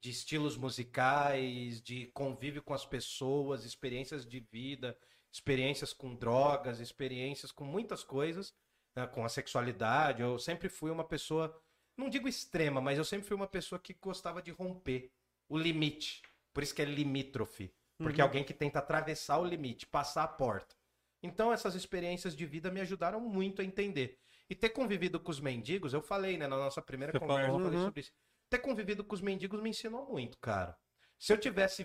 de 0.00 0.10
estilos 0.10 0.56
musicais, 0.56 1.80
de 1.80 2.06
convívio 2.06 2.60
com 2.60 2.74
as 2.74 2.84
pessoas, 2.84 3.64
experiências 3.64 4.26
de 4.26 4.40
vida, 4.40 4.98
experiências 5.32 5.92
com 5.92 6.12
drogas, 6.16 6.80
experiências 6.80 7.52
com 7.52 7.64
muitas 7.64 8.02
coisas, 8.02 8.52
né, 8.96 9.06
com 9.06 9.24
a 9.24 9.28
sexualidade. 9.28 10.20
Eu 10.20 10.40
sempre 10.40 10.68
fui 10.68 10.90
uma 10.90 11.04
pessoa, 11.04 11.56
não 11.96 12.08
digo 12.10 12.26
extrema, 12.26 12.80
mas 12.80 12.98
eu 12.98 13.04
sempre 13.04 13.28
fui 13.28 13.36
uma 13.36 13.46
pessoa 13.46 13.78
que 13.78 13.94
gostava 13.94 14.42
de 14.42 14.50
romper 14.50 15.12
o 15.52 15.58
limite. 15.58 16.22
Por 16.52 16.62
isso 16.62 16.74
que 16.74 16.82
é 16.82 16.84
limítrofe. 16.84 17.72
Porque 18.00 18.20
é 18.20 18.24
Uhum. 18.24 18.28
alguém 18.28 18.44
que 18.44 18.54
tenta 18.54 18.78
atravessar 18.80 19.38
o 19.38 19.44
limite, 19.44 19.86
passar 19.86 20.24
a 20.24 20.28
porta. 20.28 20.74
Então 21.22 21.52
essas 21.52 21.74
experiências 21.74 22.34
de 22.34 22.44
vida 22.46 22.70
me 22.70 22.80
ajudaram 22.80 23.20
muito 23.20 23.62
a 23.62 23.64
entender. 23.64 24.18
E 24.50 24.54
ter 24.54 24.70
convivido 24.70 25.20
com 25.20 25.30
os 25.30 25.40
mendigos, 25.40 25.94
eu 25.94 26.02
falei, 26.02 26.36
né, 26.36 26.46
na 26.48 26.56
nossa 26.56 26.82
primeira 26.82 27.12
Você 27.12 27.18
conversa, 27.20 27.42
falou. 27.46 27.60
eu 27.60 27.64
falei 27.64 27.78
Uhum. 27.78 27.84
sobre 27.86 28.00
isso. 28.00 28.12
Ter 28.50 28.58
convivido 28.58 29.04
com 29.04 29.14
os 29.14 29.20
mendigos 29.20 29.60
me 29.62 29.70
ensinou 29.70 30.06
muito, 30.06 30.36
cara. 30.38 30.76
Se 31.18 31.32
eu 31.32 31.38
tivesse 31.38 31.84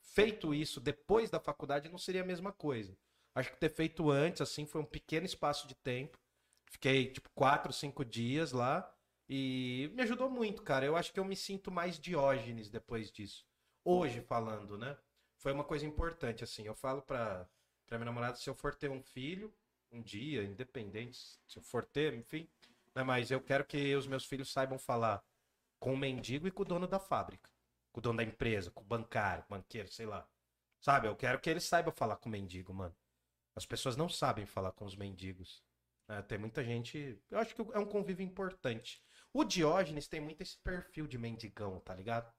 feito 0.00 0.54
isso 0.54 0.80
depois 0.80 1.30
da 1.30 1.38
faculdade, 1.40 1.88
não 1.88 1.98
seria 1.98 2.22
a 2.22 2.26
mesma 2.26 2.52
coisa. 2.52 2.96
Acho 3.34 3.50
que 3.50 3.56
ter 3.58 3.68
feito 3.70 4.10
antes, 4.10 4.40
assim, 4.40 4.66
foi 4.66 4.80
um 4.80 4.84
pequeno 4.84 5.26
espaço 5.26 5.66
de 5.68 5.74
tempo. 5.74 6.18
Fiquei, 6.70 7.12
tipo, 7.12 7.28
quatro, 7.34 7.72
cinco 7.72 8.04
dias 8.04 8.52
lá. 8.52 8.91
E 9.34 9.90
me 9.94 10.02
ajudou 10.02 10.28
muito, 10.28 10.62
cara. 10.62 10.84
Eu 10.84 10.94
acho 10.94 11.10
que 11.10 11.18
eu 11.18 11.24
me 11.24 11.34
sinto 11.34 11.70
mais 11.70 11.98
Diógenes 11.98 12.68
depois 12.68 13.10
disso. 13.10 13.46
Hoje, 13.82 14.20
falando, 14.20 14.76
né? 14.76 14.94
Foi 15.38 15.52
uma 15.52 15.64
coisa 15.64 15.86
importante, 15.86 16.44
assim. 16.44 16.66
Eu 16.66 16.74
falo 16.74 17.00
pra, 17.00 17.48
pra 17.86 17.96
minha 17.96 18.04
namorada, 18.04 18.36
se 18.36 18.50
eu 18.50 18.54
for 18.54 18.74
ter 18.74 18.90
um 18.90 19.02
filho, 19.02 19.50
um 19.90 20.02
dia, 20.02 20.44
independente, 20.44 21.18
se 21.46 21.58
eu 21.58 21.62
for 21.62 21.82
ter, 21.82 22.12
enfim. 22.12 22.46
Né? 22.94 23.02
Mas 23.02 23.30
eu 23.30 23.40
quero 23.40 23.64
que 23.64 23.96
os 23.96 24.06
meus 24.06 24.26
filhos 24.26 24.52
saibam 24.52 24.78
falar 24.78 25.24
com 25.80 25.94
o 25.94 25.96
mendigo 25.96 26.46
e 26.46 26.50
com 26.50 26.60
o 26.60 26.66
dono 26.66 26.86
da 26.86 26.98
fábrica. 26.98 27.48
Com 27.90 28.00
o 28.00 28.02
dono 28.02 28.18
da 28.18 28.24
empresa, 28.24 28.70
com 28.70 28.82
o 28.82 28.86
bancário, 28.86 29.46
banqueiro, 29.48 29.88
sei 29.90 30.04
lá. 30.04 30.28
Sabe? 30.78 31.08
Eu 31.08 31.16
quero 31.16 31.40
que 31.40 31.48
eles 31.48 31.64
saibam 31.64 31.94
falar 31.94 32.16
com 32.16 32.28
o 32.28 32.32
mendigo, 32.32 32.74
mano. 32.74 32.94
As 33.56 33.64
pessoas 33.64 33.96
não 33.96 34.10
sabem 34.10 34.44
falar 34.44 34.72
com 34.72 34.84
os 34.84 34.94
mendigos. 34.94 35.64
né? 36.06 36.20
tem 36.20 36.36
muita 36.36 36.62
gente. 36.62 37.18
Eu 37.30 37.38
acho 37.38 37.54
que 37.54 37.62
é 37.62 37.78
um 37.78 37.86
convívio 37.86 38.26
importante. 38.26 39.02
O 39.34 39.44
Diógenes 39.44 40.06
tem 40.06 40.20
muito 40.20 40.42
esse 40.42 40.58
perfil 40.58 41.06
de 41.06 41.16
mendigão, 41.16 41.80
tá 41.80 41.94
ligado? 41.94 42.32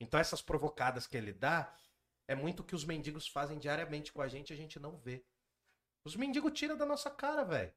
Então 0.00 0.20
essas 0.20 0.42
provocadas 0.42 1.06
que 1.06 1.16
ele 1.16 1.32
dá 1.32 1.74
é 2.28 2.34
muito 2.34 2.60
o 2.60 2.64
que 2.64 2.74
os 2.74 2.84
mendigos 2.84 3.26
fazem 3.26 3.58
diariamente 3.58 4.12
com 4.12 4.20
a 4.20 4.28
gente 4.28 4.50
e 4.50 4.52
a 4.54 4.56
gente 4.56 4.78
não 4.78 4.96
vê. 4.96 5.24
Os 6.04 6.16
mendigos 6.16 6.52
tiram 6.52 6.76
da 6.76 6.84
nossa 6.84 7.10
cara, 7.10 7.44
velho. 7.44 7.72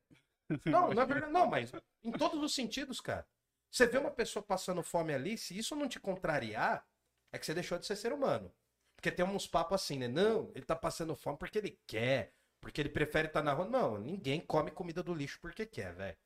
Não, 0.66 0.94
não 0.94 1.04
é 1.04 1.06
verdade. 1.06 1.34
Não, 1.34 1.46
mas 1.46 1.74
em 2.02 2.12
todos 2.12 2.42
os 2.42 2.56
sentidos, 2.56 3.02
cara. 3.02 3.28
Você 3.70 3.86
vê 3.86 3.98
uma 3.98 4.12
pessoa 4.12 4.42
passando 4.42 4.82
fome 4.82 5.14
ali, 5.14 5.38
se 5.38 5.58
isso 5.58 5.76
não 5.76 5.90
te 5.90 6.00
contrariar, 6.00 6.88
é 7.34 7.38
que 7.38 7.46
você 7.46 7.54
deixou 7.54 7.78
de 7.78 7.86
ser 7.86 7.98
ser 7.98 8.14
humano. 8.14 8.50
Porque 8.96 9.12
tem 9.12 9.26
uns 9.26 9.46
papos 9.46 9.76
assim, 9.76 10.00
né? 10.00 10.08
Não, 10.08 10.50
ele 10.56 10.66
tá 10.66 10.76
passando 10.76 11.16
fome 11.18 11.38
porque 11.38 11.58
ele 11.58 11.78
quer, 11.86 12.34
porque 12.62 12.82
ele 12.82 12.90
prefere 12.90 13.28
estar 13.28 13.44
na 13.44 13.54
rua. 13.54 13.68
Não, 13.68 13.98
ninguém 13.98 14.40
come 14.40 14.72
comida 14.72 15.04
do 15.04 15.14
lixo 15.14 15.38
porque 15.42 15.66
quer, 15.66 15.94
velho. 15.94 16.18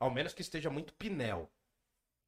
Ao 0.00 0.10
menos 0.10 0.32
que 0.32 0.40
esteja 0.40 0.70
muito 0.70 0.94
pinel, 0.94 1.52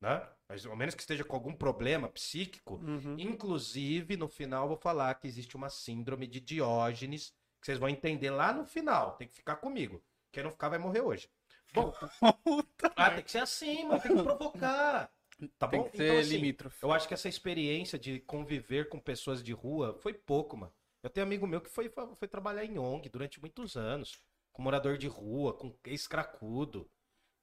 né? 0.06 0.28
Mas 0.48 0.64
ao 0.64 0.76
menos 0.76 0.94
que 0.94 1.00
esteja 1.00 1.24
com 1.24 1.34
algum 1.34 1.52
problema 1.52 2.08
psíquico. 2.08 2.76
Uhum. 2.76 3.16
Inclusive, 3.18 4.16
no 4.16 4.28
final, 4.28 4.64
eu 4.64 4.68
vou 4.68 4.76
falar 4.76 5.14
que 5.16 5.26
existe 5.26 5.56
uma 5.56 5.68
síndrome 5.68 6.26
de 6.26 6.40
Diógenes, 6.40 7.34
que 7.60 7.66
vocês 7.66 7.78
vão 7.78 7.88
entender 7.88 8.30
lá 8.30 8.52
no 8.52 8.64
final. 8.64 9.16
Tem 9.16 9.26
que 9.26 9.34
ficar 9.34 9.56
comigo. 9.56 10.02
Quem 10.30 10.44
não 10.44 10.50
ficar 10.52 10.68
vai 10.68 10.78
morrer 10.78 11.00
hoje. 11.00 11.28
Bom, 11.74 11.92
ah, 12.94 13.10
tem 13.10 13.24
que 13.24 13.30
ser 13.30 13.38
assim, 13.38 13.84
mano. 13.84 14.00
Tem 14.00 14.16
que 14.16 14.22
provocar. 14.22 15.10
Tá 15.58 15.68
Tem 15.68 15.80
bom? 15.80 15.90
Então, 15.92 16.18
assim, 16.18 16.30
limítrofe. 16.30 16.82
eu 16.82 16.90
acho 16.90 17.06
que 17.06 17.12
essa 17.12 17.28
experiência 17.28 17.98
de 17.98 18.20
conviver 18.20 18.88
com 18.88 18.98
pessoas 18.98 19.42
de 19.42 19.52
rua 19.52 19.92
foi 20.00 20.14
pouco, 20.14 20.56
mano. 20.56 20.72
Eu 21.02 21.10
tenho 21.10 21.26
amigo 21.26 21.46
meu 21.46 21.60
que 21.60 21.68
foi, 21.68 21.92
foi 22.14 22.26
trabalhar 22.26 22.64
em 22.64 22.78
ONG 22.78 23.10
durante 23.10 23.38
muitos 23.38 23.76
anos. 23.76 24.18
Com 24.50 24.62
morador 24.62 24.96
de 24.96 25.06
rua, 25.06 25.52
com 25.52 25.76
ex-cracudo. 25.84 26.90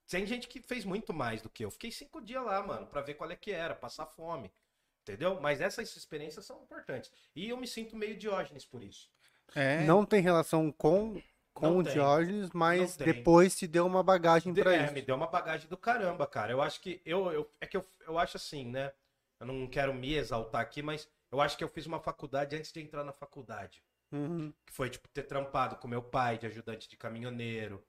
Tem 0.08 0.26
gente 0.26 0.48
que 0.48 0.62
fez 0.62 0.86
muito 0.86 1.14
mais 1.14 1.42
do 1.42 1.50
que 1.50 1.64
eu. 1.66 1.72
Fiquei 1.72 1.92
cinco 1.92 2.22
dias 2.22 2.44
lá, 2.44 2.62
mano, 2.66 2.86
pra 2.88 3.02
ver 3.02 3.16
qual 3.16 3.30
é 3.32 3.36
que 3.36 3.52
era, 3.52 3.74
passar 3.74 4.06
fome. 4.06 4.52
Entendeu? 5.02 5.40
Mas 5.42 5.60
essas 5.60 5.96
experiências 5.96 6.46
são 6.46 6.62
importantes. 6.64 7.12
E 7.36 7.50
eu 7.50 7.58
me 7.58 7.68
sinto 7.68 7.96
meio 7.96 8.18
Diógenes 8.18 8.66
por 8.66 8.84
isso. 8.84 9.10
É. 9.54 9.84
Não 9.84 10.06
tem 10.06 10.22
relação 10.22 10.72
com, 10.72 11.22
com 11.54 11.66
Não 11.68 11.78
o 11.80 11.84
tem. 11.84 11.94
Diógenes, 11.94 12.50
mas 12.54 12.96
depois 12.96 13.58
te 13.58 13.68
deu 13.68 13.86
uma 13.86 14.02
bagagem 14.02 14.54
pra 14.54 14.74
É, 14.74 14.86
isso. 14.86 14.94
me 14.94 15.02
deu 15.02 15.16
uma 15.16 15.28
bagagem 15.28 15.68
do 15.68 15.78
caramba, 15.78 16.26
cara. 16.26 16.52
Eu 16.54 16.62
acho 16.62 16.80
que. 16.80 17.02
Eu, 17.06 17.32
eu, 17.32 17.52
é 17.60 17.68
que 17.68 17.76
eu, 17.76 17.86
eu 18.08 18.18
acho 18.18 18.38
assim, 18.38 18.66
né? 18.66 18.94
Eu 19.40 19.48
não 19.48 19.68
quero 19.68 19.94
me 19.94 20.14
exaltar 20.14 20.62
aqui, 20.62 20.82
mas 20.82 21.10
eu 21.30 21.42
acho 21.42 21.58
que 21.58 21.64
eu 21.64 21.68
fiz 21.68 21.86
uma 21.86 22.00
faculdade 22.00 22.56
antes 22.56 22.72
de 22.72 22.80
entrar 22.80 23.04
na 23.04 23.12
faculdade. 23.12 23.84
Uhum. 24.10 24.54
Que 24.66 24.72
foi, 24.72 24.90
tipo, 24.90 25.08
ter 25.10 25.24
trampado 25.24 25.76
com 25.78 25.88
meu 25.88 26.02
pai 26.02 26.38
de 26.38 26.46
ajudante 26.46 26.88
de 26.88 26.96
caminhoneiro, 26.96 27.84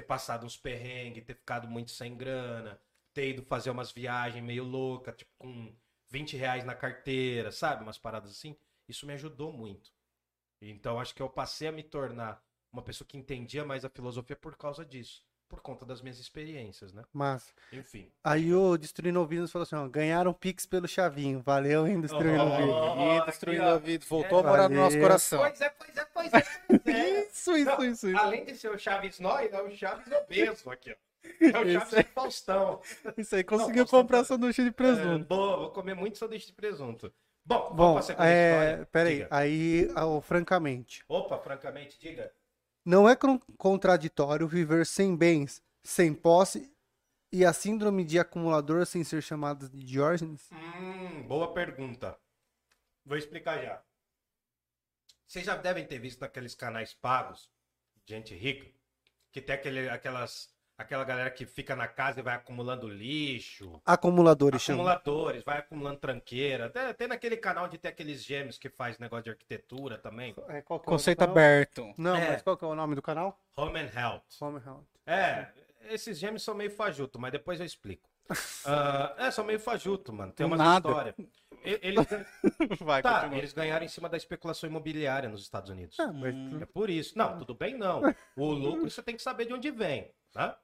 ter 0.00 0.02
passado 0.02 0.46
uns 0.46 0.56
perrengues, 0.56 1.24
ter 1.24 1.34
ficado 1.34 1.66
muito 1.68 1.90
sem 1.90 2.16
grana, 2.16 2.80
ter 3.12 3.30
ido 3.30 3.42
fazer 3.42 3.70
umas 3.70 3.90
viagens 3.90 4.42
meio 4.44 4.62
loucas, 4.64 5.16
tipo, 5.16 5.30
com 5.36 5.74
20 6.10 6.36
reais 6.36 6.64
na 6.64 6.74
carteira, 6.74 7.50
sabe? 7.50 7.82
Umas 7.82 7.98
paradas 7.98 8.30
assim. 8.30 8.56
Isso 8.88 9.06
me 9.06 9.12
ajudou 9.14 9.52
muito. 9.52 9.90
Então, 10.60 10.98
acho 11.00 11.14
que 11.14 11.22
eu 11.22 11.28
passei 11.28 11.68
a 11.68 11.72
me 11.72 11.82
tornar 11.82 12.42
uma 12.72 12.82
pessoa 12.82 13.06
que 13.06 13.16
entendia 13.16 13.64
mais 13.64 13.84
a 13.84 13.88
filosofia 13.90 14.36
por 14.36 14.56
causa 14.56 14.84
disso. 14.84 15.26
Por 15.48 15.60
conta 15.62 15.86
das 15.86 16.02
minhas 16.02 16.18
experiências, 16.18 16.92
né? 16.92 17.02
Mas 17.10 17.54
Enfim. 17.72 18.12
aí 18.22 18.52
o 18.54 18.76
Destruindo 18.76 19.18
Ouvidos 19.18 19.50
falou 19.50 19.62
assim: 19.62 19.76
ó, 19.76 19.88
ganharam 19.88 20.30
Pix 20.34 20.66
pelo 20.66 20.86
Chavinho. 20.86 21.40
Valeu, 21.40 21.86
hein, 21.86 22.00
Destruindo 22.02 22.42
Oh, 22.42 22.50
Ouvidos. 22.50 22.74
oh, 22.74 23.16
Ih, 23.16 23.24
destruindo 23.24 23.62
aqui, 23.62 23.70
ó. 23.70 23.74
ouvido. 23.74 24.04
Voltou 24.06 24.40
a 24.40 24.42
morar 24.42 24.68
no 24.68 24.74
Valeu. 24.76 24.82
nosso 24.84 25.00
coração. 25.00 25.38
Pois 25.38 25.58
é, 25.62 25.70
pois 25.70 25.96
é, 25.96 26.04
pois 26.18 26.32
é. 26.32 26.90
é. 26.90 27.20
Isso, 27.28 27.56
isso, 27.56 27.64
Não, 27.64 27.84
isso, 27.84 28.08
isso. 28.08 28.18
Além 28.18 28.44
de 28.44 28.54
ser 28.56 28.70
o 28.70 28.78
Chaves 28.78 29.18
Nóis, 29.20 29.52
é 29.52 29.60
o 29.62 29.70
Chaves 29.70 30.06
obeso 30.12 30.70
aqui, 30.70 30.92
ó. 30.92 30.96
É 31.40 31.58
o 31.58 31.72
Chaves 31.72 32.06
Faustão. 32.14 32.80
Isso 33.16 33.34
aí, 33.34 33.44
conseguiu 33.44 33.84
posso 33.84 33.96
comprar 33.96 34.18
comprar. 34.18 34.24
sanduíche 34.24 34.62
de 34.62 34.68
É, 34.68 34.72
presunto. 34.72 35.24
boa, 35.26 35.56
vou 35.56 35.70
comer 35.70 35.94
muito 35.94 36.16
sanduíche 36.18 36.46
de 36.46 36.52
presunto. 36.52 37.12
Bom, 37.44 37.74
Bom, 37.74 37.98
é, 38.18 38.84
peraí, 38.92 39.14
Diga. 39.20 39.28
aí, 39.30 39.90
ó, 39.96 40.20
francamente, 40.20 41.02
Opa, 41.08 41.38
francamente, 41.38 41.98
diga. 41.98 42.30
não 42.84 43.08
é 43.08 43.16
con- 43.16 43.40
contraditório 43.56 44.46
viver 44.46 44.84
sem 44.84 45.16
bens, 45.16 45.62
sem 45.82 46.12
posse 46.12 46.70
e 47.32 47.44
a 47.46 47.52
síndrome 47.54 48.04
de 48.04 48.18
acumulador 48.18 48.84
sem 48.84 49.02
ser 49.02 49.22
chamada 49.22 49.66
de 49.66 49.82
Diógenes? 49.82 50.50
Hum, 50.52 51.22
boa 51.22 51.52
pergunta. 51.54 52.18
Vou 53.04 53.16
explicar 53.16 53.62
já. 53.62 53.82
Vocês 55.28 55.44
já 55.44 55.54
devem 55.56 55.84
ter 55.84 55.98
visto 55.98 56.20
naqueles 56.20 56.54
canais 56.54 56.94
pagos, 56.94 57.50
gente 58.06 58.34
rica, 58.34 58.66
que 59.30 59.42
tem 59.42 59.54
aquele, 59.54 59.86
aquelas, 59.90 60.48
aquela 60.78 61.04
galera 61.04 61.30
que 61.30 61.44
fica 61.44 61.76
na 61.76 61.86
casa 61.86 62.20
e 62.20 62.22
vai 62.22 62.34
acumulando 62.34 62.88
lixo, 62.88 63.78
Acumuladores 63.84 64.62
chama. 64.62 64.78
acumuladores, 64.94 65.44
vai 65.44 65.58
acumulando 65.58 65.98
tranqueira. 66.00 66.66
Até, 66.66 66.94
tem 66.94 67.08
naquele 67.08 67.36
canal 67.36 67.66
onde 67.66 67.76
tem 67.76 67.90
aqueles 67.90 68.24
gêmeos 68.24 68.56
que 68.56 68.70
faz 68.70 68.98
negócio 68.98 69.24
de 69.24 69.30
arquitetura 69.30 69.98
também. 69.98 70.34
É, 70.48 70.62
qual 70.62 70.80
que 70.80 70.86
é 70.86 70.90
Conceito 70.90 71.20
aberto. 71.20 71.92
Não, 71.98 72.16
É. 72.16 72.30
mas 72.30 72.40
qual 72.42 72.56
que 72.56 72.64
é 72.64 72.68
o 72.68 72.74
nome 72.74 72.94
do 72.94 73.02
canal? 73.02 73.38
Home 73.54 73.78
and 73.80 73.90
Health. 73.94 74.22
Home 74.40 74.62
Health. 74.64 74.86
É, 75.06 75.48
esses 75.90 76.18
gêmeos 76.18 76.42
são 76.42 76.54
meio 76.54 76.70
fajuto, 76.70 77.18
mas 77.18 77.32
depois 77.32 77.60
eu 77.60 77.66
explico. 77.66 78.08
Ah, 78.64 79.14
é, 79.18 79.30
são 79.30 79.44
meio 79.44 79.58
fajuto, 79.60 80.12
mano. 80.12 80.32
Tem 80.32 80.44
uma 80.46 80.56
história. 80.76 81.14
Eles, 81.62 82.06
Vai, 82.80 83.02
tá, 83.02 83.20
continua. 83.20 83.38
eles 83.38 83.52
ganharam 83.52 83.84
em 83.84 83.88
cima 83.88 84.08
da 84.08 84.16
especulação 84.16 84.68
imobiliária 84.68 85.28
nos 85.28 85.42
Estados 85.42 85.70
Unidos. 85.70 85.98
Ah, 86.00 86.12
mas 86.12 86.34
É 86.62 86.66
por 86.66 86.88
isso. 86.90 87.16
Não, 87.16 87.38
tudo 87.38 87.54
bem 87.54 87.76
não. 87.76 88.02
O 88.36 88.50
lucro 88.52 88.90
você 88.90 89.02
tem 89.02 89.16
que 89.16 89.22
saber 89.22 89.46
de 89.46 89.52
onde 89.52 89.70
vem, 89.70 90.12
tá? 90.32 90.58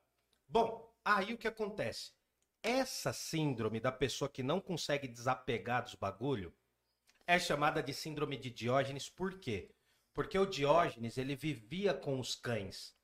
Bom, 0.48 0.92
aí 1.04 1.32
o 1.32 1.38
que 1.38 1.48
acontece? 1.48 2.12
Essa 2.62 3.12
síndrome 3.12 3.78
da 3.80 3.92
pessoa 3.92 4.28
que 4.28 4.42
não 4.42 4.60
consegue 4.60 5.06
desapegar 5.06 5.82
dos 5.82 5.94
bagulho 5.94 6.54
é 7.26 7.38
chamada 7.38 7.82
de 7.82 7.92
síndrome 7.92 8.36
de 8.36 8.50
Diógenes 8.50 9.08
por 9.08 9.38
quê? 9.38 9.70
Porque 10.12 10.38
o 10.38 10.46
Diógenes, 10.46 11.18
ele 11.18 11.34
vivia 11.34 11.92
com 11.92 12.20
os 12.20 12.34
cães. 12.34 12.94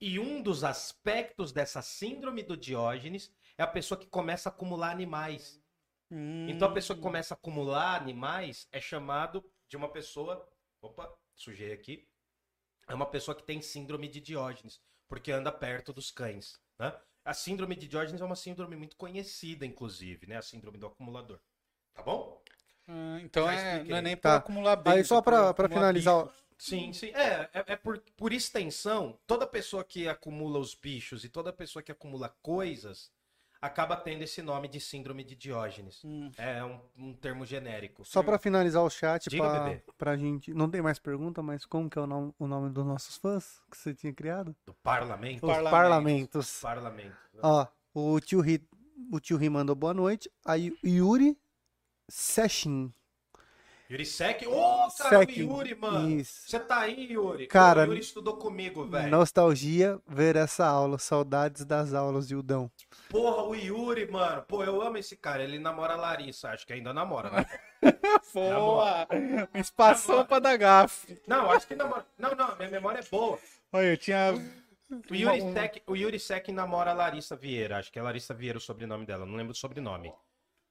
E 0.00 0.18
um 0.18 0.42
dos 0.42 0.62
aspectos 0.62 1.52
dessa 1.52 1.82
síndrome 1.82 2.42
do 2.42 2.56
Diógenes 2.56 3.32
é 3.58 3.62
a 3.62 3.66
pessoa 3.66 3.98
que 3.98 4.06
começa 4.06 4.48
a 4.48 4.52
acumular 4.52 4.90
animais. 4.90 5.60
Hum. 6.10 6.48
Então 6.48 6.68
a 6.68 6.72
pessoa 6.72 6.96
que 6.96 7.02
começa 7.02 7.34
a 7.34 7.36
acumular 7.36 8.00
animais 8.00 8.68
é 8.72 8.80
chamado 8.80 9.44
de 9.68 9.76
uma 9.76 9.88
pessoa. 9.88 10.48
Opa, 10.80 11.12
sujei 11.34 11.72
aqui. 11.72 12.08
É 12.88 12.94
uma 12.94 13.06
pessoa 13.06 13.34
que 13.34 13.42
tem 13.42 13.60
síndrome 13.60 14.08
de 14.08 14.20
Diógenes, 14.20 14.80
porque 15.08 15.32
anda 15.32 15.50
perto 15.50 15.92
dos 15.92 16.10
cães. 16.10 16.60
Né? 16.78 16.92
A 17.24 17.34
síndrome 17.34 17.74
de 17.74 17.88
Diógenes 17.88 18.20
é 18.20 18.24
uma 18.24 18.36
síndrome 18.36 18.76
muito 18.76 18.96
conhecida, 18.96 19.66
inclusive, 19.66 20.26
né? 20.26 20.36
A 20.36 20.42
síndrome 20.42 20.78
do 20.78 20.86
acumulador. 20.86 21.40
Tá 21.92 22.02
bom? 22.02 22.40
Ah, 22.86 23.18
então 23.20 23.50
é, 23.50 23.82
não 23.82 23.96
é 23.96 24.02
nem 24.02 24.16
Tá. 24.16 24.20
pra 24.20 24.36
acumular 24.36 24.76
bem. 24.76 24.92
Aí 24.94 25.04
só 25.04 25.20
pra, 25.20 25.52
pra 25.52 25.68
finalizar, 25.68 26.28
Sim, 26.58 26.92
sim. 26.92 27.08
É, 27.08 27.50
é, 27.52 27.64
é 27.72 27.76
por, 27.76 27.98
por 28.16 28.32
extensão, 28.32 29.18
toda 29.26 29.46
pessoa 29.46 29.84
que 29.84 30.08
acumula 30.08 30.58
os 30.58 30.74
bichos 30.74 31.24
e 31.24 31.28
toda 31.28 31.52
pessoa 31.52 31.82
que 31.82 31.92
acumula 31.92 32.34
coisas 32.42 33.10
acaba 33.60 33.96
tendo 33.96 34.22
esse 34.22 34.42
nome 34.42 34.68
de 34.68 34.80
síndrome 34.80 35.24
de 35.24 35.34
Diógenes. 35.34 36.02
Hum. 36.04 36.30
É 36.36 36.64
um, 36.64 36.80
um 36.96 37.14
termo 37.14 37.44
genérico. 37.44 38.04
só 38.04 38.22
pra 38.22 38.38
finalizar 38.38 38.82
o 38.82 38.90
chat, 38.90 39.28
bebê. 39.30 39.82
pra 39.96 40.16
gente. 40.16 40.52
Não 40.54 40.70
tem 40.70 40.82
mais 40.82 40.98
pergunta, 40.98 41.42
mas 41.42 41.64
como 41.64 41.88
que 41.90 41.98
é 41.98 42.02
o 42.02 42.06
nome, 42.06 42.34
o 42.38 42.46
nome 42.46 42.70
dos 42.70 42.84
nossos 42.84 43.16
fãs 43.16 43.60
que 43.70 43.76
você 43.76 43.94
tinha 43.94 44.12
criado? 44.12 44.54
Do 44.64 44.74
parlamento. 44.74 45.46
Os 45.46 45.52
Parlamentos. 45.52 46.60
parlamentos. 46.60 46.60
Parlamento. 46.60 47.16
Ó, 47.42 47.66
o 47.94 48.20
tio 48.20 48.40
Ri, 48.40 48.62
o 49.12 49.20
tio 49.20 49.36
Ri 49.36 49.48
mandou 49.48 49.74
boa 49.74 49.94
noite. 49.94 50.30
Aí 50.44 50.76
Yuri 50.84 51.38
Sechin. 52.08 52.92
Yuri 53.90 54.04
Sek. 54.04 54.46
Ô, 54.46 54.88
cara, 54.98 55.18
Sek, 55.20 55.42
o 55.42 55.52
Yuri, 55.52 55.74
mano. 55.76 56.10
isso. 56.10 56.42
Você 56.48 56.58
tá 56.58 56.80
aí, 56.80 57.12
Yuri? 57.12 57.46
Cara, 57.46 57.82
o 57.82 57.86
Yuri 57.86 58.00
estudou 58.00 58.36
comigo, 58.36 58.84
velho. 58.84 59.08
Nostalgia 59.08 60.00
ver 60.08 60.34
essa 60.36 60.66
aula. 60.66 60.98
Saudades 60.98 61.64
das 61.64 61.94
aulas 61.94 62.26
de 62.26 62.34
Udão. 62.34 62.70
Porra, 63.08 63.42
o 63.44 63.54
Yuri, 63.54 64.10
mano. 64.10 64.42
Pô, 64.42 64.64
eu 64.64 64.82
amo 64.82 64.96
esse 64.98 65.16
cara. 65.16 65.44
Ele 65.44 65.58
namora 65.58 65.94
a 65.94 65.96
Larissa. 65.96 66.50
Acho 66.50 66.66
que 66.66 66.72
ainda 66.72 66.92
namora, 66.92 67.30
né? 67.30 67.46
Boa! 68.34 69.06
Espação 69.54 70.24
pra 70.24 70.38
dar 70.40 70.56
gafe. 70.56 71.18
não, 71.26 71.50
acho 71.50 71.66
que 71.66 71.76
namora. 71.76 72.04
Não, 72.18 72.34
não, 72.34 72.56
minha 72.56 72.70
memória 72.70 72.98
é 72.98 73.04
boa. 73.10 73.38
Olha, 73.72 73.86
eu 73.86 73.96
tinha. 73.96 74.34
O 75.10 75.14
Yuri, 75.14 75.52
Sek, 75.52 75.82
o 75.86 75.96
Yuri 75.96 76.18
Sek 76.18 76.52
namora 76.52 76.90
a 76.90 76.94
Larissa 76.94 77.36
Vieira. 77.36 77.78
Acho 77.78 77.92
que 77.92 77.98
é 77.98 78.02
Larissa 78.02 78.34
Vieira 78.34 78.58
o 78.58 78.60
sobrenome 78.60 79.06
dela. 79.06 79.24
Não 79.26 79.36
lembro 79.36 79.52
o 79.52 79.56
sobrenome. 79.56 80.12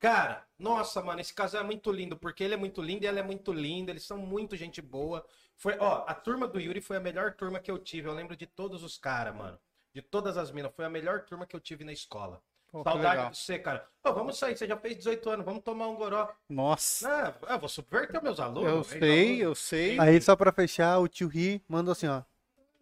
Cara, 0.05 0.45
nossa, 0.59 1.01
mano, 1.01 1.19
esse 1.19 1.33
casal 1.33 1.61
é 1.61 1.63
muito 1.63 1.91
lindo, 1.91 2.15
porque 2.15 2.43
ele 2.43 2.53
é 2.53 2.57
muito 2.57 2.79
lindo 2.79 3.03
e 3.03 3.07
ela 3.07 3.19
é 3.19 3.23
muito 3.23 3.51
linda, 3.51 3.91
eles 3.91 4.03
são 4.03 4.19
muito 4.19 4.55
gente 4.55 4.79
boa. 4.79 5.25
Foi, 5.55 5.75
ó, 5.79 6.03
a 6.05 6.13
turma 6.13 6.47
do 6.47 6.59
Yuri 6.59 6.79
foi 6.79 6.97
a 6.97 6.99
melhor 6.99 7.33
turma 7.33 7.59
que 7.59 7.71
eu 7.71 7.79
tive. 7.79 8.07
Eu 8.07 8.13
lembro 8.13 8.35
de 8.35 8.45
todos 8.45 8.83
os 8.83 8.99
caras, 8.99 9.35
mano. 9.35 9.57
De 9.91 10.03
todas 10.03 10.37
as 10.37 10.51
minas. 10.51 10.71
Foi 10.75 10.85
a 10.85 10.89
melhor 10.89 11.21
turma 11.21 11.47
que 11.47 11.55
eu 11.55 11.59
tive 11.59 11.83
na 11.83 11.91
escola. 11.91 12.39
Pô, 12.71 12.83
Saudade 12.83 13.31
de 13.31 13.37
você, 13.39 13.57
cara. 13.57 13.87
Ô, 14.03 14.13
vamos 14.13 14.37
sair, 14.37 14.55
você 14.55 14.67
já 14.67 14.77
fez 14.77 14.95
18 14.95 15.27
anos, 15.27 15.45
vamos 15.45 15.63
tomar 15.63 15.87
um 15.87 15.95
goró. 15.95 16.31
Nossa. 16.47 17.35
Ah, 17.41 17.53
eu 17.55 17.59
vou 17.59 17.69
subverter 17.69 18.21
meus 18.21 18.39
alunos. 18.39 18.71
Eu 18.71 18.83
sei, 18.83 19.27
alunos. 19.27 19.41
eu 19.41 19.55
sei. 19.55 19.99
Aí 19.99 20.21
só 20.21 20.35
pra 20.35 20.51
fechar, 20.51 20.99
o 20.99 21.07
tio 21.07 21.27
Ri 21.27 21.63
mandou 21.67 21.93
assim, 21.93 22.07
ó. 22.07 22.21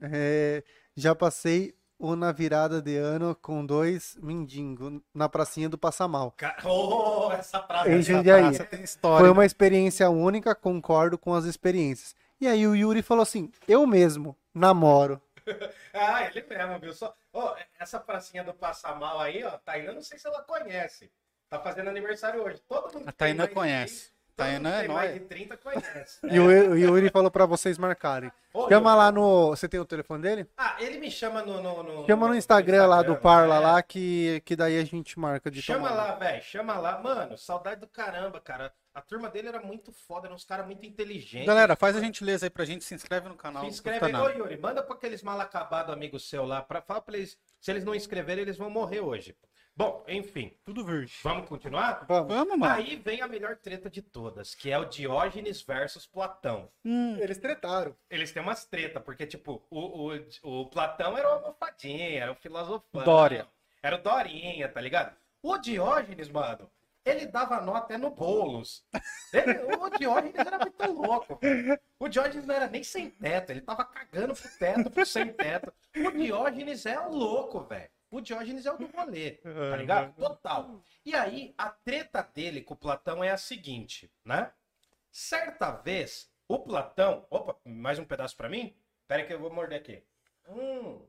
É, 0.01 0.61
já 0.93 1.15
passei 1.15 1.73
uma 1.99 2.33
virada 2.33 2.81
de 2.81 2.97
ano 2.97 3.35
com 3.41 3.65
dois 3.65 4.17
mendigos 4.21 4.99
na 5.13 5.29
pracinha 5.29 5.69
do 5.69 5.77
Passamal. 5.77 6.33
Oh, 6.65 7.31
essa. 7.31 7.65
Em 7.87 8.01
Jundiaí. 8.01 8.41
frase. 8.41 8.57
Praça 8.57 8.69
tem 8.69 8.83
história. 8.83 9.19
Foi 9.19 9.29
uma 9.29 9.45
experiência 9.45 10.09
única, 10.09 10.55
concordo 10.55 11.17
com 11.17 11.33
as 11.33 11.45
experiências. 11.45 12.15
E 12.39 12.47
aí 12.47 12.67
o 12.67 12.75
Yuri 12.75 13.01
falou 13.01 13.23
assim: 13.23 13.51
eu 13.67 13.85
mesmo 13.87 14.37
namoro. 14.53 15.21
Ah, 15.93 16.23
ele 16.25 16.43
mesmo, 16.49 16.79
viu? 16.79 16.91
Só... 16.91 17.13
Ó, 17.31 17.55
essa 17.79 17.99
pracinha 17.99 18.43
do 18.43 18.51
Passa 18.51 18.95
Mal 18.95 19.19
aí, 19.19 19.43
ó, 19.43 19.51
Tainá, 19.59 19.91
não 19.93 20.01
sei 20.01 20.17
se 20.17 20.25
ela 20.25 20.41
conhece. 20.41 21.11
Tá 21.49 21.59
fazendo 21.59 21.89
aniversário 21.89 22.41
hoje. 22.41 22.59
Todo 22.67 22.91
mundo 22.97 23.07
A 23.07 23.11
de 23.11 23.47
conhece. 23.53 24.07
30, 24.07 24.13
todo 24.35 24.45
Tainá 24.45 24.69
mundo 24.69 24.71
que 24.71 24.83
é 24.83 24.87
tem 24.87 24.95
mais 24.95 25.09
nóis. 25.09 25.21
de 25.21 25.27
30 25.27 25.57
conhece. 25.57 26.19
E 26.29 26.39
o, 26.39 26.75
Yuri 26.75 27.09
falou 27.09 27.29
pra 27.31 27.45
vocês 27.45 27.77
marcarem. 27.77 28.31
Ô, 28.53 28.67
Chama 28.69 28.89
Yuri. 28.91 28.97
lá 28.97 29.11
no. 29.11 29.49
Você 29.49 29.67
tem 29.69 29.79
o 29.79 29.85
telefone 29.85 30.21
dele? 30.21 30.47
Ah, 30.57 30.75
ele 30.79 30.97
me 30.99 31.09
chama 31.11 31.41
no. 31.43 31.61
no, 31.61 31.83
no 31.83 32.05
Chama 32.05 32.27
no 32.27 32.35
Instagram 32.35 32.85
lá 32.87 33.01
do 33.01 33.15
Parla 33.15 33.55
é. 33.55 33.59
lá 33.59 33.81
que, 33.83 34.41
que 34.45 34.55
daí 34.55 34.77
a 34.79 34.83
gente 34.85 35.19
marca 35.19 35.49
de 35.49 35.61
Chama 35.61 35.89
tomar. 35.89 36.03
lá, 36.03 36.15
velho. 36.15 36.43
Chama 36.43 36.77
lá. 36.77 36.99
Mano, 36.99 37.37
saudade 37.37 37.81
do 37.81 37.87
caramba, 37.87 38.39
cara. 38.39 38.73
A 38.93 39.01
turma 39.01 39.27
dele 39.27 39.47
era 39.47 39.59
muito 39.59 39.91
foda, 39.91 40.27
eram 40.27 40.35
uns 40.35 40.45
caras 40.45 40.67
muito 40.67 40.85
inteligentes. 40.85 41.47
Galera, 41.47 41.75
faz 41.75 41.95
a 41.95 41.99
gentileza 41.99 42.45
aí 42.45 42.49
pra 42.51 42.63
gente, 42.63 42.83
se 42.83 42.93
inscreve 42.93 43.27
no 43.27 43.33
canal. 43.35 43.63
Se 43.63 43.69
inscreve 43.69 44.05
aí, 44.05 44.15
ô. 44.15 44.29
Yuri. 44.29 44.57
Manda 44.59 44.83
pra 44.83 44.95
aqueles 44.95 45.23
mal 45.23 45.39
acabados 45.39 45.91
amigos 45.91 46.29
seu 46.29 46.45
lá. 46.45 46.61
Pra, 46.61 46.81
fala 46.81 47.01
pra 47.01 47.17
eles. 47.17 47.35
Se 47.59 47.71
eles 47.71 47.83
não 47.83 47.95
inscreverem, 47.95 48.43
eles 48.43 48.57
vão 48.57 48.69
morrer 48.69 48.99
hoje. 48.99 49.35
Bom, 49.75 50.03
enfim. 50.07 50.53
Tudo 50.63 50.85
virgem. 50.85 51.15
Vamos 51.23 51.49
continuar? 51.49 52.05
Vamos. 52.07 52.31
Vamos, 52.33 52.57
mano. 52.59 52.73
Aí 52.75 52.95
vem 52.95 53.21
a 53.21 53.27
melhor 53.27 53.55
treta 53.57 53.89
de 53.89 54.01
todas, 54.03 54.53
que 54.53 54.69
é 54.69 54.77
o 54.77 54.85
Diógenes 54.85 55.63
versus 55.63 56.05
Platão. 56.05 56.69
Hum, 56.85 57.17
Eles 57.19 57.39
tretaram. 57.39 57.95
Eles 58.09 58.31
têm 58.31 58.43
umas 58.43 58.65
treta, 58.65 58.99
porque, 58.99 59.25
tipo, 59.25 59.63
o, 59.71 60.11
o, 60.11 60.61
o 60.61 60.65
Platão 60.67 61.17
era 61.17 61.27
o 61.27 61.31
almofadinha, 61.33 62.19
era 62.21 62.31
o 62.31 62.35
filosofão. 62.35 63.03
Dória. 63.03 63.47
Era 63.81 63.95
o 63.95 64.01
Dorinha, 64.01 64.69
tá 64.69 64.79
ligado? 64.79 65.15
O 65.41 65.57
Diógenes, 65.57 66.29
mano, 66.29 66.69
ele 67.03 67.25
dava 67.25 67.59
nó 67.59 67.73
até 67.75 67.97
no 67.97 68.11
bolos. 68.11 68.85
Ele- 69.33 69.59
o 69.75 69.89
Diógenes 69.89 70.35
era 70.35 70.59
muito 70.59 70.91
louco. 70.91 71.35
velho. 71.41 71.79
O 71.99 72.07
Diógenes 72.07 72.45
não 72.45 72.53
era 72.55 72.67
nem 72.67 72.83
sem 72.83 73.09
teto, 73.09 73.49
ele 73.49 73.61
tava 73.61 73.83
cagando 73.85 74.35
pro 74.35 74.49
teto, 74.59 74.91
pro 74.91 75.05
sem 75.05 75.33
teto. 75.33 75.73
O 75.97 76.11
Diógenes 76.11 76.85
é 76.85 76.99
o 76.99 77.09
louco, 77.09 77.61
velho. 77.61 77.89
O 78.13 78.21
Diógenes 78.21 78.67
é 78.67 78.71
o 78.71 78.77
do 78.77 78.85
rolê, 78.85 79.31
tá 79.71 79.75
ligado? 79.75 80.13
Total. 80.13 80.83
E 81.03 81.15
aí, 81.15 81.51
a 81.57 81.71
treta 81.71 82.21
dele 82.21 82.61
com 82.61 82.75
o 82.75 82.77
Platão 82.77 83.23
é 83.23 83.31
a 83.31 83.37
seguinte, 83.37 84.07
né? 84.23 84.53
Certa 85.11 85.71
vez, 85.71 86.31
o 86.47 86.59
Platão. 86.59 87.25
Opa, 87.31 87.57
mais 87.65 87.97
um 87.97 88.05
pedaço 88.05 88.37
pra 88.37 88.47
mim? 88.47 88.77
Pera 89.07 89.25
que 89.25 89.33
eu 89.33 89.39
vou 89.39 89.51
morder 89.51 89.79
aqui. 89.79 90.03
Hum. 90.47 91.01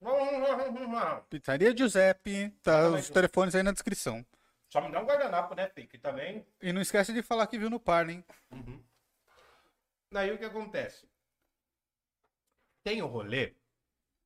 Pizzaria 1.28 1.76
Giuseppe, 1.76 2.48
tá 2.62 2.86
aí, 2.86 2.94
os 2.94 3.10
telefones 3.10 3.54
aí 3.54 3.62
na 3.62 3.72
descrição. 3.72 4.24
Só 4.70 4.80
me 4.80 4.90
dá 4.90 5.02
um 5.02 5.04
guardanapo, 5.04 5.54
né, 5.54 5.66
Pique? 5.66 5.98
Também. 5.98 6.46
E 6.62 6.72
não 6.72 6.80
esquece 6.80 7.12
de 7.12 7.20
falar 7.20 7.46
que 7.46 7.58
viu 7.58 7.68
no 7.68 7.78
par, 7.78 8.08
hein? 8.08 8.24
Daí 10.10 10.30
o 10.32 10.38
que 10.38 10.46
acontece? 10.46 11.06
Tem 12.82 13.02
o 13.02 13.06
rolê 13.06 13.54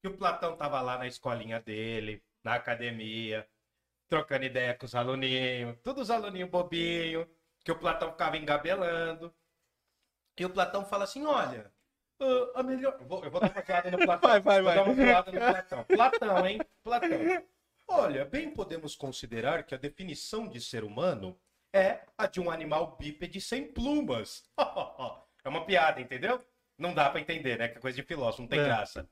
que 0.00 0.08
o 0.08 0.16
Platão 0.16 0.56
tava 0.56 0.80
lá 0.80 0.98
na 0.98 1.06
escolinha 1.06 1.60
dele, 1.60 2.22
na 2.44 2.54
academia, 2.54 3.46
trocando 4.08 4.44
ideia 4.44 4.74
com 4.74 4.86
os 4.86 4.94
aluninhos, 4.94 5.76
todos 5.82 6.04
os 6.04 6.10
aluninhos 6.10 6.50
bobinhos, 6.50 7.26
que 7.64 7.72
o 7.72 7.78
Platão 7.78 8.12
ficava 8.12 8.36
engabelando. 8.36 9.34
E 10.38 10.44
o 10.44 10.50
Platão 10.50 10.84
fala 10.84 11.04
assim: 11.04 11.24
olha, 11.24 11.72
a 12.54 12.62
melhor. 12.62 12.96
Eu 13.00 13.06
vou, 13.06 13.24
eu 13.24 13.30
vou 13.30 13.40
dar 13.40 13.50
uma 13.52 13.62
zoada 13.64 13.90
no 13.90 13.98
Platão. 13.98 14.30
Vai, 14.30 14.40
vai, 14.40 14.62
Vou 14.62 14.64
vai. 14.64 14.74
dar 14.76 14.84
uma 14.84 14.94
zoada 14.94 15.32
no 15.32 15.38
Platão. 15.38 15.84
Platão, 15.84 16.46
hein? 16.46 16.60
Platão. 16.82 17.08
Olha, 17.88 18.24
bem 18.24 18.50
podemos 18.50 18.96
considerar 18.96 19.62
que 19.64 19.74
a 19.74 19.78
definição 19.78 20.48
de 20.48 20.60
ser 20.60 20.82
humano 20.84 21.38
é 21.72 22.00
a 22.18 22.26
de 22.26 22.40
um 22.40 22.50
animal 22.50 22.96
bípede 22.96 23.40
sem 23.40 23.70
plumas. 23.72 24.44
é 25.44 25.48
uma 25.48 25.64
piada, 25.64 26.00
entendeu? 26.00 26.44
Não 26.78 26.92
dá 26.92 27.08
pra 27.08 27.20
entender, 27.20 27.58
né? 27.58 27.68
Que 27.68 27.78
é 27.78 27.80
coisa 27.80 27.96
de 27.96 28.02
filósofo, 28.02 28.42
não 28.42 28.48
tem 28.48 28.60
É. 28.60 28.64
graça. 28.64 29.08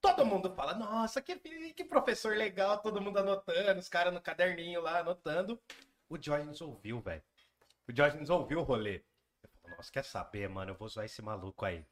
Todo 0.00 0.24
mundo 0.24 0.54
fala, 0.54 0.74
nossa, 0.74 1.20
que, 1.20 1.36
que 1.36 1.84
professor 1.84 2.36
legal, 2.36 2.78
todo 2.78 3.00
mundo 3.00 3.18
anotando, 3.18 3.80
os 3.80 3.88
caras 3.88 4.12
no 4.12 4.20
caderninho 4.20 4.80
lá 4.80 5.00
anotando. 5.00 5.60
O 6.08 6.16
Diógenes 6.16 6.60
ouviu, 6.60 7.00
velho. 7.00 7.22
O 7.86 7.92
Diógenes 7.92 8.30
ouviu 8.30 8.60
o 8.60 8.62
rolê. 8.62 9.02
Nossa, 9.66 9.92
quer 9.92 10.04
saber, 10.04 10.48
mano? 10.48 10.70
Eu 10.70 10.74
vou 10.76 10.88
zoar 10.88 11.06
esse 11.06 11.20
maluco 11.20 11.64
aí. 11.64 11.84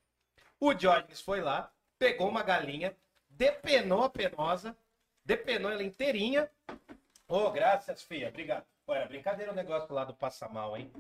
O 0.59 0.73
Diógenes 0.73 1.21
foi 1.21 1.41
lá, 1.41 1.71
pegou 1.99 2.29
uma 2.29 2.43
galinha, 2.43 2.97
depenou 3.29 4.05
a 4.05 4.11
penosa, 4.11 4.77
depenou 5.25 5.71
ela 5.71 5.83
inteirinha. 5.83 6.51
Ô, 7.29 7.51
graças, 7.51 8.03
filha, 8.03 8.29
obrigado. 8.29 8.65
Pô, 8.87 8.95
era 8.95 9.07
brincadeira 9.07 9.53
o 9.53 9.55
negócio 9.55 9.93
lá 9.93 10.05
do 10.05 10.15
passa 10.15 10.49
mal, 10.49 10.77
hein? 10.77 10.91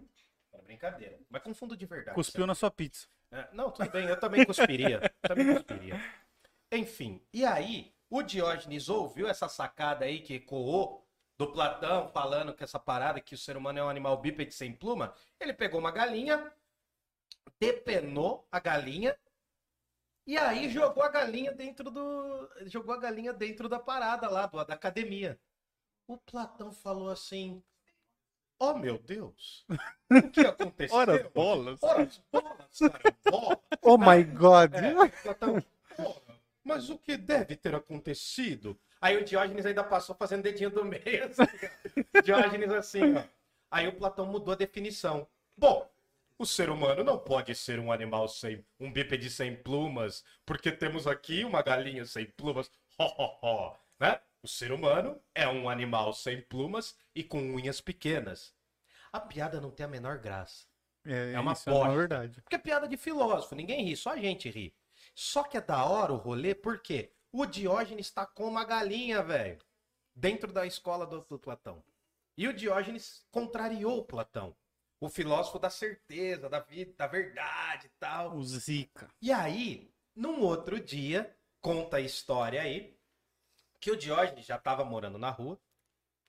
Era 0.53 0.63
brincadeira. 0.63 1.19
Mas 1.31 1.43
com 1.43 1.55
fundo 1.55 1.77
de 1.77 1.87
verdade. 1.87 2.15
Cuspiu 2.15 2.47
na 2.47 2.55
sua 2.55 2.71
pizza. 2.71 3.07
É, 3.31 3.49
não, 3.53 3.71
tudo 3.71 3.91
bem, 3.91 4.07
eu 4.07 4.19
também 4.19 4.45
cuspiria. 4.45 5.01
também 5.23 5.55
cuspiria. 5.55 5.95
Enfim, 6.73 7.23
e 7.33 7.45
aí, 7.45 7.95
o 8.11 8.23
Diógenes 8.23 8.89
ouviu 8.89 9.29
essa 9.29 9.49
sacada 9.49 10.05
aí 10.05 10.21
que 10.21 10.35
ecoou 10.35 11.07
do 11.39 11.53
Platão 11.53 12.09
falando 12.09 12.55
que 12.55 12.65
essa 12.65 12.79
parada 12.79 13.21
que 13.21 13.35
o 13.35 13.39
ser 13.39 13.57
humano 13.57 13.79
é 13.79 13.85
um 13.85 13.89
animal 13.89 14.17
bípede 14.21 14.55
sem 14.55 14.73
pluma. 14.73 15.15
Ele 15.39 15.53
pegou 15.53 15.79
uma 15.79 15.91
galinha, 15.91 16.53
depenou 17.61 18.47
a 18.51 18.59
galinha 18.59 19.17
e 20.27 20.37
aí 20.37 20.69
jogou 20.69 21.05
a 21.05 21.09
galinha 21.09 21.53
dentro 21.53 21.89
do. 21.89 22.51
Jogou 22.67 22.95
a 22.95 22.99
galinha 22.99 23.33
dentro 23.33 23.69
da 23.69 23.79
parada 23.79 24.29
lá, 24.29 24.47
do, 24.47 24.65
da 24.65 24.75
academia. 24.75 25.39
O 26.09 26.19
Platão 26.19 26.73
falou 26.73 27.11
assim: 27.11 27.63
Oh 28.59 28.75
meu 28.75 28.99
Deus! 28.99 29.65
O 30.11 30.31
que 30.31 30.41
aconteceu? 30.41 30.97
Ora, 30.97 31.31
bolas. 31.33 31.81
Ora, 31.81 32.09
bolas, 32.33 32.79
cara, 32.79 33.17
bola. 33.31 33.63
Oh 33.83 33.97
my 33.97 34.25
god. 34.25 34.75
É, 34.75 35.09
Platão, 35.23 35.63
"Porra, 35.97 36.21
mas 36.67 36.91
o 36.91 36.99
que 36.99 37.17
deve 37.17 37.57
ter 37.57 37.75
acontecido? 37.75 38.79
Aí 39.01 39.17
o 39.17 39.25
Diógenes 39.25 39.65
ainda 39.67 39.85
passou 39.85 40.15
fazendo 40.17 40.43
dedinho 40.43 40.71
do 40.71 40.85
meio, 40.85 41.27
assim. 41.27 41.43
Diógenes 42.25 42.71
assim, 42.73 43.15
ó. 43.15 43.23
Aí 43.71 43.87
o 43.89 43.97
Platão 43.97 44.27
mudou 44.27 44.53
a 44.53 44.57
definição. 44.57 45.27
Bom, 45.57 45.89
o 46.39 46.45
ser 46.47 46.69
humano 46.71 47.05
não 47.05 47.19
pode 47.19 47.55
ser 47.55 47.79
um 47.79 47.93
animal 47.93 48.29
sem, 48.29 48.65
um 48.81 48.93
bípede 48.93 49.31
sem 49.31 49.55
plumas, 49.55 50.25
porque 50.45 50.73
temos 50.73 51.07
aqui 51.07 51.45
uma 51.45 51.63
galinha 51.63 52.05
sem 52.05 52.27
plumas. 52.27 52.71
Ho, 52.99 53.05
ho, 53.05 53.39
ho, 53.43 53.77
né? 54.01 54.21
O 54.43 54.49
ser 54.49 54.73
humano 54.73 55.21
é 55.35 55.47
um 55.49 55.69
animal 55.69 56.13
sem 56.13 56.41
plumas 56.43 56.97
e 57.15 57.23
com 57.23 57.39
unhas 57.41 57.81
pequenas. 57.81 58.55
A 59.13 59.21
piada 59.21 59.61
não 59.61 59.71
tem 59.71 59.85
a 59.87 59.89
menor 59.89 60.19
graça. 60.19 60.67
É, 61.05 61.33
É 61.33 61.41
uma 61.41 61.53
isso 61.53 61.69
é 61.71 61.73
uma 61.73 61.89
bosta. 61.89 61.97
verdade. 61.97 62.41
Porque 62.43 62.57
é 62.57 62.59
piada 62.59 62.87
de 62.89 62.97
filósofo, 62.97 63.55
ninguém 63.55 63.85
ri, 63.85 63.97
só 63.97 64.11
a 64.11 64.17
gente 64.17 64.51
ri. 64.51 64.75
Só 65.17 65.43
que 65.43 65.57
é 65.57 65.63
da 65.63 65.83
hora 65.87 66.13
o 66.13 66.17
rolê, 66.17 66.55
por 66.55 66.79
quê? 66.79 67.11
O 67.33 67.47
Diógenes 67.47 68.11
tá 68.11 68.27
com 68.27 68.47
uma 68.47 68.65
galinha, 68.65 69.23
velho, 69.23 69.59
dentro 70.15 70.53
da 70.53 70.67
escola 70.67 71.07
do, 71.07 71.23
do 71.23 71.39
Platão. 71.39 71.83
E 72.37 72.47
o 72.47 72.53
Diógenes 72.53 73.27
contrariou 73.31 73.99
o 73.99 74.05
Platão. 74.05 74.55
O 75.01 75.09
filósofo 75.09 75.59
da 75.59 75.71
certeza, 75.71 76.51
da 76.51 76.61
vida, 76.61 76.93
da 76.99 77.07
verdade 77.07 77.87
e 77.87 77.91
tal. 77.99 78.37
O 78.37 78.45
Zika. 78.45 79.09
E 79.23 79.33
aí, 79.33 79.91
num 80.15 80.43
outro 80.43 80.79
dia, 80.79 81.35
conta 81.63 81.97
a 81.97 82.01
história 82.01 82.61
aí, 82.61 82.95
que 83.81 83.91
o 83.91 83.97
Diógenes 83.97 84.45
já 84.45 84.59
tava 84.59 84.85
morando 84.85 85.17
na 85.17 85.31
rua, 85.31 85.59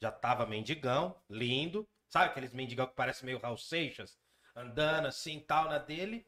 já 0.02 0.12
tava 0.14 0.46
mendigão, 0.46 1.22
lindo, 1.30 1.86
sabe 2.08 2.28
aqueles 2.28 2.54
mendigão 2.54 2.88
que 2.88 2.96
parece 2.96 3.26
meio 3.26 3.40
Raul 3.40 3.58
Seixas, 3.58 4.18
andando 4.56 5.08
assim, 5.08 5.42
tal, 5.42 5.66
na 5.66 5.78
dele. 5.78 6.26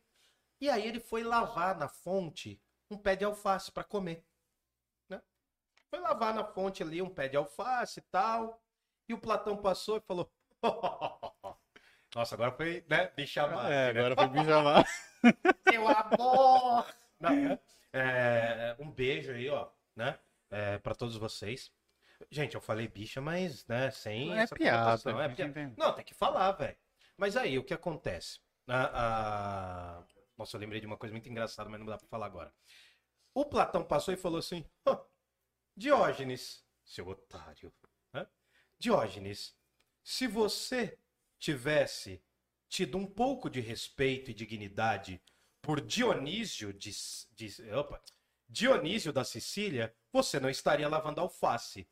E 0.62 0.70
aí 0.70 0.86
ele 0.88 1.00
foi 1.00 1.24
lavar 1.24 1.78
na 1.78 1.88
fonte 1.88 2.62
um 2.92 2.98
pé 2.98 3.16
de 3.16 3.24
alface 3.24 3.72
para 3.72 3.84
comer, 3.84 4.26
né? 5.08 5.22
Foi 5.90 6.00
lavar 6.00 6.34
na 6.34 6.44
fonte 6.44 6.84
ali 6.84 7.02
um 7.02 7.10
pé 7.10 7.28
de 7.28 7.38
alface 7.38 8.00
e 8.00 8.04
tal, 8.04 8.62
e 9.08 9.14
o 9.14 9.20
Platão 9.20 9.58
passou 9.58 9.98
e 9.98 10.02
falou... 10.02 10.32
Nossa, 12.16 12.34
agora 12.36 12.52
foi, 12.52 12.84
né, 12.90 13.12
me 13.16 13.26
chamar. 13.28 13.72
É, 13.72 13.90
agora 13.90 14.16
foi 14.16 14.28
me 14.30 14.44
chamar. 14.44 14.86
Seu 15.70 15.88
amor! 15.88 16.96
Não, 17.20 17.36
né? 17.36 17.60
É, 17.94 18.76
um 18.80 18.90
beijo 18.90 19.32
aí, 19.32 19.50
ó, 19.50 19.70
né? 19.96 20.18
É, 20.50 20.78
para 20.80 20.96
todos 20.96 21.16
vocês. 21.18 21.72
Gente, 22.32 22.56
eu 22.56 22.62
falei 22.62 22.88
bicha, 22.88 23.22
mas, 23.22 23.66
né, 23.68 23.92
sem 23.92 24.34
É 24.38 24.42
essa 24.42 24.56
piada, 24.56 25.12
É 25.22 25.30
piada. 25.30 25.74
Não, 25.78 25.94
tem 25.94 26.04
que 26.04 26.14
falar, 26.14 26.52
velho. 26.54 26.78
Mas 27.16 27.38
aí, 27.38 27.58
o 27.58 27.64
que 27.64 27.74
acontece? 27.74 28.40
A- 28.68 30.00
a- 30.00 30.04
Nossa, 30.40 30.56
eu 30.56 30.62
lembrei 30.62 30.80
de 30.80 30.88
uma 30.88 30.96
coisa 30.98 31.12
muito 31.12 31.28
engraçada, 31.28 31.70
mas 31.70 31.80
não 31.82 31.86
dá 31.86 31.98
pra 31.98 32.08
falar 32.08 32.26
agora. 32.26 32.54
O 33.34 33.44
Platão 33.44 33.84
passou 33.84 34.14
e 34.14 34.18
falou 34.18 34.40
assim: 34.40 34.66
"Ó, 34.86 35.06
Diógenes, 35.76 36.66
seu 36.84 37.08
otário? 37.10 37.72
Diógenes, 38.80 39.54
se 40.02 40.26
você 40.26 40.98
tivesse 41.38 42.24
tido 42.70 42.98
um 42.98 43.06
pouco 43.06 43.50
de 43.50 43.60
respeito 43.60 44.32
e 44.32 44.34
dignidade 44.34 45.22
por 45.62 45.82
Dionísio 45.82 46.72
de, 46.72 46.92
de 47.34 47.72
opa, 47.74 48.02
Dionísio 48.48 49.12
da 49.12 49.26
Sicília, 49.26 49.94
você 50.14 50.40
não 50.40 50.50
estaria 50.50 50.88
lavando 50.88 51.20
alface. 51.20 51.90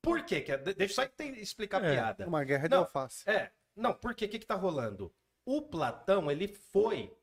Por 0.00 0.24
quê? 0.24 0.40
Que 0.40 0.52
é- 0.52 0.56
de- 0.56 0.72
Deixa 0.72 1.02
eu 1.02 1.06
só 1.06 1.24
explicar 1.34 1.84
a 1.84 1.86
É, 1.86 1.92
piada. 1.92 2.26
uma 2.26 2.42
guerra 2.42 2.62
de 2.66 2.70
Não. 2.74 2.78
alface. 2.78 3.28
É, 3.28 3.52
não, 3.76 3.92
por 3.92 4.14
quê? 4.14 4.24
O 4.24 4.28
que 4.30 4.38
que 4.38 4.46
tá 4.46 4.54
rolando? 4.54 5.14
O 5.44 5.60
Platão, 5.60 6.30
ele 6.30 6.48
foi 6.48 7.14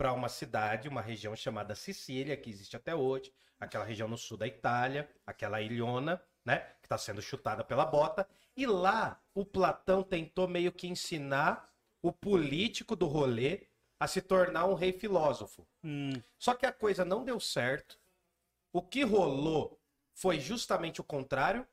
para 0.00 0.14
uma 0.14 0.30
cidade, 0.30 0.88
uma 0.88 1.02
região 1.02 1.36
chamada 1.36 1.74
Sicília, 1.74 2.34
que 2.34 2.48
existe 2.48 2.74
até 2.74 2.94
hoje, 2.94 3.30
aquela 3.58 3.84
região 3.84 4.08
no 4.08 4.16
sul 4.16 4.38
da 4.38 4.46
Itália, 4.46 5.06
aquela 5.26 5.60
ilhona, 5.60 6.18
né, 6.42 6.60
que 6.80 6.86
está 6.86 6.96
sendo 6.96 7.20
chutada 7.20 7.62
pela 7.62 7.84
bota, 7.84 8.26
e 8.56 8.64
lá 8.64 9.22
o 9.34 9.44
Platão 9.44 10.02
tentou 10.02 10.48
meio 10.48 10.72
que 10.72 10.88
ensinar 10.88 11.70
o 12.00 12.10
político 12.10 12.96
do 12.96 13.06
rolê 13.06 13.66
a 14.00 14.06
se 14.06 14.22
tornar 14.22 14.64
um 14.64 14.72
rei 14.72 14.90
filósofo. 14.90 15.68
Hum, 15.84 16.12
Só 16.38 16.54
que 16.54 16.64
a 16.64 16.72
coisa 16.72 17.04
não 17.04 17.22
deu 17.22 17.38
certo. 17.38 17.98
O 18.72 18.82
que 18.82 19.02
rolou 19.04 19.78
foi 20.14 20.40
justamente 20.40 21.00
o 21.00 21.04
contrário. 21.04 21.66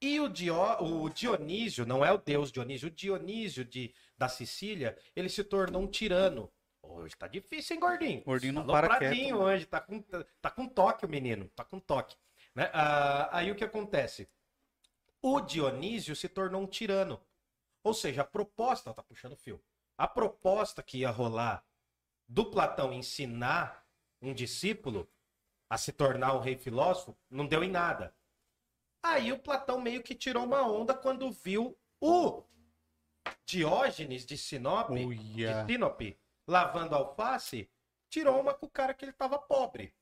E 0.00 0.20
o, 0.20 0.28
Dio- 0.28 0.54
o 0.82 1.08
Dionísio, 1.08 1.86
não 1.86 2.04
é 2.04 2.12
o 2.12 2.18
deus 2.18 2.52
Dionísio, 2.52 2.88
o 2.88 2.90
Dionísio 2.90 3.64
de, 3.64 3.94
da 4.16 4.28
Sicília, 4.28 4.96
ele 5.16 5.28
se 5.28 5.42
tornou 5.44 5.82
um 5.82 5.88
tirano. 5.90 6.52
Hoje 6.90 7.16
tá 7.16 7.26
difícil, 7.28 7.74
hein, 7.74 7.80
gordinho? 7.80 8.22
Gordinho 8.24 8.52
não 8.52 8.62
Falou 8.64 8.76
para 8.76 8.98
pradinho 8.98 9.36
quieto, 9.36 9.40
hoje, 9.40 9.66
tá 9.66 9.80
com, 9.80 10.02
tá 10.40 10.50
com 10.50 10.68
toque 10.68 11.04
o 11.04 11.08
menino, 11.08 11.48
tá 11.54 11.64
com 11.64 11.78
toque. 11.78 12.16
Né? 12.54 12.70
Ah, 12.72 13.28
aí 13.36 13.50
o 13.50 13.54
que 13.54 13.64
acontece? 13.64 14.28
O 15.22 15.40
Dionísio 15.40 16.16
se 16.16 16.28
tornou 16.28 16.62
um 16.62 16.66
tirano. 16.66 17.20
Ou 17.82 17.94
seja, 17.94 18.22
a 18.22 18.24
proposta, 18.24 18.92
tá 18.92 19.02
puxando 19.02 19.36
fio. 19.36 19.62
A 19.96 20.08
proposta 20.08 20.82
que 20.82 20.98
ia 20.98 21.10
rolar 21.10 21.64
do 22.28 22.50
Platão 22.50 22.92
ensinar 22.92 23.84
um 24.20 24.34
discípulo 24.34 25.08
a 25.70 25.78
se 25.78 25.92
tornar 25.92 26.34
um 26.34 26.40
rei 26.40 26.56
filósofo 26.56 27.16
não 27.30 27.46
deu 27.46 27.62
em 27.62 27.70
nada. 27.70 28.14
Aí 29.02 29.32
o 29.32 29.38
Platão 29.38 29.80
meio 29.80 30.02
que 30.02 30.14
tirou 30.14 30.44
uma 30.44 30.62
onda 30.62 30.94
quando 30.94 31.30
viu 31.30 31.78
o 32.00 32.42
Diógenes 33.44 34.26
de 34.26 34.36
Sinope, 34.36 35.04
Uia. 35.04 35.64
de 35.64 35.72
Sinope 35.72 36.18
lavando 36.46 36.94
alface, 36.94 37.70
tirou 38.08 38.40
uma 38.40 38.54
com 38.54 38.66
o 38.66 38.70
cara 38.70 38.94
que 38.94 39.04
ele 39.04 39.12
tava 39.12 39.38
pobre. 39.38 39.94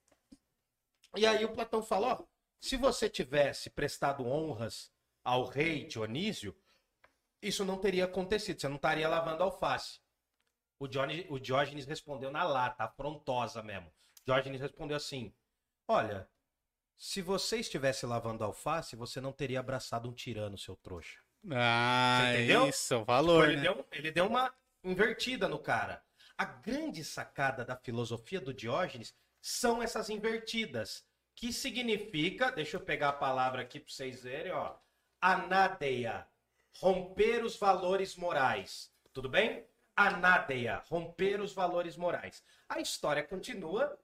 E 1.17 1.27
aí 1.27 1.45
o 1.45 1.53
Platão 1.53 1.83
falou, 1.83 2.29
se 2.61 2.77
você 2.77 3.09
tivesse 3.09 3.71
prestado 3.71 4.27
honras 4.27 4.93
ao 5.23 5.45
rei 5.45 5.87
Dionísio, 5.87 6.57
isso 7.41 7.65
não 7.65 7.79
teria 7.79 8.07
acontecido, 8.07 8.61
você 8.61 8.69
não 8.69 8.77
estaria 8.77 9.09
lavando 9.09 9.43
alface. 9.43 10.01
O, 10.79 10.89
Diógenes, 10.89 11.27
o 11.29 11.39
Diógenes 11.39 11.87
respondeu 11.87 12.31
na 12.31 12.43
lata, 12.43 12.85
afrontosa 12.85 13.63
mesmo. 13.63 13.93
Diógenes 14.25 14.61
respondeu 14.61 14.97
assim: 14.97 15.33
Olha, 15.87 16.29
se 16.97 17.23
você 17.23 17.59
estivesse 17.59 18.07
lavando 18.07 18.45
alface, 18.45 18.97
você 18.97 19.21
não 19.21 19.33
teria 19.33 19.61
abraçado 19.61 20.09
um 20.09 20.13
tirano, 20.13 20.59
seu 20.59 20.77
trouxa. 20.77 21.21
Ah, 21.51 22.33
entendeu? 22.33 22.69
isso, 22.69 22.97
o 22.97 23.05
valor, 23.05 23.49
ele, 23.49 23.57
né? 23.57 23.63
deu, 23.63 23.87
ele 23.93 24.11
deu 24.11 24.27
uma 24.27 24.53
invertida 24.83 25.47
no 25.47 25.59
cara. 25.59 26.03
A 26.37 26.45
grande 26.45 27.05
sacada 27.05 27.65
da 27.65 27.77
filosofia 27.77 28.41
do 28.41 28.53
Diógenes 28.53 29.15
são 29.41 29.83
essas 29.83 30.11
invertidas, 30.11 31.07
que 31.35 31.53
significa, 31.53 32.51
deixa 32.51 32.77
eu 32.77 32.81
pegar 32.81 33.11
a 33.11 33.13
palavra 33.13 33.63
aqui 33.63 33.79
para 33.79 33.93
vocês 33.93 34.23
verem, 34.23 34.53
ó, 34.53 34.77
anádeia, 35.21 36.27
romper 36.79 37.45
os 37.45 37.57
valores 37.57 38.17
morais. 38.17 38.93
Tudo 39.13 39.29
bem? 39.29 39.67
Anádeia, 39.95 40.83
romper 40.89 41.41
os 41.41 41.53
valores 41.53 41.97
morais. 41.97 42.43
A 42.69 42.81
história 42.81 43.23
continua 43.23 43.97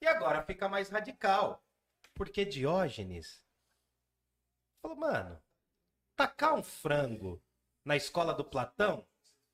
e 0.00 0.06
agora 0.06 0.42
fica 0.42 0.68
mais 0.68 0.90
radical. 0.90 1.64
Porque 2.14 2.44
Diógenes 2.44 3.42
falou, 4.82 4.96
mano, 4.96 5.40
tacar 6.14 6.54
um 6.54 6.62
frango 6.62 7.42
na 7.84 7.96
escola 7.96 8.34
do 8.34 8.44
Platão 8.44 9.06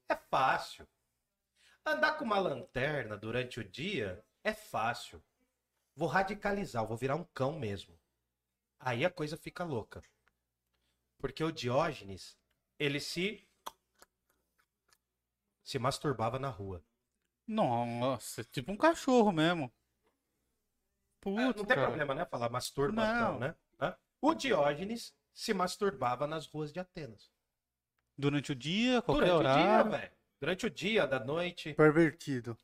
é 0.09 0.17
fácil. 0.17 0.89
Andar 1.87 2.17
com 2.17 2.25
uma 2.25 2.39
lanterna 2.39 3.17
durante 3.17 3.61
o 3.61 3.65
dia 3.65 4.25
é 4.43 4.55
fácil. 4.55 5.23
Vou 5.95 6.09
radicalizar, 6.09 6.87
vou 6.87 6.97
virar 6.97 7.15
um 7.17 7.25
cão 7.25 7.59
mesmo. 7.59 7.99
Aí 8.81 9.05
a 9.05 9.11
coisa 9.11 9.37
fica 9.37 9.65
louca. 9.65 10.03
Porque 11.19 11.45
o 11.45 11.53
Diógenes, 11.53 12.37
ele 12.79 13.01
se 13.01 13.47
se 15.63 15.79
masturbava 15.79 16.39
na 16.39 16.49
rua. 16.49 16.85
Nossa, 17.47 18.45
tipo 18.45 18.73
um 18.73 18.77
cachorro 18.77 19.33
mesmo. 19.33 19.65
Ah, 19.65 19.71
Puta, 21.21 21.45
não 21.47 21.53
tem 21.53 21.67
cara. 21.67 21.87
problema, 21.87 22.15
né? 22.15 22.25
Falar 22.27 22.51
masturbação, 22.51 23.33
Não. 23.33 23.39
né? 23.41 23.55
Hã? 23.81 23.97
O 24.21 24.35
Diógenes 24.35 25.15
se 25.33 25.55
masturbava 25.55 26.27
nas 26.27 26.47
ruas 26.47 26.73
de 26.73 26.81
Atenas. 26.81 27.31
Durante 28.17 28.53
o 28.53 28.55
dia, 28.55 29.03
qualquer 29.03 29.33
Durante 29.33 29.49
o 29.49 29.55
dia, 29.55 29.69
horário. 29.71 29.91
velho. 29.91 30.14
Durante 30.41 30.67
o 30.67 30.71
dia, 30.71 31.07
da 31.07 31.19
noite. 31.21 31.75
Pervertido. 31.75 32.57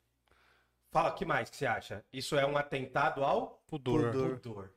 Fala, 0.91 1.11
o 1.11 1.15
que 1.15 1.25
mais 1.25 1.49
que 1.49 1.57
você 1.57 1.67
acha? 1.67 2.05
Isso 2.13 2.37
é 2.37 2.45
um 2.45 2.57
atentado 2.57 3.25
ao 3.25 3.63
Pudor. 3.67 4.11
Pudor. 4.13 4.39
pudor. 4.41 4.75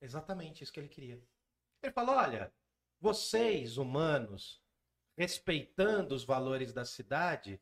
Exatamente 0.00 0.62
isso 0.62 0.72
que 0.72 0.78
ele 0.80 0.88
queria. 0.88 1.20
Ele 1.82 1.92
falou: 1.92 2.14
olha, 2.16 2.52
vocês, 3.00 3.76
humanos, 3.76 4.62
respeitando 5.16 6.14
os 6.14 6.24
valores 6.24 6.72
da 6.72 6.84
cidade, 6.84 7.60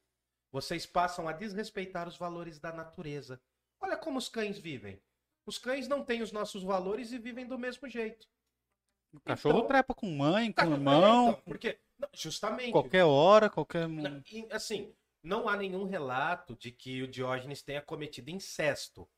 vocês 0.51 0.85
passam 0.85 1.27
a 1.29 1.33
desrespeitar 1.33 2.07
os 2.07 2.17
valores 2.17 2.59
da 2.59 2.73
natureza. 2.73 3.41
Olha 3.81 3.97
como 3.97 4.19
os 4.19 4.29
cães 4.29 4.59
vivem. 4.59 5.01
Os 5.47 5.59
cães 5.59 5.89
não 5.89 6.05
têm 6.05 6.23
os 6.23 6.31
nossos 6.31 6.63
valores 6.63 7.11
e 7.11 7.19
vivem 7.19 7.47
do 7.47 7.59
mesmo 7.59 7.89
jeito. 7.89 8.29
O 9.13 9.21
cachorro 9.21 9.59
Então- 9.59 9.69
trepa 9.69 9.95
com 9.95 10.11
mãe, 10.11 10.53
com 10.53 10.63
Tá, 10.63 10.67
irmão, 10.71 11.31
então, 11.31 11.43
porque, 11.45 11.79
não, 12.03 12.09
justamente. 12.15 12.73
qualquer 12.73 13.05
hora, 13.05 13.49
qualquer. 13.49 13.89
Não, 13.89 14.23
e, 14.31 14.47
assim, 14.51 14.93
não 15.23 15.49
há 15.49 15.57
nenhum 15.57 15.85
relato 15.85 16.57
de 16.57 16.73
que 16.73 17.03
o 17.03 17.09
Diógenes 17.09 17.63
tenha 17.63 17.81
cometido 17.81 18.31
incesto, 18.31 19.09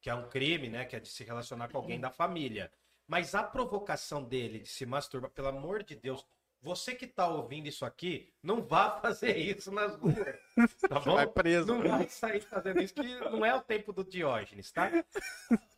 que 0.00 0.10
é 0.10 0.14
um 0.14 0.28
crime, 0.28 0.68
né? 0.68 0.84
Que 0.84 0.96
é 0.96 1.00
de 1.00 1.08
se 1.08 1.22
relacionar 1.22 1.68
com 1.68 1.78
alguém 1.78 2.00
da 2.00 2.10
família. 2.10 2.70
Mas 3.06 3.34
a 3.34 3.42
provocação 3.42 4.24
dele 4.24 4.60
de 4.60 4.68
se 4.68 4.84
masturbar, 4.84 5.30
pelo 5.30 5.48
amor 5.48 5.82
de 5.84 5.94
Deus, 5.94 6.26
você 6.60 6.94
que 6.94 7.06
tá 7.06 7.28
ouvindo 7.28 7.68
isso 7.68 7.84
aqui, 7.84 8.32
não 8.42 8.62
vá 8.62 8.98
fazer 9.02 9.36
isso 9.36 9.70
nas 9.70 9.94
ruas. 9.96 10.16
Tá 10.88 11.00
bom? 11.00 11.14
Vai 11.14 11.26
preso. 11.26 11.66
Não 11.66 11.82
vai 11.88 12.08
sair 12.08 12.40
fazendo 12.40 12.82
isso, 12.82 12.94
que 12.94 13.14
não 13.30 13.44
é 13.44 13.54
o 13.54 13.62
tempo 13.62 13.92
do 13.92 14.04
Diógenes, 14.04 14.70
tá? 14.72 14.90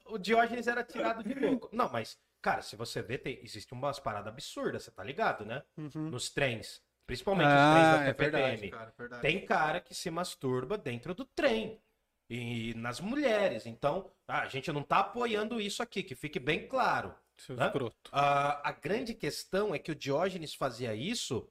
O 0.06 0.18
Diógenes 0.18 0.66
era 0.66 0.82
tirado 0.82 1.22
de 1.22 1.34
louco. 1.34 1.68
Não, 1.72 1.90
mas, 1.90 2.18
cara, 2.44 2.60
se 2.60 2.76
você 2.76 3.00
vê, 3.00 3.16
tem, 3.16 3.40
existe 3.42 3.72
umas 3.72 3.98
paradas 3.98 4.28
absurdas, 4.32 4.82
você 4.82 4.90
tá 4.90 5.02
ligado, 5.02 5.46
né? 5.46 5.62
Uhum. 5.78 6.10
Nos 6.10 6.28
trens. 6.28 6.82
Principalmente 7.06 7.48
os 7.48 7.52
Ah, 7.54 7.72
trens 7.72 7.86
da 7.88 8.02
é 8.02 8.06
CPTM. 8.06 8.56
verdade, 8.56 8.70
cara, 8.98 9.16
é. 9.16 9.20
Tem 9.20 9.44
cara 9.46 9.80
que 9.80 9.94
se 9.94 10.10
masturba 10.10 10.76
dentro 10.76 11.14
do 11.14 11.24
trem. 11.24 11.80
E 12.28 12.74
nas 12.74 13.00
mulheres. 13.00 13.64
Então, 13.66 14.10
ah, 14.28 14.40
a 14.42 14.48
gente 14.48 14.70
não 14.72 14.82
tá 14.82 14.98
apoiando 15.00 15.60
isso 15.60 15.82
aqui, 15.82 16.02
que 16.02 16.14
fique 16.14 16.38
bem 16.38 16.66
claro. 16.68 17.14
Seu 17.36 17.58
Hã? 17.58 17.66
escroto. 17.66 18.10
Ah, 18.12 18.60
a 18.68 18.72
grande 18.72 19.14
questão 19.14 19.74
é 19.74 19.78
que 19.78 19.90
o 19.90 19.94
Diógenes 19.94 20.54
fazia 20.54 20.94
isso 20.94 21.48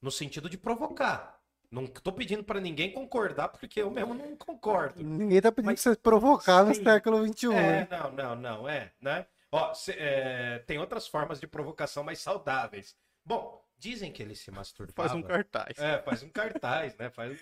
no 0.00 0.10
sentido 0.10 0.48
de 0.48 0.56
provocar. 0.58 1.38
Não 1.70 1.86
tô 1.86 2.10
pedindo 2.12 2.42
pra 2.44 2.60
ninguém 2.60 2.92
concordar, 2.92 3.48
porque 3.48 3.82
eu 3.82 3.90
mesmo 3.90 4.14
não 4.14 4.34
concordo. 4.36 5.02
Ninguém 5.02 5.40
tá 5.42 5.52
pedindo 5.52 5.70
Mas- 5.72 5.82
pra 5.82 5.92
você 5.92 5.98
provocar 5.98 6.64
no 6.64 6.74
Sim. 6.74 6.82
século 6.84 7.26
XXI. 7.26 7.46
É, 7.52 7.52
né? 7.52 7.88
não, 7.90 8.10
não, 8.12 8.36
não, 8.36 8.68
é, 8.68 8.92
né? 9.00 9.26
Ó, 9.50 9.72
cê- 9.74 9.96
é, 9.98 10.58
tem 10.60 10.78
outras 10.78 11.06
formas 11.08 11.40
de 11.40 11.46
provocação 11.46 12.04
mais 12.04 12.18
saudáveis. 12.20 12.96
Bom, 13.24 13.64
dizem 13.78 14.12
que 14.12 14.22
ele 14.22 14.34
se 14.34 14.50
masturbava. 14.50 15.08
Faz 15.08 15.18
um 15.18 15.22
cartaz. 15.22 15.78
É, 15.78 16.02
faz 16.02 16.22
um 16.22 16.30
cartaz, 16.30 16.96
né? 16.96 17.10
Faz, 17.10 17.38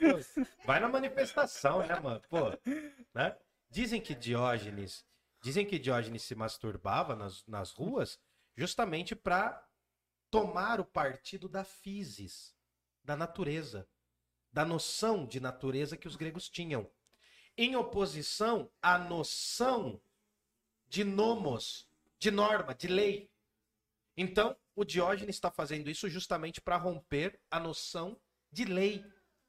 vai 0.64 0.80
na 0.80 0.88
manifestação, 0.88 1.84
né, 1.86 1.98
mano? 2.00 2.22
Pô, 2.28 2.50
né? 3.14 3.36
Dizem 3.70 4.00
que 4.00 4.14
Diógenes, 4.14 5.04
dizem 5.42 5.66
que 5.66 5.78
Diógenes 5.78 6.22
se 6.22 6.34
masturbava 6.34 7.16
nas, 7.16 7.44
nas 7.46 7.72
ruas 7.72 8.18
justamente 8.56 9.14
para 9.16 9.64
tomar 10.30 10.80
o 10.80 10.84
partido 10.84 11.48
da 11.48 11.64
physis, 11.64 12.54
da 13.02 13.16
natureza, 13.16 13.88
da 14.52 14.64
noção 14.64 15.26
de 15.26 15.40
natureza 15.40 15.96
que 15.96 16.08
os 16.08 16.16
gregos 16.16 16.48
tinham, 16.48 16.90
em 17.56 17.74
oposição 17.76 18.70
à 18.80 18.96
noção 18.98 20.00
de 20.88 21.04
nomos, 21.04 21.88
de 22.18 22.30
norma, 22.30 22.74
de 22.74 22.88
lei. 22.88 23.30
Então, 24.16 24.56
o 24.74 24.84
Diógenes 24.84 25.36
está 25.36 25.50
fazendo 25.50 25.90
isso 25.90 26.08
justamente 26.08 26.60
para 26.60 26.76
romper 26.76 27.40
a 27.50 27.60
noção 27.60 28.18
de 28.50 28.64
lei, 28.64 29.04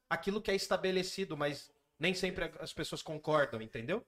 aquilo 0.10 0.42
que 0.42 0.52
é 0.52 0.56
estabelecido, 0.56 1.38
mas 1.38 1.72
nem 2.00 2.14
sempre 2.14 2.52
as 2.60 2.74
pessoas 2.74 3.02
concordam, 3.02 3.62
entendeu? 3.62 4.06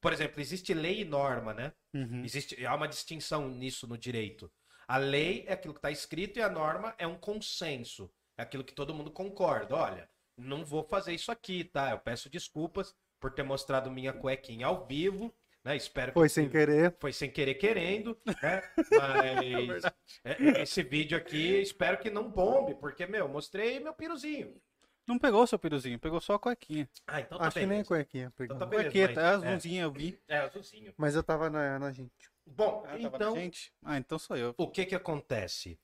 Por 0.00 0.12
exemplo, 0.12 0.40
existe 0.40 0.74
lei 0.74 1.00
e 1.00 1.04
norma, 1.04 1.54
né? 1.54 1.72
Uhum. 1.94 2.24
Existe, 2.24 2.64
há 2.66 2.74
uma 2.74 2.88
distinção 2.88 3.48
nisso 3.48 3.86
no 3.86 3.96
direito. 3.96 4.50
A 4.86 4.96
lei 4.98 5.44
é 5.46 5.52
aquilo 5.52 5.74
que 5.74 5.78
está 5.78 5.90
escrito 5.90 6.38
e 6.38 6.42
a 6.42 6.48
norma 6.48 6.94
é 6.98 7.06
um 7.06 7.16
consenso. 7.16 8.12
É 8.36 8.42
aquilo 8.42 8.64
que 8.64 8.74
todo 8.74 8.94
mundo 8.94 9.10
concorda. 9.12 9.76
Olha, 9.76 10.10
não 10.36 10.64
vou 10.64 10.82
fazer 10.82 11.14
isso 11.14 11.30
aqui, 11.30 11.64
tá? 11.64 11.90
Eu 11.90 11.98
peço 11.98 12.28
desculpas 12.28 12.94
por 13.20 13.32
ter 13.32 13.44
mostrado 13.44 13.90
minha 13.90 14.12
cuequinha 14.12 14.66
ao 14.66 14.84
vivo, 14.84 15.32
né? 15.64 15.76
Espero 15.76 16.12
Foi 16.12 16.28
que 16.28 16.34
sem 16.34 16.48
querer. 16.48 16.96
foi 17.00 17.12
sem 17.12 17.30
querer 17.30 17.54
querendo, 17.54 18.18
né? 18.26 18.62
Mas 19.68 19.84
é, 20.24 20.62
esse 20.62 20.82
vídeo 20.82 21.16
aqui, 21.16 21.60
espero 21.60 21.98
que 21.98 22.10
não 22.10 22.30
bombe, 22.30 22.74
porque, 22.74 23.06
meu, 23.06 23.28
mostrei 23.28 23.78
meu 23.80 23.94
piruzinho. 23.94 24.60
Não 25.06 25.18
pegou 25.18 25.44
seu 25.46 25.58
peruzinho, 25.58 25.98
pegou 25.98 26.20
só 26.20 26.34
a 26.34 26.38
cuequinha. 26.38 26.88
Ah, 27.06 27.20
então 27.20 27.36
tá 27.38 27.46
Acho 27.46 27.54
que 27.54 27.60
nem 27.60 27.68
beleza. 27.68 27.88
cuequinha. 27.88 28.32
pegou. 28.36 28.56
Então 28.56 28.58
tá 28.58 28.66
beleza, 28.66 28.90
Cuequeta, 28.90 29.20
é 29.20 29.24
mas- 29.36 29.42
é. 29.42 29.48
azulzinha, 29.48 29.82
eu 29.82 29.92
vi. 29.92 30.20
É, 30.28 30.38
azulzinho. 30.38 30.94
Mas 30.96 31.14
eu 31.16 31.22
tava 31.24 31.50
na, 31.50 31.78
na 31.78 31.90
gente. 31.92 32.30
Bom, 32.46 32.84
Ah, 32.86 32.90
tava 32.98 33.16
então, 33.16 33.34
na 33.34 33.40
gente? 33.40 33.72
Ah, 33.84 33.98
então 33.98 34.18
sou 34.18 34.36
eu. 34.36 34.54
o 34.56 34.68
que 34.70 34.86
que 34.86 34.94
acontece? 34.94 35.78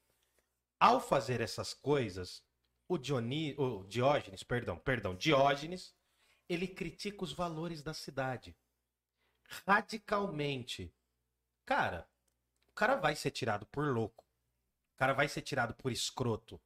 Ao 0.79 1.01
fazer 1.01 1.41
essas 1.41 1.75
coisas, 1.75 2.43
o, 2.89 2.97
Dioni... 2.97 3.57
o 3.59 3.83
Diógenes, 3.89 4.45
perdão, 4.45 4.77
perdão, 4.79 5.17
Diógenes, 5.17 5.93
ele 6.49 6.69
critica 6.69 7.25
os 7.25 7.33
valores 7.33 7.83
da 7.83 7.93
cidade. 7.93 8.57
Radicalmente. 9.67 10.95
Cara, 11.65 12.09
o 12.69 12.73
cara 12.73 12.97
vai 12.97 13.17
ser 13.17 13.31
tirado 13.31 13.67
por 13.67 13.87
louco. 13.87 14.25
O 14.95 14.99
cara 14.99 15.13
vai 15.13 15.29
ser 15.29 15.43
tirado 15.43 15.75
por 15.75 15.91
escroto. 15.91 16.61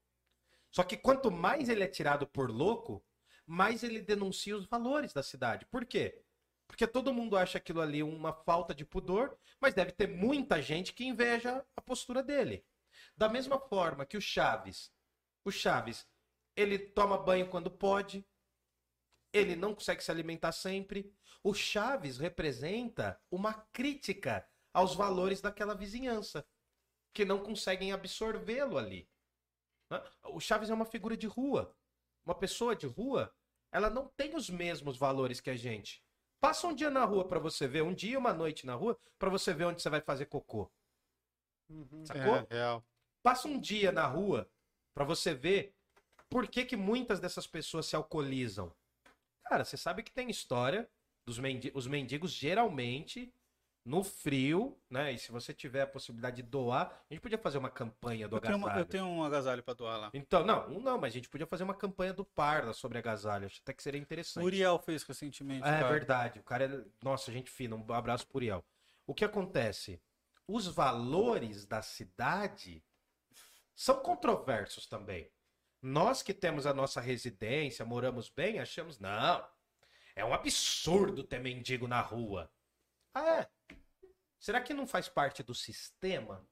Só 0.70 0.82
que 0.82 0.96
quanto 0.96 1.30
mais 1.30 1.68
ele 1.68 1.84
é 1.84 1.88
tirado 1.88 2.26
por 2.26 2.50
louco, 2.50 3.04
mais 3.46 3.82
ele 3.82 4.00
denuncia 4.00 4.56
os 4.56 4.66
valores 4.66 5.12
da 5.12 5.22
cidade. 5.22 5.66
Por 5.66 5.84
quê? 5.84 6.22
Porque 6.66 6.86
todo 6.86 7.12
mundo 7.12 7.36
acha 7.36 7.58
aquilo 7.58 7.82
ali 7.82 8.02
uma 8.02 8.32
falta 8.32 8.74
de 8.74 8.84
pudor, 8.84 9.36
mas 9.60 9.74
deve 9.74 9.92
ter 9.92 10.08
muita 10.08 10.62
gente 10.62 10.94
que 10.94 11.04
inveja 11.04 11.64
a 11.76 11.80
postura 11.82 12.22
dele. 12.22 12.64
Da 13.14 13.28
mesma 13.28 13.58
forma 13.58 14.06
que 14.06 14.16
o 14.16 14.20
Chaves, 14.20 14.90
o 15.44 15.50
Chaves, 15.50 16.08
ele 16.56 16.78
toma 16.78 17.18
banho 17.18 17.48
quando 17.48 17.70
pode, 17.70 18.26
ele 19.32 19.56
não 19.56 19.74
consegue 19.74 20.02
se 20.02 20.10
alimentar 20.10 20.52
sempre. 20.52 21.12
O 21.42 21.54
Chaves 21.54 22.18
representa 22.18 23.20
uma 23.30 23.54
crítica 23.72 24.46
aos 24.72 24.94
valores 24.94 25.40
daquela 25.40 25.74
vizinhança, 25.74 26.46
que 27.12 27.24
não 27.24 27.42
conseguem 27.42 27.92
absorvê-lo 27.92 28.78
ali. 28.78 29.08
O 30.24 30.40
Chaves 30.40 30.70
é 30.70 30.74
uma 30.74 30.86
figura 30.86 31.16
de 31.16 31.26
rua. 31.26 31.74
Uma 32.24 32.34
pessoa 32.34 32.74
de 32.74 32.86
rua, 32.86 33.34
ela 33.70 33.90
não 33.90 34.06
tem 34.08 34.34
os 34.36 34.48
mesmos 34.48 34.96
valores 34.96 35.40
que 35.40 35.50
a 35.50 35.56
gente. 35.56 36.02
Passa 36.40 36.66
um 36.66 36.74
dia 36.74 36.90
na 36.90 37.04
rua 37.04 37.26
pra 37.26 37.38
você 37.38 37.68
ver, 37.68 37.82
um 37.82 37.94
dia 37.94 38.14
e 38.14 38.16
uma 38.16 38.32
noite 38.32 38.66
na 38.66 38.74
rua, 38.74 38.98
pra 39.18 39.30
você 39.30 39.52
ver 39.52 39.64
onde 39.64 39.82
você 39.82 39.90
vai 39.90 40.00
fazer 40.00 40.26
cocô. 40.26 40.70
Sacou? 42.04 42.36
É, 42.36 42.46
real. 42.50 42.84
Passa 43.22 43.48
um 43.48 43.58
dia 43.58 43.92
na 43.92 44.06
rua 44.06 44.50
pra 44.94 45.04
você 45.04 45.34
ver 45.34 45.74
por 46.28 46.48
que, 46.48 46.64
que 46.64 46.76
muitas 46.76 47.20
dessas 47.20 47.46
pessoas 47.46 47.86
se 47.86 47.94
alcoolizam. 47.94 48.74
Cara, 49.52 49.66
você 49.66 49.76
sabe 49.76 50.02
que 50.02 50.10
tem 50.10 50.30
história 50.30 50.88
dos 51.26 51.38
mendi 51.38 51.70
os 51.74 51.86
mendigos 51.86 52.32
geralmente 52.32 53.30
no 53.84 54.02
frio, 54.02 54.80
né? 54.88 55.12
E 55.12 55.18
se 55.18 55.30
você 55.30 55.52
tiver 55.52 55.82
a 55.82 55.86
possibilidade 55.86 56.36
de 56.36 56.42
doar, 56.42 57.04
a 57.10 57.12
gente 57.12 57.20
podia 57.20 57.36
fazer 57.36 57.58
uma 57.58 57.68
campanha 57.68 58.26
do 58.26 58.36
Eu 58.36 58.40
tenho, 58.40 58.56
uma- 58.56 58.68
agasalho. 58.68 58.82
eu 58.82 58.88
tenho 58.88 59.04
um 59.04 59.22
agasalho 59.22 59.62
pra 59.62 59.74
doar 59.74 59.98
lá. 60.00 60.10
Então, 60.14 60.42
não, 60.42 60.70
um 60.70 60.80
não, 60.80 60.96
mas 60.96 61.12
a 61.12 61.16
gente 61.16 61.28
podia 61.28 61.46
fazer 61.46 61.64
uma 61.64 61.74
campanha 61.74 62.14
do 62.14 62.24
Parla 62.24 62.72
sobre 62.72 62.96
agasalho. 62.96 63.44
Acho 63.44 63.60
até 63.60 63.74
que 63.74 63.82
seria 63.82 64.00
O 64.00 64.02
interessante. 64.02 64.42
Uriel 64.42 64.78
fez 64.78 65.02
recentemente. 65.02 65.68
É 65.68 65.80
cara. 65.80 65.88
verdade. 65.88 66.38
O 66.38 66.42
cara 66.42 66.64
é. 66.64 66.84
Nossa, 67.04 67.30
gente 67.30 67.50
fina. 67.50 67.76
Um 67.76 67.92
abraço 67.92 68.26
pro 68.26 68.38
Uriel. 68.38 68.64
O 69.06 69.12
que 69.12 69.22
acontece? 69.24 70.00
Os 70.48 70.66
valores 70.66 71.66
da 71.66 71.82
cidade 71.82 72.82
são 73.76 73.96
controversos 74.00 74.86
também. 74.86 75.28
Nós 75.82 76.22
que 76.22 76.32
temos 76.32 76.64
a 76.64 76.72
nossa 76.72 77.00
residência, 77.00 77.84
moramos 77.84 78.28
bem, 78.28 78.60
achamos, 78.60 79.00
não. 79.00 79.44
É 80.14 80.24
um 80.24 80.32
absurdo 80.32 81.24
ter 81.24 81.40
mendigo 81.40 81.88
na 81.88 82.00
rua. 82.00 82.48
Ah, 83.12 83.40
é? 83.40 83.50
Será 84.38 84.60
que 84.60 84.72
não 84.72 84.86
faz 84.86 85.08
parte 85.08 85.42
do 85.42 85.54
sistema? 85.54 86.48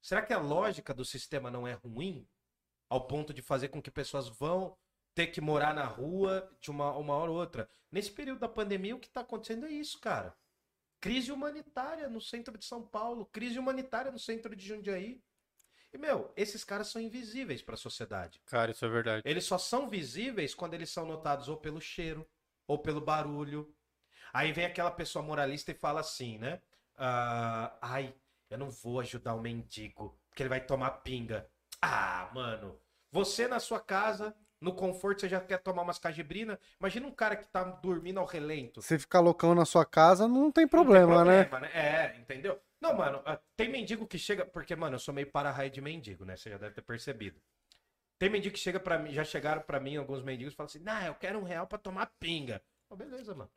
Será 0.00 0.22
que 0.22 0.32
a 0.32 0.38
lógica 0.38 0.94
do 0.94 1.04
sistema 1.04 1.50
não 1.50 1.66
é 1.66 1.72
ruim? 1.72 2.28
Ao 2.88 3.06
ponto 3.08 3.34
de 3.34 3.42
fazer 3.42 3.68
com 3.68 3.82
que 3.82 3.90
pessoas 3.90 4.28
vão 4.28 4.78
ter 5.14 5.28
que 5.28 5.40
morar 5.40 5.74
na 5.74 5.84
rua 5.84 6.48
de 6.60 6.70
uma, 6.70 6.96
uma 6.96 7.14
hora 7.14 7.30
ou 7.30 7.36
outra. 7.36 7.68
Nesse 7.90 8.10
período 8.10 8.38
da 8.38 8.48
pandemia, 8.48 8.94
o 8.94 9.00
que 9.00 9.08
está 9.08 9.20
acontecendo 9.20 9.66
é 9.66 9.70
isso, 9.70 9.98
cara. 9.98 10.36
Crise 11.00 11.32
humanitária 11.32 12.08
no 12.08 12.20
centro 12.20 12.56
de 12.56 12.64
São 12.64 12.86
Paulo, 12.86 13.26
crise 13.26 13.58
humanitária 13.58 14.12
no 14.12 14.18
centro 14.18 14.54
de 14.54 14.64
Jundiaí. 14.64 15.22
E, 15.92 15.98
meu, 15.98 16.32
esses 16.36 16.64
caras 16.64 16.88
são 16.88 17.00
invisíveis 17.00 17.60
para 17.60 17.74
a 17.74 17.78
sociedade. 17.78 18.40
Cara, 18.46 18.70
isso 18.70 18.84
é 18.84 18.88
verdade. 18.88 19.22
Eles 19.24 19.44
só 19.44 19.58
são 19.58 19.88
visíveis 19.88 20.54
quando 20.54 20.74
eles 20.74 20.90
são 20.90 21.04
notados 21.04 21.48
ou 21.48 21.56
pelo 21.56 21.80
cheiro, 21.80 22.26
ou 22.66 22.78
pelo 22.78 23.00
barulho. 23.00 23.74
Aí 24.32 24.52
vem 24.52 24.64
aquela 24.64 24.90
pessoa 24.90 25.22
moralista 25.22 25.70
e 25.70 25.74
fala 25.74 26.00
assim, 26.00 26.38
né? 26.38 26.60
Ah, 26.96 27.76
ai, 27.82 28.14
eu 28.48 28.56
não 28.56 28.70
vou 28.70 29.00
ajudar 29.00 29.34
o 29.34 29.40
mendigo, 29.40 30.18
porque 30.28 30.42
ele 30.42 30.48
vai 30.48 30.60
tomar 30.64 30.90
pinga. 31.02 31.46
Ah, 31.80 32.30
mano, 32.32 32.78
você 33.10 33.46
na 33.46 33.60
sua 33.60 33.80
casa, 33.80 34.34
no 34.60 34.74
conforto, 34.74 35.20
você 35.20 35.28
já 35.28 35.40
quer 35.40 35.58
tomar 35.58 35.82
umas 35.82 35.98
cajibrina? 35.98 36.58
Imagina 36.80 37.06
um 37.06 37.12
cara 37.12 37.36
que 37.36 37.46
tá 37.48 37.64
dormindo 37.64 38.18
ao 38.20 38.26
relento. 38.26 38.80
Se 38.80 38.98
ficar 38.98 39.20
loucão 39.20 39.54
na 39.54 39.66
sua 39.66 39.84
casa, 39.84 40.26
não 40.26 40.50
tem 40.50 40.66
problema, 40.66 41.18
Não 41.18 41.24
tem 41.24 41.32
né? 41.34 41.44
problema, 41.44 41.66
É, 41.68 42.16
entendeu? 42.18 42.58
Não, 42.82 42.96
mano, 42.96 43.22
ah, 43.24 43.38
tem 43.56 43.68
mendigo 43.68 44.08
que 44.08 44.18
chega. 44.18 44.44
Porque, 44.44 44.74
mano, 44.74 44.96
eu 44.96 44.98
sou 44.98 45.14
meio 45.14 45.30
para-raio 45.30 45.70
de 45.70 45.80
mendigo, 45.80 46.24
né? 46.24 46.36
Você 46.36 46.50
já 46.50 46.58
deve 46.58 46.74
ter 46.74 46.82
percebido. 46.82 47.40
Tem 48.18 48.28
mendigo 48.28 48.54
que 48.54 48.60
chega 48.60 48.80
para 48.80 48.98
mim, 48.98 49.12
já 49.12 49.22
chegaram 49.22 49.62
pra 49.62 49.78
mim 49.78 49.96
alguns 49.96 50.20
mendigos 50.20 50.52
e 50.52 50.56
falam 50.56 50.66
assim: 50.66 50.80
Nah, 50.80 51.06
eu 51.06 51.14
quero 51.14 51.38
um 51.38 51.44
real 51.44 51.64
pra 51.64 51.78
tomar 51.78 52.06
pinga. 52.18 52.60
Oh, 52.90 52.96
beleza, 52.96 53.36
mano. 53.36 53.50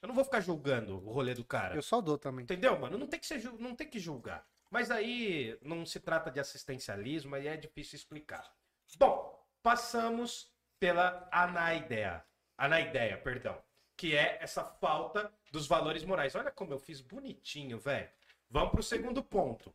Eu 0.00 0.06
não 0.06 0.14
vou 0.14 0.24
ficar 0.24 0.40
julgando 0.40 0.94
o 0.94 1.12
rolê 1.12 1.34
do 1.34 1.44
cara. 1.44 1.74
Eu 1.74 1.82
só 1.82 2.00
dou 2.00 2.16
também. 2.16 2.44
Entendeu, 2.44 2.78
mano? 2.78 2.96
Não 2.96 3.08
tem 3.08 3.18
que 3.18 3.26
ser, 3.26 3.42
não 3.58 3.74
tem 3.74 3.88
que 3.88 3.98
julgar. 3.98 4.46
Mas 4.70 4.92
aí 4.92 5.58
não 5.60 5.84
se 5.84 5.98
trata 5.98 6.30
de 6.30 6.38
assistencialismo, 6.38 7.34
aí 7.34 7.48
é 7.48 7.56
difícil 7.56 7.96
explicar. 7.96 8.48
Bom, 8.96 9.44
passamos 9.60 10.52
pela 10.78 11.28
anaideia. 11.32 12.24
Anaideia, 12.56 13.18
perdão. 13.18 13.60
Que 13.96 14.16
é 14.16 14.38
essa 14.40 14.64
falta 14.64 15.32
dos 15.50 15.66
valores 15.66 16.04
morais. 16.04 16.34
Olha 16.36 16.50
como 16.52 16.72
eu 16.72 16.78
fiz 16.78 17.00
bonitinho, 17.00 17.78
velho. 17.78 18.08
Vamos 18.52 18.72
pro 18.72 18.82
segundo 18.82 19.24
ponto. 19.24 19.72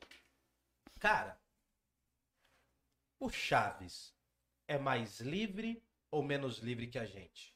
Cara, 0.99 1.35
o 3.19 3.27
Chaves 3.27 4.13
é 4.67 4.77
mais 4.77 5.19
livre 5.19 5.83
ou 6.11 6.21
menos 6.21 6.59
livre 6.59 6.85
que 6.85 6.99
a 6.99 7.05
gente? 7.05 7.55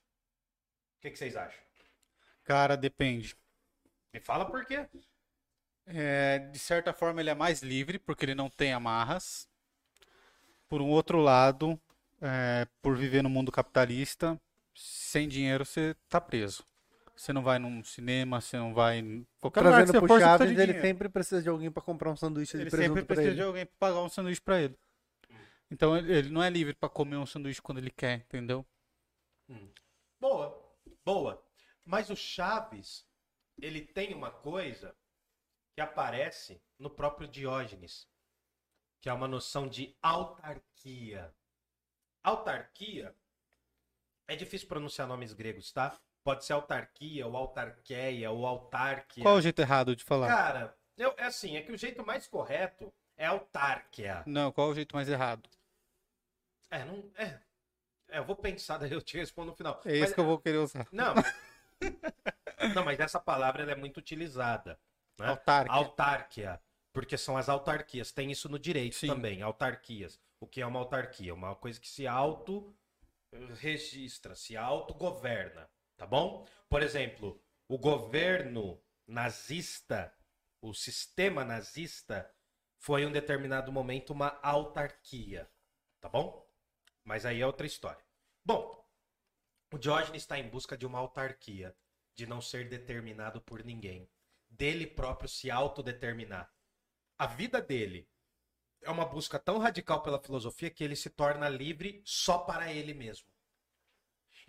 O 0.98 1.02
que, 1.02 1.12
que 1.12 1.18
vocês 1.20 1.36
acham? 1.36 1.64
Cara, 2.44 2.76
depende. 2.76 3.38
Me 4.12 4.20
fala 4.20 4.50
por 4.50 4.66
quê. 4.66 4.90
É, 5.86 6.40
de 6.40 6.58
certa 6.58 6.92
forma, 6.92 7.22
ele 7.22 7.30
é 7.30 7.36
mais 7.36 7.62
livre, 7.62 8.00
porque 8.00 8.26
ele 8.26 8.34
não 8.34 8.50
tem 8.50 8.74
amarras. 8.74 9.48
Por 10.68 10.82
um 10.82 10.90
outro 10.90 11.20
lado, 11.20 11.80
é, 12.20 12.68
por 12.82 12.98
viver 12.98 13.22
no 13.22 13.30
mundo 13.30 13.52
capitalista, 13.52 14.42
sem 14.74 15.28
dinheiro 15.28 15.64
você 15.68 15.96
tá 16.10 16.20
preso. 16.20 16.66
Você 17.22 17.32
não 17.34 17.44
vai 17.44 17.60
num 17.60 17.84
cinema, 17.84 18.42
você 18.42 18.58
não 18.58 18.74
vai 18.74 18.98
em 18.98 19.28
qualquer 19.40 19.62
lugar 19.62 19.86
que 19.86 19.92
Trazendo 19.92 19.92
você 19.92 20.00
pro 20.00 20.08
for, 20.08 20.20
você 20.20 20.26
Chaves, 20.26 20.48
de 20.48 20.56
ele 20.60 20.74
dinheiro. 20.74 20.82
sempre 20.82 21.08
precisa 21.08 21.40
de 21.40 21.50
alguém 21.50 21.70
pra 21.72 21.84
comprar 21.84 22.10
um 22.10 22.16
sanduíche 22.16 22.58
de 22.58 22.64
Ele 22.64 22.72
presunto 22.72 22.88
sempre 22.96 23.06
precisa 23.06 23.28
ele. 23.28 23.36
de 23.36 23.42
alguém 23.44 23.64
pra 23.64 23.76
pagar 23.78 24.02
um 24.02 24.10
sanduíche 24.10 24.42
pra 24.42 24.60
ele. 24.60 24.76
Então 25.70 25.96
ele, 25.96 26.12
ele 26.12 26.30
não 26.32 26.42
é 26.42 26.50
livre 26.50 26.74
pra 26.74 26.90
comer 26.90 27.18
um 27.18 27.26
sanduíche 27.28 27.62
quando 27.62 27.78
ele 27.78 27.92
quer, 27.92 28.22
entendeu? 28.22 28.66
Boa, 30.20 30.76
boa. 31.06 31.46
Mas 31.86 32.10
o 32.10 32.16
Chaves, 32.16 33.06
ele 33.62 33.82
tem 33.82 34.16
uma 34.16 34.32
coisa 34.32 34.96
que 35.76 35.82
aparece 35.82 36.60
no 36.80 36.90
próprio 36.90 37.28
Diógenes, 37.28 38.08
que 39.00 39.10
é 39.10 39.14
uma 39.14 39.28
noção 39.28 39.68
de 39.68 39.96
autarquia. 40.02 41.32
Autarquia 42.24 43.16
é 44.28 44.36
difícil 44.36 44.68
pronunciar 44.68 45.08
nomes 45.08 45.34
gregos, 45.34 45.72
tá? 45.72 46.02
Pode 46.24 46.46
ser 46.46 46.54
autarquia, 46.54 47.26
ou 47.26 47.36
autarqueia, 47.36 48.30
ou 48.32 48.46
autárquia. 48.46 49.24
Qual 49.24 49.36
é 49.36 49.40
o 49.40 49.42
jeito 49.42 49.60
errado 49.62 49.96
de 49.96 50.04
falar? 50.04 50.28
Cara, 50.28 50.78
eu, 50.98 51.14
é 51.18 51.24
assim, 51.24 51.58
é 51.58 51.62
que 51.62 51.72
o 51.72 51.78
jeito 51.78 52.06
mais 52.06 52.28
correto 52.28 52.94
é 53.18 53.26
autárquia. 53.26 54.22
Não, 54.26 54.52
qual 54.52 54.68
é 54.70 54.72
o 54.72 54.76
jeito 54.76 54.96
mais 54.96 55.10
errado? 55.10 55.50
É, 56.70 56.84
não. 56.86 57.10
É. 57.16 57.40
É, 58.10 58.20
eu 58.20 58.26
vou 58.26 58.36
pensar, 58.36 58.78
daí 58.78 58.92
eu 58.92 59.02
te 59.02 59.18
respondo 59.18 59.50
no 59.52 59.56
final. 59.56 59.82
É 59.86 59.94
isso 59.94 60.02
Mas- 60.02 60.14
que 60.14 60.20
eu 60.20 60.26
vou 60.26 60.38
querer 60.38 60.58
usar. 60.58 60.86
Não, 60.92 61.16
não, 62.76 62.86
mas 62.86 63.00
essa 63.00 63.20
palavra 63.20 63.64
ela 63.64 63.72
é 63.72 63.76
muito 63.76 63.98
utilizada. 63.98 64.80
Né? 65.20 65.28
Autarquia. 65.28 65.74
Autárquia. 65.74 66.62
Porque 66.94 67.18
são 67.18 67.36
as 67.38 67.48
autarquias. 67.50 68.12
Tem 68.12 68.30
isso 68.30 68.48
no 68.50 68.60
direito 68.60 68.96
Sim. 68.96 69.08
também, 69.08 69.42
autarquias. 69.42 70.20
O 70.40 70.46
que 70.48 70.62
é 70.62 70.66
uma 70.66 70.78
autarquia? 70.80 71.34
Uma 71.34 71.56
coisa 71.56 71.80
que 71.80 71.88
se 71.88 72.06
auto-registra, 72.06 74.36
se 74.36 74.56
autogoverna. 74.58 75.68
Tá 76.02 76.08
bom? 76.08 76.48
Por 76.68 76.82
exemplo, 76.82 77.40
o 77.68 77.78
governo 77.78 78.82
nazista, 79.06 80.12
o 80.60 80.74
sistema 80.74 81.46
nazista, 81.46 82.28
foi 82.80 83.04
em 83.04 83.06
um 83.06 83.12
determinado 83.12 83.72
momento 83.72 84.10
uma 84.10 84.40
autarquia. 84.42 85.48
Tá 86.00 86.10
bom? 86.10 86.44
Mas 87.04 87.24
aí 87.24 87.40
é 87.40 87.46
outra 87.46 87.68
história. 87.68 88.04
Bom, 88.44 88.84
o 89.72 89.78
Diógenes 89.78 90.24
está 90.24 90.40
em 90.40 90.50
busca 90.50 90.76
de 90.76 90.88
uma 90.88 90.98
autarquia. 90.98 91.78
de 92.16 92.26
não 92.26 92.42
ser 92.42 92.68
determinado 92.68 93.40
por 93.40 93.64
ninguém, 93.64 94.10
dele 94.50 94.88
próprio 94.88 95.30
se 95.30 95.52
autodeterminar. 95.52 96.52
A 97.16 97.28
vida 97.28 97.62
dele 97.62 98.10
é 98.82 98.90
uma 98.90 99.06
busca 99.06 99.38
tão 99.38 99.60
radical 99.60 100.02
pela 100.02 100.20
filosofia 100.20 100.72
que 100.72 100.84
ele 100.84 100.96
se 100.96 101.12
torna 101.12 101.48
livre 101.48 102.02
só 102.04 102.40
para 102.40 102.74
ele 102.74 102.96
mesmo. 102.96 103.31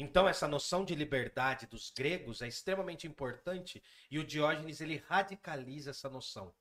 Então 0.02 0.28
essa 0.28 0.48
noção 0.48 0.84
de 0.84 0.96
liberdade 0.96 1.66
dos 1.66 1.90
gregos 1.90 2.42
é 2.42 2.48
extremamente 2.48 3.06
importante 3.06 3.80
e 4.10 4.18
o 4.18 4.24
Diógenes 4.24 4.80
ele 4.80 4.96
radicaliza 5.08 5.90
essa 5.90 6.10
noção. 6.10 6.52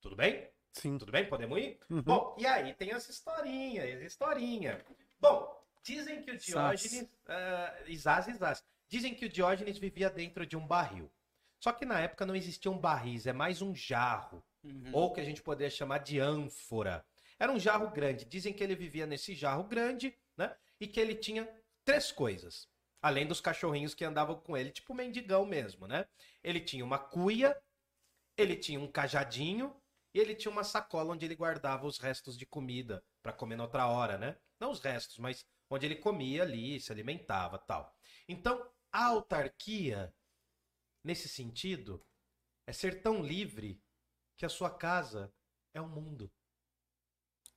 Tudo 0.00 0.16
bem? 0.16 0.48
Sim. 0.72 0.96
Tudo 0.96 1.12
bem? 1.12 1.28
Podemos 1.28 1.58
ir? 1.58 1.78
Uhum. 1.90 2.00
Bom, 2.00 2.36
e 2.38 2.46
aí 2.46 2.72
tem 2.72 2.92
essa 2.92 3.10
historinha, 3.10 3.84
essa 3.84 4.04
historinha. 4.04 4.82
Bom, 5.20 5.54
dizem 5.82 6.22
que 6.22 6.30
o 6.30 6.38
Diógenes. 6.38 7.14
ah, 7.28 7.74
Isás, 7.86 8.26
Isás. 8.26 8.64
Dizem 8.88 9.14
que 9.14 9.26
o 9.26 9.28
Diógenes 9.28 9.76
vivia 9.76 10.08
dentro 10.08 10.46
de 10.46 10.56
um 10.56 10.66
barril. 10.66 11.12
Só 11.58 11.72
que 11.72 11.84
na 11.84 12.00
época 12.00 12.24
não 12.24 12.34
existiam 12.34 12.78
barris, 12.78 13.26
é 13.26 13.34
mais 13.34 13.60
um 13.60 13.74
jarro. 13.74 14.42
Uhum. 14.64 14.90
Ou 14.94 15.12
que 15.12 15.20
a 15.20 15.24
gente 15.24 15.42
poderia 15.42 15.70
chamar 15.70 15.98
de 15.98 16.18
ânfora. 16.18 17.04
Era 17.38 17.52
um 17.52 17.60
jarro 17.60 17.90
grande. 17.90 18.24
Dizem 18.24 18.54
que 18.54 18.64
ele 18.64 18.74
vivia 18.74 19.06
nesse 19.06 19.34
jarro 19.34 19.64
grande, 19.64 20.16
né? 20.36 20.56
E 20.80 20.86
que 20.86 20.98
ele 20.98 21.14
tinha 21.14 21.46
três 21.90 22.12
coisas. 22.12 22.68
Além 23.02 23.26
dos 23.26 23.40
cachorrinhos 23.40 23.94
que 23.94 24.04
andavam 24.04 24.36
com 24.40 24.56
ele, 24.56 24.70
tipo 24.70 24.94
mendigão 24.94 25.44
mesmo, 25.46 25.86
né? 25.86 26.06
Ele 26.42 26.60
tinha 26.60 26.84
uma 26.84 26.98
cuia, 26.98 27.56
ele 28.36 28.56
tinha 28.56 28.78
um 28.78 28.90
cajadinho 28.90 29.74
e 30.14 30.18
ele 30.20 30.34
tinha 30.34 30.52
uma 30.52 30.64
sacola 30.64 31.12
onde 31.12 31.24
ele 31.24 31.34
guardava 31.34 31.86
os 31.86 31.98
restos 31.98 32.36
de 32.38 32.46
comida 32.46 33.02
para 33.22 33.32
comer 33.32 33.56
noutra 33.56 33.86
hora, 33.86 34.18
né? 34.18 34.36
Não 34.60 34.70
os 34.70 34.80
restos, 34.80 35.18
mas 35.18 35.44
onde 35.70 35.86
ele 35.86 35.96
comia 35.96 36.42
ali, 36.42 36.78
se 36.80 36.92
alimentava, 36.92 37.58
tal. 37.58 37.92
Então, 38.28 38.70
a 38.92 39.06
autarquia, 39.06 40.14
nesse 41.02 41.28
sentido, 41.28 42.04
é 42.66 42.72
ser 42.72 43.02
tão 43.02 43.22
livre 43.22 43.80
que 44.36 44.46
a 44.46 44.48
sua 44.48 44.70
casa 44.70 45.32
é 45.74 45.80
o 45.80 45.88
mundo. 45.88 46.30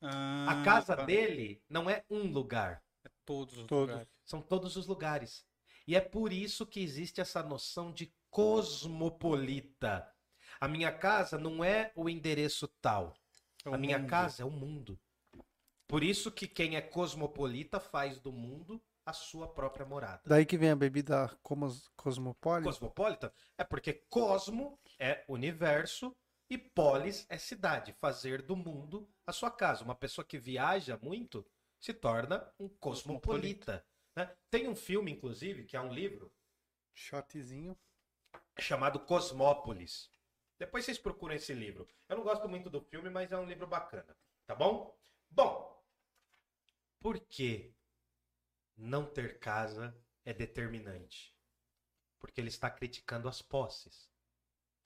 Ah, 0.01 0.45
A 0.47 0.64
casa 0.64 0.95
tá. 0.95 1.05
dele 1.05 1.61
não 1.69 1.89
é 1.89 2.03
um 2.10 2.31
lugar, 2.31 2.84
Todos 3.25 3.57
os 3.57 3.65
Todos. 3.65 3.89
lugares. 3.89 4.09
são 4.25 4.41
todos 4.41 4.75
os 4.75 4.87
lugares. 4.87 5.45
E 5.87 5.95
é 5.95 6.01
por 6.01 6.31
isso 6.31 6.65
que 6.65 6.79
existe 6.81 7.19
essa 7.21 7.43
noção 7.43 7.91
de 7.91 8.13
cosmopolita. 8.29 10.09
A 10.59 10.67
minha 10.67 10.91
casa 10.91 11.37
não 11.37 11.63
é 11.63 11.91
o 11.95 12.09
endereço 12.09 12.67
tal. 12.81 13.13
É 13.65 13.69
a 13.69 13.71
o 13.73 13.77
minha 13.79 13.99
mundo. 13.99 14.09
casa 14.09 14.43
é 14.43 14.45
o 14.45 14.49
mundo. 14.51 14.99
Por 15.87 16.03
isso 16.03 16.31
que 16.31 16.47
quem 16.47 16.75
é 16.75 16.81
cosmopolita 16.81 17.79
faz 17.79 18.19
do 18.19 18.31
mundo 18.31 18.81
a 19.05 19.11
sua 19.11 19.47
própria 19.47 19.85
morada. 19.85 20.21
Daí 20.25 20.45
que 20.45 20.57
vem 20.57 20.71
a 20.71 20.75
bebida 20.75 21.29
cosmopolita. 21.95 22.69
Cosmopolita 22.69 23.33
é 23.57 23.63
porque 23.63 23.93
cosmo 24.09 24.79
é 24.97 25.23
universo 25.27 26.15
e 26.49 26.57
polis 26.57 27.25
é 27.29 27.37
cidade, 27.37 27.93
fazer 27.99 28.41
do 28.41 28.55
mundo 28.55 29.09
a 29.27 29.33
sua 29.33 29.51
casa. 29.51 29.83
Uma 29.83 29.95
pessoa 29.95 30.23
que 30.23 30.37
viaja 30.37 30.97
muito 31.01 31.45
se 31.84 31.93
torna 31.93 32.49
um 32.57 32.69
cosmopolita. 32.69 33.85
né? 34.15 34.34
Tem 34.49 34.69
um 34.69 34.76
filme, 34.76 35.11
inclusive, 35.11 35.65
que 35.65 35.76
é 35.76 35.81
um 35.81 35.91
livro 35.91 36.34
Shotzinho. 36.93 37.77
chamado 38.57 39.01
Cosmópolis. 39.01 40.10
Depois 40.57 40.85
vocês 40.85 40.97
procuram 40.97 41.35
esse 41.35 41.53
livro. 41.53 41.85
Eu 42.07 42.15
não 42.15 42.23
gosto 42.23 42.47
muito 42.47 42.69
do 42.69 42.80
filme, 42.80 43.10
mas 43.10 43.34
é 43.34 43.38
um 43.38 43.45
livro 43.45 43.68
bacana. 43.68 44.15
Tá 44.45 44.55
bom? 44.55 44.97
Bom, 45.30 45.84
por 47.01 47.19
que 47.19 47.76
não 48.77 49.05
ter 49.05 49.38
casa 49.39 49.93
é 50.23 50.34
determinante? 50.34 51.35
Porque 52.18 52.39
ele 52.39 52.47
está 52.47 52.69
criticando 52.69 53.27
as 53.27 53.41
posses. 53.41 54.10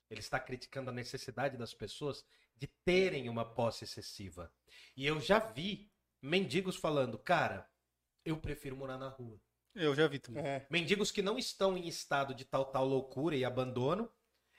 Ele 0.09 0.21
está 0.21 0.39
criticando 0.39 0.89
a 0.89 0.93
necessidade 0.93 1.57
das 1.57 1.75
pessoas 1.75 2.25
de 2.55 2.65
terem 2.83 3.29
uma 3.29 3.45
posse 3.53 3.83
excessiva. 3.83 4.51
E 4.95 5.05
eu 5.05 5.21
já 5.21 5.37
vi 5.37 5.91
mendigos 6.21 6.75
falando, 6.75 7.17
cara, 7.17 7.67
eu 8.25 8.37
prefiro 8.37 8.75
morar 8.75 8.97
na 8.97 9.09
rua. 9.09 9.39
Eu 9.75 9.93
já 9.95 10.07
vi 10.07 10.19
também. 10.19 10.43
É. 10.43 10.65
Mendigos 10.69 11.11
que 11.11 11.21
não 11.21 11.37
estão 11.37 11.77
em 11.77 11.87
estado 11.87 12.33
de 12.33 12.43
tal 12.45 12.65
tal 12.65 12.85
loucura 12.85 13.35
e 13.35 13.45
abandono. 13.45 14.09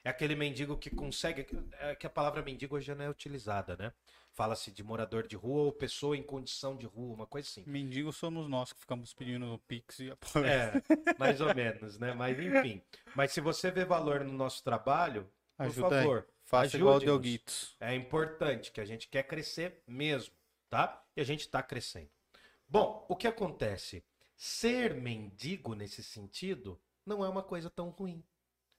É 0.03 0.09
aquele 0.09 0.33
mendigo 0.33 0.77
que 0.77 0.89
consegue. 0.89 1.45
É 1.73 1.93
que 1.93 2.07
a 2.07 2.09
palavra 2.09 2.41
mendigo 2.41 2.75
hoje 2.75 2.87
já 2.87 2.95
não 2.95 3.03
é 3.03 3.09
utilizada, 3.09 3.75
né? 3.75 3.91
Fala-se 4.31 4.71
de 4.71 4.81
morador 4.81 5.27
de 5.27 5.35
rua 5.35 5.63
ou 5.63 5.71
pessoa 5.73 6.15
em 6.15 6.23
condição 6.23 6.77
de 6.77 6.85
rua, 6.85 7.13
uma 7.13 7.27
coisa 7.27 7.49
assim. 7.49 7.63
Mendigos 7.67 8.15
somos 8.15 8.47
nós 8.47 8.71
que 8.71 8.79
ficamos 8.79 9.13
pedindo 9.13 9.53
o 9.53 9.59
Pix 9.59 9.99
e 9.99 10.09
a 10.09 10.17
É, 10.47 10.81
mais 11.19 11.41
ou 11.41 11.53
menos, 11.53 11.99
né? 11.99 12.13
Mas 12.13 12.39
enfim. 12.39 12.81
Mas 13.13 13.33
se 13.33 13.41
você 13.41 13.69
vê 13.69 13.83
valor 13.83 14.23
no 14.23 14.31
nosso 14.31 14.63
trabalho, 14.63 15.29
por 15.57 15.65
Ajuda 15.65 15.99
aí. 15.99 16.03
favor, 16.03 16.27
Faça 16.45 16.77
igual 16.77 16.95
o. 16.95 16.99
Dioguitos. 16.99 17.75
É 17.79 17.93
importante 17.93 18.71
que 18.71 18.79
a 18.79 18.85
gente 18.85 19.09
quer 19.09 19.23
crescer 19.23 19.83
mesmo, 19.85 20.33
tá? 20.69 21.03
E 21.15 21.21
a 21.21 21.23
gente 21.23 21.41
está 21.41 21.61
crescendo. 21.61 22.09
Bom, 22.67 23.05
o 23.09 23.15
que 23.15 23.27
acontece? 23.27 24.05
Ser 24.35 24.93
mendigo 24.93 25.73
nesse 25.73 26.03
sentido 26.03 26.79
não 27.05 27.25
é 27.25 27.29
uma 27.29 27.43
coisa 27.43 27.69
tão 27.69 27.89
ruim. 27.89 28.23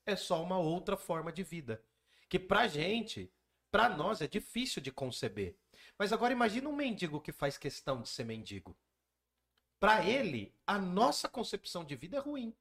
É 0.07 0.17
só 0.17 0.43
uma 0.43 0.59
outra 0.59 0.97
forma 0.97 1.33
de 1.33 1.43
vida. 1.43 1.85
Que 2.29 2.39
pra 2.39 2.69
gente, 2.69 3.33
pra 3.71 3.89
nós, 3.89 4.23
é 4.23 4.29
difícil 4.29 4.81
de 4.81 4.93
conceber. 4.93 5.59
Mas 5.99 6.13
agora 6.13 6.33
imagina 6.33 6.69
um 6.69 6.77
mendigo 6.77 7.21
que 7.21 7.33
faz 7.33 7.59
questão 7.59 8.01
de 8.01 8.09
ser 8.09 8.25
mendigo. 8.25 8.77
Pra 9.79 10.05
ele, 10.05 10.55
a 10.67 10.79
nossa 10.79 11.29
concepção 11.29 11.85
de 11.85 11.97
vida 11.97 12.19
é 12.19 12.21
ruim. 12.21 12.55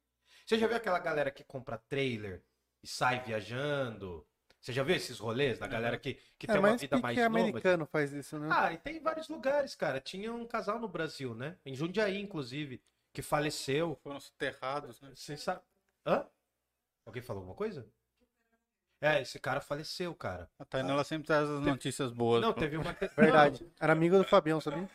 Você 0.45 0.57
já 0.57 0.67
viu 0.67 0.77
aquela 0.77 0.99
galera 0.99 1.29
que 1.29 1.43
compra 1.43 1.77
trailer 1.77 2.43
e 2.81 2.87
sai 2.87 3.23
viajando? 3.23 4.27
Você 4.61 4.73
já 4.73 4.83
viu 4.83 4.95
esses 4.95 5.17
rolês 5.19 5.57
da 5.57 5.67
galera 5.67 5.97
que, 5.97 6.15
que 6.37 6.45
É, 6.45 6.51
tem 6.51 6.59
uma 6.59 6.75
vida 6.75 6.97
que, 6.97 7.01
mais 7.01 7.17
que 7.17 7.23
nova? 7.29 7.39
americano 7.39 7.85
faz 7.85 8.11
isso, 8.11 8.37
né? 8.37 8.49
Ah, 8.51 8.73
e 8.73 8.77
tem 8.77 8.97
em 8.97 9.01
vários 9.01 9.29
lugares, 9.29 9.73
cara. 9.75 10.01
Tinha 10.01 10.33
um 10.33 10.45
casal 10.45 10.79
no 10.79 10.87
Brasil, 10.87 11.33
né? 11.33 11.57
Em 11.65 11.73
Jundiaí, 11.73 12.19
inclusive, 12.19 12.81
que 13.13 13.21
faleceu. 13.21 13.95
Foram 14.03 14.19
soterrados, 14.19 14.99
né? 15.01 15.11
Você 15.15 15.37
sabe. 15.37 15.61
Hã? 16.05 16.27
Alguém 17.05 17.21
falou 17.21 17.39
alguma 17.41 17.55
coisa? 17.55 17.87
É, 19.01 19.21
esse 19.21 19.39
cara 19.39 19.61
faleceu, 19.61 20.13
cara. 20.13 20.49
A 20.59 20.65
Tainá 20.65 20.91
ela 20.91 21.05
sempre 21.05 21.27
traz 21.27 21.49
as 21.49 21.61
notícias 21.61 22.11
boas. 22.11 22.41
Não, 22.41 22.51
teve 22.51 22.75
uma. 22.75 22.93
Verdade. 23.15 23.65
Era 23.79 23.93
amigo 23.93 24.17
do 24.17 24.25
Fabião, 24.25 24.59
sabia? 24.59 24.89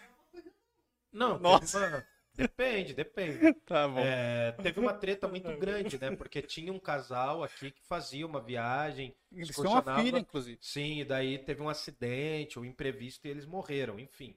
Não, 1.11 1.39
Nossa. 1.39 1.79
uma- 1.79 2.07
Depende, 2.35 2.95
depende. 2.95 3.55
Tá 3.67 3.89
bom. 3.89 4.01
É, 4.01 4.53
teve 4.53 4.81
uma 4.81 4.93
treta 4.93 5.29
muito 5.29 5.57
grande, 5.57 5.99
né? 5.99 6.15
Porque 6.15 6.43
tinha 6.43 6.73
um 6.73 6.79
casal 6.79 7.43
aqui 7.43 7.71
que 7.71 7.83
fazia 7.85 8.27
uma 8.27 8.41
viagem. 8.41 9.15
Eles 9.33 9.55
têm 9.55 9.67
uma 9.67 10.01
filha, 10.01 10.19
inclusive. 10.19 10.59
Sim, 10.61 11.01
e 11.01 11.05
daí 11.05 11.39
teve 11.39 11.63
um 11.63 11.69
acidente, 11.69 12.59
um 12.59 12.65
imprevisto 12.65 13.27
e 13.27 13.31
eles 13.31 13.47
morreram, 13.47 13.99
enfim. 13.99 14.37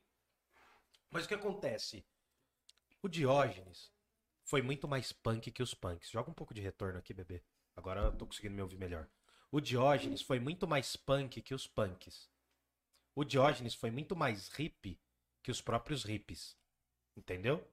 Mas 1.11 1.25
o 1.25 1.27
que 1.27 1.33
acontece? 1.33 2.05
O 3.01 3.07
Diógenes 3.07 3.91
foi 4.43 4.61
muito 4.61 4.87
mais 4.87 5.11
punk 5.11 5.51
que 5.51 5.63
os 5.63 5.73
punks. 5.73 6.09
Joga 6.09 6.29
um 6.29 6.33
pouco 6.33 6.53
de 6.53 6.61
retorno 6.61 6.99
aqui, 6.99 7.13
bebê. 7.13 7.43
Agora 7.75 8.01
eu 8.01 8.11
tô 8.11 8.25
conseguindo 8.25 8.55
me 8.55 8.61
ouvir 8.61 8.77
melhor. 8.77 9.07
O 9.51 9.61
Diógenes 9.61 10.21
foi 10.21 10.39
muito 10.39 10.67
mais 10.67 10.95
punk 10.95 11.41
que 11.41 11.53
os 11.53 11.67
punks. 11.67 12.29
O 13.15 13.23
Diógenes 13.23 13.73
foi 13.73 13.89
muito 13.89 14.15
mais 14.15 14.49
hippie 14.49 14.99
que 15.41 15.51
os 15.51 15.61
próprios 15.61 16.03
hippies. 16.03 16.57
Entendeu? 17.15 17.65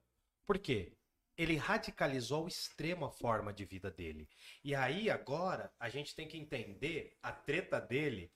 Por 0.45 0.57
quê? 0.59 0.93
Ele 1.37 1.57
radicalizou 1.57 2.41
ao 2.43 2.47
extremo 2.47 3.05
a 3.05 3.11
forma 3.11 3.51
de 3.51 3.65
vida 3.65 3.91
dele. 3.91 4.29
E 4.63 4.73
aí, 4.73 5.09
agora, 5.09 5.71
a 5.79 5.89
gente 5.89 6.15
tem 6.15 6.27
que 6.27 6.37
entender 6.37 7.17
a 7.21 7.31
treta 7.31 7.79
dele 7.79 8.31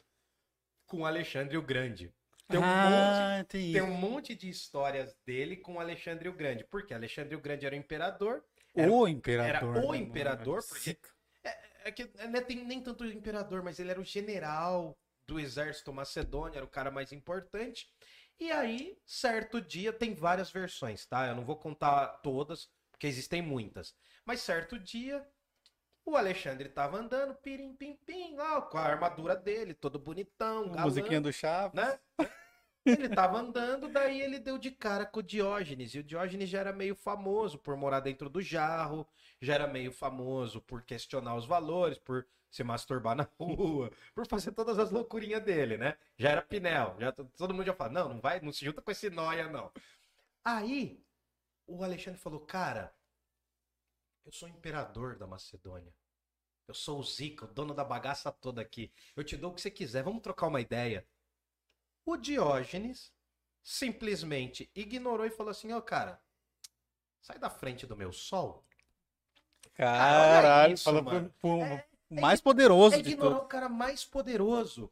com 0.86 1.06
Alexandre 1.06 1.56
o 1.57 1.61
Grande. 1.61 2.14
Tem 2.48 2.60
um, 2.60 2.64
monte, 2.64 2.73
ah, 2.73 3.45
tem 3.48 3.72
tem 3.73 3.81
isso. 3.81 3.84
um 3.84 3.94
monte 3.98 4.36
de 4.36 4.49
histórias 4.49 5.15
dele 5.26 5.56
com 5.56 5.80
Alexandre 5.80 6.27
o 6.27 6.34
Grande. 6.34 6.65
Porque 6.65 6.94
Alexandre 6.94 7.36
o 7.36 7.40
Grande 7.40 7.65
era 7.65 7.76
o 7.76 7.77
imperador. 7.77 8.44
Era, 8.76 8.91
O 8.91 9.07
imperador. 9.07 9.77
era 9.77 9.86
o 9.86 9.91
né, 9.91 9.98
imperador, 9.99 10.64
porque- 10.68 10.80
Zica. 10.91 11.10
é 11.86 11.91
que 11.91 12.06
não 12.27 12.40
é 12.40 12.41
tem 12.41 12.65
nem 12.65 12.81
tanto 12.81 13.03
o 13.03 13.07
imperador, 13.07 13.64
mas 13.64 13.80
ele 13.80 13.91
era 13.91 14.02
o 14.02 14.03
general 14.03 14.98
do 15.27 15.40
exército 15.40 15.94
macedônio, 15.94 16.57
era 16.57 16.65
o 16.65 16.69
cara 16.69 16.90
mais 16.90 17.11
importante. 17.11 17.88
E 18.40 18.52
aí, 18.52 18.98
certo 19.06 19.60
dia, 19.60 19.91
tem 19.91 20.14
várias 20.14 20.49
versões, 20.49 21.06
tá? 21.06 21.28
Eu 21.28 21.36
não 21.36 21.44
vou 21.44 21.57
contar 21.57 22.07
todas, 22.24 22.70
porque 22.90 23.06
existem 23.06 23.41
muitas. 23.41 23.94
Mas 24.24 24.41
certo 24.41 24.80
dia, 24.80 25.28
o 26.06 26.16
Alexandre 26.16 26.70
tava 26.70 26.98
andando, 26.98 27.36
pirim, 27.36 27.76
pim, 27.76 27.95
pim, 28.06 28.36
lá, 28.36 28.61
com 28.61 28.78
a 28.78 28.84
armadura 28.84 29.36
dele, 29.36 29.74
todo 29.74 29.99
bonitão, 29.99 30.66
A 30.66 30.70
galã, 30.70 30.82
musiquinha 30.84 31.20
do 31.22 31.34
Chaves. 31.34 31.74
né? 31.74 31.99
Ele 32.85 33.10
tava 33.10 33.39
andando, 33.39 33.88
daí 33.89 34.22
ele 34.22 34.39
deu 34.39 34.57
de 34.57 34.72
cara 34.72 35.06
com 35.06 35.19
o 35.19 35.23
Diógenes. 35.23 35.93
E 35.93 35.99
o 35.99 36.03
Diógenes 36.03 36.49
já 36.49 36.60
era 36.60 36.73
meio 36.73 36.95
famoso 36.95 37.57
por 37.60 37.76
morar 37.76 37.99
dentro 37.99 38.30
do 38.30 38.41
jarro, 38.41 39.07
já 39.41 39.53
era 39.56 39.68
meio 39.68 39.91
famoso 39.91 40.61
por 40.61 40.81
questionar 40.84 41.35
os 41.35 41.45
valores, 41.45 41.97
por 41.97 42.26
se 42.49 42.64
masturbar 42.64 43.15
na 43.15 43.27
rua, 43.39 43.91
por 44.15 44.26
fazer 44.27 44.51
todas 44.53 44.80
as 44.80 44.91
loucurinhas 44.91 45.43
dele, 45.43 45.77
né? 45.77 45.97
Já 46.18 46.31
era 46.31 46.41
Pinel, 46.41 46.95
já 46.99 47.11
todo 47.11 47.53
mundo 47.53 47.65
já 47.65 47.73
fala: 47.73 47.91
"Não, 47.91 48.10
não 48.10 48.22
vai, 48.22 48.39
não 48.41 48.51
se 48.51 48.65
junta 48.65 48.81
com 48.81 48.91
esse 48.91 49.10
noia 49.10 49.47
não". 49.49 49.72
Aí 50.43 51.03
o 51.68 51.84
Alexandre 51.84 52.19
falou: 52.19 52.39
"Cara, 52.41 52.93
eu 54.26 54.31
sou 54.31 54.47
imperador 54.47 55.18
da 55.18 55.27
Macedônia. 55.27 55.93
Eu 56.68 56.73
sou 56.76 56.99
o 56.99 57.03
Zica, 57.03 57.45
o 57.45 57.47
dono 57.47 57.73
da 57.73 57.84
bagaça 57.84 58.31
toda 58.31 58.61
aqui. 58.61 58.91
Eu 59.15 59.23
te 59.23 59.35
dou 59.35 59.51
o 59.51 59.56
que 59.56 59.61
você 59.61 59.72
quiser, 59.72 60.03
vamos 60.03 60.22
trocar 60.22 60.47
uma 60.47 60.61
ideia. 60.61 61.06
O 62.10 62.18
Diógenes 62.18 63.14
simplesmente 63.64 64.68
ignorou 64.76 65.27
e 65.27 65.30
falou 65.30 65.52
assim: 65.52 65.72
Ô 65.73 65.80
cara, 65.80 66.19
sai 67.22 67.38
da 67.38 67.52
frente 67.52 67.86
do 67.86 67.95
meu 67.95 68.11
sol. 68.11 68.65
Caralho, 69.76 70.76
falou 70.76 71.03
mano. 71.03 71.30
pro, 71.40 71.60
pro 71.60 71.84
o 72.10 72.19
mais 72.19 72.41
poderoso 72.41 72.95
É 72.95 73.02
de 73.03 73.11
ignorar 73.11 73.36
todos. 73.36 73.45
o 73.45 73.48
cara 73.48 73.69
mais 73.69 74.03
poderoso. 74.03 74.91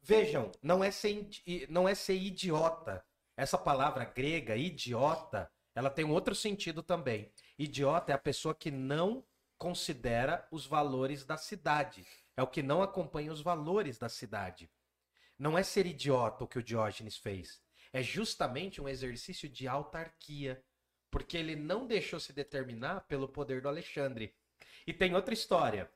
Vejam, 0.00 0.50
não 0.62 0.82
é, 0.82 0.90
ser, 0.90 1.28
não 1.68 1.86
é 1.86 1.94
ser 1.94 2.14
idiota. 2.14 3.04
Essa 3.36 3.58
palavra 3.58 4.06
grega, 4.06 4.56
idiota, 4.56 5.52
ela 5.74 5.90
tem 5.90 6.06
um 6.06 6.12
outro 6.12 6.34
sentido 6.34 6.82
também. 6.82 7.30
Idiota 7.58 8.12
é 8.12 8.14
a 8.14 8.18
pessoa 8.18 8.54
que 8.54 8.70
não 8.70 9.22
considera 9.58 10.48
os 10.50 10.64
valores 10.64 11.22
da 11.22 11.36
cidade. 11.36 12.06
É 12.34 12.42
o 12.42 12.46
que 12.46 12.62
não 12.62 12.80
acompanha 12.80 13.30
os 13.30 13.42
valores 13.42 13.98
da 13.98 14.08
cidade. 14.08 14.70
Não 15.38 15.56
é 15.56 15.62
ser 15.62 15.86
idiota 15.86 16.44
o 16.44 16.48
que 16.48 16.58
o 16.58 16.62
Diógenes 16.62 17.16
fez. 17.16 17.60
É 17.92 18.02
justamente 18.02 18.80
um 18.80 18.88
exercício 18.88 19.48
de 19.48 19.68
autarquia. 19.68 20.62
Porque 21.10 21.36
ele 21.36 21.56
não 21.56 21.86
deixou 21.86 22.18
se 22.18 22.32
determinar 22.32 23.02
pelo 23.02 23.28
poder 23.28 23.62
do 23.62 23.68
Alexandre. 23.68 24.34
E 24.86 24.92
tem 24.92 25.14
outra 25.14 25.32
história. 25.32 25.90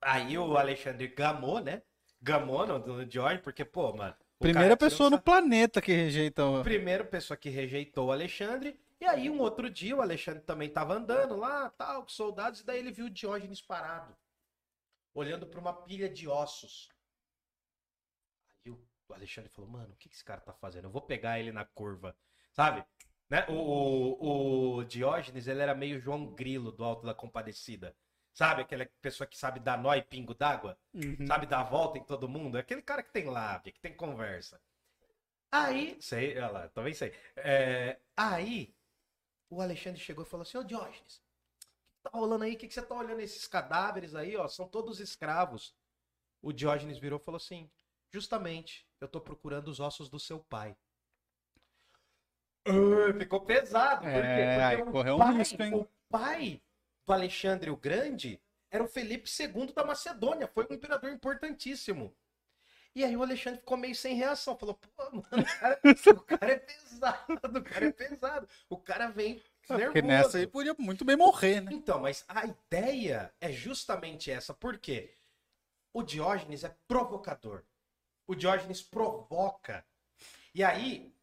Aí 0.00 0.36
o 0.38 0.56
Alexandre 0.56 1.08
gamou, 1.08 1.60
né? 1.60 1.82
Gamou 2.20 2.66
no, 2.66 2.78
no 2.78 3.06
Diógenes, 3.06 3.42
porque, 3.42 3.64
pô, 3.64 3.92
mano. 3.92 4.14
Primeira 4.38 4.76
pessoa 4.76 5.08
no 5.10 5.20
planeta 5.20 5.80
que 5.80 5.92
rejeita 5.92 6.44
o... 6.44 6.62
Primeira 6.62 7.04
pessoa 7.04 7.36
que 7.36 7.48
rejeitou 7.48 8.08
o 8.08 8.12
Alexandre. 8.12 8.78
E 9.00 9.04
aí, 9.04 9.28
um 9.28 9.40
outro 9.40 9.68
dia, 9.68 9.96
o 9.96 10.00
Alexandre 10.00 10.42
também 10.42 10.68
tava 10.68 10.94
andando 10.94 11.36
lá, 11.36 11.70
tal, 11.70 12.02
com 12.02 12.08
soldados, 12.08 12.60
e 12.60 12.64
daí 12.64 12.78
ele 12.78 12.92
viu 12.92 13.06
o 13.06 13.10
Diógenes 13.10 13.60
parado, 13.60 14.16
olhando 15.12 15.46
para 15.46 15.58
uma 15.60 15.72
pilha 15.72 16.08
de 16.08 16.28
ossos. 16.28 16.88
O 19.12 19.14
Alexandre 19.14 19.50
falou, 19.50 19.70
mano, 19.70 19.92
o 19.92 19.96
que 19.96 20.08
que 20.08 20.14
esse 20.14 20.24
cara 20.24 20.40
tá 20.40 20.54
fazendo? 20.54 20.84
Eu 20.84 20.90
vou 20.90 21.02
pegar 21.02 21.38
ele 21.38 21.52
na 21.52 21.66
curva, 21.66 22.16
sabe? 22.50 22.82
Né? 23.28 23.44
O, 23.48 23.52
o, 23.52 24.76
o 24.76 24.84
Diógenes, 24.84 25.46
ele 25.46 25.60
era 25.60 25.74
meio 25.74 26.00
João 26.00 26.26
Grilo 26.26 26.72
do 26.72 26.82
Alto 26.82 27.04
da 27.04 27.14
Compadecida. 27.14 27.94
Sabe? 28.32 28.62
Aquela 28.62 28.86
pessoa 29.02 29.26
que 29.26 29.36
sabe 29.36 29.60
dar 29.60 29.78
nó 29.78 29.94
e 29.94 30.00
pingo 30.00 30.34
d'água? 30.34 30.78
Uhum. 30.94 31.26
sabe, 31.26 31.44
dar 31.44 31.60
a 31.60 31.64
volta 31.64 31.98
em 31.98 32.04
todo 32.04 32.28
mundo. 32.28 32.56
É 32.56 32.60
aquele 32.60 32.80
cara 32.80 33.02
que 33.02 33.12
tem 33.12 33.26
lábia, 33.26 33.72
que 33.72 33.80
tem 33.80 33.94
conversa. 33.94 34.58
Aí, 35.50 35.98
sei, 36.00 36.38
olha 36.38 36.48
lá, 36.48 36.68
também 36.68 36.94
sei. 36.94 37.12
É, 37.36 37.98
aí, 38.16 38.74
o 39.50 39.60
Alexandre 39.60 40.00
chegou 40.00 40.24
e 40.24 40.28
falou 40.28 40.42
assim: 40.42 40.56
Ô 40.56 40.64
Diógenes, 40.64 41.16
o 41.16 41.96
que 41.96 42.02
tá 42.02 42.10
rolando 42.18 42.44
aí? 42.44 42.54
O 42.54 42.56
que, 42.56 42.66
que 42.66 42.72
você 42.72 42.80
tá 42.80 42.94
olhando 42.94 43.20
esses 43.20 43.46
cadáveres 43.46 44.14
aí, 44.14 44.34
ó? 44.34 44.48
São 44.48 44.66
todos 44.66 44.98
escravos. 44.98 45.76
O 46.40 46.54
Diógenes 46.54 46.98
virou 46.98 47.20
e 47.20 47.22
falou 47.22 47.36
assim: 47.36 47.70
Justamente, 48.10 48.86
eu 49.04 49.08
tô 49.08 49.20
procurando 49.20 49.68
os 49.68 49.80
ossos 49.80 50.08
do 50.08 50.18
seu 50.18 50.38
pai. 50.38 50.76
Ah, 52.64 53.18
ficou 53.18 53.40
pesado, 53.40 54.02
por? 54.02 54.08
É, 54.08 54.76
Porque 54.76 54.82
o 54.88 54.92
correu 54.92 55.16
um 55.16 55.18
pai, 55.18 55.34
risco, 55.34 55.62
hein? 55.62 55.74
o 55.74 55.88
pai 56.08 56.62
do 57.06 57.12
Alexandre 57.12 57.70
o 57.70 57.76
Grande 57.76 58.40
era 58.70 58.82
o 58.82 58.88
Felipe 58.88 59.28
II 59.28 59.72
da 59.72 59.84
Macedônia, 59.84 60.46
foi 60.46 60.66
um 60.70 60.74
imperador 60.74 61.10
importantíssimo. 61.10 62.14
E 62.94 63.02
aí 63.04 63.16
o 63.16 63.22
Alexandre 63.22 63.60
ficou 63.60 63.76
meio 63.76 63.94
sem 63.94 64.14
reação, 64.14 64.56
falou, 64.56 64.74
pô, 64.74 65.04
mano, 65.10 65.24
o 65.32 65.44
cara, 65.60 65.80
o 66.14 66.20
cara 66.20 66.52
é 66.52 66.58
pesado, 66.58 67.32
o 67.32 67.62
cara 67.62 67.86
é 67.86 67.92
pesado. 67.92 68.48
O 68.68 68.76
cara 68.76 69.08
vem 69.08 69.42
nervoso. 69.68 69.92
Porque 69.92 70.02
nessa 70.02 70.38
aí 70.38 70.46
podia 70.46 70.74
muito 70.78 71.04
bem 71.04 71.16
morrer, 71.16 71.62
né? 71.62 71.70
Então, 71.72 72.00
mas 72.00 72.24
a 72.28 72.44
ideia 72.46 73.32
é 73.40 73.50
justamente 73.50 74.30
essa. 74.30 74.52
Por 74.52 74.78
quê? 74.78 75.14
O 75.92 76.02
Diógenes 76.02 76.64
é 76.64 76.76
provocador. 76.86 77.64
O 78.32 78.34
Diógenes 78.34 78.80
provoca. 78.82 79.84
E 80.54 80.64
aí, 80.64 81.14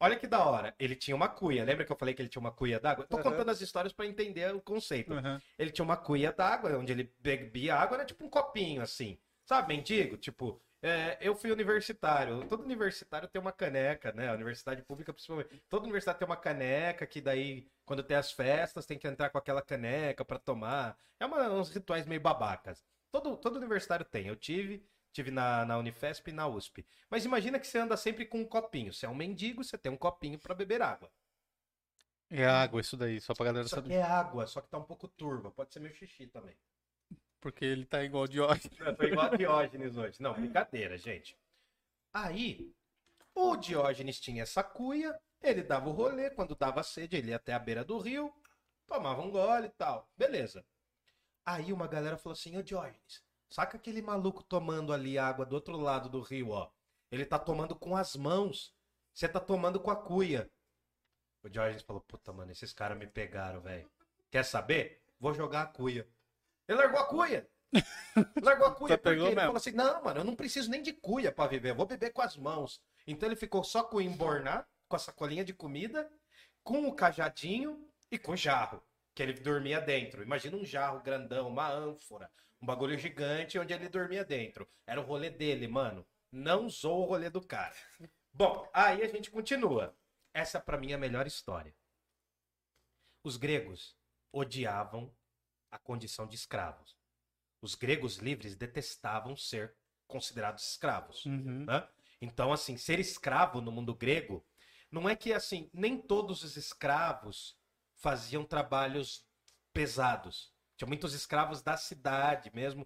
olha 0.00 0.16
que 0.16 0.26
da 0.26 0.44
hora. 0.44 0.74
Ele 0.76 0.96
tinha 0.96 1.14
uma 1.14 1.28
cuia. 1.28 1.64
Lembra 1.64 1.84
que 1.84 1.92
eu 1.92 1.96
falei 1.96 2.14
que 2.14 2.20
ele 2.20 2.28
tinha 2.28 2.40
uma 2.40 2.50
cuia 2.50 2.80
d'água? 2.80 3.06
Tô 3.06 3.16
Uhum. 3.16 3.22
contando 3.22 3.48
as 3.48 3.60
histórias 3.60 3.92
para 3.92 4.06
entender 4.06 4.52
o 4.52 4.60
conceito. 4.60 5.14
Uhum. 5.14 5.38
Ele 5.56 5.70
tinha 5.70 5.84
uma 5.84 5.96
cuia 5.96 6.32
d'água, 6.32 6.76
onde 6.76 6.90
ele 6.90 7.14
bebia 7.20 7.76
água, 7.76 7.96
era 7.98 8.04
tipo 8.04 8.24
um 8.24 8.28
copinho, 8.28 8.82
assim. 8.82 9.20
Sabe, 9.44 9.68
mendigo? 9.68 10.16
Tipo, 10.16 10.60
é, 10.82 11.16
eu 11.20 11.36
fui 11.36 11.52
universitário. 11.52 12.44
Todo 12.48 12.64
universitário 12.64 13.28
tem 13.28 13.40
uma 13.40 13.52
caneca, 13.52 14.10
né? 14.12 14.28
A 14.30 14.34
universidade 14.34 14.82
pública, 14.82 15.12
principalmente. 15.12 15.62
Todo 15.68 15.84
universitário 15.84 16.18
tem 16.18 16.26
uma 16.26 16.36
caneca, 16.36 17.06
que 17.06 17.20
daí, 17.20 17.68
quando 17.84 18.02
tem 18.02 18.16
as 18.16 18.32
festas, 18.32 18.84
tem 18.84 18.98
que 18.98 19.06
entrar 19.06 19.30
com 19.30 19.38
aquela 19.38 19.62
caneca 19.62 20.24
pra 20.24 20.40
tomar. 20.40 20.98
É 21.20 21.24
uma- 21.26 21.48
uns 21.50 21.70
rituais 21.70 22.04
meio 22.04 22.20
babacas. 22.20 22.84
Todo, 23.12 23.36
todo 23.36 23.56
universitário 23.58 24.04
tem. 24.04 24.26
Eu 24.26 24.34
tive, 24.34 24.84
tive 25.12 25.30
na, 25.30 25.64
na 25.64 25.78
Unifesp 25.78 26.30
e 26.30 26.32
na 26.32 26.46
USP. 26.46 26.86
Mas 27.10 27.24
imagina 27.24 27.58
que 27.58 27.66
você 27.66 27.78
anda 27.78 27.96
sempre 27.96 28.24
com 28.26 28.40
um 28.40 28.44
copinho. 28.44 28.92
Você 28.92 29.06
é 29.06 29.08
um 29.08 29.14
mendigo, 29.14 29.62
você 29.62 29.76
tem 29.78 29.92
um 29.92 29.96
copinho 29.96 30.38
pra 30.38 30.54
beber 30.54 30.82
água. 30.82 31.10
É 32.30 32.46
água, 32.46 32.80
isso 32.80 32.96
daí, 32.96 33.20
só 33.20 33.34
pra 33.34 33.46
galera 33.46 33.68
Só 33.68 33.76
saber. 33.76 33.88
que 33.90 33.94
é 33.94 34.02
água, 34.02 34.46
só 34.46 34.60
que 34.62 34.68
tá 34.68 34.78
um 34.78 34.84
pouco 34.84 35.06
turva. 35.06 35.50
Pode 35.50 35.72
ser 35.72 35.80
meu 35.80 35.92
xixi 35.92 36.26
também. 36.26 36.56
Porque 37.40 37.64
ele 37.64 37.84
tá 37.84 38.02
igual 38.02 38.22
ódio. 38.22 38.40
Eu 38.80 38.96
tô 38.96 39.04
igual 39.04 39.26
a 39.26 39.36
Diógenes 39.36 39.96
hoje. 39.96 40.22
Não, 40.22 40.32
brincadeira, 40.32 40.96
gente. 40.96 41.36
Aí, 42.12 42.72
o 43.34 43.56
Diógenes 43.56 44.20
tinha 44.20 44.44
essa 44.44 44.62
cuia, 44.62 45.18
ele 45.42 45.62
dava 45.62 45.88
o 45.88 45.92
rolê, 45.92 46.30
quando 46.30 46.54
dava 46.54 46.82
sede, 46.82 47.16
ele 47.16 47.30
ia 47.30 47.36
até 47.36 47.52
a 47.52 47.58
beira 47.58 47.84
do 47.84 47.98
rio, 47.98 48.32
tomava 48.86 49.20
um 49.20 49.30
gole 49.30 49.66
e 49.66 49.70
tal. 49.70 50.08
Beleza. 50.16 50.64
Aí 51.44 51.72
uma 51.72 51.88
galera 51.88 52.16
falou 52.16 52.34
assim, 52.34 52.56
ô 52.56 52.62
Diógenes, 52.62 53.22
saca 53.52 53.76
aquele 53.76 54.00
maluco 54.00 54.42
tomando 54.42 54.92
ali 54.92 55.18
água 55.18 55.44
do 55.44 55.54
outro 55.54 55.76
lado 55.76 56.08
do 56.08 56.20
rio, 56.20 56.50
ó. 56.50 56.70
Ele 57.10 57.26
tá 57.26 57.38
tomando 57.38 57.76
com 57.76 57.94
as 57.94 58.16
mãos. 58.16 58.74
Você 59.12 59.28
tá 59.28 59.38
tomando 59.38 59.78
com 59.78 59.90
a 59.90 59.96
cuia. 59.96 60.50
O 61.42 61.48
Diógenes 61.48 61.82
falou, 61.82 62.00
puta, 62.00 62.32
mano, 62.32 62.50
esses 62.50 62.72
caras 62.72 62.96
me 62.96 63.06
pegaram, 63.06 63.60
velho. 63.60 63.90
Quer 64.30 64.44
saber? 64.44 65.02
Vou 65.20 65.34
jogar 65.34 65.62
a 65.62 65.66
cuia. 65.66 66.08
Ele 66.66 66.78
largou 66.78 67.00
a 67.00 67.06
cuia. 67.06 67.48
Largou 68.42 68.66
a 68.66 68.74
cuia 68.74 68.98
porque 68.98 69.18
ele 69.18 69.34
falou 69.34 69.56
assim: 69.56 69.72
não, 69.72 70.02
mano, 70.04 70.20
eu 70.20 70.24
não 70.24 70.36
preciso 70.36 70.70
nem 70.70 70.82
de 70.82 70.92
cuia 70.92 71.32
pra 71.32 71.46
viver, 71.46 71.70
eu 71.70 71.74
vou 71.74 71.86
beber 71.86 72.12
com 72.12 72.20
as 72.20 72.36
mãos. 72.36 72.82
Então 73.06 73.26
ele 73.26 73.36
ficou 73.36 73.64
só 73.64 73.82
com 73.82 73.96
o 73.96 74.00
embornar, 74.00 74.68
com 74.88 74.96
a 74.96 74.98
sacolinha 74.98 75.42
de 75.44 75.54
comida, 75.54 76.10
com 76.62 76.86
o 76.86 76.94
cajadinho 76.94 77.88
e 78.10 78.18
com 78.18 78.32
o 78.32 78.36
jarro, 78.36 78.82
que 79.14 79.22
ele 79.22 79.32
dormia 79.32 79.80
dentro. 79.80 80.22
Imagina 80.22 80.56
um 80.56 80.64
jarro 80.64 81.00
grandão, 81.00 81.48
uma 81.48 81.66
ânfora, 81.70 82.30
um 82.62 82.66
bagulho 82.66 82.96
gigante 82.96 83.58
onde 83.58 83.74
ele 83.74 83.88
dormia 83.88 84.24
dentro. 84.24 84.68
Era 84.86 85.00
o 85.00 85.04
rolê 85.04 85.28
dele, 85.28 85.66
mano. 85.66 86.06
Não 86.30 86.66
usou 86.66 87.02
o 87.02 87.04
rolê 87.04 87.28
do 87.28 87.44
cara. 87.44 87.74
Bom, 88.32 88.70
aí 88.72 89.02
a 89.02 89.08
gente 89.08 89.30
continua. 89.30 89.94
Essa 90.32 90.60
pra 90.60 90.78
mim 90.78 90.92
é 90.92 90.94
a 90.94 90.98
melhor 90.98 91.26
história. 91.26 91.74
Os 93.24 93.36
gregos 93.36 93.96
odiavam 94.32 95.12
a 95.70 95.78
condição 95.78 96.26
de 96.26 96.36
escravos. 96.36 96.96
Os 97.60 97.74
gregos 97.74 98.16
livres 98.16 98.56
detestavam 98.56 99.36
ser 99.36 99.74
considerados 100.06 100.70
escravos. 100.70 101.26
Uhum. 101.26 101.64
né? 101.64 101.88
Então, 102.20 102.52
assim, 102.52 102.76
ser 102.76 103.00
escravo 103.00 103.60
no 103.60 103.72
mundo 103.72 103.94
grego 103.94 104.46
não 104.90 105.08
é 105.08 105.16
que 105.16 105.32
assim 105.32 105.70
nem 105.72 106.00
todos 106.00 106.44
os 106.44 106.56
escravos 106.56 107.58
faziam 107.96 108.44
trabalhos 108.44 109.26
pesados. 109.72 110.51
Tinha 110.82 110.88
muitos 110.88 111.14
escravos 111.14 111.62
da 111.62 111.76
cidade 111.76 112.50
mesmo, 112.52 112.84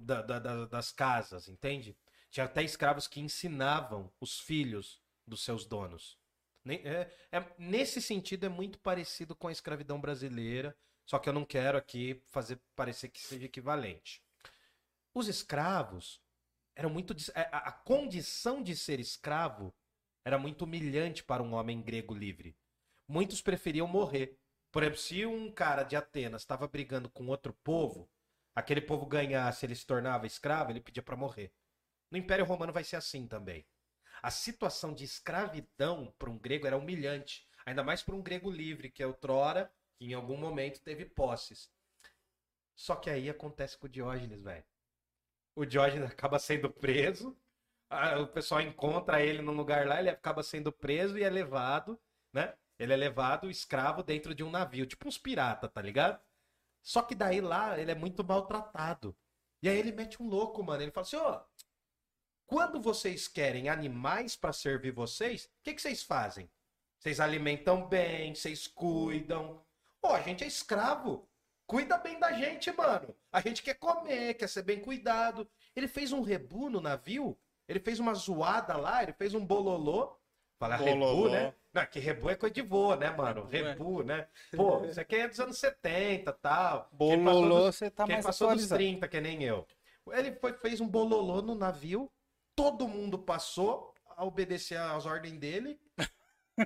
da- 0.00 0.20
da- 0.20 0.38
da- 0.38 0.66
das 0.66 0.92
casas, 0.92 1.48
entende? 1.48 1.96
Tinha 2.28 2.44
até 2.44 2.62
escravos 2.62 3.06
que 3.08 3.18
ensinavam 3.18 4.12
os 4.20 4.38
filhos 4.38 5.00
dos 5.26 5.42
seus 5.42 5.64
donos. 5.64 6.18
É- 6.68 7.10
é- 7.32 7.54
nesse 7.56 8.02
sentido, 8.02 8.44
é 8.44 8.50
muito 8.50 8.78
parecido 8.78 9.34
com 9.34 9.48
a 9.48 9.52
escravidão 9.52 9.98
brasileira, 9.98 10.76
só 11.06 11.18
que 11.18 11.30
eu 11.30 11.32
não 11.32 11.46
quero 11.46 11.78
aqui 11.78 12.22
fazer 12.26 12.60
parecer 12.76 13.08
que 13.08 13.18
seja 13.22 13.46
equivalente. 13.46 14.22
Os 15.14 15.26
escravos 15.26 16.20
eram 16.76 16.90
muito. 16.90 17.16
a, 17.34 17.40
a- 17.40 17.68
a 17.68 17.72
condição 17.72 18.62
de 18.62 18.76
ser 18.76 19.00
escravo 19.00 19.74
era 20.26 20.36
muito 20.36 20.66
humilhante 20.66 21.24
para 21.24 21.42
um 21.42 21.54
homem 21.54 21.80
grego 21.80 22.12
livre. 22.12 22.54
Muitos 23.08 23.40
preferiam 23.40 23.86
morrer. 23.86 24.38
Por 24.70 24.82
exemplo, 24.82 25.00
se 25.00 25.26
um 25.26 25.50
cara 25.50 25.82
de 25.82 25.96
Atenas 25.96 26.42
estava 26.42 26.68
brigando 26.68 27.10
com 27.10 27.26
outro 27.26 27.52
povo, 27.64 28.08
aquele 28.54 28.80
povo 28.80 29.06
ganhasse, 29.06 29.66
ele 29.66 29.74
se 29.74 29.86
tornava 29.86 30.26
escravo, 30.26 30.70
ele 30.70 30.80
pedia 30.80 31.02
para 31.02 31.16
morrer. 31.16 31.52
No 32.10 32.18
Império 32.18 32.44
Romano 32.44 32.72
vai 32.72 32.84
ser 32.84 32.96
assim 32.96 33.26
também. 33.26 33.66
A 34.22 34.30
situação 34.30 34.92
de 34.94 35.04
escravidão 35.04 36.14
para 36.18 36.30
um 36.30 36.38
grego 36.38 36.66
era 36.66 36.76
humilhante, 36.76 37.48
ainda 37.64 37.82
mais 37.82 38.02
para 38.02 38.14
um 38.14 38.22
grego 38.22 38.50
livre, 38.50 38.90
que 38.90 39.02
é 39.02 39.06
outrora, 39.06 39.72
que 39.96 40.06
em 40.06 40.14
algum 40.14 40.36
momento 40.36 40.80
teve 40.80 41.04
posses. 41.04 41.70
Só 42.74 42.96
que 42.96 43.10
aí 43.10 43.28
acontece 43.28 43.76
com 43.76 43.86
o 43.86 43.90
Diógenes, 43.90 44.42
velho. 44.42 44.64
O 45.54 45.64
Diógenes 45.64 46.10
acaba 46.10 46.38
sendo 46.38 46.70
preso, 46.70 47.36
o 48.22 48.26
pessoal 48.28 48.60
encontra 48.60 49.22
ele 49.22 49.42
num 49.42 49.52
lugar 49.52 49.86
lá, 49.86 49.98
ele 49.98 50.10
acaba 50.10 50.42
sendo 50.42 50.70
preso 50.70 51.18
e 51.18 51.24
é 51.24 51.30
levado, 51.30 52.00
né? 52.32 52.54
Ele 52.80 52.94
é 52.94 52.96
levado 52.96 53.50
escravo 53.50 54.02
dentro 54.02 54.34
de 54.34 54.42
um 54.42 54.50
navio, 54.50 54.86
tipo 54.86 55.06
uns 55.06 55.18
pirata, 55.18 55.68
tá 55.68 55.82
ligado? 55.82 56.18
Só 56.82 57.02
que 57.02 57.14
daí 57.14 57.38
lá 57.38 57.78
ele 57.78 57.90
é 57.90 57.94
muito 57.94 58.24
maltratado. 58.24 59.14
E 59.62 59.68
aí 59.68 59.78
ele 59.78 59.92
mete 59.92 60.22
um 60.22 60.26
louco, 60.26 60.64
mano. 60.64 60.82
Ele 60.82 60.90
fala 60.90 61.06
assim, 61.06 61.16
ó, 61.16 61.42
quando 62.46 62.80
vocês 62.80 63.28
querem 63.28 63.68
animais 63.68 64.34
pra 64.34 64.50
servir 64.50 64.92
vocês, 64.92 65.44
o 65.44 65.48
que, 65.62 65.74
que 65.74 65.82
vocês 65.82 66.02
fazem? 66.02 66.50
Vocês 66.98 67.20
alimentam 67.20 67.86
bem, 67.86 68.34
vocês 68.34 68.66
cuidam. 68.66 69.62
Ó, 70.02 70.14
a 70.14 70.22
gente 70.22 70.42
é 70.42 70.46
escravo. 70.46 71.28
Cuida 71.66 71.98
bem 71.98 72.18
da 72.18 72.32
gente, 72.32 72.72
mano. 72.72 73.14
A 73.30 73.42
gente 73.42 73.62
quer 73.62 73.74
comer, 73.74 74.34
quer 74.34 74.48
ser 74.48 74.62
bem 74.62 74.80
cuidado. 74.80 75.46
Ele 75.76 75.86
fez 75.86 76.12
um 76.12 76.22
rebu 76.22 76.70
no 76.70 76.80
navio, 76.80 77.38
ele 77.68 77.78
fez 77.78 78.00
uma 78.00 78.14
zoada 78.14 78.74
lá, 78.78 79.02
ele 79.02 79.12
fez 79.12 79.34
um 79.34 79.44
bololô. 79.44 80.16
Fala 80.58 80.78
Bololô. 80.78 81.24
rebu, 81.24 81.28
né? 81.28 81.54
Não, 81.72 81.86
que 81.86 82.00
rebu 82.00 82.28
é 82.30 82.34
coisa 82.34 82.54
de 82.54 82.62
vô, 82.62 82.94
né, 82.96 83.10
mano? 83.10 83.44
Rebu, 83.46 84.02
é. 84.02 84.04
Né? 84.04 84.28
Pô, 84.56 84.84
isso 84.84 85.00
aqui 85.00 85.16
é 85.16 85.28
dos 85.28 85.38
anos 85.38 85.58
70 85.58 86.30
e 86.30 86.34
tal. 86.34 86.88
Quem 86.98 87.24
passou 87.24 87.42
Bololô, 87.42 87.66
dos- 87.66 87.76
você 87.76 87.90
tá 87.90 88.04
quem 88.04 88.14
mais 88.16 88.26
passou 88.26 88.48
dos 88.48 88.64
atualizado. 88.64 88.78
30, 88.80 89.08
que 89.08 89.20
nem 89.20 89.44
eu. 89.44 89.66
Ele 90.12 90.32
foi, 90.32 90.52
fez 90.54 90.80
um 90.80 90.88
bololô 90.88 91.40
no 91.40 91.54
navio, 91.54 92.10
todo 92.56 92.88
mundo 92.88 93.18
passou 93.18 93.94
a 94.16 94.24
obedecer 94.24 94.76
às 94.78 95.06
ordens 95.06 95.38
dele. 95.38 95.78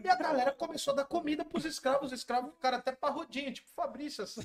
E 0.02 0.08
a 0.08 0.16
galera 0.16 0.52
começou 0.52 0.92
a 0.92 0.96
dar 0.96 1.04
comida 1.04 1.44
pros 1.44 1.64
escravos. 1.66 2.06
Os 2.10 2.18
escravos 2.18 2.52
ficaram 2.54 2.78
até 2.78 2.90
parrudinho, 2.92 3.52
tipo 3.52 3.68
Fabrício. 3.76 4.24
Assim, 4.24 4.40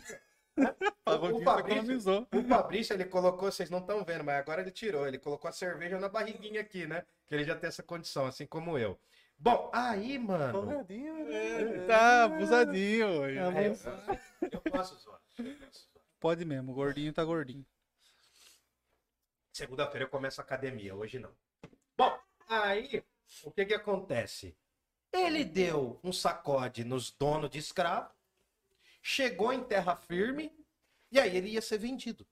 né? 0.57 0.75
o, 1.07 1.41
Fabrício, 1.41 2.27
o 2.33 2.43
Fabrício, 2.43 2.93
ele 2.93 3.05
colocou, 3.05 3.49
vocês 3.51 3.69
não 3.69 3.79
estão 3.79 4.03
vendo, 4.03 4.23
mas 4.25 4.35
agora 4.35 4.61
ele 4.61 4.71
tirou. 4.71 5.07
Ele 5.07 5.17
colocou 5.17 5.47
a 5.47 5.53
cerveja 5.53 5.97
na 5.99 6.09
barriguinha 6.09 6.61
aqui, 6.61 6.85
né? 6.85 7.05
Que 7.27 7.35
ele 7.35 7.45
já 7.45 7.55
tem 7.55 7.67
essa 7.69 7.81
condição, 7.81 8.25
assim 8.25 8.45
como 8.45 8.77
eu. 8.77 8.99
Bom, 9.39 9.69
aí, 9.73 10.19
mano. 10.19 10.51
Porradinho, 10.51 11.25
né? 11.25 11.61
É, 11.61 11.87
tá 11.87 12.25
abusadinho. 12.25 13.23
É, 13.23 13.35
É, 13.37 13.47
eu, 13.47 13.71
posso 13.71 13.83
zoar. 13.83 14.21
eu 14.51 14.61
posso 14.61 14.97
zoar. 14.97 15.21
Pode 16.19 16.43
mesmo, 16.43 16.73
o 16.73 16.75
gordinho 16.75 17.13
tá 17.13 17.23
gordinho. 17.23 17.65
Segunda-feira 19.53 20.05
eu 20.05 20.09
começo 20.09 20.41
a 20.41 20.43
academia, 20.43 20.93
hoje 20.93 21.19
não. 21.19 21.31
Bom, 21.97 22.17
aí 22.47 23.03
o 23.43 23.51
que 23.51 23.65
que 23.65 23.73
acontece? 23.73 24.55
Ele 25.13 25.43
deu 25.45 25.99
um 26.03 26.11
sacode 26.11 26.83
nos 26.83 27.09
donos 27.09 27.49
de 27.49 27.57
escravo, 27.59 28.11
chegou 29.01 29.51
em 29.53 29.63
terra 29.63 29.95
firme 29.95 30.51
e 31.11 31.19
aí 31.19 31.35
ele 31.35 31.49
ia 31.51 31.61
ser 31.61 31.77
vendido. 31.77 32.27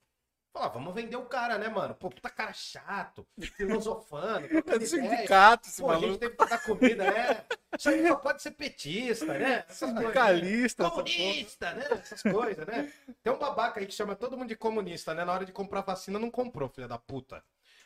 Falar, 0.58 0.68
vamos 0.70 0.92
vender 0.92 1.14
o 1.16 1.24
cara, 1.24 1.56
né, 1.56 1.68
mano? 1.68 1.94
Pô, 1.94 2.10
puta 2.10 2.28
cara 2.28 2.52
chato, 2.52 3.24
filosofando, 3.56 4.48
É 4.66 4.80
sindicato, 4.80 5.68
esse 5.68 5.80
Pô, 5.80 5.88
a 5.90 5.94
gente 5.94 6.02
maluco. 6.02 6.18
teve 6.18 6.36
que 6.36 6.46
dar 6.46 6.58
comida, 6.64 7.04
né? 7.10 7.44
Isso 7.78 7.88
aí 7.88 8.08
só 8.08 8.16
pode 8.16 8.42
ser 8.42 8.50
petista, 8.50 9.26
né? 9.26 9.38
Né? 9.38 9.64
Sindicalista, 9.68 10.82
porra. 10.90 11.02
Comunista, 11.04 11.72
né? 11.74 11.86
Essas 11.92 12.22
coisas, 12.22 12.66
né? 12.66 12.92
Tem 13.22 13.32
um 13.32 13.38
babaca 13.38 13.78
aí 13.78 13.86
que 13.86 13.94
chama 13.94 14.16
todo 14.16 14.36
mundo 14.36 14.48
de 14.48 14.56
comunista, 14.56 15.14
né? 15.14 15.24
Na 15.24 15.32
hora 15.32 15.44
de 15.44 15.52
comprar 15.52 15.82
vacina, 15.82 16.18
não 16.18 16.30
comprou, 16.30 16.68
filha 16.68 16.88
da 16.88 16.98
puta. 16.98 17.40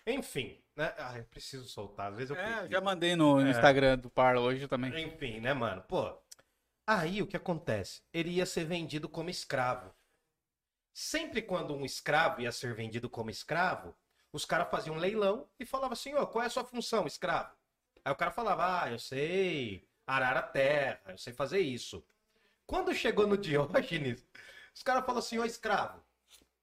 Enfim, 0.07 0.59
né? 0.75 0.95
Ah, 0.97 1.19
eu 1.19 1.25
preciso 1.25 1.69
soltar, 1.69 2.11
às 2.11 2.17
vezes 2.17 2.31
eu 2.31 2.37
É, 2.37 2.69
já 2.71 2.81
mandei 2.81 3.15
no 3.15 3.39
É. 3.41 3.51
Instagram 3.51 3.99
do 3.99 4.09
Parla 4.09 4.41
hoje 4.41 4.67
também. 4.67 4.99
Enfim, 5.07 5.41
né, 5.41 5.53
mano? 5.53 5.83
Pô, 5.83 6.11
aí 6.87 7.21
o 7.21 7.27
que 7.27 7.37
acontece? 7.37 8.01
Ele 8.15 8.31
ia 8.31 8.47
ser 8.47 8.65
vendido 8.65 9.09
como 9.11 9.29
escravo. 9.29 9.95
Sempre 10.93 11.43
quando 11.43 11.75
um 11.75 11.85
escravo 11.85 12.41
ia 12.41 12.53
ser 12.53 12.75
vendido 12.75 13.09
como 13.09 13.31
escravo, 13.31 13.95
os 14.33 14.45
caras 14.45 14.71
faziam 14.71 14.97
um 14.97 14.99
leilão 14.99 15.49
e 15.59 15.65
falavam 15.65 15.93
assim, 15.93 16.15
ó, 16.15 16.27
qual 16.27 16.43
é 16.43 16.47
a 16.47 16.51
sua 16.51 16.65
função, 16.65 17.07
escravo? 17.07 17.55
Aí 18.05 18.13
o 18.13 18.17
cara 18.17 18.31
falava, 18.31 18.83
ah, 18.83 18.91
eu 18.91 18.99
sei 18.99 19.87
arar 20.07 20.37
a 20.37 20.43
terra, 20.43 21.01
eu 21.09 21.19
sei 21.19 21.33
fazer 21.33 21.61
isso. 21.61 22.05
Quando 22.67 22.95
chegou 22.95 23.27
no 23.27 23.37
Diógenes, 23.39 24.27
os 24.75 24.83
caras 24.83 25.05
falaram 25.05 25.25
assim, 25.25 25.39
ô 25.39 25.45
escravo, 25.45 26.03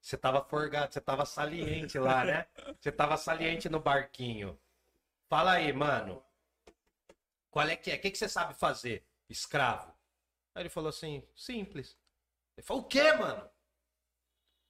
você 0.02 0.18
tava 0.18 0.44
forgado, 0.44 0.94
você 0.94 1.02
tava 1.02 1.26
saliente 1.26 1.98
lá, 2.00 2.24
né? 2.24 2.48
Você 2.80 2.92
tava 2.92 3.18
saliente 3.18 3.70
no 3.70 3.80
barquinho. 3.80 4.60
Fala 5.28 5.54
aí, 5.54 5.72
mano. 5.74 6.24
Qual 7.52 7.68
é 7.68 7.76
que 7.76 7.92
é? 7.92 7.96
O 7.96 8.00
que, 8.02 8.12
que 8.12 8.18
você 8.18 8.30
sabe 8.30 8.54
fazer? 8.54 9.06
Escravo. 9.28 9.94
Aí 10.56 10.64
ele 10.64 10.70
falou 10.70 10.90
assim, 10.90 11.24
simples. 11.36 11.98
Ele 12.58 12.66
falou, 12.66 12.84
o 12.84 12.88
quê, 12.88 13.14
mano? 13.14 13.50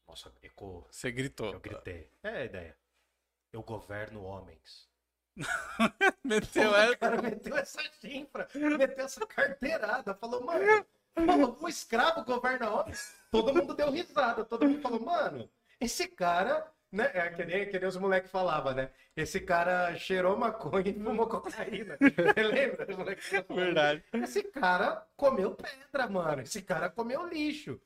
Nossa, 0.10 0.34
ecoou. 0.42 0.88
Você 0.90 1.12
gritou. 1.12 1.54
Eu 1.54 1.60
gritei. 1.60 2.10
É 2.24 2.30
a 2.30 2.46
ideia. 2.46 2.76
Eu 3.54 3.62
governo 3.62 4.24
homens. 4.24 4.90
Meteu 6.26 6.72
o 6.72 6.76
ela. 6.76 6.98
cara 6.98 7.22
meteu 7.22 7.56
essa 7.56 7.82
chifra, 8.02 8.48
meteu 8.56 9.06
essa 9.06 9.26
carteirada. 9.28 10.16
Falou, 10.16 10.44
mano, 10.44 10.86
falou, 11.16 11.58
um 11.62 11.68
escravo 11.68 12.26
governa 12.26 12.72
homens. 12.72 13.16
Todo 13.32 13.54
mundo 13.54 13.76
deu 13.76 13.92
risada. 13.92 14.44
Todo 14.44 14.68
mundo 14.68 14.82
falou, 14.82 15.00
mano, 15.00 15.50
esse 15.80 16.08
cara, 16.08 16.72
né? 16.92 17.12
É 17.14 17.30
que 17.30 17.46
nem, 17.46 17.70
que 17.70 17.80
nem 17.80 17.88
os 17.88 17.98
moleques 17.98 18.32
falavam, 18.32 18.74
né? 18.74 18.92
Esse 19.16 19.40
cara 19.40 19.96
cheirou 19.96 20.36
maconha 20.38 20.90
e 20.90 20.94
fumou 20.94 21.28
cocaína. 21.28 21.98
Você 22.02 22.44
lembra? 22.44 22.88
Verdade. 23.48 24.04
Esse 24.14 24.44
cara 24.44 25.08
comeu 25.16 25.56
pedra, 25.56 26.10
mano. 26.10 26.42
Esse 26.42 26.64
cara 26.64 26.90
comeu 26.90 27.28
lixo. 27.28 27.80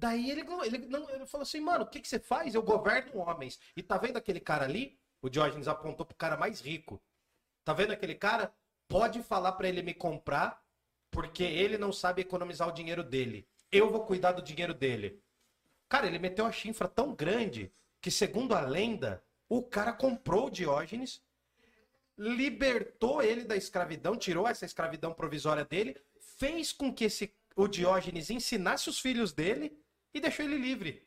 Daí 0.00 0.30
ele, 0.30 0.40
ele, 0.64 0.78
não, 0.86 1.10
ele 1.10 1.26
falou 1.26 1.42
assim, 1.42 1.60
mano, 1.60 1.84
o 1.84 1.86
que, 1.86 2.00
que 2.00 2.08
você 2.08 2.18
faz? 2.18 2.54
Eu 2.54 2.62
governo 2.62 3.18
homens. 3.18 3.60
E 3.76 3.82
tá 3.82 3.98
vendo 3.98 4.16
aquele 4.16 4.40
cara 4.40 4.64
ali? 4.64 4.98
O 5.20 5.28
Diógenes 5.28 5.68
apontou 5.68 6.06
pro 6.06 6.16
cara 6.16 6.38
mais 6.38 6.62
rico. 6.62 6.98
Tá 7.62 7.74
vendo 7.74 7.92
aquele 7.92 8.14
cara? 8.14 8.50
Pode 8.88 9.22
falar 9.22 9.52
pra 9.52 9.68
ele 9.68 9.82
me 9.82 9.92
comprar, 9.92 10.64
porque 11.10 11.44
ele 11.44 11.76
não 11.76 11.92
sabe 11.92 12.22
economizar 12.22 12.66
o 12.66 12.72
dinheiro 12.72 13.04
dele. 13.04 13.46
Eu 13.70 13.90
vou 13.90 14.06
cuidar 14.06 14.32
do 14.32 14.40
dinheiro 14.40 14.72
dele. 14.72 15.22
Cara, 15.86 16.06
ele 16.06 16.18
meteu 16.18 16.46
a 16.46 16.52
chifra 16.52 16.88
tão 16.88 17.14
grande 17.14 17.70
que, 18.00 18.10
segundo 18.10 18.54
a 18.54 18.62
lenda, 18.62 19.22
o 19.50 19.62
cara 19.62 19.92
comprou 19.92 20.46
o 20.46 20.50
Diógenes, 20.50 21.22
libertou 22.16 23.22
ele 23.22 23.44
da 23.44 23.54
escravidão, 23.54 24.16
tirou 24.16 24.48
essa 24.48 24.64
escravidão 24.64 25.12
provisória 25.12 25.66
dele, 25.66 25.94
fez 26.38 26.72
com 26.72 26.90
que 26.90 27.04
esse, 27.04 27.34
o 27.54 27.68
Diógenes 27.68 28.30
ensinasse 28.30 28.88
os 28.88 28.98
filhos 28.98 29.34
dele 29.34 29.78
e 30.14 30.20
deixou 30.20 30.44
ele 30.44 30.56
livre. 30.58 31.06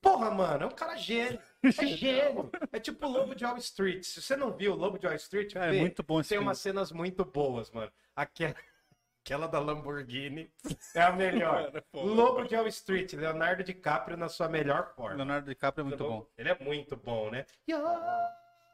Porra, 0.00 0.30
mano, 0.30 0.64
é 0.64 0.66
um 0.66 0.70
cara 0.70 0.96
gênio. 0.96 1.40
É 1.62 1.70
gênio. 1.96 2.50
É 2.72 2.78
tipo 2.78 3.04
o 3.06 3.10
Lobo 3.10 3.34
de 3.34 3.44
Wall 3.44 3.56
Street. 3.58 4.04
Se 4.04 4.22
você 4.22 4.36
não 4.36 4.52
viu 4.52 4.72
o 4.72 4.76
Lobo 4.76 4.98
de 4.98 5.06
Wall 5.06 5.16
Street, 5.16 5.54
é 5.56 5.70
vê. 5.70 5.80
muito 5.80 6.02
bom 6.02 6.20
esse 6.20 6.28
tem 6.30 6.36
filme. 6.36 6.48
umas 6.48 6.58
cenas 6.58 6.92
muito 6.92 7.24
boas, 7.24 7.70
mano. 7.72 7.90
Aquela, 8.14 8.54
aquela 9.24 9.46
da 9.48 9.58
Lamborghini 9.58 10.52
é 10.94 11.02
a 11.02 11.12
melhor. 11.12 11.82
Pô. 11.90 12.02
Lobo 12.02 12.44
de 12.44 12.54
Wall 12.54 12.68
Street, 12.68 13.12
Leonardo 13.14 13.64
DiCaprio 13.64 14.16
na 14.16 14.28
sua 14.28 14.48
melhor 14.48 14.94
forma. 14.94 15.16
Leonardo 15.16 15.48
DiCaprio 15.48 15.82
é 15.82 15.88
muito 15.88 16.04
bom. 16.04 16.26
Ele 16.38 16.48
é 16.48 16.58
muito 16.60 16.96
bom, 16.96 17.30
né? 17.30 17.44
You're 17.68 17.98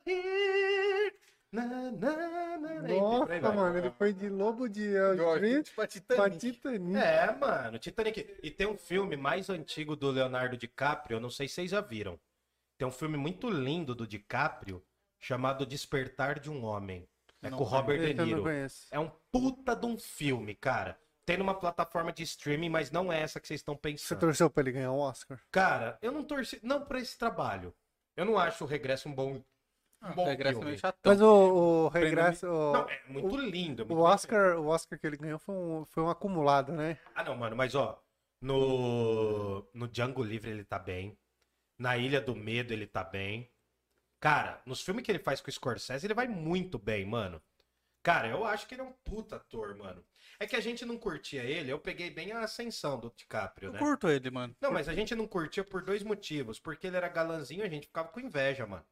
here, 0.07 1.15
na, 1.63 1.91
na, 1.93 2.59
na, 2.59 2.81
aí 2.89 3.01
Nossa, 3.01 3.27
vai. 3.27 3.41
mano, 3.41 3.79
ele 3.79 3.91
foi 3.91 4.13
de 4.13 4.29
lobo 4.29 4.69
de 4.69 4.97
Wall 4.99 5.37
Street 5.37 5.69
pra 5.75 5.87
pra 6.17 6.31
Titanic. 6.31 6.61
É, 6.97 7.33
mano, 7.37 7.79
Titanic. 7.79 8.37
E 8.43 8.51
tem 8.51 8.67
um 8.67 8.77
filme 8.77 9.17
mais 9.17 9.49
antigo 9.49 9.95
do 9.95 10.11
Leonardo 10.11 10.57
DiCaprio, 10.57 11.17
eu 11.17 11.21
não 11.21 11.31
sei 11.31 11.49
se 11.49 11.55
vocês 11.55 11.71
já 11.71 11.81
viram. 11.81 12.19
Tem 12.77 12.87
um 12.89 12.93
filme 12.93 13.17
muito 13.17 13.49
lindo 13.49 13.95
do 13.95 14.07
DiCaprio 14.07 14.85
chamado 15.21 15.65
Despertar 15.65 16.39
de 16.41 16.51
um 16.51 16.65
Homem. 16.65 17.09
É 17.43 17.51
Não 17.51 17.59
com 17.59 17.65
o 17.65 17.67
Robert 17.67 17.99
De 17.99 18.05
Esse 18.07 18.13
eu 18.13 18.17
não 18.17 18.27
Niro. 18.27 18.43
conheço. 18.43 18.87
É 18.91 18.99
um 18.99 19.11
puta 19.31 19.77
de 19.77 19.87
um 19.87 19.97
filme, 19.99 20.55
cara. 20.55 20.99
Tem 21.27 21.37
numa 21.39 21.55
plataforma 21.55 22.13
de 22.13 22.23
streaming, 22.23 22.69
mas 22.69 22.91
não 22.91 23.13
é 23.13 23.21
essa 23.23 23.41
que 23.41 23.47
vocês 23.47 23.61
estão 23.61 23.75
Você 23.75 23.81
pensando. 23.81 24.19
torceu 24.19 24.51
pra 24.51 24.63
ele 24.63 24.73
ganhar 24.73 24.93
um 24.93 24.99
Oscar? 24.99 25.41
Cara, 25.51 25.99
eu 26.03 26.11
não 26.13 26.23
torci. 26.25 26.59
Não 26.63 26.85
pra 26.85 26.99
esse 27.01 27.17
trabalho. 27.17 27.73
Eu 28.17 28.25
não 28.25 28.39
acho 28.39 28.65
o 28.65 28.67
Regresso 28.67 29.09
um 29.09 29.15
bom. 29.15 29.43
Um 30.05 30.13
bom 30.15 30.25
Regresso 30.27 30.55
filme. 30.55 30.67
meio 30.67 30.79
chatão. 30.79 31.13
Mas 31.13 31.21
o, 31.21 31.27
o 31.87 31.89
regresso. 31.89 32.47
o- 32.47 32.73
Não, 32.73 32.89
é 32.89 33.03
muito 33.09 33.37
lindo. 33.37 33.83
é 33.83 33.85
muito 33.85 33.99
O 33.99 34.03
Oscar, 34.03 34.59
o 34.59 34.67
Oscar 34.67 34.99
que 34.99 35.07
ele 35.07 35.17
ganhou 35.17 35.39
foi 35.39 35.55
um, 35.55 35.85
foi 35.85 36.03
um 36.03 36.11
acumulado, 36.11 36.73
né? 36.73 36.99
Ah, 37.15 37.25
não, 37.25 37.37
mano, 37.37 37.57
mas 37.57 37.75
ó, 37.75 38.01
no, 38.41 39.67
no 39.73 39.89
Django 39.89 40.23
Livre 40.23 40.51
ele 40.51 40.65
tá 40.65 40.79
bem. 40.79 41.17
Na 41.79 41.97
Ilha 41.97 42.21
do 42.21 42.37
Medo 42.37 42.73
ele 42.73 42.87
tá 42.87 43.03
bem. 43.03 43.51
Cara, 44.21 44.61
nos 44.65 44.81
filmes 44.83 45.05
que 45.05 45.11
ele 45.13 45.19
faz 45.19 45.41
com 45.41 45.49
o 45.49 45.53
Scorsese, 45.53 46.07
ele 46.07 46.15
vai 46.15 46.27
muito 46.29 46.79
bem, 46.79 47.05
mano. 47.05 47.43
Cara, 48.03 48.29
eu 48.29 48.45
acho 48.45 48.67
que 48.67 48.75
ele 48.75 48.83
é 48.83 48.85
um 48.85 48.93
puta 48.93 49.37
ator, 49.37 49.75
mano. 49.77 50.05
É 50.39 50.47
que 50.47 50.57
a 50.57 50.61
gente 50.61 50.85
não 50.85 50.99
curtia 50.99 51.43
ele, 51.43 51.71
eu 51.73 51.79
peguei 51.79 52.11
bem 52.11 52.33
a 52.33 52.41
ascensão 52.41 52.99
do 53.01 53.13
DiCaprio, 53.17 53.69
Eu 53.69 53.73
né? 53.73 53.79
curto 53.79 54.09
ele, 54.09 54.31
mano. 54.31 54.55
Não, 54.61 54.71
mas 54.71 54.89
a 54.89 54.95
gente 54.95 55.15
não 55.15 55.27
curtia 55.27 55.65
por 55.65 55.83
dois 55.83 56.03
motivos. 56.03 56.59
Porque 56.61 56.87
ele 56.87 56.97
era 56.97 57.09
galanzinho, 57.09 57.65
a 57.65 57.69
gente 57.69 57.87
ficava 57.87 58.09
com 58.09 58.21
inveja, 58.21 58.67
mano. 58.67 58.85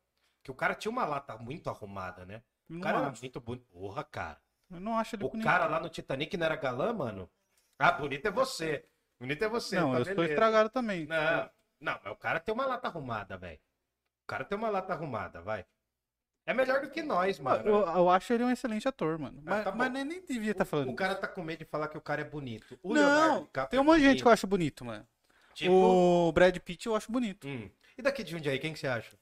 Que 0.43 0.51
o 0.51 0.55
cara 0.55 0.75
tinha 0.75 0.91
uma 0.91 1.05
lata 1.05 1.37
muito 1.37 1.71
arrumada, 1.71 2.25
né? 2.27 2.43
O 2.69 2.75
Não 2.75 2.81
cara 2.81 2.99
era 2.99 3.09
acho. 3.09 3.21
muito 3.23 3.41
bonito. 3.41 3.67
Porra, 3.67 4.05
cara. 4.05 4.41
Eu 4.71 4.81
não 4.81 4.97
acho 4.99 5.15
ele 5.17 5.25
O 5.25 5.29
bonito. 5.29 5.45
cara 5.45 5.67
lá 5.67 5.79
no 5.79 5.89
Titanic 5.89 6.37
não 6.37 6.47
era 6.47 6.57
galã, 6.57 6.93
mano? 6.93 7.31
Ah, 7.79 7.93
bonito 7.93 8.27
é 8.27 8.31
você. 8.31 8.85
Bonito 9.21 9.45
é 9.45 9.49
você. 9.49 9.77
Não, 9.79 9.93
tá 9.93 9.99
eu 9.99 10.05
beleza. 10.05 10.33
estragado 10.33 10.71
também. 10.71 11.07
Não, 11.07 11.51
não, 11.81 12.01
mas 12.03 12.13
o 12.13 12.17
cara 12.17 12.41
tem 12.41 12.53
uma 12.55 12.67
lata 12.67 12.89
arrumada, 12.89 13.37
velho. 13.37 13.61
O 14.25 14.27
cara 14.27 14.45
tem 14.45 14.57
uma 14.57 14.71
lata 14.71 14.93
arrumada, 14.93 15.43
vai. 15.43 15.65
É 16.45 16.53
melhor 16.53 16.81
do 16.81 16.91
que 16.91 17.03
nós, 17.03 17.39
mano. 17.39 17.65
Eu, 17.69 17.87
eu 17.87 18.11
acho 18.11 18.33
ele 18.33 18.43
um 18.43 18.51
excelente 18.51 18.89
ator, 18.89 19.17
mano. 19.19 19.41
Mas, 19.45 19.65
tá 19.65 19.71
mas 19.73 19.93
nem, 19.93 20.05
nem 20.05 20.25
devia 20.25 20.51
estar 20.51 20.65
falando. 20.65 20.91
O 20.91 20.97
cara 20.97 21.15
tá 21.15 21.29
com 21.29 21.43
medo 21.43 21.61
de 21.61 21.65
falar 21.65 21.87
que 21.87 21.97
o 21.97 22.01
cara 22.01 22.21
é 22.23 22.25
bonito. 22.25 22.77
O 22.83 22.95
não, 22.95 23.47
tem 23.71 23.79
um 23.79 23.85
monte 23.85 24.01
de 24.01 24.07
gente 24.07 24.23
que 24.23 24.29
eu 24.29 24.33
acho 24.33 24.47
bonito, 24.47 24.85
mano. 24.85 25.07
Tipo. 25.55 25.73
O 25.73 26.33
Brad 26.33 26.57
Pitt 26.59 26.87
eu 26.87 26.97
acho 26.97 27.13
bonito. 27.13 27.47
Hum. 27.47 27.71
E 27.97 28.03
daqui 28.03 28.25
de 28.25 28.33
Jundiaí, 28.33 28.59
quem 28.59 28.73
que 28.73 28.79
você 28.79 28.89
acha? 28.89 29.17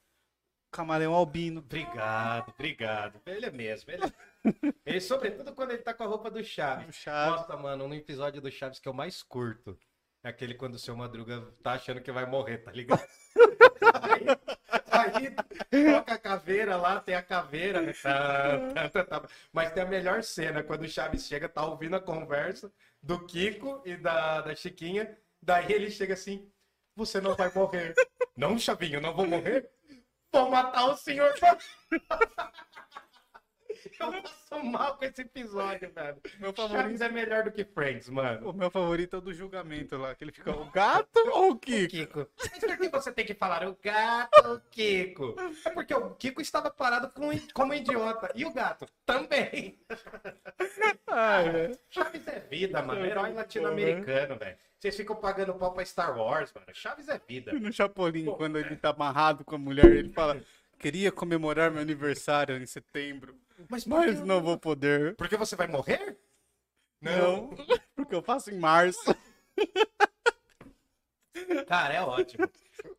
Camaleão 0.71 1.15
albino. 1.15 1.61
Obrigado, 1.61 2.51
obrigado. 2.51 3.21
Ele 3.27 3.47
é 3.47 3.51
mesmo. 3.51 3.91
Ele, 3.91 4.05
é... 4.05 4.11
ele, 4.87 5.01
sobretudo 5.01 5.53
quando 5.53 5.73
ele 5.73 5.83
tá 5.83 5.93
com 5.93 6.05
a 6.05 6.07
roupa 6.07 6.31
do 6.31 6.43
Chaves. 6.45 6.89
O 6.89 6.93
Chaves. 6.93 7.41
Nossa, 7.41 7.57
mano, 7.57 7.85
um 7.85 7.95
episódio 7.95 8.41
do 8.41 8.51
Chaves 8.51 8.79
que 8.79 8.89
eu 8.89 8.93
mais 8.93 9.23
curto. 9.23 9.79
É 10.23 10.29
aquele 10.29 10.55
quando 10.55 10.75
o 10.75 10.79
seu 10.79 10.95
Madruga 10.95 11.41
tá 11.63 11.73
achando 11.73 12.01
que 12.01 12.13
vai 12.13 12.27
morrer, 12.27 12.59
tá 12.59 12.71
ligado? 12.71 13.03
aí, 14.93 15.35
aí 15.73 15.93
toca 15.95 16.15
a 16.15 16.19
caveira 16.19 16.77
lá, 16.77 17.01
tem 17.01 17.15
a 17.15 17.23
caveira. 17.23 17.81
né? 17.81 17.93
Tá, 18.03 18.59
tá, 18.75 18.89
tá, 18.91 19.05
tá. 19.05 19.29
Mas 19.51 19.73
tem 19.73 19.83
a 19.83 19.87
melhor 19.87 20.23
cena, 20.23 20.63
quando 20.63 20.83
o 20.83 20.89
Chaves 20.89 21.27
chega, 21.27 21.49
tá 21.49 21.65
ouvindo 21.65 21.97
a 21.97 22.01
conversa 22.01 22.71
do 23.03 23.25
Kiko 23.27 23.83
e 23.85 23.97
da, 23.97 24.43
da 24.43 24.55
Chiquinha. 24.55 25.19
Daí 25.43 25.73
ele 25.73 25.91
chega 25.91 26.13
assim: 26.13 26.53
Você 26.95 27.19
não 27.19 27.35
vai 27.35 27.51
morrer. 27.55 27.95
Não, 28.37 28.59
Chavinho, 28.59 29.01
não 29.01 29.15
vou 29.15 29.27
morrer? 29.27 29.71
Vou 30.33 30.51
matar 30.51 30.87
o 30.87 30.97
senhor. 30.97 31.35
Eu 34.01 34.23
passo 34.23 34.65
mal 34.65 34.97
com 34.97 35.05
esse 35.05 35.23
episódio, 35.23 35.91
velho. 35.93 36.17
Meu 36.39 36.55
Chaves 36.55 36.73
favorito, 36.73 37.03
é 37.03 37.09
melhor 37.09 37.45
do 37.45 37.53
que 37.53 37.65
Friends, 37.65 38.09
mano. 38.09 38.51
o 38.51 38.53
meu 38.53 38.71
favorito 38.71 39.17
é 39.17 39.19
o 39.19 39.23
do 39.23 39.33
julgamento 39.33 39.97
lá, 39.97 40.15
que 40.15 40.25
ele 40.25 40.33
fica 40.33 40.51
o 40.51 40.71
gato 40.71 41.19
ou 41.33 41.53
o 41.53 41.59
Kiko? 41.59 41.89
Kiko. 41.89 42.29
Mas 42.39 42.59
por 42.59 42.77
que 42.77 42.89
você 42.89 43.13
tem 43.13 43.25
que 43.25 43.35
falar 43.35 43.67
o 43.67 43.77
gato 43.83 44.49
ou 44.49 44.55
o 44.57 44.61
Kiko? 44.71 45.35
É 45.65 45.71
porque 45.71 45.95
o 45.95 46.11
Kiko 46.15 46.41
estava 46.41 46.71
parado 46.71 47.11
com, 47.11 47.31
como 47.55 47.75
idiota. 47.75 48.31
E 48.35 48.45
o 48.45 48.53
gato 48.53 48.87
também. 49.07 49.79
Ai, 51.07 51.51
velho. 51.51 51.79
Chaves 51.89 52.27
é 52.27 52.41
vida, 52.41 52.83
mano. 52.83 53.05
Herói 53.05 53.33
latino-americano, 53.33 54.39
velho. 54.39 54.57
Vocês 54.79 54.97
ficam 54.97 55.17
pagando 55.17 55.55
pau 55.55 55.73
pra 55.73 55.85
Star 55.85 56.17
Wars, 56.17 56.53
mano. 56.55 56.67
Chaves 56.73 57.09
é 57.09 57.21
vida. 57.29 57.53
No 57.53 57.73
Chapolin, 57.73 58.25
quando 58.37 58.59
ele 58.59 58.77
tá 58.77 58.91
amarrado 58.91 59.45
com 59.45 59.55
a 59.55 59.59
mulher, 59.59 59.91
ele 59.91 60.11
fala: 60.11 60.41
Queria 60.79 61.13
comemorar 61.13 61.71
meu 61.71 61.83
aniversário 61.83 62.57
em 62.57 62.65
setembro, 62.65 63.37
Mas, 63.69 63.85
mas 63.87 64.21
que- 64.21 64.27
não 64.27 64.43
vou 64.43 64.59
poder. 64.59 65.15
Porque 65.17 65.37
você 65.37 65.55
vai 65.57 65.67
morrer? 65.67 66.19
Não, 67.01 67.51
porque 67.97 68.15
eu 68.15 68.23
faço 68.23 68.51
em 68.51 68.59
março. 68.59 69.01
Cara, 71.67 71.95
é 71.95 72.03
ótimo. 72.03 72.49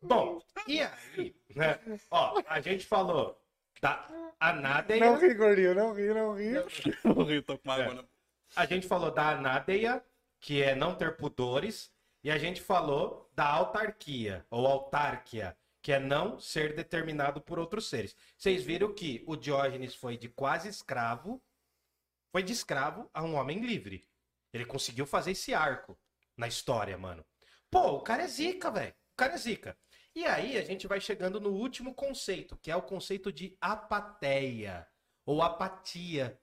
Bom, 0.00 0.40
e 0.66 0.80
aí, 0.80 1.34
né? 1.54 1.78
Ó, 2.10 2.42
a 2.46 2.60
gente 2.60 2.86
falou 2.86 3.40
da 3.80 4.06
Anádeia. 4.40 5.00
Não 5.04 5.18
ri, 5.18 5.34
gordinho, 5.34 5.74
não 5.74 5.92
ri, 5.92 6.08
não 6.14 6.34
ri. 6.36 6.54
Eu 6.54 6.66
tô 7.46 7.58
com 7.58 7.70
água 7.70 7.94
na- 7.94 8.04
A 8.56 8.66
gente 8.66 8.86
falou 8.88 9.10
da 9.10 9.30
anádeia, 9.30 10.04
que 10.40 10.62
é 10.62 10.74
não 10.74 10.94
ter 10.96 11.16
pudores, 11.16 11.92
e 12.24 12.30
a 12.30 12.38
gente 12.38 12.60
falou 12.60 13.30
da 13.34 13.46
autarquia, 13.46 14.44
ou 14.50 14.66
autárquia, 14.66 15.56
que 15.82 15.92
é 15.92 15.98
não 15.98 16.38
ser 16.38 16.74
determinado 16.76 17.40
por 17.40 17.58
outros 17.58 17.88
seres. 17.88 18.16
Vocês 18.38 18.62
viram 18.62 18.94
que 18.94 19.22
o 19.26 19.34
Diógenes 19.36 19.94
foi 19.94 20.16
de 20.16 20.28
quase 20.28 20.68
escravo, 20.68 21.42
foi 22.30 22.42
de 22.42 22.52
escravo 22.52 23.10
a 23.12 23.22
um 23.22 23.34
homem 23.34 23.60
livre. 23.60 24.08
Ele 24.52 24.64
conseguiu 24.64 25.04
fazer 25.06 25.32
esse 25.32 25.52
arco 25.52 25.98
na 26.36 26.46
história, 26.46 26.96
mano. 26.96 27.24
Pô, 27.70 27.92
o 27.96 28.00
cara 28.02 28.22
é 28.22 28.28
zica, 28.28 28.70
velho. 28.70 28.92
O 29.12 29.16
cara 29.16 29.34
é 29.34 29.36
zica. 29.36 29.76
E 30.14 30.24
aí 30.24 30.56
a 30.56 30.62
gente 30.64 30.86
vai 30.86 31.00
chegando 31.00 31.40
no 31.40 31.50
último 31.50 31.94
conceito, 31.94 32.56
que 32.58 32.70
é 32.70 32.76
o 32.76 32.82
conceito 32.82 33.32
de 33.32 33.56
apateia, 33.60 34.86
ou 35.26 35.42
apatia. 35.42 36.38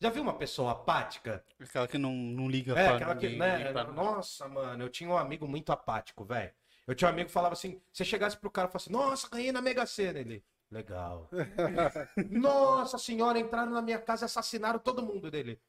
Já 0.00 0.10
viu 0.10 0.22
uma 0.22 0.36
pessoa 0.38 0.72
apática? 0.72 1.44
Aquela 1.60 1.88
que 1.88 1.98
não, 1.98 2.12
não 2.12 2.48
liga 2.48 2.72
É, 2.72 2.86
pra 2.86 2.96
aquela 2.96 3.16
que, 3.16 3.26
ninguém, 3.26 3.38
né? 3.40 3.64
nem 3.64 3.72
pra- 3.72 3.84
Nossa, 3.84 4.48
mano, 4.48 4.84
eu 4.84 4.88
tinha 4.88 5.08
um 5.10 5.16
amigo 5.16 5.46
muito 5.48 5.70
apático, 5.72 6.24
velho. 6.24 6.52
Eu 6.86 6.94
tinha 6.94 7.08
um 7.08 7.12
amigo 7.12 7.28
que 7.28 7.32
falava 7.32 7.54
assim: 7.54 7.80
você 7.92 8.04
chegasse 8.04 8.36
pro 8.36 8.50
cara 8.50 8.68
e 8.68 8.70
falasse, 8.70 8.92
nossa, 8.92 9.28
ganhei 9.28 9.52
na 9.52 9.62
Mega 9.62 9.86
Sena. 9.86 10.18
Ele, 10.18 10.44
legal. 10.70 11.30
nossa 12.30 12.98
senhora, 12.98 13.38
entraram 13.38 13.72
na 13.72 13.82
minha 13.82 13.98
casa 13.98 14.24
e 14.24 14.26
assassinaram 14.26 14.78
todo 14.78 15.02
mundo 15.02 15.30
dele. 15.30 15.60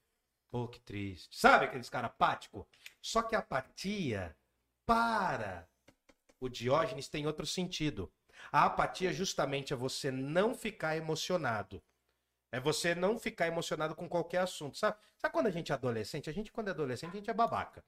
Pô, 0.50 0.68
que 0.68 0.80
triste. 0.80 1.38
Sabe 1.38 1.66
aqueles 1.66 1.90
caras 1.90 2.12
apáticos? 2.12 2.66
Só 3.02 3.22
que 3.22 3.36
a 3.36 3.40
apatia, 3.40 4.36
para 4.86 5.68
o 6.40 6.48
Diógenes, 6.48 7.08
tem 7.08 7.28
outro 7.28 7.46
sentido. 7.46 8.12
A 8.52 8.66
apatia 8.66 9.12
justamente 9.12 9.74
é 9.74 9.76
você 9.76 10.12
não 10.12 10.54
ficar 10.54 10.96
emocionado. 10.96 11.82
É 12.52 12.60
você 12.60 12.96
não 12.96 13.20
ficar 13.20 13.48
emocionado 13.48 13.96
com 13.96 14.08
qualquer 14.08 14.40
assunto. 14.40 14.78
Sabe, 14.78 14.98
sabe 15.18 15.34
quando 15.34 15.48
a 15.48 15.52
gente 15.52 15.72
é 15.72 15.76
adolescente? 15.76 16.30
A 16.30 16.34
gente, 16.34 16.52
quando 16.52 16.70
é 16.70 16.72
adolescente, 16.72 17.12
a 17.12 17.18
gente 17.18 17.30
é 17.30 17.34
babaca. 17.34 17.84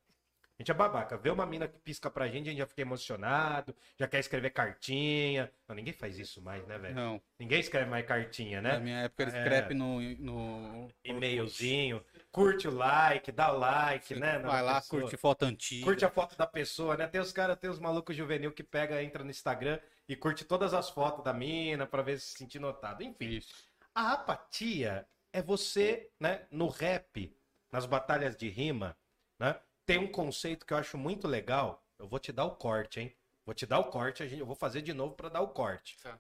A 0.59 0.63
gente 0.63 0.71
é 0.71 0.73
babaca. 0.73 1.15
Vê 1.17 1.29
uma 1.29 1.45
mina 1.45 1.67
que 1.67 1.77
pisca 1.77 2.09
pra 2.09 2.27
gente, 2.27 2.47
a 2.47 2.49
gente 2.49 2.57
já 2.57 2.65
fica 2.65 2.81
emocionado, 2.81 3.75
já 3.95 4.07
quer 4.07 4.17
escrever 4.19 4.49
cartinha. 4.49 5.51
Não, 5.67 5.75
ninguém 5.75 5.93
faz 5.93 6.17
isso 6.17 6.41
mais, 6.41 6.65
né, 6.65 6.79
velho? 6.79 6.95
Não, 6.95 7.21
Ninguém 7.39 7.59
escreve 7.59 7.87
mais 7.87 8.03
cartinha, 8.07 8.59
na 8.59 8.73
né? 8.73 8.79
minha 8.79 8.97
época 9.01 9.23
era 9.23 9.37
É. 9.37 9.41
scrap 9.43 9.73
no, 9.75 10.01
no. 10.01 10.87
E-mailzinho, 11.03 12.03
curte 12.31 12.67
o 12.67 12.71
like, 12.71 13.31
dá 13.31 13.53
o 13.53 13.57
like, 13.59 14.15
né? 14.15 14.39
na 14.39 14.49
Vai 14.49 14.63
lá, 14.63 14.81
pessoa. 14.81 15.01
curte 15.03 15.15
foto 15.17 15.43
antiga. 15.43 15.85
Curte 15.85 16.05
a 16.05 16.09
foto 16.09 16.35
da 16.35 16.47
pessoa, 16.47 16.97
né? 16.97 17.05
Tem 17.05 17.21
os 17.21 17.31
caras, 17.31 17.55
tem 17.57 17.69
os 17.69 17.79
malucos 17.79 18.15
juvenil 18.15 18.51
que 18.51 18.63
pega, 18.63 19.03
entra 19.03 19.23
no 19.23 19.29
Instagram 19.29 19.79
e 20.09 20.15
curte 20.15 20.43
todas 20.43 20.73
as 20.73 20.89
fotos 20.89 21.23
da 21.23 21.33
mina 21.33 21.85
pra 21.85 22.01
ver 22.01 22.19
se 22.19 22.29
se 22.29 22.37
sentir 22.39 22.57
notado. 22.59 23.03
Enfim, 23.03 23.29
Isso. 23.37 23.53
a 23.93 24.13
apatia 24.13 25.07
é 25.31 25.39
você, 25.39 26.09
né, 26.19 26.47
no 26.49 26.67
rap, 26.67 27.31
nas 27.71 27.85
batalhas 27.85 28.35
de 28.35 28.49
rima, 28.49 28.97
né? 29.39 29.55
Tem 29.87 29.97
um 29.97 30.11
conceito 30.11 30.65
que 30.65 30.73
eu 30.73 30.77
acho 30.77 30.97
muito 30.97 31.29
legal. 31.29 31.81
Eu 31.97 32.09
vou 32.09 32.19
te 32.19 32.33
dar 32.33 32.43
o 32.43 32.57
corte, 32.57 32.99
hein? 32.99 33.15
Vou 33.45 33.55
te 33.55 33.65
dar 33.65 33.79
o 33.79 33.85
corte, 33.85 34.21
a 34.21 34.27
gente, 34.27 34.41
eu 34.41 34.45
vou 34.45 34.55
fazer 34.55 34.81
de 34.81 34.93
novo 34.93 35.15
pra 35.15 35.29
dar 35.29 35.39
o 35.39 35.47
corte. 35.47 35.97
Tá. 36.03 36.19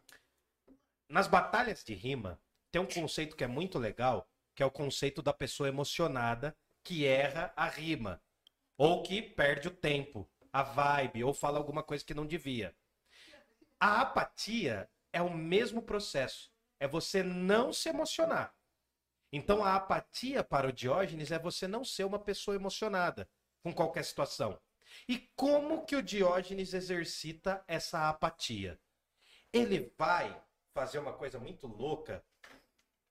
Nas 1.09 1.27
batalhas 1.27 1.83
de 1.83 1.93
rima, 1.93 2.41
tem 2.71 2.81
um 2.81 2.87
conceito 2.87 3.35
que 3.35 3.43
é 3.43 3.47
muito 3.47 3.77
legal, 3.77 4.25
que 4.55 4.63
é 4.63 4.65
o 4.65 4.71
conceito 4.71 5.21
da 5.21 5.33
pessoa 5.33 5.67
emocionada 5.67 6.55
que 6.81 7.05
erra 7.05 7.51
a 7.57 7.67
rima 7.67 8.23
ou 8.77 9.03
que 9.03 9.21
perde 9.21 9.67
o 9.67 9.75
tempo, 9.75 10.29
a 10.53 10.63
vibe, 10.63 11.25
ou 11.25 11.33
fala 11.33 11.57
alguma 11.57 11.83
coisa 11.83 12.05
que 12.05 12.13
não 12.13 12.25
devia. 12.25 12.73
A 13.77 13.99
apatia 13.99 14.89
é 15.11 15.21
o 15.21 15.33
mesmo 15.33 15.81
processo. 15.81 16.49
É 16.79 16.87
você 16.87 17.21
não 17.21 17.73
se 17.73 17.89
emocionar. 17.89 18.55
Então 19.33 19.61
a 19.61 19.75
apatia 19.75 20.41
para 20.41 20.69
o 20.69 20.71
Diógenes 20.71 21.31
é 21.31 21.39
você 21.39 21.67
não 21.67 21.83
ser 21.83 22.05
uma 22.05 22.19
pessoa 22.19 22.55
emocionada 22.55 23.27
com 23.67 23.73
qualquer 23.73 24.03
situação. 24.05 24.57
E 25.07 25.29
como 25.35 25.85
que 25.85 25.95
o 25.95 26.01
Diógenes 26.01 26.73
exercita 26.73 27.63
essa 27.67 28.07
apatia? 28.09 28.79
Ele 29.51 29.93
vai 29.97 30.41
fazer 30.73 30.99
uma 30.99 31.13
coisa 31.13 31.39
muito 31.39 31.67
louca, 31.67 32.23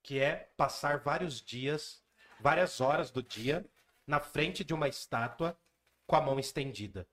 que 0.02 0.18
é 0.18 0.50
passar 0.56 1.00
vários 1.00 1.42
dias, 1.42 2.02
várias 2.40 2.80
horas 2.80 3.10
do 3.10 3.22
dia, 3.22 3.68
na 4.06 4.20
frente 4.20 4.64
de 4.64 4.72
uma 4.72 4.88
estátua 4.88 5.58
com 6.06 6.16
a 6.16 6.20
mão 6.20 6.38
estendida, 6.38 7.06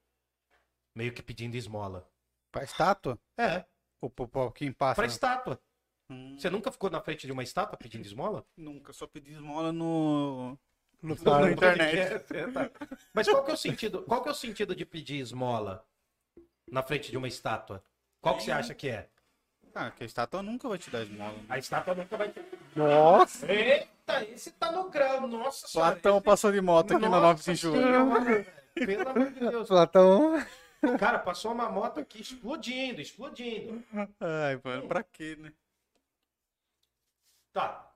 meio 0.95 1.14
que 1.14 1.24
pedindo 1.24 1.56
esmola. 1.56 2.07
Pra 2.52 2.64
estátua? 2.64 3.20
É, 3.38 3.65
pra, 4.15 4.28
pra 4.28 4.52
quem 4.52 4.72
passa? 4.72 4.95
pra 4.95 5.06
estátua. 5.07 5.60
Hum, 6.10 6.38
Você 6.38 6.49
nunca 6.49 6.72
ficou 6.72 6.90
na 6.90 7.02
frente 7.02 7.26
de 7.26 7.34
uma 7.34 7.44
estátua 7.44 7.78
pedindo 7.78 8.06
esmola? 8.06 8.45
Nunca, 8.56 8.94
só 8.94 9.07
pedi 9.07 9.32
esmola 9.34 9.72
no. 9.74 10.57
No 11.04 11.16
Na 11.16 11.18
site. 11.22 11.54
internet. 11.54 12.20
Tá. 12.54 12.72
Mas 13.14 13.28
qual 13.28 13.44
que 13.44 13.52
é 13.52 13.54
o 13.54 13.58
sentido? 13.58 14.02
Qual 14.04 14.24
que 14.24 14.30
é 14.30 14.32
o 14.32 14.36
sentido 14.36 14.74
de 14.76 14.86
pedir 14.86 15.20
esmola 15.20 15.86
na 16.72 16.82
frente 16.82 17.12
de 17.12 17.18
uma 17.18 17.28
estátua? 17.28 17.84
Qual 18.22 18.38
que 18.38 18.44
você 18.44 18.52
acha 18.52 18.74
que 18.74 18.88
é? 18.90 19.10
Ah, 19.76 19.92
que 19.92 20.04
a 20.04 20.06
estátua 20.06 20.42
nunca 20.42 20.70
vai 20.70 20.78
te 20.78 20.90
dar 20.90 21.02
esmola. 21.02 21.34
né? 21.34 21.46
A 21.50 21.58
estátua 21.58 21.94
nunca 21.94 22.16
vai 22.16 22.30
ter. 22.30 22.46
Nossa! 22.76 23.52
Eita, 23.52 24.24
esse 24.26 24.52
tá 24.52 24.72
no 24.72 24.90
grau, 24.90 25.28
nossa 25.28 25.68
senhora. 25.68 25.92
Platão 25.94 26.16
esse- 26.18 26.26
passou 26.26 26.52
de 26.52 26.62
moto 26.62 26.94
aqui 26.94 27.02
na 27.02 27.10
Nossa 27.10 27.22
9 27.22 27.44
de 27.44 27.56
julho. 27.56 27.82
senhora, 27.82 28.20
velho. 28.22 28.46
Pelo 28.76 29.10
amor 29.10 29.32
de 29.32 29.40
Deus. 29.40 29.68
Platão. 29.68 30.34
Cara, 31.00 31.20
passou 31.20 31.52
uma 31.52 31.70
moto 31.70 32.00
aqui 32.00 32.22
explodindo, 32.22 33.02
explodindo. 33.02 33.84
Ai, 34.20 34.60
mano, 34.64 34.88
pra 34.88 35.04
quê, 35.04 35.36
né? 35.40 35.52
Tá. 37.52 37.93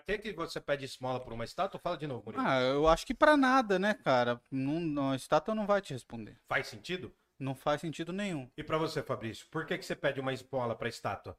Pra 0.00 0.18
que 0.18 0.18
que 0.18 0.32
você 0.32 0.60
pede 0.60 0.84
esmola 0.84 1.20
por 1.20 1.32
uma 1.32 1.44
estátua? 1.44 1.80
Fala 1.80 1.96
de 1.96 2.06
novo, 2.06 2.22
Murilo. 2.26 2.44
Ah, 2.46 2.60
eu 2.60 2.86
acho 2.88 3.06
que 3.06 3.14
pra 3.14 3.36
nada, 3.36 3.78
né, 3.78 3.94
cara? 3.94 4.40
Não, 4.50 4.80
não, 4.80 5.10
a 5.12 5.16
estátua 5.16 5.54
não 5.54 5.66
vai 5.66 5.80
te 5.80 5.92
responder. 5.92 6.38
Faz 6.48 6.66
sentido? 6.66 7.14
Não 7.38 7.54
faz 7.54 7.80
sentido 7.80 8.12
nenhum. 8.12 8.50
E 8.56 8.64
pra 8.64 8.78
você, 8.78 9.02
Fabrício? 9.02 9.46
Por 9.50 9.64
que 9.66 9.78
que 9.78 9.84
você 9.84 9.94
pede 9.94 10.20
uma 10.20 10.32
esmola 10.32 10.74
pra 10.74 10.88
estátua? 10.88 11.36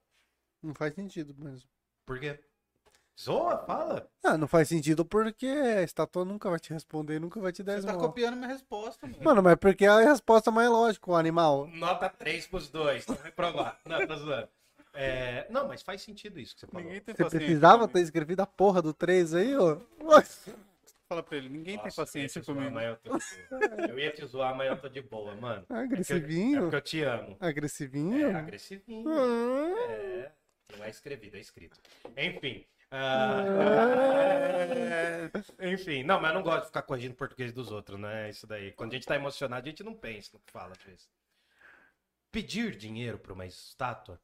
Não 0.62 0.74
faz 0.74 0.94
sentido 0.94 1.36
mesmo. 1.38 1.70
Por 2.06 2.20
quê? 2.20 2.40
Zoa, 3.22 3.58
fala. 3.66 4.10
Ah, 4.24 4.38
não 4.38 4.48
faz 4.48 4.70
sentido 4.70 5.04
porque 5.04 5.46
a 5.46 5.82
estátua 5.84 6.24
nunca 6.24 6.50
vai 6.50 6.58
te 6.58 6.72
responder, 6.72 7.20
nunca 7.20 7.38
vai 7.42 7.52
te 7.52 7.62
dar 7.62 7.74
Você 7.74 7.82
tá 7.86 7.92
esmola. 7.92 8.08
copiando 8.08 8.36
minha 8.38 8.48
resposta, 8.48 9.06
mano. 9.06 9.22
Mano, 9.22 9.44
mas 9.44 9.56
porque 9.58 9.84
é 9.84 9.90
a 9.90 10.00
resposta 10.00 10.50
mais 10.52 10.70
lógica, 10.70 11.12
o 11.12 11.16
animal. 11.16 11.68
Nota 11.68 12.08
3 12.10 12.48
pros 12.48 12.70
dois. 12.70 13.06
Não 13.06 13.16
reprovar. 13.18 13.78
Não, 13.86 14.08
tô 14.08 14.16
zoando. 14.16 14.48
É, 15.02 15.48
Não, 15.50 15.68
mas 15.68 15.82
faz 15.82 16.02
sentido 16.02 16.40
isso 16.40 16.54
que 16.56 16.62
você 16.62 16.68
falou. 16.68 16.84
Ninguém 16.84 17.02
tem 17.02 17.16
Você 17.16 17.24
paciência 17.24 17.46
precisava 17.48 17.88
ter 17.88 18.02
escrevido 18.02 18.42
a 18.42 18.46
porra 18.48 18.82
do 18.82 18.94
3 18.94 19.34
aí, 19.34 19.56
ó. 19.56 19.80
Nossa. 20.04 20.54
Fala 21.08 21.24
pra 21.24 21.38
ele, 21.38 21.50
ninguém 21.50 21.76
tem 21.78 21.86
Nossa, 21.86 22.02
paciência 22.04 22.40
eu 22.40 22.42
ia 22.42 22.44
te 22.44 22.46
zoar, 22.46 22.58
comigo. 22.58 22.76
mas 22.76 22.86
eu, 22.88 22.98
tô... 22.98 23.92
eu 23.92 24.00
ia 24.00 24.12
te 24.12 24.26
zoar, 24.28 24.56
mas 24.56 24.68
eu 24.70 24.78
tô 24.78 24.90
de 24.90 25.02
boa, 25.02 25.34
mano. 25.36 25.62
É 25.62 25.66
porque 25.66 25.74
eu- 25.74 25.78
É 25.80 25.84
Agressivinho? 25.86 26.62
porque 26.62 26.76
eu 26.76 26.82
te 26.82 27.02
amo. 27.02 27.38
Agressivinho? 27.40 28.28
É 28.28 28.34
agressivinho. 28.36 29.10
Ah. 29.10 29.82
É. 29.92 30.32
Não 30.78 30.86
é 30.86 30.90
escrevido, 30.90 31.36
é 31.38 31.40
escrito. 31.40 31.80
Enfim. 32.16 32.64
ah, 32.92 33.44
Enfim, 35.62 36.04
não, 36.04 36.20
mas 36.22 36.30
eu 36.30 36.36
não 36.36 36.44
gosto 36.44 36.62
de 36.62 36.68
ficar 36.68 36.82
corrigindo 36.84 37.14
o 37.14 37.18
português 37.18 37.52
dos 37.54 37.72
outros, 37.72 38.00
né? 38.00 38.30
Isso 38.30 38.46
daí. 38.46 38.72
Quando 38.74 38.92
a 38.92 38.96
gente 38.96 39.08
tá 39.08 39.16
emocionado, 39.16 39.66
a 39.66 39.70
gente 39.70 39.84
não 39.84 39.94
pensa 39.96 40.30
no 40.34 40.40
que 40.40 40.52
fala 40.52 40.74
às 40.78 40.84
vezes. 40.84 41.10
Pedir 42.32 42.76
dinheiro 42.76 43.18
para 43.18 43.34
uma 43.34 43.46
estátua 43.48 44.20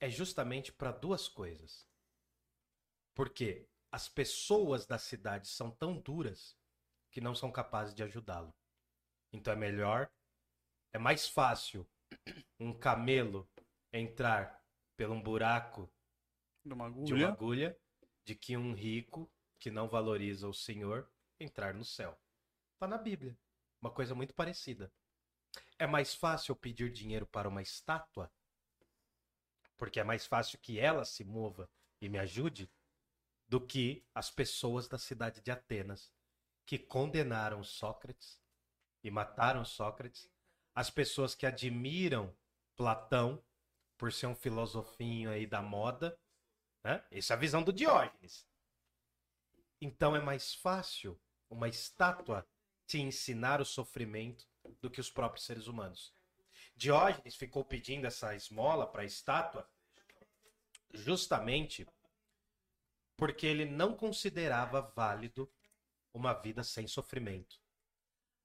é 0.00 0.08
justamente 0.10 0.72
para 0.72 0.92
duas 0.92 1.28
coisas. 1.28 1.86
Porque 3.14 3.66
as 3.90 4.08
pessoas 4.08 4.86
da 4.86 4.98
cidade 4.98 5.48
são 5.48 5.70
tão 5.70 5.98
duras 5.98 6.56
que 7.10 7.20
não 7.20 7.34
são 7.34 7.50
capazes 7.50 7.94
de 7.94 8.02
ajudá-lo. 8.02 8.54
Então 9.32 9.52
é 9.52 9.56
melhor, 9.56 10.10
é 10.92 10.98
mais 10.98 11.28
fácil 11.28 11.86
um 12.58 12.72
camelo 12.72 13.48
entrar 13.92 14.62
por 14.96 15.10
um 15.10 15.22
buraco 15.22 15.90
De 16.64 16.72
uma 16.72 16.86
de 17.02 17.14
uma 17.14 17.26
agulha. 17.26 17.28
agulha 17.28 17.78
de 18.24 18.34
que 18.34 18.56
um 18.56 18.74
rico 18.74 19.30
que 19.58 19.70
não 19.70 19.88
valoriza 19.88 20.48
o 20.48 20.54
Senhor 20.54 21.10
entrar 21.40 21.74
no 21.74 21.84
céu. 21.84 22.18
Está 22.74 22.86
na 22.86 22.98
Bíblia. 22.98 23.36
Uma 23.80 23.90
coisa 23.90 24.14
muito 24.14 24.34
parecida. 24.34 24.92
É 25.78 25.86
mais 25.86 26.14
fácil 26.14 26.54
pedir 26.54 26.92
dinheiro 26.92 27.26
para 27.26 27.48
uma 27.48 27.62
estátua, 27.62 28.30
porque 29.78 30.00
é 30.00 30.04
mais 30.04 30.26
fácil 30.26 30.58
que 30.58 30.78
ela 30.78 31.04
se 31.04 31.24
mova 31.24 31.70
e 32.00 32.08
me 32.08 32.18
ajude, 32.18 32.70
do 33.48 33.58
que 33.58 34.04
as 34.14 34.30
pessoas 34.30 34.86
da 34.86 34.98
cidade 34.98 35.40
de 35.40 35.50
Atenas 35.50 36.12
que 36.66 36.78
condenaram 36.78 37.64
Sócrates 37.64 38.38
e 39.02 39.10
mataram 39.10 39.64
Sócrates, 39.64 40.30
as 40.74 40.90
pessoas 40.90 41.34
que 41.34 41.46
admiram 41.46 42.36
Platão 42.76 43.42
por 43.96 44.12
ser 44.12 44.26
um 44.26 44.34
filosofinho 44.34 45.30
aí 45.30 45.46
da 45.46 45.62
moda, 45.62 46.20
né? 46.84 47.04
Essa 47.10 47.32
é 47.32 47.36
a 47.36 47.40
visão 47.40 47.62
do 47.62 47.72
Diógenes. 47.72 48.46
Então 49.80 50.14
é 50.14 50.20
mais 50.20 50.54
fácil 50.54 51.18
uma 51.50 51.68
estátua 51.68 52.46
te 52.86 52.98
ensinar 53.00 53.60
o 53.60 53.64
sofrimento 53.64 54.46
do 54.80 54.90
que 54.90 55.00
os 55.00 55.10
próprios 55.10 55.46
seres 55.46 55.66
humanos. 55.66 56.14
Diógenes 56.78 57.34
ficou 57.34 57.64
pedindo 57.64 58.06
essa 58.06 58.36
esmola 58.36 58.86
para 58.86 59.02
a 59.02 59.04
estátua 59.04 59.68
justamente 60.94 61.84
porque 63.16 63.44
ele 63.48 63.64
não 63.64 63.96
considerava 63.96 64.80
válido 64.80 65.52
uma 66.14 66.32
vida 66.32 66.62
sem 66.62 66.86
sofrimento. 66.86 67.60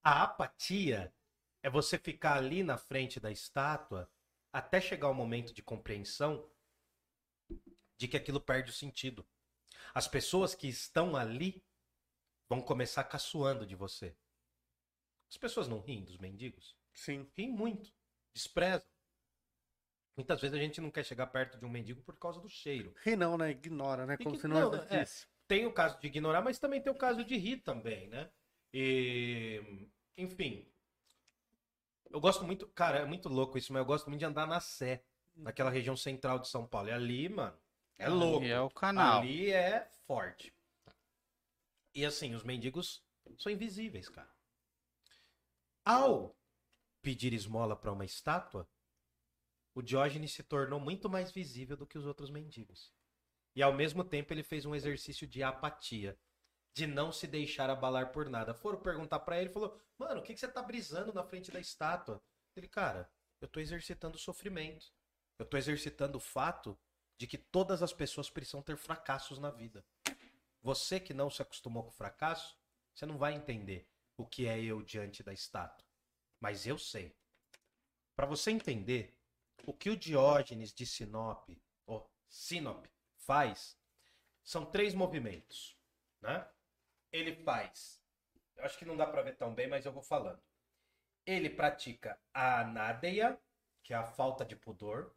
A 0.04 0.24
apatia 0.24 1.14
é 1.62 1.70
você 1.70 1.96
ficar 2.00 2.38
ali 2.38 2.64
na 2.64 2.76
frente 2.76 3.20
da 3.20 3.32
estátua 3.32 4.12
até 4.52 4.82
chegar 4.82 5.10
o 5.10 5.14
momento 5.14 5.54
de 5.54 5.62
compreensão 5.62 6.50
de 7.96 8.08
que 8.08 8.18
aquilo 8.18 8.42
perde 8.42 8.72
o 8.72 8.74
sentido. 8.74 9.24
As 9.94 10.08
pessoas 10.08 10.56
que 10.56 10.68
estão 10.68 11.16
ali 11.16 11.64
vão 12.50 12.64
começar 12.64 13.04
caçoando 13.04 13.64
de 13.64 13.76
você. 13.76 14.18
As 15.30 15.38
pessoas 15.38 15.68
não 15.68 15.82
riem 15.82 16.04
dos 16.04 16.18
mendigos? 16.18 16.76
Sim. 16.92 17.30
Riem 17.36 17.52
muito, 17.52 17.94
desprezam. 18.34 18.88
Muitas 20.16 20.40
vezes 20.40 20.56
a 20.56 20.60
gente 20.60 20.80
não 20.80 20.92
quer 20.92 21.04
chegar 21.04 21.28
perto 21.28 21.58
de 21.58 21.66
um 21.66 21.70
mendigo 21.70 22.02
por 22.04 22.18
causa 22.18 22.40
do 22.40 22.48
cheiro. 22.48 22.94
Ri 23.04 23.16
não, 23.16 23.38
né? 23.38 23.52
Ignora, 23.52 24.06
né? 24.06 24.16
Como 24.18 24.36
se 24.36 24.48
não, 24.48 24.72
não, 24.72 24.84
é. 24.84 25.06
Tem 25.48 25.66
o 25.66 25.74
caso 25.74 26.00
de 26.00 26.08
ignorar, 26.08 26.42
mas 26.42 26.60
também 26.60 26.82
tem 26.82 26.92
o 26.92 26.98
caso 26.98 27.24
de 27.24 27.36
rir 27.36 27.58
também, 27.58 28.08
né? 28.08 28.30
E, 28.72 29.90
enfim. 30.18 30.68
Eu 32.10 32.20
gosto 32.20 32.46
muito, 32.46 32.68
cara, 32.68 33.00
é 33.00 33.06
muito 33.06 33.28
louco 33.28 33.58
isso, 33.58 33.74
mas 33.74 33.80
eu 33.80 33.86
gosto 33.86 34.08
muito 34.08 34.20
de 34.20 34.26
andar 34.26 34.46
na 34.46 34.60
Sé, 34.60 35.04
naquela 35.36 35.72
região 35.72 35.98
central 35.98 36.38
de 36.38 36.48
São 36.48 36.68
Paulo. 36.68 36.90
E 36.90 36.92
ali, 36.92 37.28
mano, 37.28 37.58
é 37.98 38.08
louco. 38.08 38.46
E 38.46 38.52
é 38.52 38.62
o 38.62 38.70
canal. 38.70 39.22
Ali 39.22 39.52
é 39.52 39.90
forte. 40.06 40.54
E 41.96 42.06
assim, 42.06 42.36
os 42.36 42.44
mendigos 42.44 43.04
são 43.40 43.52
invisíveis, 43.52 44.10
cara. 44.10 44.32
Ao 45.84 46.36
pedir 47.04 47.34
esmola 47.34 47.76
para 47.76 47.92
uma 47.92 48.06
estátua, 48.06 48.68
o 49.76 49.82
Diógenes 49.82 50.32
se 50.32 50.42
tornou 50.42 50.80
muito 50.80 51.10
mais 51.10 51.32
visível 51.32 51.76
do 51.76 51.86
que 51.86 51.98
os 51.98 52.06
outros 52.06 52.32
mendigos. 52.32 52.92
E 53.56 53.62
ao 53.62 53.74
mesmo 53.74 54.04
tempo 54.04 54.34
ele 54.34 54.42
fez 54.42 54.66
um 54.66 54.74
exercício 54.74 55.28
de 55.28 55.44
apatia, 55.44 56.18
de 56.74 56.88
não 56.88 57.12
se 57.12 57.28
deixar 57.28 57.70
abalar 57.70 58.12
por 58.12 58.30
nada. 58.30 58.54
Foram 58.54 58.80
perguntar 58.82 59.20
para 59.20 59.40
ele, 59.40 59.50
falou: 59.50 59.80
"Mano, 59.98 60.22
o 60.22 60.24
que 60.24 60.34
que 60.34 60.40
você 60.40 60.48
tá 60.48 60.62
brisando 60.62 61.14
na 61.14 61.24
frente 61.24 61.52
da 61.52 61.60
estátua?" 61.60 62.24
Ele, 62.56 62.68
cara, 62.68 63.12
eu 63.42 63.48
tô 63.48 63.60
exercitando 63.60 64.16
o 64.16 64.20
sofrimento. 64.20 64.92
Eu 65.38 65.46
tô 65.46 65.58
exercitando 65.58 66.18
o 66.18 66.22
fato 66.22 66.80
de 67.18 67.28
que 67.28 67.38
todas 67.38 67.84
as 67.84 67.92
pessoas 67.92 68.30
precisam 68.30 68.62
ter 68.62 68.78
fracassos 68.78 69.40
na 69.40 69.52
vida. 69.52 69.86
Você 70.62 71.00
que 71.00 71.14
não 71.14 71.30
se 71.30 71.42
acostumou 71.42 71.84
com 71.84 71.92
fracasso, 71.92 72.58
você 72.94 73.06
não 73.06 73.18
vai 73.18 73.34
entender 73.34 73.90
o 74.16 74.26
que 74.26 74.48
é 74.48 74.62
eu 74.62 74.82
diante 74.82 75.22
da 75.22 75.34
estátua. 75.34 75.83
Mas 76.44 76.68
eu 76.68 76.78
sei. 76.78 77.16
Para 78.18 78.26
você 78.26 78.52
entender 78.52 79.18
o 79.66 79.74
que 79.74 79.90
o 79.90 79.96
Diógenes 79.96 80.74
de 80.74 80.86
Sinope, 80.86 81.64
ou 81.86 82.12
Sinope, 82.28 82.90
faz, 83.16 83.80
são 84.44 84.66
três 84.66 84.94
movimentos, 84.94 85.80
né? 86.20 86.46
Ele 87.14 87.34
faz, 87.46 88.04
eu 88.58 88.66
acho 88.66 88.78
que 88.78 88.84
não 88.84 88.98
dá 88.98 89.08
para 89.08 89.22
ver 89.22 89.38
tão 89.38 89.56
bem, 89.56 89.68
mas 89.68 89.86
eu 89.86 89.94
vou 89.94 90.04
falando. 90.04 90.44
Ele 91.26 91.50
pratica 91.50 92.20
a 92.34 92.60
anádeia, 92.60 93.40
que 93.82 93.94
é 93.94 93.96
a 93.96 94.04
falta 94.04 94.44
de 94.44 94.58
pudor. 94.58 95.16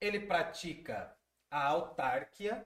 Ele 0.00 0.20
pratica 0.20 1.18
a 1.50 1.66
autárquia, 1.66 2.64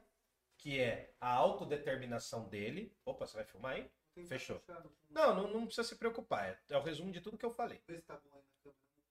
que 0.59 0.79
é 0.79 1.15
a 1.19 1.33
autodeterminação 1.33 2.51
dele. 2.51 2.95
Opa, 3.03 3.27
você 3.27 3.35
vai 3.39 3.47
filmar 3.47 3.77
aí? 3.77 3.91
Fechou. 4.23 4.63
Não, 5.11 5.35
não, 5.35 5.49
não 5.53 5.67
precisa 5.67 5.87
se 5.87 5.97
preocupar. 5.97 6.45
É, 6.45 6.59
é 6.71 6.79
o 6.79 6.83
resumo 6.83 7.11
de 7.11 7.21
tudo 7.21 7.39
que 7.39 7.45
eu 7.45 7.51
falei. 7.51 7.81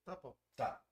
Tá 0.04 0.16
bom. 0.16 0.34
Tá. 0.56 0.82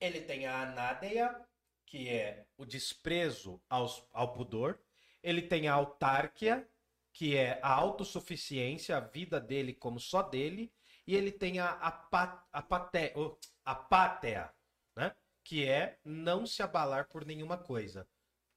Ele 0.00 0.20
tem 0.20 0.46
a 0.46 0.62
anádeia, 0.62 1.46
que 1.84 2.08
é 2.08 2.46
o 2.56 2.64
desprezo 2.64 3.60
aos, 3.68 4.06
ao 4.12 4.32
pudor. 4.32 4.78
Ele 5.22 5.42
tem 5.42 5.68
a 5.68 5.74
autárquia, 5.74 6.68
que 7.12 7.36
é 7.36 7.58
a 7.62 7.72
autossuficiência, 7.72 8.96
a 8.96 9.00
vida 9.00 9.40
dele 9.40 9.74
como 9.74 9.98
só 9.98 10.22
dele. 10.22 10.72
E 11.06 11.14
ele 11.14 11.32
tem 11.32 11.58
a, 11.58 11.70
apa, 11.70 12.46
apate, 12.52 13.12
oh, 13.16 13.36
apátea, 13.64 14.52
né? 14.96 15.14
que 15.42 15.64
é 15.64 15.98
não 16.04 16.44
se 16.44 16.62
abalar 16.62 17.08
por 17.08 17.24
nenhuma 17.24 17.56
coisa. 17.56 18.08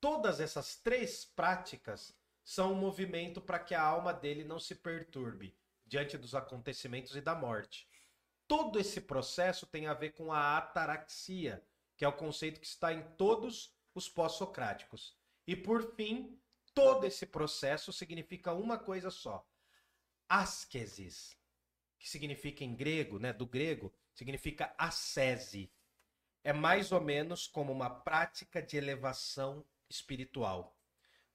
Todas 0.01 0.39
essas 0.39 0.77
três 0.77 1.25
práticas 1.25 2.15
são 2.49 2.73
um 2.73 2.75
movimento 2.75 3.39
para 3.39 3.59
que 3.59 3.75
a 3.75 3.81
alma 3.83 4.11
dele 4.11 4.43
não 4.43 4.59
se 4.59 4.73
perturbe 4.73 5.55
diante 5.85 6.17
dos 6.17 6.33
acontecimentos 6.33 7.15
e 7.15 7.21
da 7.21 7.35
morte. 7.35 7.87
Todo 8.47 8.79
esse 8.79 9.01
processo 9.01 9.67
tem 9.67 9.85
a 9.85 9.93
ver 9.93 10.13
com 10.13 10.33
a 10.33 10.57
ataraxia, 10.57 11.63
que 11.95 12.03
é 12.03 12.07
o 12.07 12.17
conceito 12.17 12.59
que 12.59 12.65
está 12.65 12.91
em 12.91 13.03
todos 13.15 13.77
os 13.93 14.09
pós-socráticos. 14.09 15.15
E 15.45 15.55
por 15.55 15.93
fim, 15.93 16.41
todo 16.73 17.05
esse 17.05 17.27
processo 17.27 17.93
significa 17.93 18.51
uma 18.51 18.79
coisa 18.79 19.11
só: 19.11 19.47
ascesis, 20.27 21.37
que 21.99 22.09
significa 22.09 22.63
em 22.63 22.75
grego, 22.75 23.19
né, 23.19 23.31
do 23.31 23.45
grego, 23.45 23.93
significa 24.11 24.73
ascese. 24.75 25.71
É 26.43 26.51
mais 26.51 26.91
ou 26.91 26.99
menos 26.99 27.45
como 27.45 27.71
uma 27.71 27.91
prática 27.91 28.59
de 28.59 28.75
elevação 28.75 29.63
espiritual. 29.87 30.78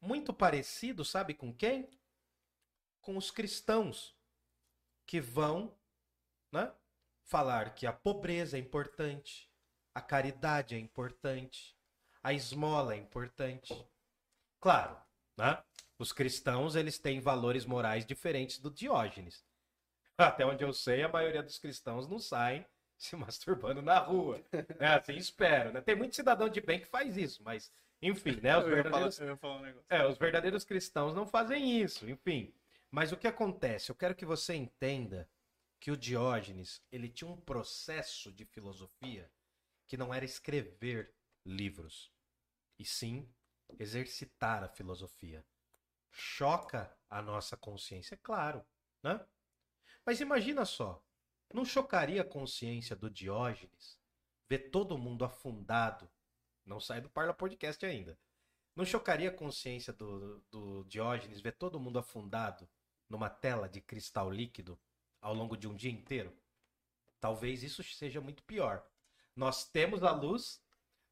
Muito 0.04 0.34
parecido, 0.34 1.02
sabe 1.02 1.32
com 1.32 1.50
quem? 1.50 1.88
Com 3.00 3.16
os 3.16 3.30
cristãos 3.30 4.14
que 5.06 5.18
vão, 5.18 5.74
né, 6.52 6.70
falar 7.22 7.74
que 7.74 7.86
a 7.86 7.92
pobreza 7.92 8.58
é 8.58 8.60
importante, 8.60 9.50
a 9.94 10.02
caridade 10.02 10.74
é 10.74 10.78
importante, 10.78 11.74
a 12.22 12.34
esmola 12.34 12.94
é 12.94 12.98
importante. 12.98 13.74
Claro, 14.60 14.94
né? 15.38 15.64
Os 15.98 16.12
cristãos 16.12 16.76
eles 16.76 16.98
têm 16.98 17.18
valores 17.18 17.64
morais 17.64 18.04
diferentes 18.04 18.58
do 18.58 18.70
Diógenes. 18.70 19.42
Até 20.18 20.44
onde 20.44 20.62
eu 20.62 20.74
sei, 20.74 21.02
a 21.02 21.08
maioria 21.08 21.42
dos 21.42 21.58
cristãos 21.58 22.06
não 22.06 22.18
saem 22.18 22.66
se 22.98 23.16
masturbando 23.16 23.80
na 23.80 24.00
rua. 24.00 24.44
É 24.78 24.88
assim, 24.88 25.16
espero. 25.16 25.72
Né? 25.72 25.80
Tem 25.80 25.96
muito 25.96 26.14
cidadão 26.14 26.50
de 26.50 26.60
bem 26.60 26.78
que 26.78 26.86
faz 26.86 27.16
isso, 27.16 27.42
mas 27.42 27.72
enfim, 28.02 28.38
né? 28.42 28.56
Os 28.58 28.64
verdadeiros 28.64 29.20
um 29.20 29.84
é, 29.88 30.06
os 30.06 30.18
verdadeiros 30.18 30.64
cristãos 30.64 31.14
não 31.14 31.26
fazem 31.26 31.80
isso, 31.80 32.08
enfim. 32.08 32.54
Mas 32.90 33.12
o 33.12 33.16
que 33.16 33.26
acontece? 33.26 33.90
Eu 33.90 33.96
quero 33.96 34.14
que 34.14 34.24
você 34.24 34.54
entenda 34.54 35.28
que 35.80 35.90
o 35.90 35.96
Diógenes, 35.96 36.82
ele 36.90 37.08
tinha 37.08 37.30
um 37.30 37.40
processo 37.40 38.32
de 38.32 38.44
filosofia 38.44 39.30
que 39.86 39.96
não 39.96 40.14
era 40.14 40.24
escrever 40.24 41.14
livros, 41.44 42.10
e 42.78 42.84
sim 42.84 43.28
exercitar 43.78 44.62
a 44.62 44.68
filosofia. 44.68 45.44
choca 46.10 46.96
a 47.10 47.20
nossa 47.20 47.56
consciência, 47.56 48.14
é 48.14 48.18
claro, 48.18 48.64
né? 49.02 49.26
Mas 50.06 50.20
imagina 50.20 50.64
só, 50.64 51.04
não 51.52 51.64
chocaria 51.64 52.22
a 52.22 52.24
consciência 52.24 52.94
do 52.94 53.10
Diógenes 53.10 54.00
ver 54.48 54.70
todo 54.70 54.96
mundo 54.98 55.24
afundado? 55.24 56.08
Não 56.64 56.80
sai 56.80 57.00
do 57.00 57.10
Parla 57.10 57.34
Podcast 57.34 57.84
ainda. 57.84 58.18
Não 58.74 58.84
chocaria 58.84 59.28
a 59.28 59.34
consciência 59.34 59.92
do, 59.92 60.42
do 60.50 60.84
Diógenes 60.84 61.40
ver 61.40 61.52
todo 61.52 61.78
mundo 61.78 61.98
afundado 61.98 62.68
numa 63.08 63.30
tela 63.30 63.68
de 63.68 63.80
cristal 63.80 64.30
líquido 64.30 64.78
ao 65.20 65.34
longo 65.34 65.56
de 65.56 65.68
um 65.68 65.74
dia 65.74 65.90
inteiro? 65.90 66.36
Talvez 67.20 67.62
isso 67.62 67.82
seja 67.82 68.20
muito 68.20 68.42
pior. 68.42 68.84
Nós 69.36 69.64
temos 69.64 70.02
a 70.02 70.10
luz, 70.10 70.60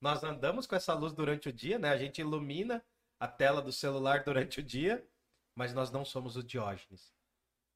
nós 0.00 0.24
andamos 0.24 0.66
com 0.66 0.74
essa 0.74 0.94
luz 0.94 1.12
durante 1.12 1.48
o 1.48 1.52
dia, 1.52 1.78
né? 1.78 1.90
A 1.90 1.96
gente 1.96 2.20
ilumina 2.20 2.84
a 3.18 3.28
tela 3.28 3.62
do 3.62 3.72
celular 3.72 4.24
durante 4.24 4.60
o 4.60 4.62
dia, 4.62 5.06
mas 5.54 5.72
nós 5.72 5.90
não 5.90 6.04
somos 6.04 6.36
o 6.36 6.42
Diógenes. 6.42 7.14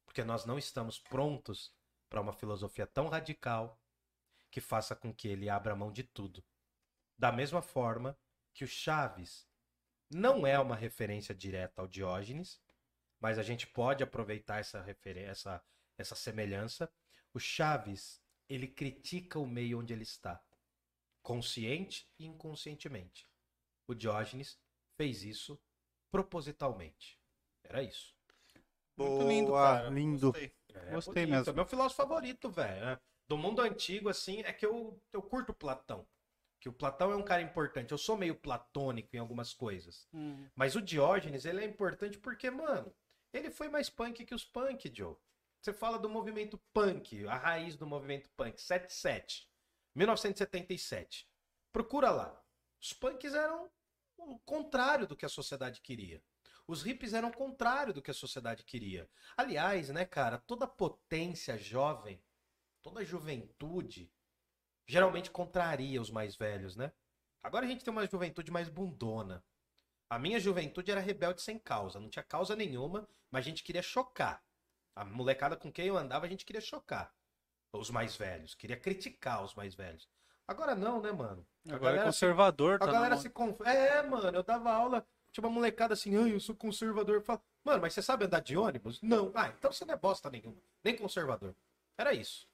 Porque 0.05 0.25
nós 0.25 0.45
não 0.45 0.59
estamos 0.59 0.99
prontos 0.99 1.73
para 2.09 2.21
uma 2.21 2.33
filosofia 2.33 2.87
tão 2.87 3.09
radical 3.09 3.79
que 4.51 4.61
faça 4.61 4.97
com 4.97 5.15
que 5.15 5.29
ele 5.29 5.49
abra 5.49 5.77
mão 5.77 5.93
de 5.93 6.03
tudo. 6.03 6.43
Da 7.19 7.33
mesma 7.33 7.63
forma 7.63 8.19
que 8.53 8.65
o 8.65 8.69
Chaves 8.69 9.47
não 10.11 10.47
é 10.47 10.59
uma 10.59 10.77
referência 10.77 11.35
direta 11.35 11.81
ao 11.81 11.89
Diógenes, 11.89 12.61
mas 13.21 13.39
a 13.39 13.43
gente 13.43 13.67
pode 13.67 14.03
aproveitar 14.03 14.59
essa 14.59 14.85
essa, 15.17 15.63
essa 15.99 16.15
semelhança. 16.15 16.93
O 17.33 17.39
Chaves, 17.39 18.23
ele 18.49 18.67
critica 18.67 19.39
o 19.39 19.47
meio 19.47 19.81
onde 19.81 19.93
ele 19.93 20.03
está, 20.03 20.43
consciente 21.23 22.09
e 22.19 22.27
inconscientemente. 22.27 23.29
O 23.87 23.95
Diógenes 23.95 24.59
fez 24.97 25.23
isso 25.23 25.61
propositalmente. 26.11 27.21
Era 27.65 27.83
isso. 27.83 28.15
Muito 28.97 29.29
lindo, 29.29 29.53
cara. 29.53 29.91
lindo. 29.91 30.33
Gostei. 30.33 30.53
É, 30.73 30.91
Gostei 30.93 31.27
bonito. 31.27 31.31
mesmo. 31.31 31.51
É 31.51 31.55
meu 31.55 31.67
filósofo 31.67 31.97
favorito, 31.97 32.51
velho. 32.51 32.87
né? 32.87 33.01
Do 33.29 33.37
mundo 33.37 33.61
antigo, 33.61 34.09
assim, 34.09 34.41
é 34.41 34.53
que 34.53 34.65
eu, 34.65 35.03
eu 35.13 35.21
curto 35.21 35.53
Platão. 35.53 36.07
Que 36.67 36.71
o 36.71 36.73
Platão 36.73 37.13
é 37.13 37.17
um 37.17 37.23
cara 37.23 37.43
importante. 37.43 37.93
Eu 37.93 37.99
sou 37.99 38.17
meio 38.17 38.35
platônico 38.35 39.15
em 39.15 39.21
algumas 39.21 39.55
coisas. 39.55 40.09
Hum. 40.13 40.49
Mas 40.53 40.75
o 40.75 40.83
Diógenes, 40.83 41.45
ele 41.45 41.63
é 41.63 41.65
importante 41.65 42.19
porque, 42.19 42.51
mano, 42.51 42.93
ele 43.33 43.53
foi 43.53 43.69
mais 43.69 43.89
punk 43.89 44.25
que 44.25 44.35
os 44.35 44.45
punk, 44.45 44.93
Joe. 44.93 45.15
Você 45.63 45.73
fala 45.73 45.97
do 45.97 46.09
movimento 46.09 46.59
punk, 46.75 47.25
a 47.29 47.37
raiz 47.37 47.77
do 47.77 47.87
movimento 47.87 48.29
punk, 48.31 48.61
77, 48.61 49.49
1977. 49.95 51.31
Procura 51.73 52.11
lá. 52.11 52.45
Os 52.83 52.93
punks 52.93 53.33
eram 53.33 53.71
o 54.19 54.37
contrário 54.41 55.07
do 55.07 55.15
que 55.15 55.25
a 55.25 55.29
sociedade 55.29 55.81
queria. 55.81 56.21
Os 56.67 56.83
hippies 56.83 57.15
eram 57.15 57.29
o 57.29 57.37
contrário 57.37 57.95
do 57.95 58.03
que 58.03 58.11
a 58.11 58.15
sociedade 58.15 58.65
queria. 58.65 59.09
Aliás, 59.37 59.89
né, 59.91 60.05
cara, 60.05 60.37
toda 60.37 60.67
potência 60.67 61.57
jovem, 61.57 62.21
toda 62.83 63.05
juventude, 63.05 64.13
geralmente 64.87 65.31
contraria 65.31 66.01
os 66.01 66.11
mais 66.11 66.37
velhos, 66.37 66.77
né? 66.77 66.93
Agora 67.43 67.65
a 67.67 67.69
gente 67.69 67.85
tem 67.85 67.93
uma 67.93 68.07
juventude 68.07 68.51
mais 68.51 68.69
bundona. 68.69 69.45
A 70.09 70.19
minha 70.19 70.39
juventude 70.39 70.91
era 70.91 71.01
rebelde 71.01 71.43
sem 71.43 71.59
causa, 71.59 71.99
não 72.01 72.09
tinha 72.09 72.23
causa 72.23 72.55
nenhuma, 72.55 73.09
mas 73.31 73.45
a 73.45 73.49
gente 73.49 73.63
queria 73.65 73.83
chocar. 73.83 74.43
A 74.95 75.05
molecada 75.05 75.57
com 75.57 75.71
quem 75.71 75.87
eu 75.87 75.97
andava, 75.97 76.27
a 76.27 76.29
gente 76.29 76.45
queria 76.45 76.61
chocar. 76.61 77.13
Os 77.73 77.91
mais 77.91 78.17
velhos, 78.17 78.55
queria 78.55 78.77
criticar 78.77 79.45
os 79.45 79.55
mais 79.55 79.75
velhos. 79.75 80.09
Agora 80.49 80.75
não, 80.75 81.01
né, 81.03 81.13
mano? 81.13 81.47
A 81.69 81.75
Agora 81.75 81.97
é 81.97 81.99
se- 81.99 82.07
conservador, 82.07 82.79
tá 82.79 82.85
a 82.87 82.93
galera 82.93 83.17
se 83.17 83.29
confunde. 83.29 83.69
É, 83.69 84.03
mano, 84.03 84.39
eu 84.39 84.43
dava 84.43 84.73
aula, 84.73 85.07
tinha 85.33 85.45
uma 85.45 85.53
molecada 85.53 85.93
assim, 85.95 86.17
ai, 86.17 86.33
eu 86.33 86.41
sou 86.41 86.55
conservador. 86.55 87.21
Falo, 87.21 87.43
mano, 87.65 87.83
mas 87.83 87.93
você 87.93 88.01
sabe 88.01 88.25
andar 88.25 88.41
de 88.41 88.57
ônibus? 88.57 89.03
Não. 89.03 89.33
Ah, 89.35 89.49
então 89.49 89.71
você 89.73 89.85
não 89.85 89.95
é 89.95 89.97
bosta 89.99 90.31
nenhuma. 90.31 90.57
Nem 90.85 90.97
conservador. 90.97 91.55
Era 91.99 92.15
isso. 92.15 92.49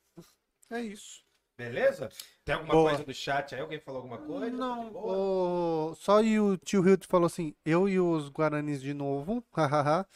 É 0.70 0.80
isso. 0.80 1.22
Beleza? 1.56 2.08
Tem 2.44 2.54
alguma 2.54 2.74
Boa. 2.74 2.90
coisa 2.90 3.04
do 3.04 3.14
chat 3.14 3.54
aí? 3.54 3.60
Alguém 3.60 3.80
falou 3.80 4.02
alguma 4.02 4.18
coisa? 4.18 4.50
Tá 4.56 4.56
Não, 4.56 4.92
o... 4.94 5.94
só 5.94 6.20
e 6.22 6.38
o 6.40 6.56
tio 6.56 6.86
Hilton 6.86 7.06
falou 7.08 7.26
assim, 7.26 7.54
eu 7.64 7.88
e 7.88 8.00
os 8.00 8.28
Guaranis 8.28 8.80
de 8.82 8.92
novo, 8.94 9.44
hahaha. 9.52 10.06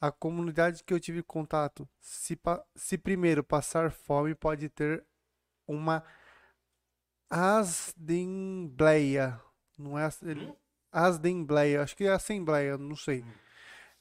A 0.00 0.10
comunidade 0.12 0.82
que 0.84 0.94
eu 0.94 1.00
tive 1.00 1.22
contato, 1.24 1.88
se, 2.00 2.36
pa- 2.36 2.64
se 2.76 2.96
primeiro 2.98 3.42
passar 3.44 3.90
fome, 3.90 4.32
pode 4.34 4.68
ter 4.68 5.04
uma 5.66 6.04
assembleia. 7.30 9.40
Não 9.78 9.98
é 9.98 10.08
ele- 10.22 10.46
Hum? 10.46 10.56
assembleia, 10.92 11.82
acho 11.82 11.96
que 11.96 12.04
é 12.04 12.12
assembleia, 12.12 12.76
não 12.78 12.96
sei. 12.96 13.24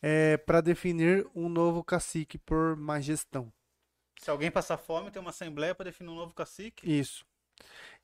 É, 0.02 0.38
para 0.38 0.61
definir 0.61 1.27
um 1.35 1.49
novo 1.49 1.84
cacique 1.84 2.38
por 2.38 2.76
má 2.77 2.99
gestão. 3.02 3.52
Se 4.19 4.30
alguém 4.30 4.49
passar 4.52 4.77
fome, 4.77 5.11
tem 5.11 5.22
uma 5.22 5.30
assembleia 5.30 5.73
pra 5.76 5.85
definir 5.85 6.10
um 6.10 6.15
novo 6.15 6.34
cacique. 6.34 6.89
Isso. 6.89 7.26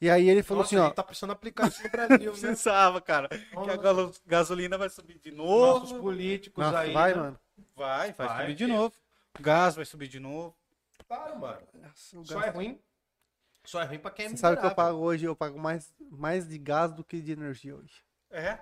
E 0.01 0.09
aí 0.09 0.29
ele 0.29 0.41
falou 0.43 0.63
Nossa, 0.63 0.75
assim, 0.75 0.83
a 0.83 0.87
ó, 0.87 0.91
tá 0.91 1.03
precisando 1.03 1.31
aplicar 1.31 1.67
isso 1.67 1.83
no 1.83 1.89
Brasil, 1.89 2.33
né? 2.33 2.39
Precisava, 2.39 2.99
cara. 3.01 3.29
Que 3.29 3.69
a 3.69 3.77
galo- 3.77 4.13
gasolina 4.25 4.77
vai 4.77 4.89
subir 4.89 5.19
de 5.19 5.31
Nossos 5.31 5.91
novo. 5.91 6.03
políticos 6.03 6.63
Nossa, 6.63 6.79
aí. 6.79 6.91
vai, 6.93 7.13
né? 7.13 7.19
mano. 7.21 7.39
Vai, 7.75 8.11
vai, 8.13 8.27
Vai, 8.27 8.41
subir 8.41 8.55
de 8.55 8.67
novo. 8.67 8.93
Gás 9.39 9.75
vai 9.75 9.85
subir 9.85 10.07
de 10.07 10.19
novo. 10.19 10.55
Claro, 11.07 11.39
mano. 11.39 11.61
Só 11.95 12.41
é 12.41 12.49
ruim. 12.49 12.79
Só 13.63 13.81
é 13.81 13.85
ruim 13.85 13.99
pra 13.99 14.11
quem 14.11 14.25
é 14.25 14.29
Você 14.29 14.37
sabe 14.37 14.59
que 14.59 14.65
eu 14.65 14.75
pago 14.75 14.97
hoje, 14.99 15.25
eu 15.25 15.35
pago 15.35 15.59
mais, 15.59 15.93
mais 16.11 16.47
de 16.47 16.57
gás 16.57 16.91
do 16.91 17.03
que 17.03 17.21
de 17.21 17.31
energia 17.31 17.75
hoje. 17.75 18.03
É? 18.29 18.59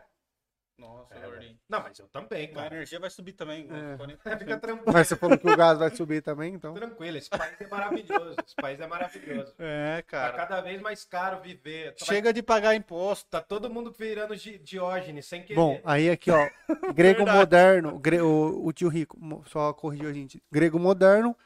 Nossa, 0.81 1.13
É, 1.15 1.25
Lordinho. 1.27 1.57
Não, 1.69 1.79
mas 1.81 1.97
eu 1.99 2.07
também, 2.07 2.49
A 2.49 2.53
cara. 2.53 2.75
energia 2.75 2.99
vai 2.99 3.09
subir 3.09 3.33
também. 3.33 3.67
É. 3.69 3.95
40%. 3.97 4.17
Fica 4.39 4.57
tranquilo. 4.59 4.91
Mas 4.91 5.07
você 5.07 5.15
falou 5.15 5.37
que 5.37 5.47
o 5.47 5.55
gás 5.55 5.77
vai 5.77 5.95
subir 5.95 6.21
também, 6.21 6.55
então. 6.55 6.73
Tranquilo, 6.73 7.17
esse 7.17 7.29
país 7.29 7.53
é 7.61 7.67
maravilhoso. 7.67 8.35
Esse 8.45 8.55
país 8.55 8.79
é 8.79 8.87
maravilhoso. 8.87 9.53
É, 9.59 9.97
Tá 9.97 10.03
cara. 10.03 10.33
cada 10.37 10.59
vez 10.61 10.81
mais 10.81 11.05
caro 11.05 11.39
viver. 11.41 11.93
Tá, 11.95 12.05
Chega 12.05 12.33
de 12.33 12.41
pagar 12.43 12.73
imposto. 12.75 13.29
tá 13.29 13.39
todo 13.41 13.69
mundo 13.69 13.91
virando 13.97 14.35
Di- 14.35 14.57
Diógenes 14.57 15.25
sem 15.27 15.43
querer. 15.43 15.55
Bom, 15.55 15.79
aí 15.85 16.09
aqui, 16.09 16.31
ó. 16.31 16.49
Grego 16.95 17.25
moderno, 17.25 17.99
gre- 17.99 18.21
o, 18.21 18.65
o 18.65 18.73
tio 18.73 18.89
Rico, 18.89 19.17
só 19.47 19.71
corrigiu 19.73 20.09
a 20.09 20.13
gente. 20.13 20.41
Grego 20.51 20.79
moderno, 20.79 21.37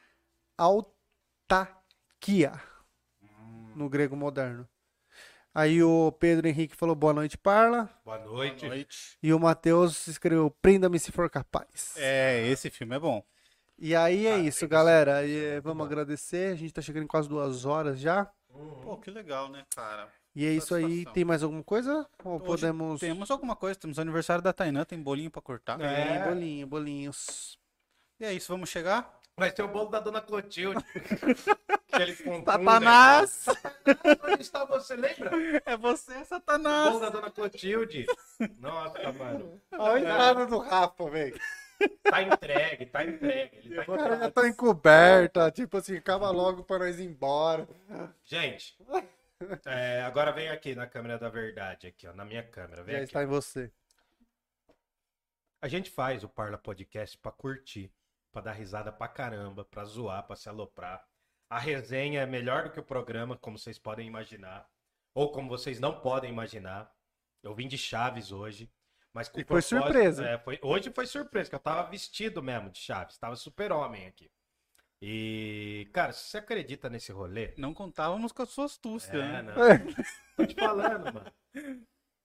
autarquia. 0.57 2.53
No 3.75 3.89
grego 3.89 4.15
moderno. 4.15 4.67
Aí 5.55 5.81
o 5.81 6.11
Pedro 6.19 6.47
Henrique 6.49 6.75
falou 6.75 6.93
boa 6.93 7.13
noite, 7.13 7.37
Parla. 7.37 7.89
Boa 8.03 8.17
Boa 8.17 8.29
noite. 8.33 8.67
noite. 8.67 9.17
E 9.23 9.31
o 9.33 9.39
Matheus 9.39 10.05
escreveu 10.07 10.51
prenda-me 10.61 10.99
se 10.99 11.13
for 11.13 11.29
capaz. 11.29 11.93
É, 11.95 12.45
esse 12.49 12.69
filme 12.69 12.93
é 12.95 12.99
bom. 12.99 13.23
E 13.79 13.95
aí 13.95 14.27
é 14.27 14.33
Ah, 14.33 14.37
isso, 14.39 14.67
galera. 14.67 15.23
é 15.25 15.57
E, 15.57 15.59
vamos 15.61 15.77
bom. 15.79 15.85
agradecer. 15.85 16.51
A 16.51 16.55
gente 16.55 16.73
tá 16.73 16.81
chegando 16.81 17.03
em 17.03 17.07
quase 17.07 17.29
duas 17.29 17.63
horas 17.63 17.99
já. 18.01 18.29
Uhum. 18.49 18.81
Pô, 18.81 18.97
que 18.97 19.09
legal, 19.09 19.49
né, 19.49 19.65
cara? 19.73 20.09
E 20.35 20.45
é 20.45 20.51
isso 20.51 20.75
aí. 20.75 21.05
Tem 21.13 21.23
mais 21.23 21.41
alguma 21.41 21.63
coisa? 21.63 22.05
Ou 22.25 22.35
Hoje 22.35 22.45
podemos. 22.45 22.99
Temos 22.99 23.31
alguma 23.31 23.55
coisa, 23.55 23.79
temos 23.79 23.97
aniversário 23.97 24.43
da 24.43 24.51
Tainã, 24.51 24.83
tem 24.83 25.01
bolinho 25.01 25.31
pra 25.31 25.41
cortar. 25.41 25.77
Tem 25.77 25.87
É. 25.87 26.23
bolinho, 26.25 26.67
bolinhos. 26.67 27.57
E 28.19 28.25
é 28.25 28.33
isso, 28.33 28.51
vamos 28.51 28.69
chegar? 28.69 29.19
Vai 29.37 29.53
ser 29.53 29.61
o 29.63 29.67
bolo 29.69 29.89
da 29.89 29.99
dona 30.01 30.19
Clotilde. 30.21 30.83
que 31.95 32.01
ele 32.01 32.15
confunde, 32.15 32.45
Satanás! 32.45 33.45
né? 33.47 33.95
Onde 34.23 34.41
está 34.41 34.65
você, 34.65 34.95
lembra? 34.95 35.31
É 35.65 35.77
você, 35.77 36.13
O 36.17 36.25
Satanás! 36.25 36.99
da 36.99 37.09
dona 37.09 37.31
Clotilde. 37.31 38.05
Nossa, 38.59 39.11
mano. 39.13 39.61
Olha 39.73 39.93
a 39.93 39.99
entrada 39.99 40.45
do 40.45 40.57
Rafa, 40.59 41.09
velho. 41.09 41.39
Tá 42.03 42.21
entregue, 42.21 42.85
tá 42.85 43.03
entregue. 43.03 43.57
Ele 43.57 43.75
tá 43.75 43.91
O 43.91 43.97
cara 43.97 44.17
já 44.17 44.31
tá 44.31 44.47
encoberta. 44.47 45.51
Tipo 45.51 45.77
assim, 45.77 45.97
acaba 45.97 46.29
logo 46.31 46.63
pra 46.63 46.79
nós 46.79 46.97
ir 46.99 47.03
embora. 47.05 47.67
Gente, 48.23 48.77
é, 49.65 50.01
agora 50.03 50.31
vem 50.31 50.49
aqui 50.49 50.73
na 50.73 50.87
câmera 50.87 51.17
da 51.19 51.29
verdade, 51.29 51.87
aqui, 51.87 52.07
ó, 52.07 52.13
na 52.13 52.23
minha 52.23 52.43
câmera. 52.43 52.83
Vem 52.83 52.93
Já 52.93 52.97
aqui, 52.99 53.05
está 53.07 53.23
em 53.23 53.27
você. 53.27 53.71
A 55.61 55.67
gente 55.67 55.89
faz 55.89 56.23
o 56.23 56.29
Parla 56.29 56.57
Podcast 56.57 57.17
pra 57.17 57.31
curtir, 57.31 57.91
pra 58.31 58.41
dar 58.41 58.53
risada 58.53 58.91
pra 58.91 59.07
caramba, 59.07 59.65
pra 59.65 59.83
zoar, 59.83 60.23
pra 60.25 60.35
se 60.35 60.47
aloprar. 60.47 61.05
A 61.49 61.59
resenha 61.59 62.21
é 62.21 62.25
melhor 62.25 62.63
do 62.63 62.71
que 62.71 62.79
o 62.79 62.83
programa, 62.83 63.37
como 63.37 63.57
vocês 63.57 63.77
podem 63.77 64.07
imaginar. 64.07 64.67
Ou 65.13 65.31
como 65.31 65.47
vocês 65.49 65.79
não 65.79 65.99
podem 66.01 66.29
imaginar. 66.31 66.91
Eu 67.43 67.53
vim 67.53 67.67
de 67.67 67.77
Chaves 67.77 68.31
hoje. 68.31 68.69
Mas 69.13 69.29
com 69.29 69.39
E 69.39 69.43
foi 69.45 69.61
surpresa. 69.61 70.27
é, 70.27 70.37
foi- 70.39 70.59
hoje 70.61 70.91
foi 70.91 71.05
surpresa, 71.07 71.49
que 71.49 71.55
eu 71.55 71.59
tava 71.59 71.89
vestido 71.89 72.41
mesmo 72.43 72.69
de 72.69 72.79
Chaves. 72.79 73.17
Tava 73.17 73.35
super-homem 73.35 74.07
aqui. 74.07 74.29
E, 75.01 75.89
cara, 75.93 76.11
se 76.11 76.29
você 76.29 76.37
acredita 76.39 76.89
nesse 76.89 77.11
rolê, 77.11 77.53
Não 77.57 77.73
contávamos 77.73 78.31
com 78.31 78.41
as 78.41 78.49
suas 78.49 78.71
astúcias, 78.71 79.13
é, 79.13 79.17
né? 79.19 79.41
não. 79.43 79.53
Tô 80.35 80.45
te 80.45 80.55
falando, 80.55 81.13
mano. 81.13 81.31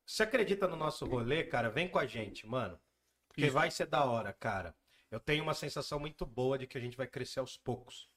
Você 0.06 0.22
acredita 0.22 0.66
no 0.66 0.76
nosso 0.76 1.04
rolê, 1.06 1.44
cara? 1.44 1.68
Vem 1.68 1.88
com 1.88 1.98
a 1.98 2.06
gente, 2.06 2.46
mano. 2.46 2.80
Porque 3.28 3.42
Isso. 3.44 3.52
vai 3.52 3.70
ser 3.70 3.86
da 3.86 4.04
hora, 4.04 4.32
cara. 4.32 4.74
Eu 5.10 5.20
tenho 5.20 5.42
uma 5.42 5.54
sensação 5.54 6.00
muito 6.00 6.24
boa 6.26 6.58
de 6.58 6.66
que 6.66 6.78
a 6.78 6.80
gente 6.80 6.96
vai 6.96 7.06
crescer 7.06 7.38
aos 7.40 7.56
poucos. 7.56 8.08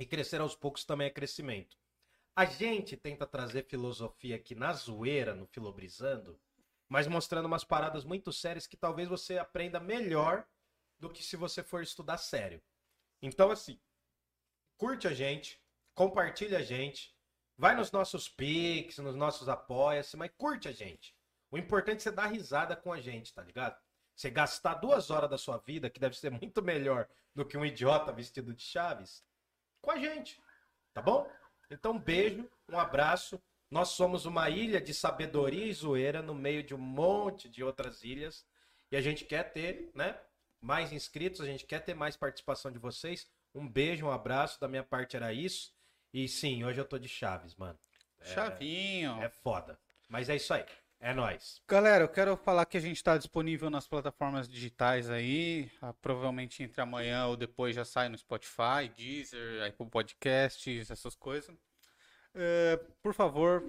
E 0.00 0.06
crescer 0.06 0.40
aos 0.40 0.56
poucos 0.56 0.82
também 0.82 1.08
é 1.08 1.10
crescimento. 1.10 1.76
A 2.34 2.46
gente 2.46 2.96
tenta 2.96 3.26
trazer 3.26 3.66
filosofia 3.66 4.34
aqui 4.34 4.54
na 4.54 4.72
zoeira, 4.72 5.34
no 5.34 5.46
Filobrizando, 5.46 6.40
mas 6.88 7.06
mostrando 7.06 7.44
umas 7.44 7.64
paradas 7.64 8.02
muito 8.02 8.32
sérias 8.32 8.66
que 8.66 8.78
talvez 8.78 9.10
você 9.10 9.36
aprenda 9.36 9.78
melhor 9.78 10.46
do 10.98 11.10
que 11.10 11.22
se 11.22 11.36
você 11.36 11.62
for 11.62 11.82
estudar 11.82 12.16
sério. 12.16 12.62
Então, 13.20 13.50
assim, 13.50 13.78
curte 14.78 15.06
a 15.06 15.12
gente, 15.12 15.62
compartilha 15.94 16.60
a 16.60 16.62
gente, 16.62 17.14
vai 17.58 17.76
nos 17.76 17.92
nossos 17.92 18.26
pics, 18.26 18.96
nos 18.96 19.14
nossos 19.14 19.50
apoia-se, 19.50 20.16
mas 20.16 20.30
curte 20.34 20.66
a 20.66 20.72
gente. 20.72 21.14
O 21.50 21.58
importante 21.58 21.98
é 21.98 22.02
você 22.04 22.10
dar 22.10 22.28
risada 22.28 22.74
com 22.74 22.90
a 22.90 23.02
gente, 23.02 23.34
tá 23.34 23.42
ligado? 23.42 23.78
Você 24.16 24.30
gastar 24.30 24.76
duas 24.76 25.10
horas 25.10 25.28
da 25.28 25.36
sua 25.36 25.58
vida, 25.58 25.90
que 25.90 26.00
deve 26.00 26.16
ser 26.16 26.30
muito 26.40 26.62
melhor 26.62 27.06
do 27.34 27.44
que 27.44 27.58
um 27.58 27.66
idiota 27.66 28.10
vestido 28.10 28.54
de 28.54 28.62
chaves, 28.62 29.22
com 29.80 29.90
a 29.90 29.98
gente, 29.98 30.40
tá 30.92 31.02
bom? 31.02 31.30
Então, 31.70 31.92
um 31.92 31.98
beijo, 31.98 32.48
um 32.68 32.78
abraço. 32.78 33.40
Nós 33.70 33.90
somos 33.90 34.26
uma 34.26 34.50
ilha 34.50 34.80
de 34.80 34.92
sabedoria 34.92 35.66
e 35.66 35.72
zoeira 35.72 36.20
no 36.20 36.34
meio 36.34 36.62
de 36.62 36.74
um 36.74 36.78
monte 36.78 37.48
de 37.48 37.62
outras 37.62 38.02
ilhas. 38.02 38.44
E 38.90 38.96
a 38.96 39.00
gente 39.00 39.24
quer 39.24 39.52
ter, 39.52 39.90
né? 39.94 40.18
Mais 40.60 40.92
inscritos, 40.92 41.40
a 41.40 41.46
gente 41.46 41.64
quer 41.64 41.80
ter 41.80 41.94
mais 41.94 42.16
participação 42.16 42.72
de 42.72 42.78
vocês. 42.78 43.30
Um 43.54 43.68
beijo, 43.68 44.06
um 44.06 44.10
abraço. 44.10 44.60
Da 44.60 44.66
minha 44.66 44.82
parte 44.82 45.16
era 45.16 45.32
isso. 45.32 45.72
E 46.12 46.28
sim, 46.28 46.64
hoje 46.64 46.80
eu 46.80 46.84
tô 46.84 46.98
de 46.98 47.08
chaves, 47.08 47.54
mano. 47.54 47.78
Chavinho. 48.20 49.22
É 49.22 49.28
foda. 49.28 49.78
Mas 50.08 50.28
é 50.28 50.36
isso 50.36 50.52
aí. 50.52 50.66
É 51.02 51.14
nóis. 51.14 51.62
Galera, 51.66 52.04
eu 52.04 52.08
quero 52.08 52.36
falar 52.36 52.66
que 52.66 52.76
a 52.76 52.80
gente 52.80 52.96
está 52.96 53.16
disponível 53.16 53.70
nas 53.70 53.88
plataformas 53.88 54.46
digitais 54.46 55.08
aí. 55.08 55.70
Ah, 55.80 55.94
provavelmente 55.94 56.62
entre 56.62 56.78
amanhã 56.80 57.24
ou 57.26 57.36
depois 57.36 57.74
já 57.74 57.86
sai 57.86 58.10
no 58.10 58.18
Spotify, 58.18 58.86
Deezer, 58.94 59.66
Apple 59.66 59.88
Podcasts, 59.88 60.90
essas 60.90 61.16
coisas. 61.16 61.56
É, 62.34 62.76
por 63.02 63.14
favor, 63.14 63.64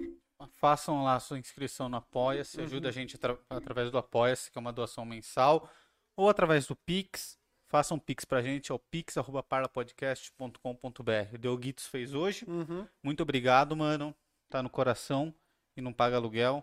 façam 0.50 1.02
lá 1.04 1.14
a 1.16 1.20
sua 1.20 1.38
inscrição 1.38 1.88
no 1.88 1.96
Apoia-se. 1.96 2.60
Ajuda 2.60 2.90
a 2.90 2.92
gente 2.92 3.16
atra- 3.16 3.38
através 3.48 3.90
do 3.90 3.96
Apoia-se, 3.96 4.50
que 4.50 4.58
é 4.58 4.60
uma 4.60 4.72
doação 4.72 5.06
mensal. 5.06 5.70
Ou 6.14 6.28
através 6.28 6.66
do 6.66 6.76
Pix. 6.76 7.40
Façam 7.66 7.96
um 7.96 8.00
Pix 8.00 8.26
pra 8.26 8.42
gente, 8.42 8.70
é 8.70 8.74
o 8.74 8.78
pix.parlapodcast.com.br. 8.78 11.34
O 11.34 11.38
Deoguitos 11.38 11.86
fez 11.86 12.12
hoje. 12.12 12.44
Uhum. 12.46 12.86
Muito 13.02 13.22
obrigado, 13.22 13.74
mano. 13.74 14.14
Tá 14.50 14.62
no 14.62 14.68
coração 14.68 15.34
e 15.74 15.80
não 15.80 15.94
paga 15.94 16.16
aluguel, 16.16 16.62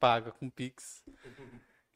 paga 0.00 0.32
com 0.32 0.48
Pix. 0.50 1.04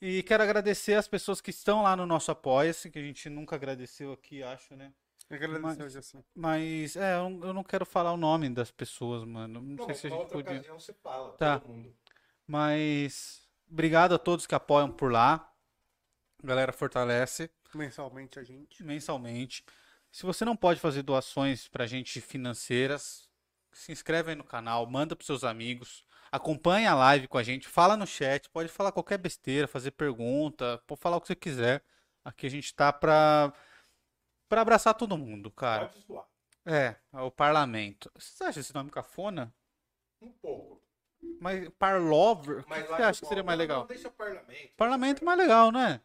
E 0.01 0.22
quero 0.22 0.43
agradecer 0.43 0.94
as 0.94 1.09
pessoas 1.09 1.40
que 1.40 1.51
estão 1.51 1.82
lá 1.82 1.97
no 1.97 2.05
nosso 2.05 2.31
Apoia-se, 2.31 2.90
que 2.90 2.98
a 2.98 3.02
gente 3.02 3.28
nunca 3.31 3.56
agradeceu 3.56 4.12
aqui, 4.12 4.43
acho, 4.43 4.76
né? 4.76 4.93
Agradecer 5.31 5.60
Mas- 5.82 5.97
assim. 5.97 6.22
Mas, 6.35 6.97
é, 6.97 7.14
eu 7.16 7.31
não- 7.31 7.47
eu 7.48 7.55
não 7.55 7.64
quero 7.64 7.86
falar 7.86 8.12
o 8.12 8.16
nome 8.16 8.51
das 8.51 8.70
pessoas, 8.70 9.24
mano. 9.24 9.60
Não 9.62 9.86
sei 9.86 9.94
se 9.94 10.06
a 10.06 10.10
gente 10.10 10.31
podia. 10.31 10.62
você 10.74 10.93
fala. 10.93 11.32
Tá. 11.32 11.62
Mas, 12.47 13.48
obrigado 13.70 14.14
a 14.14 14.18
todos 14.18 14.47
que 14.47 14.55
apoiam 14.55 14.90
por 14.90 15.10
lá. 15.10 15.51
A 16.43 16.47
galera 16.47 16.72
fortalece 16.72 17.51
Mensalmente 17.74 18.39
a 18.39 18.44
gente. 18.44 18.85
mensalmente. 18.85 19.64
Se 20.12 20.24
você 20.26 20.44
não 20.44 20.55
pode 20.55 20.78
fazer 20.78 21.02
doações 21.02 21.66
pra 21.68 21.86
gente 21.86 22.20
financeiras, 22.20 23.28
se 23.72 23.90
inscreve 23.90 24.31
aí 24.31 24.36
no 24.36 24.44
canal, 24.44 24.86
manda 24.86 25.16
pros 25.16 25.26
seus 25.26 25.43
amigos, 25.43 26.03
acompanha 26.35 26.90
a 26.90 26.94
live 26.97 27.28
com 27.28 27.39
a 27.39 27.44
gente, 27.44 27.69
fala 27.69 27.97
no 27.97 28.06
chat, 28.06 28.51
pode 28.51 28.69
falar 28.69 28.90
qualquer 28.90 29.19
besteira, 29.19 29.69
fazer 29.69 29.93
pergunta, 29.93 30.82
pode 30.85 31.01
falar 31.01 31.16
o 31.16 31.20
que 31.20 31.28
você 31.28 31.36
quiser. 31.36 31.85
Aqui 32.24 32.47
a 32.47 32.51
gente 32.51 32.74
tá 32.74 32.93
pra, 32.93 33.52
pra 34.48 34.62
abraçar 34.62 34.94
todo 34.94 35.16
mundo, 35.16 35.48
cara. 35.48 35.86
Pode 35.86 36.01
zoar. 36.01 36.27
É, 36.66 36.97
é 37.12 37.20
o 37.20 37.31
parlamento. 37.31 38.11
Você 38.16 38.43
acha 38.43 38.59
esse 38.59 38.74
nome 38.74 38.90
cafona? 38.90 39.55
Um 40.20 40.32
pouco. 40.32 40.82
Mas 41.40 41.69
parlover? 41.78 42.59
O 42.59 42.62
que 42.65 42.69
Mas 42.69 42.86
você 42.86 43.02
acha 43.02 43.20
que 43.20 43.27
seria 43.28 43.44
mais 43.44 43.59
legal? 43.59 43.81
Não, 43.81 43.86
deixa 43.86 44.11
parlamento. 44.11 44.74
Parlamento 44.77 45.23
é 45.23 45.24
mais 45.24 45.39
legal, 45.39 45.70
né? 45.70 46.01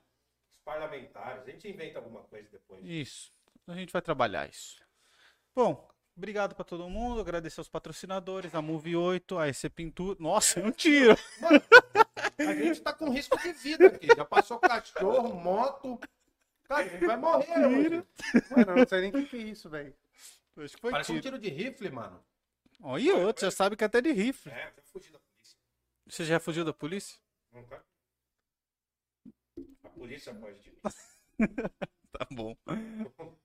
Os 0.53 0.63
parlamentares. 0.63 1.41
A 1.41 1.49
gente 1.49 1.67
inventa 1.67 1.97
alguma 1.97 2.21
coisa 2.23 2.47
depois. 2.51 2.85
Isso. 2.85 3.33
A 3.67 3.73
gente 3.73 3.91
vai 3.91 4.01
trabalhar 4.01 4.47
isso. 4.47 4.83
Bom, 5.55 5.89
obrigado 6.19 6.53
pra 6.53 6.63
todo 6.63 6.87
mundo. 6.89 7.21
Agradecer 7.21 7.59
aos 7.59 7.69
patrocinadores, 7.69 8.53
a 8.53 8.61
Move 8.61 8.95
8, 8.95 9.37
a 9.37 9.47
EC 9.47 9.69
Pintura. 9.69 10.17
Nossa, 10.19 10.59
é 10.59 10.63
um 10.65 10.71
tiro! 10.71 11.15
A 12.37 12.53
gente 12.53 12.81
tá 12.81 12.93
com 12.93 13.09
risco 13.09 13.37
de 13.41 13.51
vida 13.53 13.87
aqui. 13.87 14.07
Já 14.07 14.25
passou 14.25 14.59
cachorro, 14.59 15.33
moto. 15.33 15.99
Cara, 16.63 16.83
a 16.83 16.87
gente 16.87 17.05
vai 17.05 17.17
morrer 17.17 17.65
hoje. 17.65 18.05
Mano, 18.51 18.71
eu 18.71 18.75
não 18.77 18.87
sei 18.87 19.01
nem 19.01 19.09
o 19.09 19.13
que, 19.13 19.25
que 19.25 19.35
é 19.37 19.39
isso, 19.39 19.69
velho. 19.69 19.95
Acho 20.57 20.75
que 20.75 20.81
foi 20.81 20.91
Parece 20.91 21.11
um 21.11 21.19
tiro. 21.19 21.39
tiro 21.39 21.39
de 21.39 21.49
rifle, 21.49 21.89
mano. 21.89 22.23
Ó, 22.81 22.97
e 22.97 23.09
outro, 23.11 23.45
já 23.45 23.51
sabe 23.51 23.75
que 23.75 23.83
é 23.83 23.87
até 23.87 24.01
de 24.01 24.11
rifle. 24.11 24.51
É, 24.51 24.73
já 24.75 24.81
fugi 24.83 25.11
da 25.11 25.19
polícia. 25.19 25.57
Você 26.07 26.25
já 26.25 26.39
fugiu 26.39 26.65
da 26.65 26.73
polícia? 26.73 27.17
Não 27.51 27.63
tá? 27.63 27.81
A 29.83 29.89
polícia 29.89 30.33
pode 30.33 30.59
de 30.59 30.69
mim. 30.71 30.77
Tá 32.11 32.27
bom. 32.31 32.55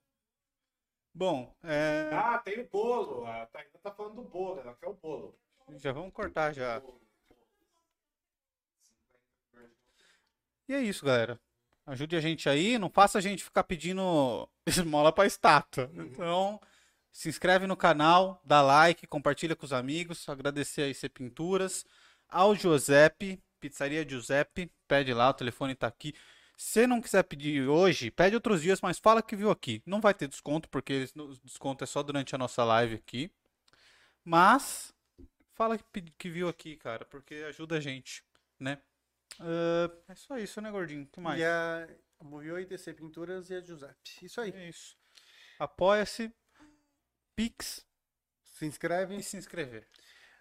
Bom, 1.15 1.55
é, 1.63 2.09
Ah, 2.11 2.37
tem 2.39 2.59
o 2.59 2.67
bolo. 2.67 3.25
A 3.25 3.45
Tainá 3.45 3.69
tá 3.81 3.89
falando 3.89 4.15
do 4.15 4.23
bolo. 4.23 4.59
Ela 4.59 4.75
quer 4.75 4.87
o 4.89 4.93
bolo. 4.95 5.33
já 5.77 5.93
vamos 5.93 6.11
cortar 6.11 6.53
já. 6.53 6.81
E 10.67 10.73
é 10.73 10.81
isso, 10.81 11.05
galera. 11.05 11.39
Ajude 11.85 12.17
a 12.17 12.19
gente 12.19 12.49
aí, 12.49 12.77
não 12.77 12.89
faça 12.89 13.17
a 13.17 13.21
gente 13.21 13.43
ficar 13.45 13.63
pedindo 13.63 14.49
esmola 14.67 15.13
pra 15.13 15.25
estátua. 15.25 15.89
Então, 15.93 16.59
se 17.13 17.29
inscreve 17.29 17.65
no 17.65 17.77
canal, 17.77 18.41
dá 18.43 18.61
like, 18.61 19.07
compartilha 19.07 19.55
com 19.55 19.65
os 19.65 19.71
amigos. 19.71 20.27
Agradecer 20.27 20.81
a 20.81 20.87
IC 20.89 21.07
Pinturas, 21.07 21.85
ao 22.27 22.53
Giuseppe, 22.55 23.41
Pizzaria 23.61 24.07
Giuseppe, 24.07 24.69
pede 24.85 25.13
lá, 25.13 25.29
o 25.29 25.33
telefone 25.33 25.75
tá 25.75 25.87
aqui. 25.87 26.13
Se 26.57 26.87
não 26.87 27.01
quiser 27.01 27.23
pedir 27.23 27.67
hoje, 27.67 28.09
pede 28.09 28.35
outros 28.35 28.61
dias, 28.61 28.79
mas 28.81 28.97
fala 28.97 29.21
que 29.21 29.35
viu 29.35 29.51
aqui. 29.51 29.81
Não 29.85 29.99
vai 29.99 30.13
ter 30.13 30.27
desconto, 30.27 30.69
porque 30.69 30.93
eles- 30.93 31.15
o 31.15 31.33
desconto 31.43 31.83
é 31.83 31.87
só 31.87 32.01
durante 32.01 32.33
a 32.33 32.37
nossa 32.37 32.63
live 32.63 32.95
aqui. 32.95 33.29
Mas, 34.23 34.93
fala 35.53 35.77
que, 35.77 36.01
que 36.17 36.29
viu 36.29 36.47
aqui, 36.47 36.75
cara, 36.77 37.05
porque 37.05 37.35
ajuda 37.47 37.77
a 37.77 37.79
gente, 37.79 38.23
né? 38.59 38.81
Ah, 39.39 39.91
é 40.07 40.15
só 40.15 40.37
isso, 40.37 40.61
né, 40.61 40.71
gordinho? 40.71 41.03
O 41.03 41.07
que 41.07 41.19
mais? 41.19 41.39
E 41.39 41.43
a 41.43 41.87
Movio 42.23 42.57
ITC 42.59 42.93
Pinturas 42.93 43.49
e 43.49 43.55
a 43.55 43.61
Giuseppe. 43.61 43.95
Isso 44.23 44.39
aí. 44.39 44.51
É 44.51 44.69
isso. 44.69 44.97
Apoia-se, 45.59 46.33
Pix 47.35 47.85
Se 48.43 48.65
inscreve. 48.65 49.17
e 49.17 49.23
se 49.23 49.35
inscrever. 49.37 49.87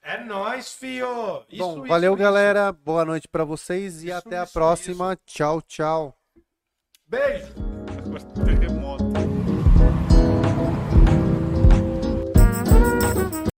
É 0.06 0.22
nóis, 0.22 0.74
fio! 0.74 1.06
Isso, 1.48 1.56
Bom, 1.64 1.78
isso, 1.78 1.86
valeu, 1.86 2.12
isso. 2.12 2.22
galera. 2.22 2.70
Boa 2.70 3.06
noite 3.06 3.26
pra 3.26 3.42
vocês 3.42 4.02
e 4.04 4.08
Isso, 4.08 4.16
até 4.18 4.38
a 4.38 4.44
isso, 4.44 4.52
próxima. 4.52 5.18
Tchau, 5.24 5.62
tchau. 5.62 6.14
Beijo! 7.08 7.54
Terremoto. 8.44 9.03